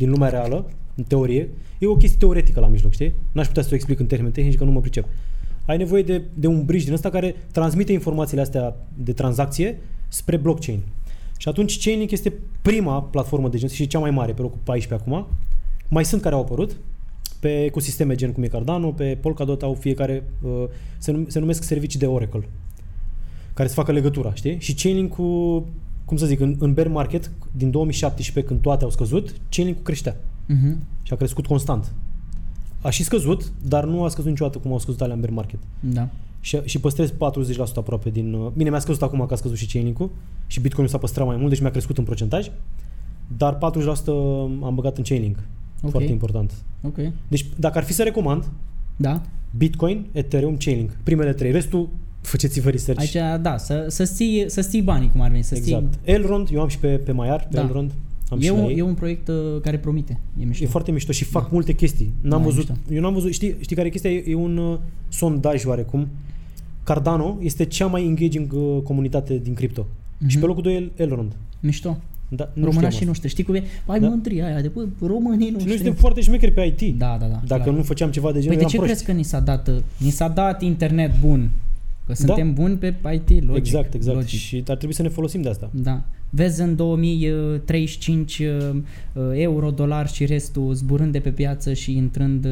din 0.00 0.10
lumea 0.10 0.28
reală, 0.28 0.70
în 0.94 1.04
teorie, 1.04 1.48
e 1.78 1.86
o 1.86 1.96
chestie 1.96 2.18
teoretică 2.18 2.60
la 2.60 2.66
mijloc, 2.66 2.92
știi? 2.92 3.12
N-aș 3.32 3.46
putea 3.46 3.62
să 3.62 3.68
o 3.72 3.74
explic 3.74 3.98
în 3.98 4.06
termeni 4.06 4.32
tehnici 4.32 4.56
că 4.56 4.64
nu 4.64 4.70
mă 4.70 4.80
pricep. 4.80 5.04
Ai 5.66 5.76
nevoie 5.76 6.02
de, 6.02 6.22
de 6.34 6.46
un 6.46 6.64
bridge 6.64 6.84
din 6.84 6.92
ăsta 6.92 7.10
care 7.10 7.34
transmite 7.52 7.92
informațiile 7.92 8.42
astea 8.42 8.76
de 8.94 9.12
tranzacție 9.12 9.78
spre 10.08 10.36
blockchain. 10.36 10.80
Și 11.38 11.48
atunci 11.48 11.84
Chainlink 11.84 12.10
este 12.10 12.32
prima 12.62 13.02
platformă 13.02 13.48
de 13.48 13.58
gen 13.58 13.68
și 13.68 13.86
cea 13.86 13.98
mai 13.98 14.10
mare, 14.10 14.32
pe 14.32 14.42
locul 14.42 14.58
14 14.64 15.08
acum. 15.08 15.26
Mai 15.88 16.04
sunt 16.04 16.22
care 16.22 16.34
au 16.34 16.40
apărut 16.40 16.76
pe 17.40 17.64
ecosisteme 17.64 18.14
gen 18.14 18.32
cum 18.32 18.42
e 18.42 18.46
Cardano, 18.46 18.92
pe 18.92 19.18
Polkadot 19.20 19.62
au 19.62 19.74
fiecare, 19.74 20.24
uh, 20.42 20.64
se, 20.98 21.12
num- 21.12 21.26
se 21.26 21.38
numesc 21.38 21.62
servicii 21.62 21.98
de 21.98 22.06
Oracle 22.06 22.48
care 23.54 23.68
să 23.68 23.74
facă 23.74 23.92
legătura, 23.92 24.34
știi? 24.34 24.56
Și 24.60 24.74
Chainlink-ul, 24.74 25.66
cum 26.10 26.18
să 26.18 26.26
zic, 26.26 26.40
în, 26.40 26.56
în 26.58 26.74
bear 26.74 26.88
market, 26.88 27.30
din 27.52 27.70
2017, 27.70 28.52
când 28.52 28.62
toate 28.62 28.84
au 28.84 28.90
scăzut, 28.90 29.34
Chainlink-ul 29.48 29.84
creștea 29.84 30.16
Mhm. 30.46 30.76
și 31.02 31.12
a 31.12 31.16
crescut 31.16 31.46
constant. 31.46 31.92
A 32.82 32.90
și 32.90 33.02
scăzut, 33.02 33.52
dar 33.68 33.84
nu 33.84 34.04
a 34.04 34.08
scăzut 34.08 34.30
niciodată 34.30 34.58
cum 34.58 34.72
au 34.72 34.78
scăzut 34.78 35.00
alea 35.00 35.14
în 35.14 35.20
bear 35.20 35.32
market. 35.32 35.58
Da. 35.80 36.08
Și, 36.40 36.58
și 36.64 36.80
păstrez 36.80 37.10
40% 37.10 37.78
aproape 37.78 38.10
din... 38.10 38.32
uh, 38.32 38.50
Bine, 38.56 38.70
mi-a 38.70 38.78
scăzut 38.78 39.02
acum 39.02 39.26
că 39.26 39.32
a 39.32 39.36
scăzut 39.36 39.56
și 39.56 39.66
Chainlink-ul 39.66 40.10
și 40.46 40.60
Bitcoin 40.60 40.86
s-a 40.88 40.98
păstrat 40.98 41.26
mai 41.26 41.36
mult, 41.36 41.48
deci 41.48 41.60
mi-a 41.60 41.70
crescut 41.70 41.98
în 41.98 42.04
procentaj, 42.04 42.50
dar 43.36 43.54
40% 43.54 43.58
am 44.62 44.72
băgat 44.74 44.96
în 44.96 45.02
Chainlink. 45.02 45.36
Ok. 45.82 45.90
Foarte 45.90 46.10
important. 46.10 46.52
Ok. 46.82 46.96
Deci, 47.28 47.46
dacă 47.56 47.78
ar 47.78 47.84
fi 47.84 47.92
să 47.92 48.02
recomand, 48.02 48.50
Da. 48.96 49.22
Bitcoin, 49.56 50.06
Ethereum, 50.12 50.56
Chainlink. 50.56 50.90
Primele 51.02 51.32
trei. 51.32 51.50
Restul, 51.52 51.88
faceți-vă 52.20 52.70
research. 52.70 53.00
Aici, 53.00 53.40
da, 53.42 53.56
să, 53.56 53.84
să, 53.88 54.04
ții, 54.04 54.44
să 54.46 54.62
ții 54.62 54.82
banii, 54.82 55.08
cum 55.10 55.20
ar 55.20 55.30
veni, 55.30 55.42
să 55.42 55.54
Exact. 55.54 55.84
ții... 55.92 56.00
Elrond, 56.14 56.48
eu 56.52 56.60
am 56.60 56.68
și 56.68 56.78
pe, 56.78 56.88
pe 56.88 57.12
Maiar, 57.12 57.40
pe 57.50 57.56
Da. 57.56 57.60
Elrond. 57.60 57.90
Am 58.30 58.38
E 58.38 58.42
și 58.42 58.48
la 58.50 58.54
un, 58.56 58.68
ei. 58.68 58.76
e 58.76 58.82
un 58.82 58.94
proiect 58.94 59.28
uh, 59.28 59.34
care 59.62 59.78
promite. 59.78 60.20
E 60.40 60.44
mișto. 60.44 60.64
E 60.64 60.66
foarte 60.66 60.90
mișto 60.90 61.12
și 61.12 61.24
fac 61.24 61.42
Da. 61.42 61.48
multe 61.52 61.72
chestii. 61.72 62.12
N-am 62.20 62.42
Da, 62.42 62.46
e 62.48 62.50
văzut, 62.50 62.68
mișto. 62.68 62.94
eu 62.94 63.00
n-am 63.00 63.12
văzut, 63.14 63.32
știi, 63.32 63.54
știi 63.60 63.76
care 63.76 63.88
e 63.88 63.90
chestia? 63.90 64.10
E, 64.10 64.24
e 64.26 64.34
un 64.34 64.56
uh, 64.56 64.78
sondaj 65.08 65.64
oarecum. 65.64 66.08
Cardano 66.84 67.36
este 67.40 67.64
cea 67.64 67.86
mai 67.86 68.04
engaging 68.04 68.52
uh, 68.52 68.82
comunitate 68.82 69.38
din 69.42 69.54
cripto. 69.54 69.86
Mhm. 70.18 70.28
Și 70.28 70.38
pe 70.38 70.46
locul 70.46 70.62
2 70.62 70.74
e 70.96 71.02
Elrond. 71.02 71.32
Mișto. 71.60 71.96
Da, 72.28 72.50
nu 72.54 72.64
Românașii 72.64 72.92
știam 72.92 73.08
noștri. 73.08 73.28
Știi 73.28 73.44
cum 73.44 73.54
e? 73.54 73.62
Ai 73.86 74.00
Da. 74.00 74.08
mândria 74.08 74.44
aia 74.46 74.60
de 74.60 74.68
bă, 74.68 74.86
românii 75.00 75.28
asta. 75.30 75.36
Și 75.36 75.50
noi 75.50 75.52
noștri. 75.52 75.74
suntem 75.76 75.94
foarte 75.94 76.20
șmecheri 76.20 76.52
pe 76.52 76.74
IT. 76.78 76.98
Da, 76.98 77.16
da, 77.20 77.26
da. 77.26 77.40
Dacă 77.46 77.62
clar. 77.62 77.74
nu 77.74 77.82
făceam 77.82 78.10
ceva 78.10 78.32
de 78.32 78.40
genul, 78.40 78.56
Păi 78.56 78.56
de 78.56 78.60
eram 78.60 78.70
ce 78.70 78.76
proști. 78.76 78.92
crezi 78.94 79.04
că 79.10 79.12
ni 79.12 79.22
s-a 79.24 79.40
dat, 79.40 79.68
uh, 79.68 79.76
ni 79.96 80.10
s-a 80.10 80.28
dat 80.28 80.62
internet 80.62 81.20
bun? 81.20 81.50
Că 82.10 82.16
suntem 82.26 82.54
buni 82.54 82.76
pe 82.76 82.94
IT, 83.12 83.44
logic. 83.44 83.66
exact, 83.66 83.94
exact. 83.94 84.16
Logic. 84.16 84.38
Și 84.38 84.62
ar 84.66 84.76
trebui 84.76 84.94
să 84.94 85.02
ne 85.02 85.08
folosim 85.08 85.42
de 85.42 85.48
asta. 85.48 85.70
Da. 85.72 86.04
Vezi 86.30 86.60
în 86.60 86.76
2035 86.76 88.38
uh, 88.38 88.46
uh, 89.12 89.22
euro, 89.32 89.70
dolar 89.70 90.08
și 90.08 90.24
restul 90.24 90.74
zburând 90.74 91.12
de 91.12 91.20
pe 91.20 91.30
piață 91.30 91.72
și 91.72 91.96
intrând 91.96 92.44
uh, 92.44 92.50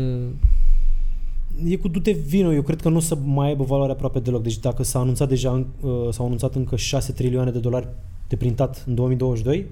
E 1.64 1.76
cu 1.76 1.88
dute 1.88 2.10
vino, 2.26 2.52
eu 2.52 2.62
cred 2.62 2.80
că 2.80 2.88
nu 2.88 2.96
o 2.96 3.00
să 3.00 3.18
mai 3.24 3.48
aibă 3.48 3.64
valoare 3.64 3.92
aproape 3.92 4.18
deloc. 4.18 4.42
Deci 4.42 4.58
dacă 4.58 4.82
s-a 4.82 4.98
anunțat 4.98 5.28
deja, 5.28 5.66
uh, 5.80 5.90
s-au 6.10 6.24
anunțat 6.24 6.54
încă 6.54 6.76
6 6.76 7.12
trilioane 7.12 7.50
de 7.50 7.58
dolari 7.58 7.88
de 8.28 8.36
printat 8.36 8.84
în 8.86 8.94
2022, 8.94 9.66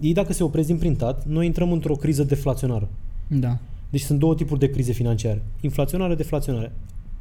ei 0.00 0.12
dacă 0.12 0.32
se 0.32 0.42
opresc 0.42 0.66
din 0.66 0.76
printat, 0.76 1.26
noi 1.26 1.46
intrăm 1.46 1.72
într-o 1.72 1.94
criză 1.94 2.24
deflaționară. 2.24 2.88
da. 3.26 3.58
Deci 3.90 4.02
sunt 4.02 4.18
două 4.18 4.34
tipuri 4.34 4.60
de 4.60 4.70
crize 4.70 4.92
financiare. 4.92 5.42
Inflaționare, 5.60 6.14
deflaționare. 6.14 6.72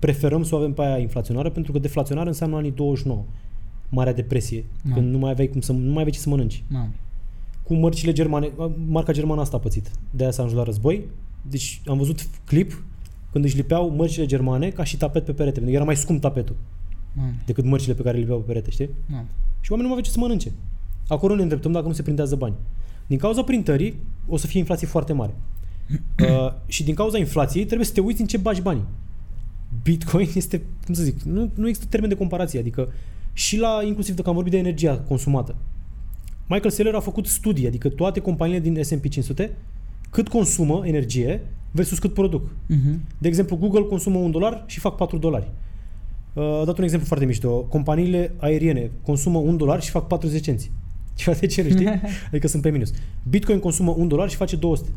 Preferăm 0.03 0.43
să 0.43 0.55
o 0.55 0.57
avem 0.57 0.73
pe 0.73 0.81
aia 0.81 0.97
inflaționară 0.97 1.49
pentru 1.49 1.71
că 1.71 1.79
deflaționare 1.79 2.27
înseamnă 2.27 2.55
anii 2.55 2.71
29. 2.71 3.23
Marea 3.89 4.13
depresie. 4.13 4.65
Da. 4.81 4.93
Când 4.93 5.11
nu 5.11 5.17
mai 5.17 5.31
aveai 5.31 5.47
cum 5.47 5.61
să, 5.61 5.71
nu 5.71 5.91
mai 5.91 5.91
aveai 5.91 6.09
ce 6.09 6.19
să 6.19 6.29
mănânci. 6.29 6.63
Mamă. 6.67 6.89
Cu 7.63 7.73
mărcile 7.73 8.11
germane, 8.11 8.51
marca 8.87 9.11
germană 9.11 9.41
asta 9.41 9.57
a 9.57 9.59
pățit. 9.59 9.91
De 10.11 10.23
aia 10.23 10.31
s-a 10.31 10.41
ajuns 10.41 10.57
la 10.57 10.63
război. 10.63 11.05
Deci 11.49 11.81
am 11.85 11.97
văzut 11.97 12.27
clip 12.45 12.83
când 13.31 13.43
își 13.45 13.55
lipeau 13.55 13.89
mărcile 13.89 14.25
germane 14.25 14.69
ca 14.69 14.83
și 14.83 14.97
tapet 14.97 15.25
pe 15.25 15.31
perete. 15.31 15.53
Pentru 15.53 15.69
că 15.69 15.75
era 15.75 15.85
mai 15.85 15.95
scump 15.95 16.21
tapetul 16.21 16.55
Mamă. 17.13 17.31
decât 17.45 17.65
mărcile 17.65 17.93
pe 17.93 18.01
care 18.01 18.15
le 18.15 18.21
lipeau 18.21 18.39
pe 18.39 18.45
perete, 18.45 18.69
știi? 18.69 18.89
Mamă. 19.07 19.27
Și 19.59 19.71
oamenii 19.71 19.91
nu 19.91 19.95
mai 19.95 20.01
aveau 20.01 20.01
ce 20.01 20.09
să 20.11 20.19
mănânce. 20.19 20.51
Acolo 21.07 21.35
ne 21.35 21.41
îndreptăm 21.41 21.71
dacă 21.71 21.87
nu 21.87 21.93
se 21.93 22.01
printează 22.01 22.35
bani. 22.35 22.55
Din 23.07 23.17
cauza 23.17 23.43
printării, 23.43 23.95
o 24.27 24.37
să 24.37 24.47
fie 24.47 24.59
inflație 24.59 24.87
foarte 24.87 25.13
mare. 25.13 25.33
Uh, 26.19 26.53
și 26.65 26.83
din 26.83 26.95
cauza 26.95 27.17
inflației 27.17 27.65
trebuie 27.65 27.85
să 27.85 27.93
te 27.93 28.01
uiți 28.01 28.21
în 28.21 28.27
ce 28.27 28.37
bagi 28.37 28.61
banii. 28.61 28.85
Bitcoin 29.83 30.27
este, 30.35 30.61
cum 30.85 30.93
să 30.93 31.03
zic, 31.03 31.21
nu, 31.21 31.51
nu 31.55 31.67
există 31.67 31.87
termen 31.89 32.09
de 32.09 32.15
comparație, 32.15 32.59
adică 32.59 32.91
și 33.33 33.57
la, 33.57 33.81
inclusiv 33.85 34.15
dacă 34.15 34.29
am 34.29 34.35
vorbit 34.35 34.51
de 34.51 34.57
energia 34.57 34.97
consumată. 34.97 35.55
Michael 36.47 36.69
Saylor 36.69 36.95
a 36.95 36.99
făcut 36.99 37.25
studii, 37.25 37.67
adică 37.67 37.89
toate 37.89 38.19
companiile 38.19 38.59
din 38.59 38.83
S&P 38.83 39.07
500, 39.07 39.51
cât 40.09 40.27
consumă 40.27 40.81
energie 40.85 41.41
versus 41.71 41.99
cât 41.99 42.13
produc. 42.13 42.49
Mhm. 42.67 43.01
De 43.17 43.27
exemplu, 43.27 43.55
Google 43.55 43.81
consumă 43.81 44.17
un 44.17 44.31
dolar 44.31 44.63
și 44.65 44.79
fac 44.79 44.95
4 44.95 45.17
dolari. 45.17 45.51
Uh, 46.33 46.43
Am 46.43 46.65
dat 46.65 46.77
un 46.77 46.83
exemplu 46.83 47.07
foarte 47.07 47.25
mișto. 47.25 47.49
Companiile 47.49 48.33
aeriene 48.37 48.91
consumă 49.01 49.37
un 49.37 49.57
dolar 49.57 49.81
și 49.81 49.89
fac 49.89 50.07
40 50.07 50.43
cenți. 50.43 50.71
Ceva 51.15 51.37
de 51.39 51.45
ce 51.45 51.69
știi? 51.69 51.87
Adică 52.27 52.47
sunt 52.47 52.61
pe 52.61 52.69
minus. 52.69 52.91
Bitcoin 53.29 53.59
consumă 53.59 53.93
un 53.97 54.07
dolar 54.07 54.29
și 54.29 54.35
face 54.35 54.55
200. 54.55 54.89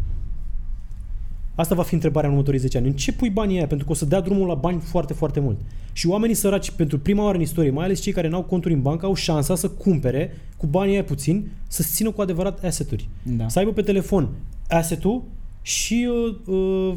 Asta 1.57 1.75
va 1.75 1.83
fi 1.83 1.95
întrebarea 1.95 2.29
în 2.29 2.35
următorii 2.35 2.61
10 2.61 2.79
ani. 2.79 2.87
În 2.87 2.93
ce 2.93 3.13
pui 3.13 3.31
banii 3.31 3.57
aia? 3.57 3.67
Pentru 3.67 3.87
că 3.87 3.93
o 3.93 3.95
să 3.95 4.05
dea 4.05 4.21
drumul 4.21 4.47
la 4.47 4.55
bani 4.55 4.81
foarte, 4.81 5.13
foarte 5.13 5.41
mult. 5.41 5.59
Și 5.93 6.07
oamenii 6.07 6.35
săraci, 6.35 6.71
pentru 6.71 6.99
prima 6.99 7.25
oară 7.25 7.37
în 7.37 7.43
istorie, 7.43 7.71
mai 7.71 7.85
ales 7.85 8.01
cei 8.01 8.13
care 8.13 8.29
n-au 8.29 8.43
conturi 8.43 8.75
în 8.75 8.83
bancă, 8.83 9.07
au 9.07 9.15
șansa 9.15 9.55
să 9.55 9.69
cumpere 9.69 10.31
cu 10.57 10.67
banii 10.67 10.93
aia 10.93 11.05
puțin, 11.05 11.49
să 11.69 11.83
țină 11.83 12.11
cu 12.11 12.21
adevărat 12.21 12.65
asset-uri. 12.65 13.09
Da. 13.23 13.49
Să 13.49 13.59
aibă 13.59 13.73
pe 13.73 13.83
telefon 13.83 14.29
asset-ul 14.69 15.23
și 15.63 16.09
uh, 16.11 16.55
uh, 16.55 16.97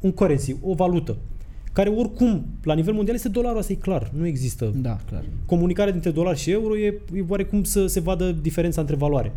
un 0.00 0.12
currency, 0.12 0.56
o 0.62 0.74
valută, 0.74 1.16
care 1.72 1.88
oricum, 1.88 2.46
la 2.62 2.74
nivel 2.74 2.94
mondial, 2.94 3.16
este 3.16 3.28
dolarul, 3.28 3.58
asta 3.58 3.72
e 3.72 3.76
clar, 3.76 4.10
nu 4.16 4.26
există. 4.26 4.72
Da, 4.74 4.98
clar. 5.08 5.24
Comunicarea 5.46 5.92
dintre 5.92 6.10
dolar 6.10 6.36
și 6.36 6.50
euro 6.50 6.76
e, 6.78 7.00
e 7.14 7.24
oarecum 7.28 7.64
să 7.64 7.86
se 7.86 8.00
vadă 8.00 8.32
diferența 8.32 8.80
între 8.80 8.96
valoare. 8.96 9.32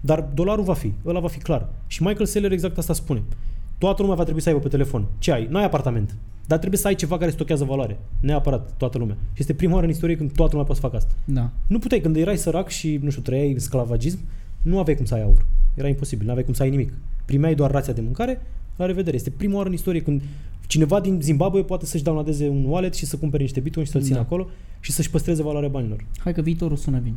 Dar 0.00 0.30
dolarul 0.34 0.64
va 0.64 0.74
fi, 0.74 0.92
ăla 1.06 1.20
va 1.20 1.28
fi 1.28 1.38
clar. 1.38 1.68
Și 1.86 2.02
Michael 2.02 2.26
Saylor 2.26 2.52
exact 2.52 2.78
asta 2.78 2.92
spune. 2.92 3.22
Toată 3.82 4.02
lumea 4.02 4.16
va 4.16 4.22
trebui 4.22 4.40
să 4.40 4.48
aibă 4.48 4.60
pe 4.60 4.68
telefon. 4.68 5.06
Ce 5.18 5.32
ai? 5.32 5.46
N-ai 5.50 5.64
apartament. 5.64 6.16
Dar 6.46 6.58
trebuie 6.58 6.78
să 6.80 6.86
ai 6.86 6.94
ceva 6.94 7.18
care 7.18 7.30
stochează 7.30 7.64
valoare. 7.64 7.98
Neapărat, 8.20 8.72
toată 8.76 8.98
lumea. 8.98 9.16
Și 9.32 9.40
este 9.40 9.54
prima 9.54 9.72
oară 9.72 9.84
în 9.84 9.90
istorie 9.92 10.16
când 10.16 10.32
toată 10.32 10.50
lumea 10.50 10.66
poate 10.66 10.80
să 10.80 10.86
facă 10.86 10.96
asta. 10.96 11.14
Da. 11.24 11.50
Nu 11.66 11.78
puteai, 11.78 12.00
când 12.00 12.16
erai 12.16 12.36
sărac 12.36 12.68
și, 12.68 12.98
nu 13.02 13.10
știu, 13.10 13.22
trăiai 13.22 13.52
în 13.52 13.58
sclavagism, 13.58 14.18
nu 14.62 14.78
aveai 14.78 14.96
cum 14.96 15.04
să 15.04 15.14
ai 15.14 15.22
aur. 15.22 15.46
Era 15.74 15.88
imposibil, 15.88 16.24
nu 16.24 16.30
aveai 16.30 16.44
cum 16.44 16.54
să 16.54 16.62
ai 16.62 16.70
nimic. 16.70 16.92
Primeai 17.24 17.54
doar 17.54 17.70
rația 17.70 17.92
de 17.92 18.00
mâncare, 18.00 18.40
la 18.76 18.86
revedere. 18.86 19.16
Este 19.16 19.30
prima 19.30 19.56
oară 19.56 19.68
în 19.68 19.74
istorie 19.74 20.00
când 20.02 20.22
cineva 20.66 21.00
din 21.00 21.18
Zimbabwe 21.20 21.62
poate 21.62 21.86
să-și 21.86 22.02
downloadeze 22.02 22.48
un 22.48 22.64
wallet 22.64 22.94
și 22.94 23.06
să 23.06 23.16
cumpere 23.16 23.42
niște 23.42 23.60
bitcoin 23.60 23.86
și 23.86 23.92
să-l 23.92 24.02
țină 24.02 24.14
Da. 24.16 24.20
acolo 24.22 24.46
și 24.80 24.92
să-și 24.92 25.10
păstreze 25.10 25.42
valoarea 25.42 25.68
banilor. 25.68 26.04
Hai 26.18 26.32
că 26.32 26.40
viitorul 26.40 26.76
sună 26.76 26.98
bine. 26.98 27.16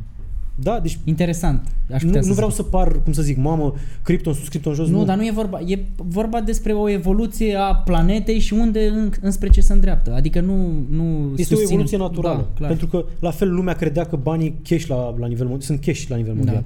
Da, 0.55 0.79
deci 0.79 0.99
Interesant. 1.03 1.67
Aș 1.93 2.01
nu, 2.01 2.07
putea 2.07 2.21
să 2.21 2.27
nu 2.27 2.33
vreau 2.33 2.49
zic. 2.49 2.57
să 2.57 2.63
par, 2.63 3.01
cum 3.03 3.13
să 3.13 3.21
zic, 3.21 3.37
mamă, 3.37 3.73
cripton 4.03 4.33
sus, 4.33 4.47
cripton 4.47 4.73
jos. 4.73 4.87
Nu, 4.89 5.03
dar 5.05 5.17
nu 5.17 5.25
e 5.25 5.31
vorba. 5.31 5.59
E 5.59 5.79
vorba 5.95 6.41
despre 6.41 6.73
o 6.73 6.89
evoluție 6.89 7.55
a 7.55 7.75
planetei 7.75 8.39
și 8.39 8.53
unde 8.53 8.87
în, 8.87 9.11
înspre 9.21 9.49
ce 9.49 9.61
se 9.61 9.73
îndreaptă. 9.73 10.13
Adică 10.13 10.39
nu, 10.41 10.55
nu 10.89 11.31
Este 11.37 11.53
o 11.53 11.57
susțin- 11.57 11.73
evoluție 11.73 11.97
naturală. 11.97 12.37
Da, 12.37 12.47
clar. 12.55 12.69
pentru 12.69 12.87
că, 12.87 13.05
la 13.19 13.31
fel, 13.31 13.53
lumea 13.53 13.73
credea 13.73 14.05
că 14.05 14.15
banii 14.15 14.55
cash 14.63 14.85
la, 14.85 15.15
la 15.17 15.27
nivel 15.27 15.47
mondial, 15.47 15.61
sunt 15.61 15.79
cash 15.79 16.05
la 16.07 16.15
nivel 16.15 16.35
Da. 16.35 16.39
mondial. 16.39 16.63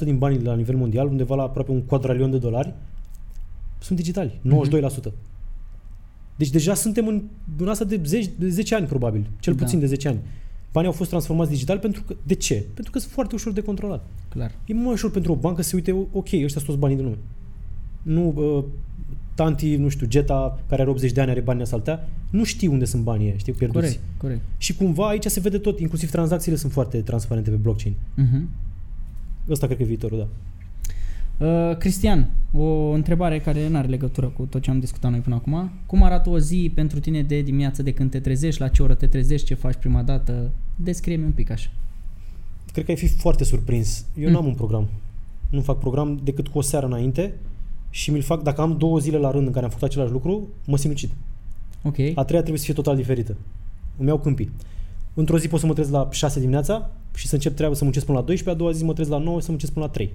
92% 0.00 0.04
din 0.04 0.18
banii 0.18 0.40
la 0.42 0.54
nivel 0.54 0.76
mondial, 0.76 1.06
undeva 1.06 1.34
la 1.34 1.42
aproape 1.42 1.70
un 1.70 1.80
quadralion 1.82 2.30
de 2.30 2.38
dolari, 2.38 2.74
sunt 3.78 3.98
digitali. 3.98 4.40
92%. 4.42 5.12
Deci 6.36 6.50
deja 6.50 6.74
suntem 6.74 7.06
în, 7.06 7.22
în 7.58 7.68
asta 7.68 7.84
de 7.84 8.00
10, 8.04 8.30
de 8.38 8.48
10 8.48 8.74
ani, 8.74 8.86
probabil. 8.86 9.26
Cel 9.40 9.54
Da. 9.54 9.62
puțin 9.64 9.78
de 9.78 9.86
10 9.86 10.08
ani. 10.08 10.18
Banii 10.72 10.88
au 10.90 10.96
fost 10.96 11.10
transformați 11.10 11.50
digital 11.50 11.78
pentru 11.78 12.02
că... 12.02 12.16
De 12.22 12.34
ce? 12.34 12.64
Pentru 12.74 12.92
că 12.92 12.98
sunt 12.98 13.12
foarte 13.12 13.34
ușor 13.34 13.52
de 13.52 13.60
controlat. 13.62 14.06
clar. 14.28 14.50
E 14.66 14.72
mult 14.72 14.84
mai 14.84 14.92
ușor 14.92 15.10
pentru 15.10 15.32
o 15.32 15.36
bancă 15.36 15.62
să 15.62 15.68
se 15.68 15.74
uite, 15.76 15.92
ok, 15.92 16.26
ăștia 16.32 16.48
sunt 16.48 16.64
toți 16.64 16.78
banii 16.78 16.96
din 16.96 17.04
lume. 17.04 17.18
Nu, 18.02 18.56
uh, 18.56 18.64
tanti, 19.34 19.76
nu 19.76 19.88
știu, 19.88 20.06
Geta, 20.06 20.60
care 20.68 20.80
are 20.80 20.90
80 20.90 21.12
de 21.12 21.20
ani, 21.20 21.30
are 21.30 21.40
bani 21.40 21.58
în 21.58 21.64
asaltea, 21.64 22.08
nu 22.30 22.44
știi 22.44 22.68
unde 22.68 22.84
sunt 22.84 23.02
banii 23.02 23.26
ăia, 23.26 23.36
știi, 23.36 23.52
pierduți. 23.52 23.80
Corect, 23.80 24.00
corect. 24.16 24.40
Și 24.56 24.74
cumva 24.74 25.08
aici 25.08 25.24
se 25.24 25.40
vede 25.40 25.58
tot, 25.58 25.80
inclusiv 25.80 26.10
tranzacțiile 26.10 26.56
sunt 26.56 26.72
foarte 26.72 27.00
transparente 27.00 27.50
pe 27.50 27.56
blockchain. 27.56 27.94
Mhm. 28.14 28.48
Ăsta 29.48 29.66
cred 29.66 29.78
că 29.78 29.82
e 29.82 29.86
viitorul, 29.86 30.18
da. 30.18 30.26
Uh, 31.38 31.76
Cristian, 31.78 32.30
o 32.52 32.90
întrebare 32.90 33.40
care 33.40 33.68
nu 33.68 33.76
are 33.76 33.86
legătură 33.88 34.26
cu 34.26 34.42
tot 34.44 34.62
ce 34.62 34.70
am 34.70 34.78
discutat 34.78 35.10
noi 35.10 35.20
până 35.20 35.34
acum. 35.34 35.70
Cum 35.86 36.02
arată 36.02 36.30
o 36.30 36.38
zi 36.38 36.70
pentru 36.74 37.00
tine 37.00 37.22
de 37.22 37.40
dimineață 37.40 37.82
de 37.82 37.92
când 37.92 38.10
te 38.10 38.20
trezești, 38.20 38.60
la 38.60 38.68
ce 38.68 38.82
oră 38.82 38.94
te 38.94 39.06
trezești, 39.06 39.46
ce 39.46 39.54
faci 39.54 39.74
prima 39.74 40.02
dată? 40.02 40.50
Descrie-mi 40.76 41.24
un 41.24 41.30
pic 41.32 41.50
așa. 41.50 41.70
Cred 42.72 42.84
că 42.84 42.90
ai 42.90 42.96
fi 42.96 43.06
foarte 43.06 43.44
surprins. 43.44 44.04
Eu 44.18 44.26
Mm. 44.28 44.32
n-am 44.34 44.46
un 44.46 44.54
program. 44.54 44.88
Nu 45.50 45.60
fac 45.60 45.78
program 45.78 46.20
decât 46.24 46.48
cu 46.48 46.58
o 46.58 46.60
seară 46.60 46.86
înainte 46.86 47.34
și 47.90 48.10
mi-l 48.10 48.22
fac, 48.22 48.42
dacă 48.42 48.60
am 48.60 48.76
două 48.78 48.98
zile 48.98 49.16
la 49.16 49.30
rând 49.30 49.46
în 49.46 49.52
care 49.52 49.64
am 49.64 49.70
făcut 49.70 49.84
același 49.88 50.12
lucru, 50.12 50.48
mă 50.66 50.76
sinucid. 50.76 51.10
Ok. 51.82 51.96
A 51.98 52.24
treia 52.24 52.40
trebuie 52.40 52.58
să 52.58 52.64
fie 52.64 52.74
total 52.74 52.96
diferită. 52.96 53.36
Îmi 53.98 54.08
iau 54.08 54.18
câmpii. 54.18 54.50
Într-o 55.14 55.38
zi 55.38 55.48
pot 55.48 55.60
să 55.60 55.66
mă 55.66 55.72
trezesc 55.72 55.94
la 55.94 56.08
6 56.10 56.40
dimineața 56.40 56.90
și 57.14 57.26
să 57.26 57.34
încep 57.34 57.54
treaba 57.56 57.74
să 57.74 57.84
muncesc 57.84 58.06
până 58.06 58.18
la 58.18 58.24
12, 58.24 58.56
a 58.56 58.64
doua 58.64 58.76
zi 58.78 58.84
mă 58.84 58.92
trezesc 58.92 59.16
la 59.16 59.22
9 59.22 59.38
și 59.38 59.44
să 59.44 59.50
muncesc 59.50 59.72
până 59.72 59.84
la 59.84 59.90
3. 59.90 60.10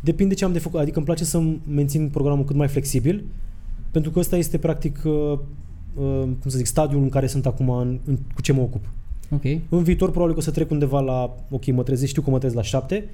Depinde 0.00 0.34
ce 0.34 0.44
am 0.44 0.52
de 0.52 0.58
făcut. 0.58 0.80
Adică 0.80 0.96
îmi 0.96 1.06
place 1.06 1.24
să 1.24 1.42
mențin 1.68 2.08
programul 2.08 2.44
cât 2.44 2.56
mai 2.56 2.68
flexibil, 2.68 3.24
pentru 3.90 4.10
că 4.10 4.18
ăsta 4.18 4.36
este 4.36 4.58
practic, 4.58 5.02
uh, 5.04 5.12
uh, 5.94 6.22
cum 6.22 6.50
să 6.50 6.56
zic, 6.56 6.66
stadiul 6.66 7.02
în 7.02 7.08
care 7.08 7.26
sunt 7.26 7.46
acum, 7.46 7.70
în, 7.70 7.98
în, 8.04 8.18
cu 8.34 8.42
ce 8.42 8.52
mă 8.52 8.60
ocup. 8.60 8.84
Ok. 9.30 9.44
În 9.68 9.82
viitor 9.82 10.10
probabil 10.10 10.32
că 10.34 10.38
o 10.40 10.42
să 10.42 10.50
trec 10.50 10.70
undeva 10.70 11.00
la, 11.00 11.34
ok, 11.50 11.66
mă 11.66 11.82
trezesc, 11.82 12.10
știu 12.10 12.22
că 12.22 12.30
mă 12.30 12.38
trezesc 12.38 12.60
la 12.60 12.66
7, 12.66 13.04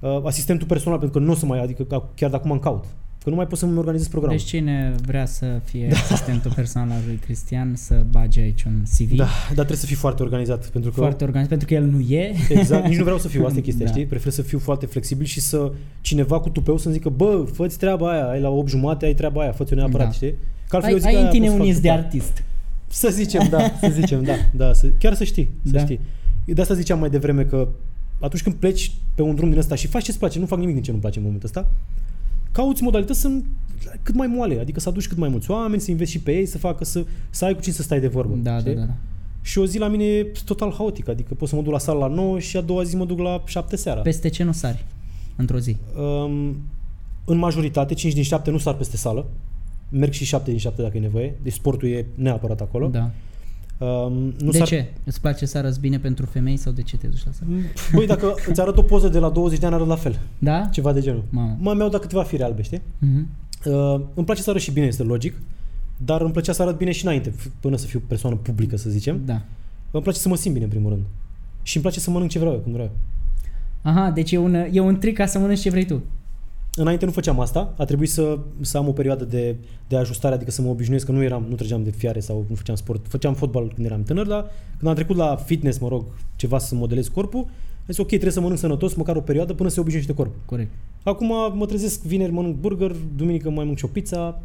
uh, 0.00 0.20
asistentul 0.24 0.66
personal, 0.66 0.98
pentru 0.98 1.18
că 1.18 1.24
nu 1.24 1.32
o 1.32 1.34
să 1.34 1.46
mai, 1.46 1.62
adică 1.62 1.82
ca- 1.82 2.08
chiar 2.14 2.30
de 2.30 2.36
acum 2.36 2.50
încaut. 2.50 2.84
Că 3.22 3.30
nu 3.30 3.36
mai 3.36 3.46
pot 3.46 3.58
să-mi 3.58 3.78
organizez 3.78 4.08
programul. 4.08 4.36
Deci 4.38 4.46
cine 4.46 4.94
vrea 5.06 5.26
să 5.26 5.60
fie 5.64 5.90
asistentul 5.92 6.52
personal 6.54 6.90
al 6.90 7.00
lui 7.06 7.16
Cristian 7.16 7.72
să 7.76 8.04
bage 8.10 8.40
aici 8.40 8.62
un 8.62 8.82
CV 8.98 9.16
da, 9.16 9.24
dar 9.46 9.54
trebuie 9.54 9.76
să 9.76 9.86
fii 9.86 9.96
foarte 9.96 10.22
organizat, 10.22 10.66
pentru 10.68 10.90
că 10.90 11.00
foarte 11.00 11.24
organizat, 11.24 11.48
pentru 11.48 11.66
că 11.68 11.74
el 11.74 11.84
nu 11.84 12.00
e. 12.00 12.32
Exact, 12.48 12.86
nici 12.88 12.96
nu 12.96 13.02
vreau 13.02 13.18
să 13.18 13.28
fiu, 13.28 13.44
asta 13.44 13.58
e 13.58 13.62
chestia, 13.62 13.84
Da. 13.86 13.90
știi? 13.92 14.06
Prefer 14.06 14.32
să 14.32 14.42
fiu 14.42 14.58
foarte 14.58 14.86
flexibil 14.86 15.26
și 15.26 15.40
să 15.40 15.72
cineva 16.00 16.40
cu 16.40 16.48
tupeu 16.48 16.76
să-mi 16.78 16.94
zică, 16.94 17.08
bă, 17.08 17.44
fă-ți 17.52 17.78
treaba 17.78 18.10
aia, 18.12 18.28
ai 18.28 18.40
la 18.40 18.48
8 18.48 18.68
jumate, 18.68 19.06
ai 19.06 19.14
treaba 19.14 19.40
aia, 19.42 19.52
fă-ți-o 19.52 19.76
neapărat, 19.76 20.06
Da. 20.06 20.12
știi? 20.12 20.34
Că 20.68 20.76
altfel 20.76 20.84
Ai, 20.84 20.92
eu 20.92 20.98
zic, 20.98 21.06
ai 21.08 21.14
"Aia 21.14 21.24
în 21.24 21.30
tine 21.30 21.46
pot 21.46 21.54
să 21.54 21.60
un 21.60 21.66
fac 21.66 21.74
iz 21.74 21.80
de 21.80 21.88
după." 21.88 22.00
artist. 22.00 22.42
Să 22.88 23.08
zicem, 23.10 23.46
da, 23.50 23.58
să 23.80 23.88
zicem, 23.92 24.22
da, 24.22 24.32
da, 24.52 24.72
să, 24.72 24.86
chiar 24.98 25.14
să 25.14 25.24
știi, 25.24 25.48
să 25.64 25.70
Da. 25.72 25.78
știi. 25.78 26.00
De 26.44 26.60
asta 26.60 26.74
ziceam 26.74 26.98
mai 26.98 27.10
devreme 27.10 27.42
că 27.42 27.68
atunci 28.20 28.42
când 28.42 28.54
pleci 28.54 28.92
pe 29.14 29.22
un 29.22 29.34
drum 29.34 29.48
din 29.50 29.58
ăsta 29.58 29.74
și 29.74 29.86
faci 29.86 30.04
ce-ți 30.04 30.18
place, 30.18 30.38
nu 30.38 30.46
fac 30.46 30.58
nimic 30.58 30.74
din 30.74 30.82
ce 30.82 30.90
nu-mi 30.90 31.02
place 31.02 31.18
în 31.18 31.24
momentul 31.24 31.48
ăsta, 31.48 31.70
cauți 32.58 32.82
modalități 32.82 33.20
să 33.20 33.28
cât 34.02 34.14
mai 34.14 34.26
moale, 34.26 34.60
adică 34.60 34.80
să 34.80 34.88
aduci 34.88 35.08
cât 35.08 35.16
mai 35.16 35.28
mulți 35.28 35.50
oameni, 35.50 35.80
să 35.80 35.90
investi 35.90 36.16
și 36.16 36.22
pe 36.22 36.32
ei, 36.32 36.46
să 36.46 36.58
facă 36.58 36.84
să, 36.84 37.04
să 37.30 37.44
ai 37.44 37.54
cu 37.54 37.60
cine 37.60 37.74
să 37.74 37.82
stai 37.82 38.00
de 38.00 38.08
vorbă. 38.08 38.34
Da, 38.34 38.52
da, 38.52 38.58
știi? 38.58 38.74
da, 38.74 38.80
da. 38.80 38.94
Și 39.42 39.58
o 39.58 39.66
zi 39.66 39.78
la 39.78 39.88
mine 39.88 40.04
e 40.04 40.32
total 40.44 40.72
haotic, 40.72 41.08
adică 41.08 41.34
pot 41.34 41.48
să 41.48 41.56
mă 41.56 41.62
duc 41.62 41.72
la 41.72 41.78
sală 41.78 41.98
la 41.98 42.06
9 42.06 42.38
și 42.38 42.56
a 42.56 42.60
doua 42.60 42.82
zi 42.82 42.96
mă 42.96 43.04
duc 43.04 43.18
la 43.18 43.42
7 43.46 43.76
seara. 43.76 44.00
Peste 44.00 44.28
ce 44.28 44.42
nu 44.42 44.52
sari 44.52 44.84
într-o 45.36 45.58
zi? 45.58 45.76
Um, 45.98 46.56
în 47.24 47.36
majoritate, 47.38 47.94
5 47.94 48.14
din 48.14 48.22
7 48.22 48.50
nu 48.50 48.58
sar 48.58 48.74
peste 48.74 48.96
sală. 48.96 49.26
Merg 49.88 50.12
și 50.12 50.24
7 50.24 50.50
din 50.50 50.58
7 50.58 50.82
dacă 50.82 50.96
e 50.96 51.00
nevoie. 51.00 51.34
Deci 51.42 51.52
sportul 51.52 51.88
e 51.88 52.06
neapărat 52.14 52.60
acolo. 52.60 52.88
Da. 52.88 53.10
Um, 53.78 54.12
nu 54.38 54.50
de 54.50 54.58
sar... 54.58 54.66
ce? 54.66 54.92
Îți 55.04 55.20
place 55.20 55.46
să 55.46 55.58
arăți 55.58 55.80
bine 55.80 55.98
pentru 55.98 56.26
femei 56.26 56.56
sau 56.56 56.72
de 56.72 56.82
ce 56.82 56.96
te 56.96 57.06
duci 57.06 57.24
la 57.24 57.32
sală? 57.32 57.50
Băi, 57.94 58.06
dacă 58.06 58.34
îți 58.50 58.60
arăt 58.60 58.76
o 58.76 58.82
poză 58.82 59.08
de 59.08 59.18
la 59.18 59.28
20 59.30 59.58
de 59.58 59.66
ani, 59.66 59.74
arăt 59.74 59.86
la 59.86 59.96
fel. 59.96 60.18
Da? 60.38 60.68
Ceva 60.72 60.92
de 60.92 61.00
genul. 61.00 61.24
Mamă. 61.30 61.56
Mă 61.60 61.74
mi-au 61.74 61.88
dat 61.88 62.00
câteva 62.00 62.22
fire 62.22 62.42
albe, 62.44 62.62
știi? 62.62 62.82
Mhm. 62.98 63.28
Uh, 63.64 64.00
îmi 64.14 64.24
place 64.26 64.42
să 64.42 64.50
arăt 64.50 64.62
și 64.62 64.70
bine, 64.70 64.86
este 64.86 65.02
logic. 65.02 65.34
Dar 65.96 66.20
îmi 66.20 66.30
plăcea 66.32 66.52
să 66.52 66.62
arăt 66.62 66.76
bine 66.76 66.92
și 66.92 67.04
înainte, 67.04 67.30
f- 67.30 67.50
până 67.60 67.76
să 67.76 67.86
fiu 67.86 68.02
persoană 68.06 68.36
publică, 68.36 68.76
să 68.76 68.90
zicem. 68.90 69.20
Da. 69.24 69.42
Îmi 69.90 70.02
place 70.02 70.18
să 70.18 70.28
mă 70.28 70.36
simt 70.36 70.52
bine, 70.52 70.64
în 70.64 70.70
primul 70.70 70.90
rând. 70.90 71.02
Și 71.62 71.76
îmi 71.76 71.84
place 71.84 72.00
să 72.00 72.10
mănânc 72.10 72.30
ce 72.30 72.38
vreau 72.38 72.54
eu, 72.54 72.60
când 72.60 72.74
vreau 72.74 72.90
eu. 72.90 72.96
Aha, 73.92 74.10
deci 74.10 74.32
e 74.32 74.38
un, 74.38 74.54
e 74.54 74.80
un 74.80 74.98
trick 74.98 75.16
ca 75.16 75.26
să 75.26 75.38
mănânci 75.38 75.60
ce 75.60 75.70
vrei 75.70 75.84
tu. 75.86 76.02
Înainte 76.80 77.04
nu 77.04 77.10
făceam 77.10 77.40
asta, 77.40 77.74
a 77.76 77.84
trebuit 77.84 78.10
să, 78.10 78.38
să 78.60 78.78
am 78.78 78.88
o 78.88 78.92
perioadă 78.92 79.24
de, 79.24 79.56
de 79.88 79.96
ajustare, 79.96 80.34
adică 80.34 80.50
să 80.50 80.62
mă 80.62 80.68
obișnuiesc 80.68 81.06
că 81.06 81.12
nu 81.12 81.22
eram, 81.22 81.46
nu 81.48 81.54
trăgeam 81.54 81.82
de 81.82 81.90
fiare 81.90 82.20
sau 82.20 82.44
nu 82.48 82.54
făceam 82.54 82.76
sport. 82.76 83.06
Făceam 83.08 83.34
fotbal 83.34 83.72
când 83.74 83.86
eram 83.86 84.02
tânăr, 84.02 84.26
dar 84.26 84.44
când 84.76 84.88
am 84.90 84.94
trecut 84.94 85.16
la 85.16 85.36
fitness, 85.36 85.78
mă 85.78 85.88
rog, 85.88 86.04
ceva 86.36 86.58
să 86.58 86.74
modelez 86.74 87.08
corpul, 87.08 87.40
am 87.40 87.84
zis 87.86 87.98
ok, 87.98 88.06
trebuie 88.08 88.30
să 88.30 88.40
mănânc 88.40 88.58
sănătos 88.58 88.94
măcar 88.94 89.16
o 89.16 89.20
perioadă 89.20 89.54
până 89.54 89.68
se 89.68 89.80
obișnuiește 89.80 90.14
corpul. 90.14 90.40
Corect. 90.44 90.70
Acum 91.02 91.56
mă 91.56 91.66
trezesc 91.66 92.02
vineri 92.02 92.32
mănânc 92.32 92.56
burger, 92.56 92.96
duminică 93.16 93.48
mai 93.48 93.56
mănânc 93.58 93.78
și 93.78 93.84
o 93.84 93.88
pizza, 93.88 94.42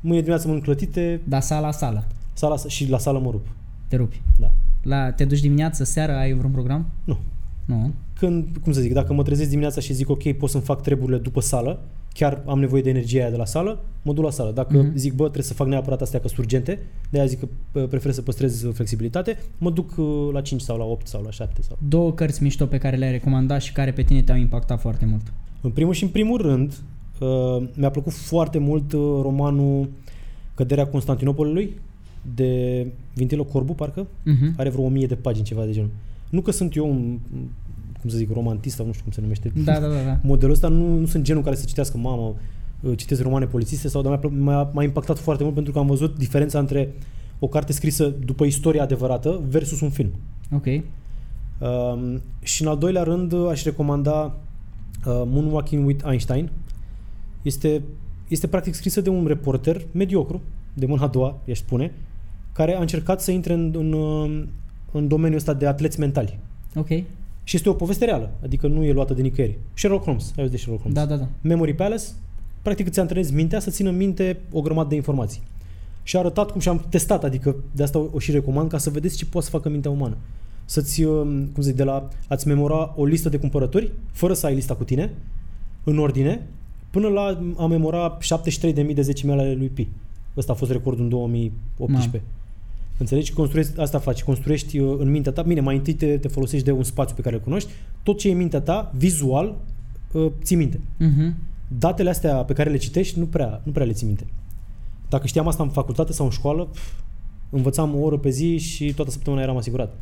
mâine 0.00 0.18
dimineață 0.18 0.46
mănânc 0.46 0.64
clătite, 0.64 1.20
Da, 1.24 1.40
sala, 1.40 1.70
sala. 1.70 2.04
sala 2.32 2.56
și 2.68 2.88
la 2.88 2.98
sală 2.98 3.18
mă 3.18 3.30
rup. 3.30 3.46
Te 3.88 3.96
rupi. 3.96 4.22
Da. 4.40 4.50
La, 4.82 5.12
te 5.12 5.24
duci 5.24 5.40
dimineață, 5.40 5.84
seara, 5.84 6.18
ai 6.18 6.32
vreun 6.32 6.52
program? 6.52 6.86
Nu. 7.04 7.18
Nu. 7.64 7.90
Când, 8.18 8.46
cum 8.62 8.72
să 8.72 8.80
zic, 8.80 8.92
dacă 8.92 9.12
mă 9.12 9.22
trezesc 9.22 9.48
dimineața 9.48 9.80
și 9.80 9.92
zic 9.92 10.08
ok, 10.08 10.32
pot 10.32 10.50
să-mi 10.50 10.62
fac 10.62 10.82
treburile 10.82 11.18
după 11.18 11.40
sală, 11.40 11.80
chiar 12.12 12.42
am 12.46 12.58
nevoie 12.60 12.82
de 12.82 12.90
energia 12.90 13.20
aia 13.20 13.30
de 13.30 13.36
la 13.36 13.44
sală, 13.44 13.78
mă 14.02 14.12
duc 14.12 14.24
la 14.24 14.30
sală. 14.30 14.50
Dacă 14.50 14.76
Mhm. 14.76 14.90
mm-hmm. 14.90 14.94
zic, 14.94 15.12
bă, 15.12 15.22
trebuie 15.22 15.42
să 15.44 15.54
fac 15.54 15.66
neapărat 15.66 16.02
astea 16.02 16.20
că 16.20 16.26
sunt 16.28 16.38
urgente, 16.38 16.78
de 17.10 17.18
aia 17.18 17.26
zic 17.26 17.38
că 17.40 17.48
uh, 17.72 17.88
prefer 17.88 18.12
să 18.12 18.22
păstrez 18.22 18.64
flexibilitate, 18.72 19.38
mă 19.58 19.70
duc 19.70 19.94
uh, 19.96 20.28
la 20.32 20.40
5 20.40 20.60
sau 20.60 20.78
la 20.78 20.84
8 20.84 21.06
sau 21.06 21.22
la 21.22 21.30
7 21.30 21.62
sau. 21.62 21.78
Două 21.88 22.12
cărți 22.12 22.42
mișto 22.42 22.66
pe 22.66 22.78
care 22.78 22.96
le-ai 22.96 23.10
recomandat 23.10 23.62
și 23.62 23.72
care 23.72 23.90
pe 23.92 24.02
tine 24.02 24.22
te-au 24.22 24.38
impactat 24.38 24.80
foarte 24.80 25.06
mult. 25.06 25.32
În 25.60 25.70
primul 25.70 25.94
și 25.94 26.02
în 26.02 26.08
primul 26.08 26.40
rând, 26.40 26.74
uh, 27.20 27.68
mi-a 27.74 27.90
plăcut 27.90 28.12
foarte 28.12 28.58
mult 28.58 28.92
uh, 28.92 29.00
romanul 29.22 29.88
Căderea 30.54 30.86
Constantinopolului 30.86 31.80
de 32.34 32.86
Vintilo 33.14 33.44
Corbu, 33.44 33.74
parcă. 33.74 34.06
Uh-huh. 34.06 34.56
Are 34.56 34.68
vreo 34.70 34.84
1000 34.84 35.06
de 35.06 35.14
pagini, 35.14 35.44
ceva 35.44 35.64
de 35.64 35.72
genul. 35.72 35.90
Nu 36.32 36.40
că 36.40 36.50
sunt 36.50 36.76
eu 36.76 36.90
un, 36.90 37.18
cum 38.00 38.10
să 38.10 38.16
zic, 38.16 38.32
romantist 38.32 38.76
sau 38.76 38.86
nu 38.86 38.92
știu 38.92 39.04
cum 39.04 39.12
se 39.12 39.20
numește. 39.20 39.52
Da, 39.64 39.80
da, 39.80 39.86
da, 39.86 40.02
da. 40.04 40.18
Modelul 40.22 40.54
ăsta 40.54 40.68
nu, 40.68 40.98
nu 40.98 41.06
sunt 41.06 41.24
genul 41.24 41.42
care 41.42 41.56
să 41.56 41.64
citească, 41.64 41.98
mamă, 41.98 42.34
uh, 42.80 42.96
citesc 42.96 43.22
romane 43.22 43.46
polițiste 43.46 43.88
sau, 43.88 44.02
dar 44.02 44.10
mi-a, 44.10 44.20
plă- 44.20 44.38
m-a, 44.38 44.70
m-a 44.72 44.82
impactat 44.82 45.18
foarte 45.18 45.42
mult 45.42 45.54
pentru 45.54 45.72
că 45.72 45.78
am 45.78 45.86
văzut 45.86 46.18
diferența 46.18 46.58
între 46.58 46.94
o 47.38 47.48
carte 47.48 47.72
scrisă 47.72 48.14
după 48.24 48.44
istoria 48.44 48.82
adevărată 48.82 49.42
versus 49.48 49.80
un 49.80 49.90
film. 49.90 50.10
Ok. 50.52 50.66
Um, 50.66 52.20
și 52.42 52.62
în 52.62 52.68
al 52.68 52.78
doilea 52.78 53.02
rând 53.02 53.32
uh, 53.32 53.48
aș 53.48 53.64
recomanda 53.64 54.24
uh, 55.06 55.22
Moonwalking 55.26 55.86
with 55.86 56.04
Einstein. 56.08 56.50
Este, 57.42 57.82
este 58.28 58.46
practic 58.46 58.74
scrisă 58.74 59.00
de 59.00 59.08
un 59.08 59.26
reporter 59.26 59.86
mediocru, 59.92 60.40
de 60.74 60.86
mâna 60.86 61.02
a 61.02 61.06
doua, 61.06 61.38
i-aș 61.44 61.58
spune, 61.58 61.92
care 62.52 62.76
a 62.76 62.80
încercat 62.80 63.20
să 63.20 63.30
intre 63.30 63.52
în, 63.52 63.74
în, 63.76 63.92
uh, 63.92 64.44
în 64.92 65.08
domeniul 65.08 65.38
ăsta 65.38 65.54
de 65.54 65.66
atleți 65.66 66.00
mentali. 66.00 66.38
Ok. 66.74 66.88
Și 67.44 67.56
este 67.56 67.68
o 67.68 67.72
poveste 67.72 68.04
reală, 68.04 68.30
adică 68.42 68.66
nu 68.66 68.84
e 68.84 68.92
luată 68.92 69.14
de 69.14 69.22
nicăieri. 69.22 69.58
Sherlock 69.74 70.04
Holmes, 70.04 70.24
ai 70.24 70.34
auzit 70.36 70.50
de 70.50 70.56
Sherlock 70.56 70.82
Holmes? 70.82 70.98
Da, 70.98 71.06
da, 71.06 71.16
da. 71.16 71.28
Memory 71.40 71.74
Palace, 71.74 72.04
practic 72.62 72.86
îți 72.86 73.00
antrenezi 73.00 73.34
mintea 73.34 73.60
să 73.60 73.70
țină 73.70 73.90
minte 73.90 74.40
o 74.52 74.60
grămadă 74.60 74.88
de 74.88 74.94
informații. 74.94 75.42
Și 76.02 76.16
a 76.16 76.18
arătat 76.18 76.50
cum 76.50 76.60
și-am 76.60 76.84
testat, 76.88 77.24
adică 77.24 77.56
de 77.72 77.82
asta 77.82 77.98
o, 77.98 78.06
o 78.12 78.18
și 78.18 78.30
recomand 78.30 78.70
ca 78.70 78.78
să 78.78 78.90
vedeți 78.90 79.16
ce 79.16 79.26
poate 79.26 79.46
să 79.46 79.52
facă 79.52 79.68
mintea 79.68 79.90
umană. 79.90 80.16
Să-ți, 80.64 81.02
uh, 81.02 81.22
cum 81.52 81.62
zic, 81.62 81.76
de 81.76 81.84
la 81.84 82.08
a-ți 82.28 82.46
memora 82.46 82.92
o 82.96 83.04
listă 83.04 83.28
de 83.28 83.38
cumpărături, 83.38 83.92
fără 84.10 84.34
să 84.34 84.46
ai 84.46 84.54
lista 84.54 84.74
cu 84.74 84.84
tine, 84.84 85.10
în 85.84 85.98
ordine, 85.98 86.46
până 86.90 87.08
la 87.08 87.40
a 87.56 87.66
memora 87.66 88.18
73.000 88.18 88.94
de 88.94 89.02
zecime 89.02 89.32
ale 89.32 89.54
lui 89.54 89.68
Pi. 89.68 89.88
Ăsta 90.36 90.52
a 90.52 90.54
fost 90.54 90.70
recordul 90.70 91.02
în 91.02 91.08
2018. 91.08 92.08
Mamă. 92.08 92.24
Înțelegi? 92.98 93.32
Construiești, 93.32 93.80
asta 93.80 93.98
faci, 93.98 94.22
construiești 94.22 94.78
uh, 94.78 94.96
în 94.98 95.10
mintea 95.10 95.32
ta. 95.32 95.42
Bine, 95.42 95.60
mai 95.60 95.76
întâi 95.76 95.94
te, 95.94 96.18
te 96.18 96.28
folosești 96.28 96.64
de 96.64 96.72
un 96.72 96.82
spațiu 96.82 97.14
pe 97.14 97.22
care 97.22 97.34
îl 97.34 97.40
cunoști. 97.40 97.70
Tot 98.02 98.18
ce 98.18 98.28
e 98.28 98.32
în 98.32 98.36
mintea 98.38 98.60
ta, 98.60 98.92
vizual, 98.96 99.54
uh, 100.12 100.26
ții 100.42 100.56
minte 100.56 100.76
Uh-huh. 100.78 101.32
datele 101.78 102.10
astea 102.10 102.34
pe 102.36 102.52
care 102.52 102.70
le 102.70 102.76
citești 102.76 103.18
nu 103.18 103.26
prea, 103.26 103.60
nu 103.64 103.72
prea 103.72 103.86
le 103.86 103.92
ții 103.92 104.06
minte. 104.06 104.26
Dacă 105.08 105.26
știam 105.26 105.48
asta 105.48 105.62
în 105.62 105.68
facultate 105.68 106.12
sau 106.12 106.24
în 106.26 106.30
școală, 106.32 106.64
pf, 106.64 106.90
învățam 107.50 107.94
o 107.94 107.98
oră 107.98 108.18
pe 108.18 108.30
zi 108.30 108.56
și 108.58 108.92
toată 108.94 109.10
săptămâna 109.10 109.42
eram 109.42 109.56
asigurat. 109.56 109.94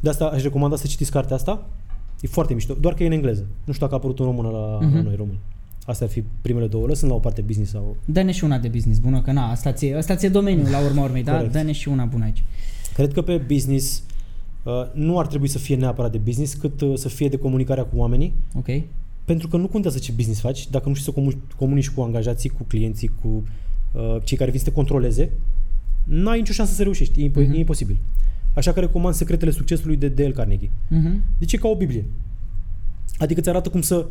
De 0.00 0.08
asta 0.08 0.24
aș 0.24 0.42
recomanda 0.42 0.76
să 0.76 0.86
citiți 0.86 1.10
cartea 1.10 1.36
asta. 1.36 1.66
E 2.20 2.26
foarte 2.28 2.54
mișto, 2.54 2.74
doar 2.80 2.94
că 2.94 3.02
e 3.02 3.06
în 3.06 3.12
engleză. 3.12 3.44
Nu 3.64 3.72
știu 3.72 3.86
dacă 3.86 3.94
a 3.94 3.96
apărut 3.98 4.18
în 4.18 4.24
română 4.24 4.48
la, 4.48 4.78
Mhm. 4.86 4.94
la 4.94 5.02
noi 5.02 5.14
români. 5.16 5.38
Astea 5.88 6.06
ar 6.06 6.12
fi 6.12 6.22
primele 6.40 6.66
două. 6.66 6.86
Lăsând 6.86 7.10
la 7.10 7.16
o 7.16 7.20
parte 7.20 7.40
business 7.40 7.70
sau... 7.70 7.96
Dă-ne 8.04 8.32
și 8.32 8.44
una 8.44 8.58
de 8.58 8.68
business 8.68 8.98
bună, 9.00 9.20
că 9.22 9.32
na, 9.32 9.50
asta 9.50 9.72
ți-e, 9.72 9.96
asta 9.96 10.14
ți-e 10.16 10.28
domeniul 10.28 10.70
la 10.70 10.78
urma 10.84 11.02
urmei, 11.02 11.22
da? 11.22 11.32
Corect. 11.34 11.52
Dă-ne 11.52 11.72
și 11.72 11.88
una 11.88 12.04
bună 12.04 12.24
aici. 12.24 12.42
Cred 12.94 13.12
că 13.12 13.22
pe 13.22 13.36
business 13.36 14.02
uh, 14.62 14.72
nu 14.94 15.18
ar 15.18 15.26
trebui 15.26 15.48
să 15.48 15.58
fie 15.58 15.76
neapărat 15.76 16.12
de 16.12 16.18
business, 16.18 16.54
cât 16.54 16.80
uh, 16.80 16.96
să 16.96 17.08
fie 17.08 17.28
de 17.28 17.36
comunicarea 17.36 17.84
cu 17.84 17.96
oamenii. 17.96 18.32
Ok? 18.56 18.66
Pentru 19.24 19.48
că 19.48 19.56
nu 19.56 19.66
contează 19.68 19.98
ce 19.98 20.12
business 20.12 20.40
faci, 20.40 20.70
dacă 20.70 20.88
nu 20.88 20.94
știi 20.94 21.12
să 21.12 21.20
comu- 21.20 21.42
comunici 21.56 21.90
cu 21.90 22.00
angajații, 22.00 22.48
cu 22.48 22.62
clienții, 22.62 23.10
cu 23.22 23.42
uh, 23.92 24.16
cei 24.24 24.36
care 24.36 24.50
vin 24.50 24.58
să 24.58 24.64
te 24.64 24.72
controleze, 24.72 25.30
n-ai 26.04 26.38
nicio 26.38 26.52
șansă 26.52 26.74
să 26.74 26.82
reușești. 26.82 27.20
E, 27.22 27.28
impo- 27.30 27.34
Mhm. 27.46 27.52
e 27.52 27.58
imposibil. 27.58 27.96
Așa 28.54 28.72
că 28.72 28.80
recomand 28.80 29.14
Secretele 29.14 29.50
Succesului 29.50 29.96
de 29.96 30.08
Dale 30.08 30.30
Carnegie. 30.32 30.70
Uh-huh. 30.70 31.14
Deci 31.38 31.52
e 31.52 31.56
ca 31.56 31.68
o 31.68 31.76
Biblie. 31.76 32.04
Adică 33.18 33.40
îți 33.40 33.48
arată 33.48 33.68
cum 33.68 33.80
să, 33.80 34.06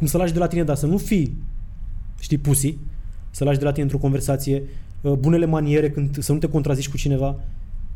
cum 0.00 0.08
să 0.08 0.16
lași 0.16 0.32
de 0.32 0.38
la 0.38 0.46
tine, 0.46 0.62
dar 0.64 0.76
să 0.76 0.86
nu 0.86 0.96
fii, 0.96 1.36
știi, 2.20 2.38
pusi, 2.38 2.76
să 3.30 3.44
lași 3.44 3.58
de 3.58 3.64
la 3.64 3.70
tine 3.70 3.82
într-o 3.82 3.98
conversație, 3.98 4.62
uh, 5.00 5.12
bunele 5.12 5.46
maniere, 5.46 5.90
când, 5.90 6.22
să 6.22 6.32
nu 6.32 6.38
te 6.38 6.48
contrazici 6.48 6.88
cu 6.88 6.96
cineva, 6.96 7.36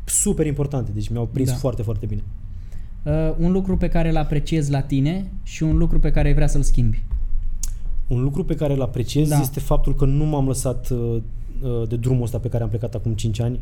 super 0.03 0.45
importante. 0.45 0.91
Deci 0.91 1.09
mi-au 1.09 1.25
prins 1.25 1.49
Da. 1.49 1.55
foarte, 1.55 1.81
foarte 1.81 2.05
bine. 2.05 2.23
Uh, 3.03 3.35
un 3.37 3.51
lucru 3.51 3.77
pe 3.77 3.87
care 3.87 4.09
îl 4.09 4.17
apreciezi 4.17 4.71
la 4.71 4.81
tine 4.81 5.31
și 5.43 5.63
un 5.63 5.77
lucru 5.77 5.99
pe 5.99 6.11
care 6.11 6.27
ai 6.27 6.33
vrea 6.33 6.47
să-l 6.47 6.61
schimbi. 6.61 7.03
Un 8.07 8.21
lucru 8.21 8.45
pe 8.45 8.55
care 8.55 8.73
îl 8.73 8.81
apreciez 8.81 9.27
Da. 9.27 9.35
da. 9.35 9.41
este 9.41 9.59
faptul 9.59 9.95
că 9.95 10.05
nu 10.05 10.25
m-am 10.25 10.47
lăsat 10.47 10.89
uh, 10.89 11.21
uh, 11.61 11.87
de 11.87 11.95
drumul 11.95 12.23
ăsta 12.23 12.37
pe 12.37 12.47
care 12.47 12.63
am 12.63 12.69
plecat 12.69 12.95
acum 12.95 13.13
5 13.13 13.39
ani, 13.39 13.59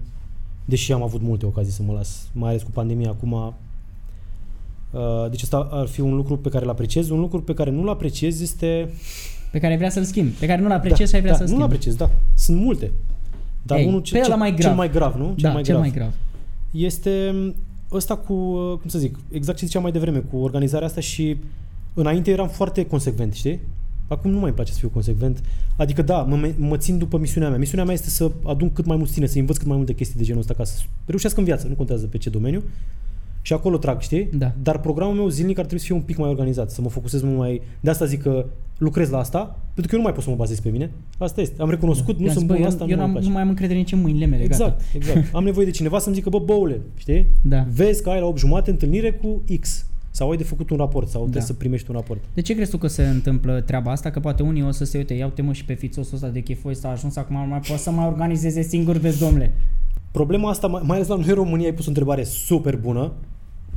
deși 0.66 0.92
am 0.92 1.04
avut 1.04 1.22
multe 1.22 1.46
ocazii 1.46 1.74
să 1.74 1.84
mă 1.84 1.94
las, 1.94 2.30
mai 2.34 2.50
ales 2.50 2.64
cu 2.64 2.72
pandemia 2.72 3.10
acum. 3.10 3.54
Uh, 4.94 5.30
Deci 5.30 5.42
asta 5.44 5.68
ar 5.72 5.88
fi 5.88 6.02
un 6.02 6.16
lucru 6.16 6.38
pe 6.38 6.50
care 6.50 6.64
îl 6.64 6.70
apreciez. 6.70 7.10
Un 7.10 7.20
lucru 7.20 7.42
pe 7.42 7.54
care 7.54 7.70
nu-l 7.70 7.90
apreciez 7.90 8.42
este... 8.42 8.90
Pe 9.52 9.60
care 9.60 9.72
ai 9.72 9.78
vrea 9.78 9.90
să-l 9.90 10.04
schimbi. 10.04 10.32
Pe 10.40 10.46
care 10.46 10.62
nu-l 10.62 10.72
apreciezi 10.72 11.10
și 11.10 11.16
ai 11.16 11.22
vrea 11.22 11.34
da, 11.34 11.38
să-l 11.38 11.48
Nu-l 11.48 11.56
schimbi. 11.56 11.76
apreciez, 11.76 11.96
da. 11.96 12.10
Sunt 12.36 12.60
multe. 12.62 12.92
Dar 13.62 13.78
Ei, 13.78 13.86
unul 13.86 14.00
pe 14.02 14.08
ce, 14.08 14.18
ăla 14.18 14.26
ce, 14.26 14.36
mai 14.36 14.50
cel 14.50 14.58
grav. 14.58 14.76
mai 14.78 14.90
grav, 14.92 15.16
nu? 15.16 15.36
da, 15.38 15.62
cel 15.62 15.78
mai 15.78 15.92
grav. 15.92 16.14
este 16.72 17.34
ăsta 17.92 18.16
cu, 18.16 18.34
uh, 18.34 18.78
cum 18.80 18.90
să 18.90 19.00
zic, 19.00 19.20
exact 19.32 19.58
ce 19.58 19.66
ziceam 19.66 19.82
mai 19.84 19.92
devreme, 19.92 20.18
cu 20.20 20.38
organizarea 20.38 20.88
asta 20.88 21.02
și 21.02 21.38
înainte 21.94 22.32
eram 22.32 22.48
foarte 22.48 22.86
consecvent, 22.86 23.34
știi? 23.34 23.60
Acum 24.08 24.32
nu 24.32 24.36
mai 24.38 24.46
îmi 24.46 24.54
place 24.54 24.72
să 24.72 24.80
fiu 24.80 24.90
consecvent. 24.90 25.44
Adică 25.78 26.02
da, 26.02 26.22
mă, 26.22 26.50
mă 26.58 26.78
țin 26.78 26.98
după 26.98 27.18
misiunea 27.18 27.50
mea. 27.50 27.58
Misiunea 27.58 27.86
mea 27.86 27.94
este 27.94 28.10
să 28.10 28.32
adun 28.46 28.74
cât 28.74 28.86
mai 28.86 28.98
mulți 28.98 29.14
tine, 29.14 29.26
să 29.26 29.40
învăț 29.40 29.58
cât 29.58 29.68
mai 29.68 29.78
multe 29.78 29.94
chestii 29.94 30.18
de 30.18 30.24
genul 30.24 30.42
ăsta 30.42 30.54
ca 30.54 30.64
să 30.64 30.82
reușească 31.06 31.40
în 31.40 31.46
viață, 31.46 31.68
nu 31.68 31.74
contează 31.74 32.06
pe 32.06 32.18
ce 32.18 32.30
domeniu. 32.30 32.64
Și 33.46 33.54
acolo 33.54 33.78
trag, 33.78 34.00
știi? 34.02 34.30
Da. 34.34 34.52
Dar 34.64 34.80
programul 34.80 35.16
meu 35.16 35.28
zilnic 35.28 35.58
ar 35.58 35.64
trebui 35.66 35.80
să 35.80 35.86
fie 35.86 35.96
un 35.96 36.02
pic 36.02 36.18
mai 36.18 36.30
organizat, 36.30 36.72
să 36.72 36.82
mă 36.82 36.90
focusez 36.90 37.22
mult 37.22 37.38
mai... 37.38 37.62
De 37.80 37.90
asta 37.90 38.06
zic 38.06 38.22
că 38.22 38.46
lucrez 38.78 39.10
la 39.10 39.18
asta, 39.18 39.60
pentru 39.74 39.88
că 39.88 39.90
eu 39.92 39.98
nu 39.98 40.04
mai 40.04 40.14
pot 40.14 40.24
să 40.24 40.30
mă 40.30 40.36
bazez 40.36 40.60
pe 40.60 40.70
mine. 40.70 40.92
Asta 41.18 41.42
este. 41.42 41.62
Am 41.62 41.70
recunoscut, 41.70 42.18
nu 42.20 42.26
I-am 42.26 42.34
sunt 42.34 42.44
zis, 42.44 42.48
bă, 42.50 42.54
bun 42.54 42.62
la 42.64 42.68
eu, 42.68 42.74
asta, 42.74 42.84
eu 42.84 42.90
nu 42.90 42.96
n-am, 42.96 43.04
mai 43.04 43.12
place. 43.12 43.28
nu 43.28 43.34
mai 43.34 43.42
am 43.42 43.50
încredere 43.50 43.80
nici 43.80 43.92
în 43.92 44.02
mâinile 44.02 44.26
mele. 44.26 44.44
Exact, 44.44 44.78
Gata. 44.78 44.84
exact. 44.94 45.34
Am 45.36 45.44
nevoie 45.44 45.66
de 45.66 45.72
cineva 45.72 46.00
să-mi 46.00 46.16
zică, 46.16 46.30
bă, 46.30 46.40
băule, 46.40 46.82
știi? 46.96 47.28
Da. 47.42 47.66
Vezi 47.74 48.04
că 48.04 48.10
ai 48.10 48.20
la 48.20 48.26
8 48.26 48.38
jumate 48.38 48.70
întâlnire 48.70 49.12
cu 49.12 49.42
X 49.60 49.86
sau 50.12 50.30
ai 50.30 50.38
de 50.38 50.44
făcut 50.44 50.70
un 50.70 50.78
raport 50.78 51.08
sau 51.08 51.20
Da. 51.20 51.24
trebuie 51.24 51.48
să 51.48 51.54
primești 51.54 51.90
un 51.90 51.96
raport. 51.96 52.20
De 52.34 52.42
ce 52.42 52.56
crezi 52.56 52.70
tu 52.72 52.78
că 52.78 52.88
se 52.88 53.04
întâmplă 53.04 53.62
treaba 53.62 53.92
asta? 53.92 54.10
Că 54.10 54.20
poate 54.20 54.44
unii 54.44 54.64
o 54.64 54.72
să 54.72 54.86
se 54.86 54.98
uite, 54.98 55.14
iau 55.14 55.30
te 55.30 55.42
mă 55.42 55.54
și 55.54 55.66
pe 55.66 55.74
fițosul 55.74 56.16
ăsta 56.16 56.28
de 56.28 56.40
chefoi 56.40 56.72
ăsta 56.72 56.88
a 56.88 56.92
ajuns 56.92 57.16
acum, 57.16 57.36
nu 57.36 57.48
mai 57.48 57.60
poate 57.68 57.82
să 57.82 57.92
mai 57.92 58.06
organizeze 58.06 58.62
singur, 58.62 58.98
vezi, 58.98 59.20
domnule. 59.20 59.52
Problema 60.12 60.50
asta, 60.50 60.68
mai 60.68 60.82
mai 60.86 60.96
ales 60.96 61.08
la 61.08 61.16
noi 61.16 61.26
în 61.28 61.34
România, 61.34 61.66
ai 61.66 61.74
pus 61.74 61.86
o 61.86 61.90
întrebare 61.90 62.24
super 62.24 62.78
bună. 62.78 63.12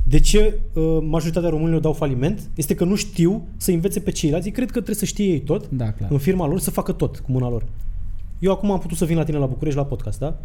De 0.09 0.19
ce 0.19 0.59
uh, 0.73 0.97
majoritatea 1.01 1.49
românilor 1.49 1.79
dau 1.81 1.93
faliment? 1.93 2.49
Este 2.55 2.75
că 2.75 2.83
nu 2.83 2.95
știu 2.95 3.47
să 3.57 3.71
învețe 3.71 3.99
pe 3.99 4.11
ceilalți. 4.11 4.47
Ei 4.47 4.53
Cred 4.53 4.65
că 4.67 4.71
trebuie 4.73 4.95
să 4.95 5.05
știe 5.05 5.25
ei 5.25 5.39
tot 5.39 5.69
Da, 5.69 5.91
clar. 5.91 6.11
în 6.11 6.17
firma 6.17 6.47
lor, 6.47 6.59
să 6.59 6.71
facă 6.71 6.91
tot 6.91 7.17
cu 7.17 7.31
mâna 7.31 7.49
lor. 7.49 7.65
Eu 8.39 8.51
acum 8.51 8.71
am 8.71 8.79
putut 8.79 8.97
să 8.97 9.05
vin 9.05 9.17
la 9.17 9.23
tine 9.23 9.37
la 9.37 9.45
București 9.45 9.77
la 9.79 9.85
podcast, 9.85 10.19
da? 10.19 10.39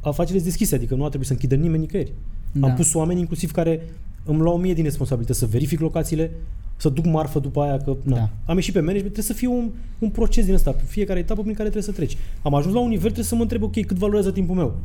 Afacerile 0.00 0.44
deschise, 0.44 0.74
adică 0.74 0.94
nu 0.94 1.02
a 1.02 1.06
trebuit 1.06 1.26
să 1.26 1.32
închidă 1.32 1.54
nimeni 1.54 1.80
nicăieri. 1.80 2.12
Da. 2.52 2.66
Am 2.66 2.74
pus 2.74 2.94
oameni 2.94 3.20
inclusiv 3.20 3.50
care 3.50 3.80
îmi 4.24 4.38
luau 4.40 4.58
mie 4.58 4.74
din 4.74 4.84
responsabilitate 4.84 5.38
să 5.38 5.46
verific 5.46 5.80
locațiile, 5.80 6.30
să 6.76 6.88
duc 6.88 7.04
marfă 7.04 7.38
după 7.38 7.60
aia, 7.60 7.76
că 7.76 7.96
na. 8.02 8.16
Da. 8.16 8.30
am 8.46 8.56
ieșit 8.56 8.72
pe 8.72 8.80
management, 8.80 9.12
trebuie 9.12 9.34
să 9.36 9.40
fie 9.40 9.48
un, 9.48 9.70
un 9.98 10.08
proces 10.08 10.44
din 10.44 10.54
ăsta, 10.54 10.70
pe 10.70 10.82
fiecare 10.86 11.18
etapă 11.18 11.40
prin 11.40 11.54
care 11.54 11.68
trebuie 11.68 11.82
să 11.82 11.92
treci. 11.92 12.16
Am 12.42 12.54
ajuns 12.54 12.74
la 12.74 12.80
un 12.80 12.88
nivel, 12.88 13.02
trebuie 13.04 13.24
să 13.24 13.34
mă 13.34 13.42
întreb, 13.42 13.62
ok, 13.62 13.84
cât 13.84 13.96
valorează 13.96 14.30
timpul 14.30 14.54
meu? 14.56 14.76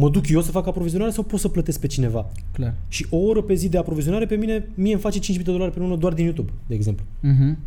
Mă 0.00 0.10
duc 0.10 0.28
eu 0.28 0.40
să 0.40 0.50
fac 0.50 0.66
aprovizionare 0.66 1.10
sau 1.10 1.22
pot 1.22 1.40
să 1.40 1.48
plătesc 1.48 1.80
pe 1.80 1.86
cineva? 1.86 2.26
Clar. 2.52 2.74
Și 2.88 3.06
o 3.10 3.16
oră 3.16 3.42
pe 3.42 3.54
zi 3.54 3.68
de 3.68 3.78
aprovizionare 3.78 4.26
pe 4.26 4.34
mine, 4.34 4.68
mie 4.74 4.92
îmi 4.92 5.00
face 5.00 5.18
5.000 5.18 5.24
de 5.36 5.42
dolari 5.42 5.72
pe 5.72 5.78
lună 5.78 5.96
doar 5.96 6.12
din 6.12 6.24
YouTube, 6.24 6.52
de 6.66 6.74
exemplu. 6.74 7.04
Mhm. 7.20 7.58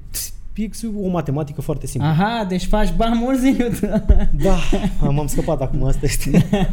E 0.56 0.70
o 1.04 1.10
matematică 1.10 1.62
foarte 1.62 1.88
simplă. 1.88 2.10
Aha, 2.10 2.46
deci 2.50 2.66
faci 2.66 2.94
bani 2.96 3.20
mulți 3.20 3.42
din 3.42 3.56
YouTube. 3.60 4.30
Da, 4.44 4.58
am, 5.02 5.20
am 5.20 5.28
scăpat 5.28 5.62
acum, 5.62 5.84
asta 5.84 6.06
este. 6.06 6.46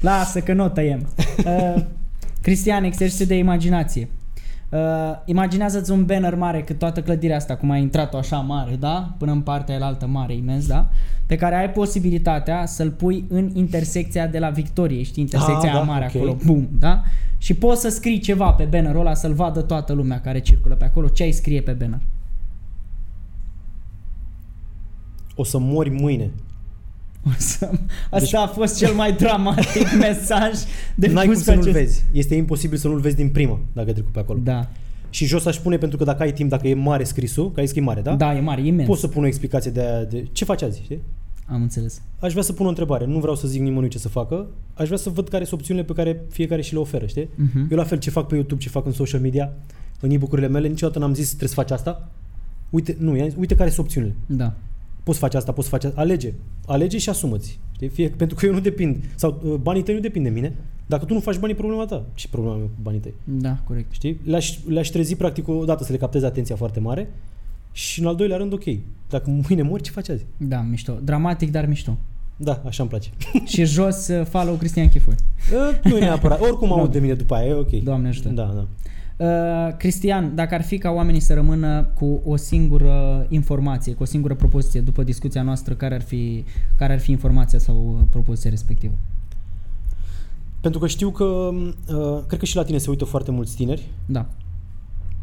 Lasă 0.00 0.40
că 0.40 0.52
nu 0.52 0.64
o 0.64 0.68
tăiem. 0.68 1.08
Uh, 1.44 1.82
Cristian, 2.42 2.84
exercițiu 2.84 3.24
de 3.24 3.34
imaginație. 3.34 4.08
Uh, 4.70 4.78
imaginează-ți 5.24 5.90
un 5.90 6.04
banner 6.04 6.34
mare 6.34 6.62
cât 6.62 6.78
toată 6.78 7.02
clădirea 7.02 7.36
asta, 7.36 7.56
cum 7.56 7.70
a 7.70 7.76
intrat-o 7.76 8.16
așa 8.16 8.36
mare, 8.36 8.76
da? 8.76 9.14
Până 9.18 9.32
în 9.32 9.40
partea 9.40 9.84
altă 9.84 10.06
mare, 10.06 10.34
imens, 10.34 10.66
da? 10.66 10.88
Pe 11.26 11.36
care 11.36 11.54
ai 11.54 11.70
posibilitatea 11.70 12.66
să-l 12.66 12.90
pui 12.90 13.24
în 13.28 13.50
intersecția 13.54 14.26
de 14.26 14.38
la 14.38 14.48
Victorie, 14.50 15.02
știi? 15.02 15.22
Intersecția 15.22 15.68
Ah, 15.68 15.74
aia 15.74 15.84
da, 15.84 15.92
mare 15.92 16.04
ok. 16.04 16.14
acolo, 16.16 16.36
bum, 16.44 16.68
da? 16.78 17.02
Și 17.38 17.54
poți 17.54 17.80
să 17.80 17.88
scrii 17.88 18.18
ceva 18.18 18.50
pe 18.52 18.64
bannerul 18.64 19.00
ăla 19.00 19.14
să-l 19.14 19.32
vadă 19.32 19.60
toată 19.60 19.92
lumea 19.92 20.20
care 20.20 20.38
circulă 20.38 20.74
pe 20.74 20.84
acolo. 20.84 21.08
Ce 21.08 21.22
ai 21.22 21.32
scrie 21.32 21.60
pe 21.60 21.72
banner? 21.72 22.00
O 25.34 25.44
să 25.44 25.58
mori 25.58 25.90
mâine. 25.90 26.30
O 27.26 27.30
să... 27.38 27.70
Asta 28.10 28.40
a 28.40 28.46
fost 28.46 28.76
cel 28.76 28.92
mai 28.94 29.12
dramatic 29.12 29.92
mesaj 30.00 30.52
de 30.94 31.06
N-ai 31.06 31.26
pus 31.26 31.34
cum 31.34 31.44
pe 31.44 31.50
să 31.50 31.54
nu-l 31.54 31.60
acest- 31.60 31.76
vezi. 31.76 32.04
Este 32.12 32.34
imposibil 32.34 32.78
să 32.78 32.88
nu-l 32.88 33.00
vezi 33.00 33.16
din 33.16 33.28
prima, 33.28 33.60
dacă 33.72 33.86
ai 33.88 33.92
trecut 33.94 34.12
pe 34.12 34.18
acolo. 34.18 34.38
Da. 34.42 34.68
Și 35.10 35.24
jos 35.26 35.44
aș 35.46 35.56
pune, 35.56 35.76
pentru 35.76 35.98
că 35.98 36.04
dacă 36.04 36.22
ai 36.22 36.32
timp, 36.32 36.50
dacă 36.50 36.68
e 36.68 36.74
mare 36.74 37.04
scrisul, 37.04 37.52
că 37.52 37.60
ai 37.60 37.66
scris 37.66 37.84
mare, 37.84 38.00
da? 38.00 38.14
Da, 38.14 38.36
e 38.36 38.40
mare, 38.40 38.60
e 38.62 38.66
imens. 38.66 38.88
Poți 38.88 39.00
să 39.00 39.08
pun 39.08 39.22
o 39.22 39.26
explicație 39.26 39.70
de, 39.70 39.80
aia, 39.80 40.04
de 40.04 40.26
ce 40.32 40.44
faci 40.44 40.62
azi, 40.62 40.80
știi? 40.82 41.00
Am 41.46 41.62
înțeles. 41.62 42.02
Aș 42.18 42.30
vrea 42.30 42.42
să 42.42 42.52
pun 42.52 42.66
o 42.66 42.68
întrebare, 42.68 43.06
nu 43.06 43.18
vreau 43.18 43.34
să 43.34 43.48
zic 43.48 43.60
nimănui 43.60 43.88
ce 43.88 43.98
să 43.98 44.08
facă, 44.08 44.46
aș 44.74 44.86
vrea 44.86 44.98
să 44.98 45.10
văd 45.10 45.28
care 45.28 45.44
sunt 45.44 45.60
opțiunile 45.60 45.86
pe 45.86 45.92
care 45.92 46.20
fiecare 46.28 46.62
și 46.62 46.72
le 46.72 46.78
oferă, 46.78 47.06
știi? 47.06 47.28
Mhm. 47.34 47.66
Eu 47.70 47.76
la 47.76 47.84
fel 47.84 47.98
ce 47.98 48.10
fac 48.10 48.26
pe 48.26 48.34
YouTube, 48.34 48.60
ce 48.60 48.68
fac 48.68 48.86
în 48.86 48.92
social 48.92 49.20
media, 49.20 49.52
în 50.00 50.10
e-book-urile 50.10 50.48
mele, 50.48 50.68
niciodată 50.68 50.98
n-am 50.98 51.14
zis 51.14 51.26
trebuie 51.28 51.48
să 51.48 51.54
faci 51.54 51.70
asta. 51.70 52.08
Uite, 52.70 52.96
nu, 52.98 53.16
i-am 53.16 53.28
zis, 53.28 53.36
uite 53.38 53.54
care 53.54 53.70
sunt 53.70 53.86
opțiunile. 53.86 54.14
Da. 54.26 54.52
Poți 55.02 55.18
face 55.18 55.36
asta, 55.36 55.52
poți 55.52 55.68
face 55.68 55.86
asta. 55.86 56.00
Alege. 56.00 56.32
Alege 56.66 56.98
și 56.98 57.08
asumă-ți. 57.08 57.58
Știi? 57.74 57.88
Fie, 57.88 58.08
pentru 58.08 58.36
că 58.36 58.46
eu 58.46 58.52
nu 58.52 58.60
depind. 58.60 59.04
Sau 59.14 59.40
uh, 59.44 59.54
banii 59.54 59.82
tăi 59.82 59.94
nu 59.94 60.00
depind 60.00 60.24
de 60.24 60.30
mine. 60.30 60.54
Dacă 60.86 61.04
tu 61.04 61.14
nu 61.14 61.20
faci 61.20 61.38
banii, 61.38 61.54
e 61.54 61.58
problema 61.58 61.84
ta. 61.84 62.04
Ce 62.14 62.28
problema 62.28 62.56
mea 62.56 62.64
cu 62.64 62.70
banii 62.82 63.00
tăi? 63.00 63.14
Da, 63.24 63.58
corect. 63.66 63.92
Știi? 63.92 64.20
Le-aș, 64.24 64.58
le-aș 64.68 64.88
trezi 64.88 65.14
practic 65.16 65.48
o 65.48 65.64
dată 65.64 65.84
să 65.84 65.92
le 65.92 65.98
capteze 65.98 66.26
atenția 66.26 66.56
foarte 66.56 66.80
mare 66.80 67.08
și 67.72 68.00
în 68.00 68.06
al 68.06 68.16
doilea 68.16 68.36
rând, 68.36 68.52
ok. 68.52 68.64
Dacă 69.08 69.30
mâine 69.48 69.62
mori, 69.62 69.82
ce 69.82 69.90
faci 69.90 70.08
azi? 70.08 70.26
Da, 70.36 70.60
mișto. 70.60 70.92
Dramatic, 71.04 71.50
dar 71.50 71.66
mișto. 71.66 71.98
Da, 72.36 72.62
așa 72.66 72.82
îmi 72.82 72.90
place. 72.90 73.10
și 73.52 73.64
jos 73.64 74.08
uh, 74.08 74.24
follow 74.26 74.54
Cristian 74.54 74.88
Chifoi. 74.88 75.14
Uh, 75.52 75.90
nu 75.90 75.96
e 75.96 76.00
neapărat. 76.00 76.40
Oricum 76.46 76.72
aud 76.72 76.84
Da. 76.86 76.92
de 76.92 76.98
mine 76.98 77.14
după 77.14 77.34
aia, 77.34 77.46
e 77.48 77.52
ok. 77.54 77.70
Doamne 77.70 78.08
ajută. 78.08 78.28
Da, 78.28 78.52
da. 78.54 78.66
Uh, 79.20 79.76
Cristian, 79.76 80.34
dacă 80.34 80.54
ar 80.54 80.62
fi 80.62 80.78
ca 80.78 80.90
oamenii 80.90 81.20
să 81.20 81.34
rămână 81.34 81.82
cu 81.94 82.20
o 82.24 82.36
singură 82.36 83.26
informație, 83.28 83.92
cu 83.92 84.02
o 84.02 84.06
singură 84.06 84.34
propoziție 84.34 84.80
după 84.80 85.02
discuția 85.02 85.42
noastră, 85.42 85.74
care 85.74 85.94
ar 85.94 86.02
fi, 86.02 86.44
care 86.76 86.92
ar 86.92 86.98
fi 86.98 87.10
informația 87.10 87.58
sau 87.58 87.96
uh, 87.98 88.06
propoziția 88.10 88.50
respectivă? 88.50 88.92
Pentru 90.60 90.80
că 90.80 90.86
știu 90.86 91.10
că, 91.10 91.24
uh, 91.24 92.22
cred 92.26 92.38
că 92.38 92.44
și 92.44 92.56
la 92.56 92.62
tine 92.62 92.78
se 92.78 92.90
uită 92.90 93.04
foarte 93.04 93.30
mulți 93.30 93.56
tineri, 93.56 93.88
Da. 94.06 94.26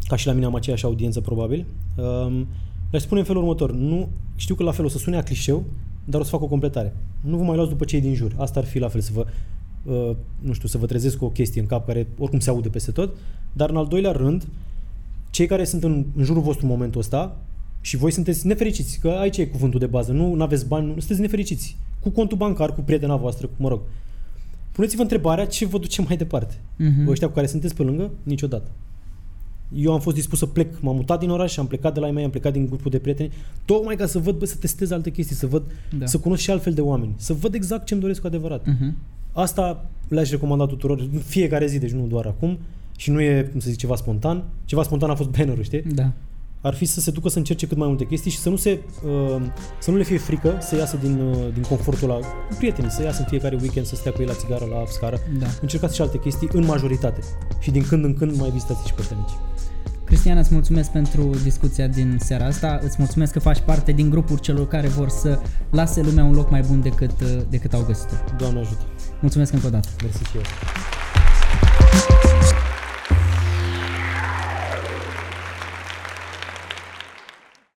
ca 0.07 0.15
și 0.15 0.27
la 0.27 0.33
mine 0.33 0.45
am 0.45 0.55
aceeași 0.55 0.85
audiență 0.85 1.21
probabil. 1.21 1.65
Um, 1.95 2.47
le 2.91 2.97
spune 2.97 3.19
în 3.19 3.25
felul 3.25 3.41
următor, 3.41 3.71
nu, 3.71 4.09
știu 4.35 4.55
că 4.55 4.63
la 4.63 4.71
fel 4.71 4.85
o 4.85 4.87
să 4.87 4.97
sune 4.97 5.17
a 5.17 5.23
clișeu, 5.23 5.63
dar 6.05 6.21
o 6.21 6.23
să 6.23 6.29
fac 6.29 6.41
o 6.41 6.47
completare. 6.47 6.95
Nu 7.21 7.37
vă 7.37 7.43
mai 7.43 7.55
luați 7.55 7.71
după 7.71 7.85
cei 7.85 8.01
din 8.01 8.13
jur. 8.13 8.33
Asta 8.37 8.59
ar 8.59 8.65
fi 8.65 8.79
la 8.79 8.87
fel 8.87 9.01
să 9.01 9.11
vă, 9.13 9.25
uh, 9.25 9.31
nu 10.39 10.53
știu, 10.53 10.67
să 10.67 10.77
vă 10.77 10.85
trezesc 10.85 11.17
cu 11.17 11.25
o 11.25 11.29
chestie 11.29 11.61
în 11.61 11.67
cap 11.67 11.85
care 11.85 12.07
oricum 12.17 12.39
se 12.39 12.49
aude 12.49 12.69
peste 12.69 12.91
tot, 12.91 13.15
dar 13.53 13.69
în 13.69 13.77
al 13.77 13.87
doilea 13.87 14.11
rând, 14.11 14.47
cei 15.29 15.45
care 15.47 15.63
sunt 15.63 15.83
în, 15.83 16.05
în 16.15 16.23
jurul 16.23 16.41
vostru 16.41 16.65
în 16.65 16.71
momentul 16.71 16.99
ăsta 17.01 17.37
și 17.81 17.97
voi 17.97 18.11
sunteți 18.11 18.47
nefericiți, 18.47 18.99
că 18.99 19.07
aici 19.09 19.37
e 19.37 19.45
cuvântul 19.47 19.79
de 19.79 19.85
bază, 19.85 20.11
nu 20.11 20.41
aveți 20.41 20.67
bani, 20.67 20.85
nu 20.85 20.99
sunteți 20.99 21.19
nefericiți. 21.21 21.77
Cu 21.99 22.09
contul 22.09 22.37
bancar, 22.37 22.73
cu 22.73 22.81
prietena 22.81 23.15
voastră, 23.15 23.47
cu, 23.47 23.53
mă 23.57 23.67
rog. 23.69 23.81
Puneți-vă 24.71 25.01
întrebarea 25.01 25.45
ce 25.45 25.65
vă 25.65 25.77
duce 25.77 26.01
mai 26.01 26.17
departe. 26.17 26.55
Mhm. 26.77 27.07
Ăștia 27.09 27.27
cu 27.27 27.33
care 27.33 27.47
sunteți 27.47 27.75
pe 27.75 27.83
lângă, 27.83 28.11
niciodată. 28.23 28.69
Eu 29.75 29.93
am 29.93 29.99
fost 29.99 30.15
dispus 30.15 30.39
să 30.39 30.45
plec, 30.45 30.81
m-am 30.81 30.95
mutat 30.95 31.19
din 31.19 31.29
oraș 31.29 31.51
și 31.51 31.59
am 31.59 31.67
plecat 31.67 31.93
de 31.93 31.99
la 31.99 32.07
ei 32.07 32.13
mei, 32.13 32.23
am 32.23 32.29
plecat 32.29 32.53
din 32.53 32.65
grupul 32.65 32.91
de 32.91 32.97
prieteni, 32.99 33.31
tocmai 33.65 33.95
ca 33.95 34.05
să 34.05 34.19
văd, 34.19 34.37
bă, 34.37 34.45
să 34.45 34.55
testez 34.55 34.91
alte 34.91 35.11
chestii, 35.11 35.35
să 35.35 35.47
văd, 35.47 35.63
Da. 35.97 36.05
să 36.05 36.17
cunosc 36.17 36.41
și 36.41 36.51
altfel 36.51 36.73
de 36.73 36.81
oameni, 36.81 37.13
să 37.15 37.33
văd 37.33 37.53
exact 37.53 37.85
ce 37.85 37.93
îmi 37.93 38.01
doresc 38.01 38.21
cu 38.21 38.27
adevărat. 38.27 38.65
Mhm. 38.65 38.95
Asta 39.37 39.85
le-aș 40.07 40.29
recomanda 40.29 40.65
tuturor, 40.65 40.99
în 40.99 41.19
fiecare 41.19 41.67
zi, 41.67 41.79
deci 41.79 41.91
nu 41.91 42.05
doar 42.05 42.25
acum, 42.25 42.59
și 42.97 43.11
nu 43.11 43.21
e, 43.21 43.47
cum 43.51 43.59
să 43.59 43.69
zic, 43.69 43.79
ceva 43.79 43.95
spontan. 43.95 44.43
Ceva 44.65 44.83
spontan 44.83 45.09
a 45.09 45.15
fost 45.15 45.29
bannerul, 45.29 45.63
știi? 45.63 45.81
Da. 45.81 46.11
Ar 46.61 46.73
fi 46.73 46.85
să 46.85 46.99
se 46.99 47.11
ducă 47.11 47.29
să 47.29 47.37
încerce 47.37 47.67
cât 47.67 47.77
mai 47.77 47.87
multe 47.87 48.05
chestii 48.05 48.31
și 48.31 48.37
să 48.37 48.49
nu, 48.49 48.55
se, 48.55 48.79
uh, 49.05 49.41
să 49.79 49.91
nu 49.91 49.97
le 49.97 50.03
fie 50.03 50.17
frică 50.17 50.57
să 50.61 50.75
iasă 50.75 50.97
din, 51.01 51.19
uh, 51.19 51.35
din 51.53 51.63
confortul 51.63 52.07
la 52.07 52.13
cu 52.15 52.55
prietenii, 52.57 52.91
să 52.91 53.03
iasă 53.03 53.19
în 53.19 53.27
fiecare 53.27 53.57
weekend, 53.61 53.85
să 53.85 53.95
stea 53.95 54.11
cu 54.11 54.21
ei 54.21 54.27
la 54.27 54.33
țigară, 54.33 54.65
la 54.65 54.83
scară. 54.87 55.17
Da. 55.39 55.47
Încercați 55.61 55.95
și 55.95 56.01
alte 56.01 56.19
chestii 56.19 56.49
în 56.51 56.65
majoritate. 56.65 57.19
Și 57.59 57.71
din 57.71 57.83
când 57.87 58.03
în 58.03 58.13
când 58.13 58.37
mai 58.37 58.49
vizitați 58.49 58.87
și 58.87 58.93
pe 58.93 59.01
mici. 59.15 59.35
Cristian, 60.03 60.37
îți 60.37 60.53
mulțumesc 60.53 60.91
pentru 60.91 61.29
discuția 61.43 61.87
din 61.87 62.17
seara 62.19 62.45
asta. 62.45 62.79
Îți 62.83 62.95
mulțumesc 62.97 63.31
că 63.31 63.39
faci 63.39 63.59
parte 63.59 63.91
din 63.91 64.09
grupul 64.09 64.37
celor 64.37 64.67
care 64.67 64.87
vor 64.87 65.09
să 65.09 65.39
lase 65.69 66.01
lumea 66.01 66.23
un 66.23 66.33
loc 66.33 66.49
mai 66.49 66.61
bun 66.61 66.81
decât, 66.81 67.21
uh, 67.21 67.41
decât 67.49 67.73
au 67.73 67.83
găsit-o. 67.87 68.15
Doamne 68.37 68.59
ajută! 68.59 68.85
Mulțumesc 69.19 69.53
încă 69.53 69.67
o 69.67 69.69
dată. 69.69 69.87
Mersi 70.01 70.23
și 70.23 70.35
eu. 70.37 70.43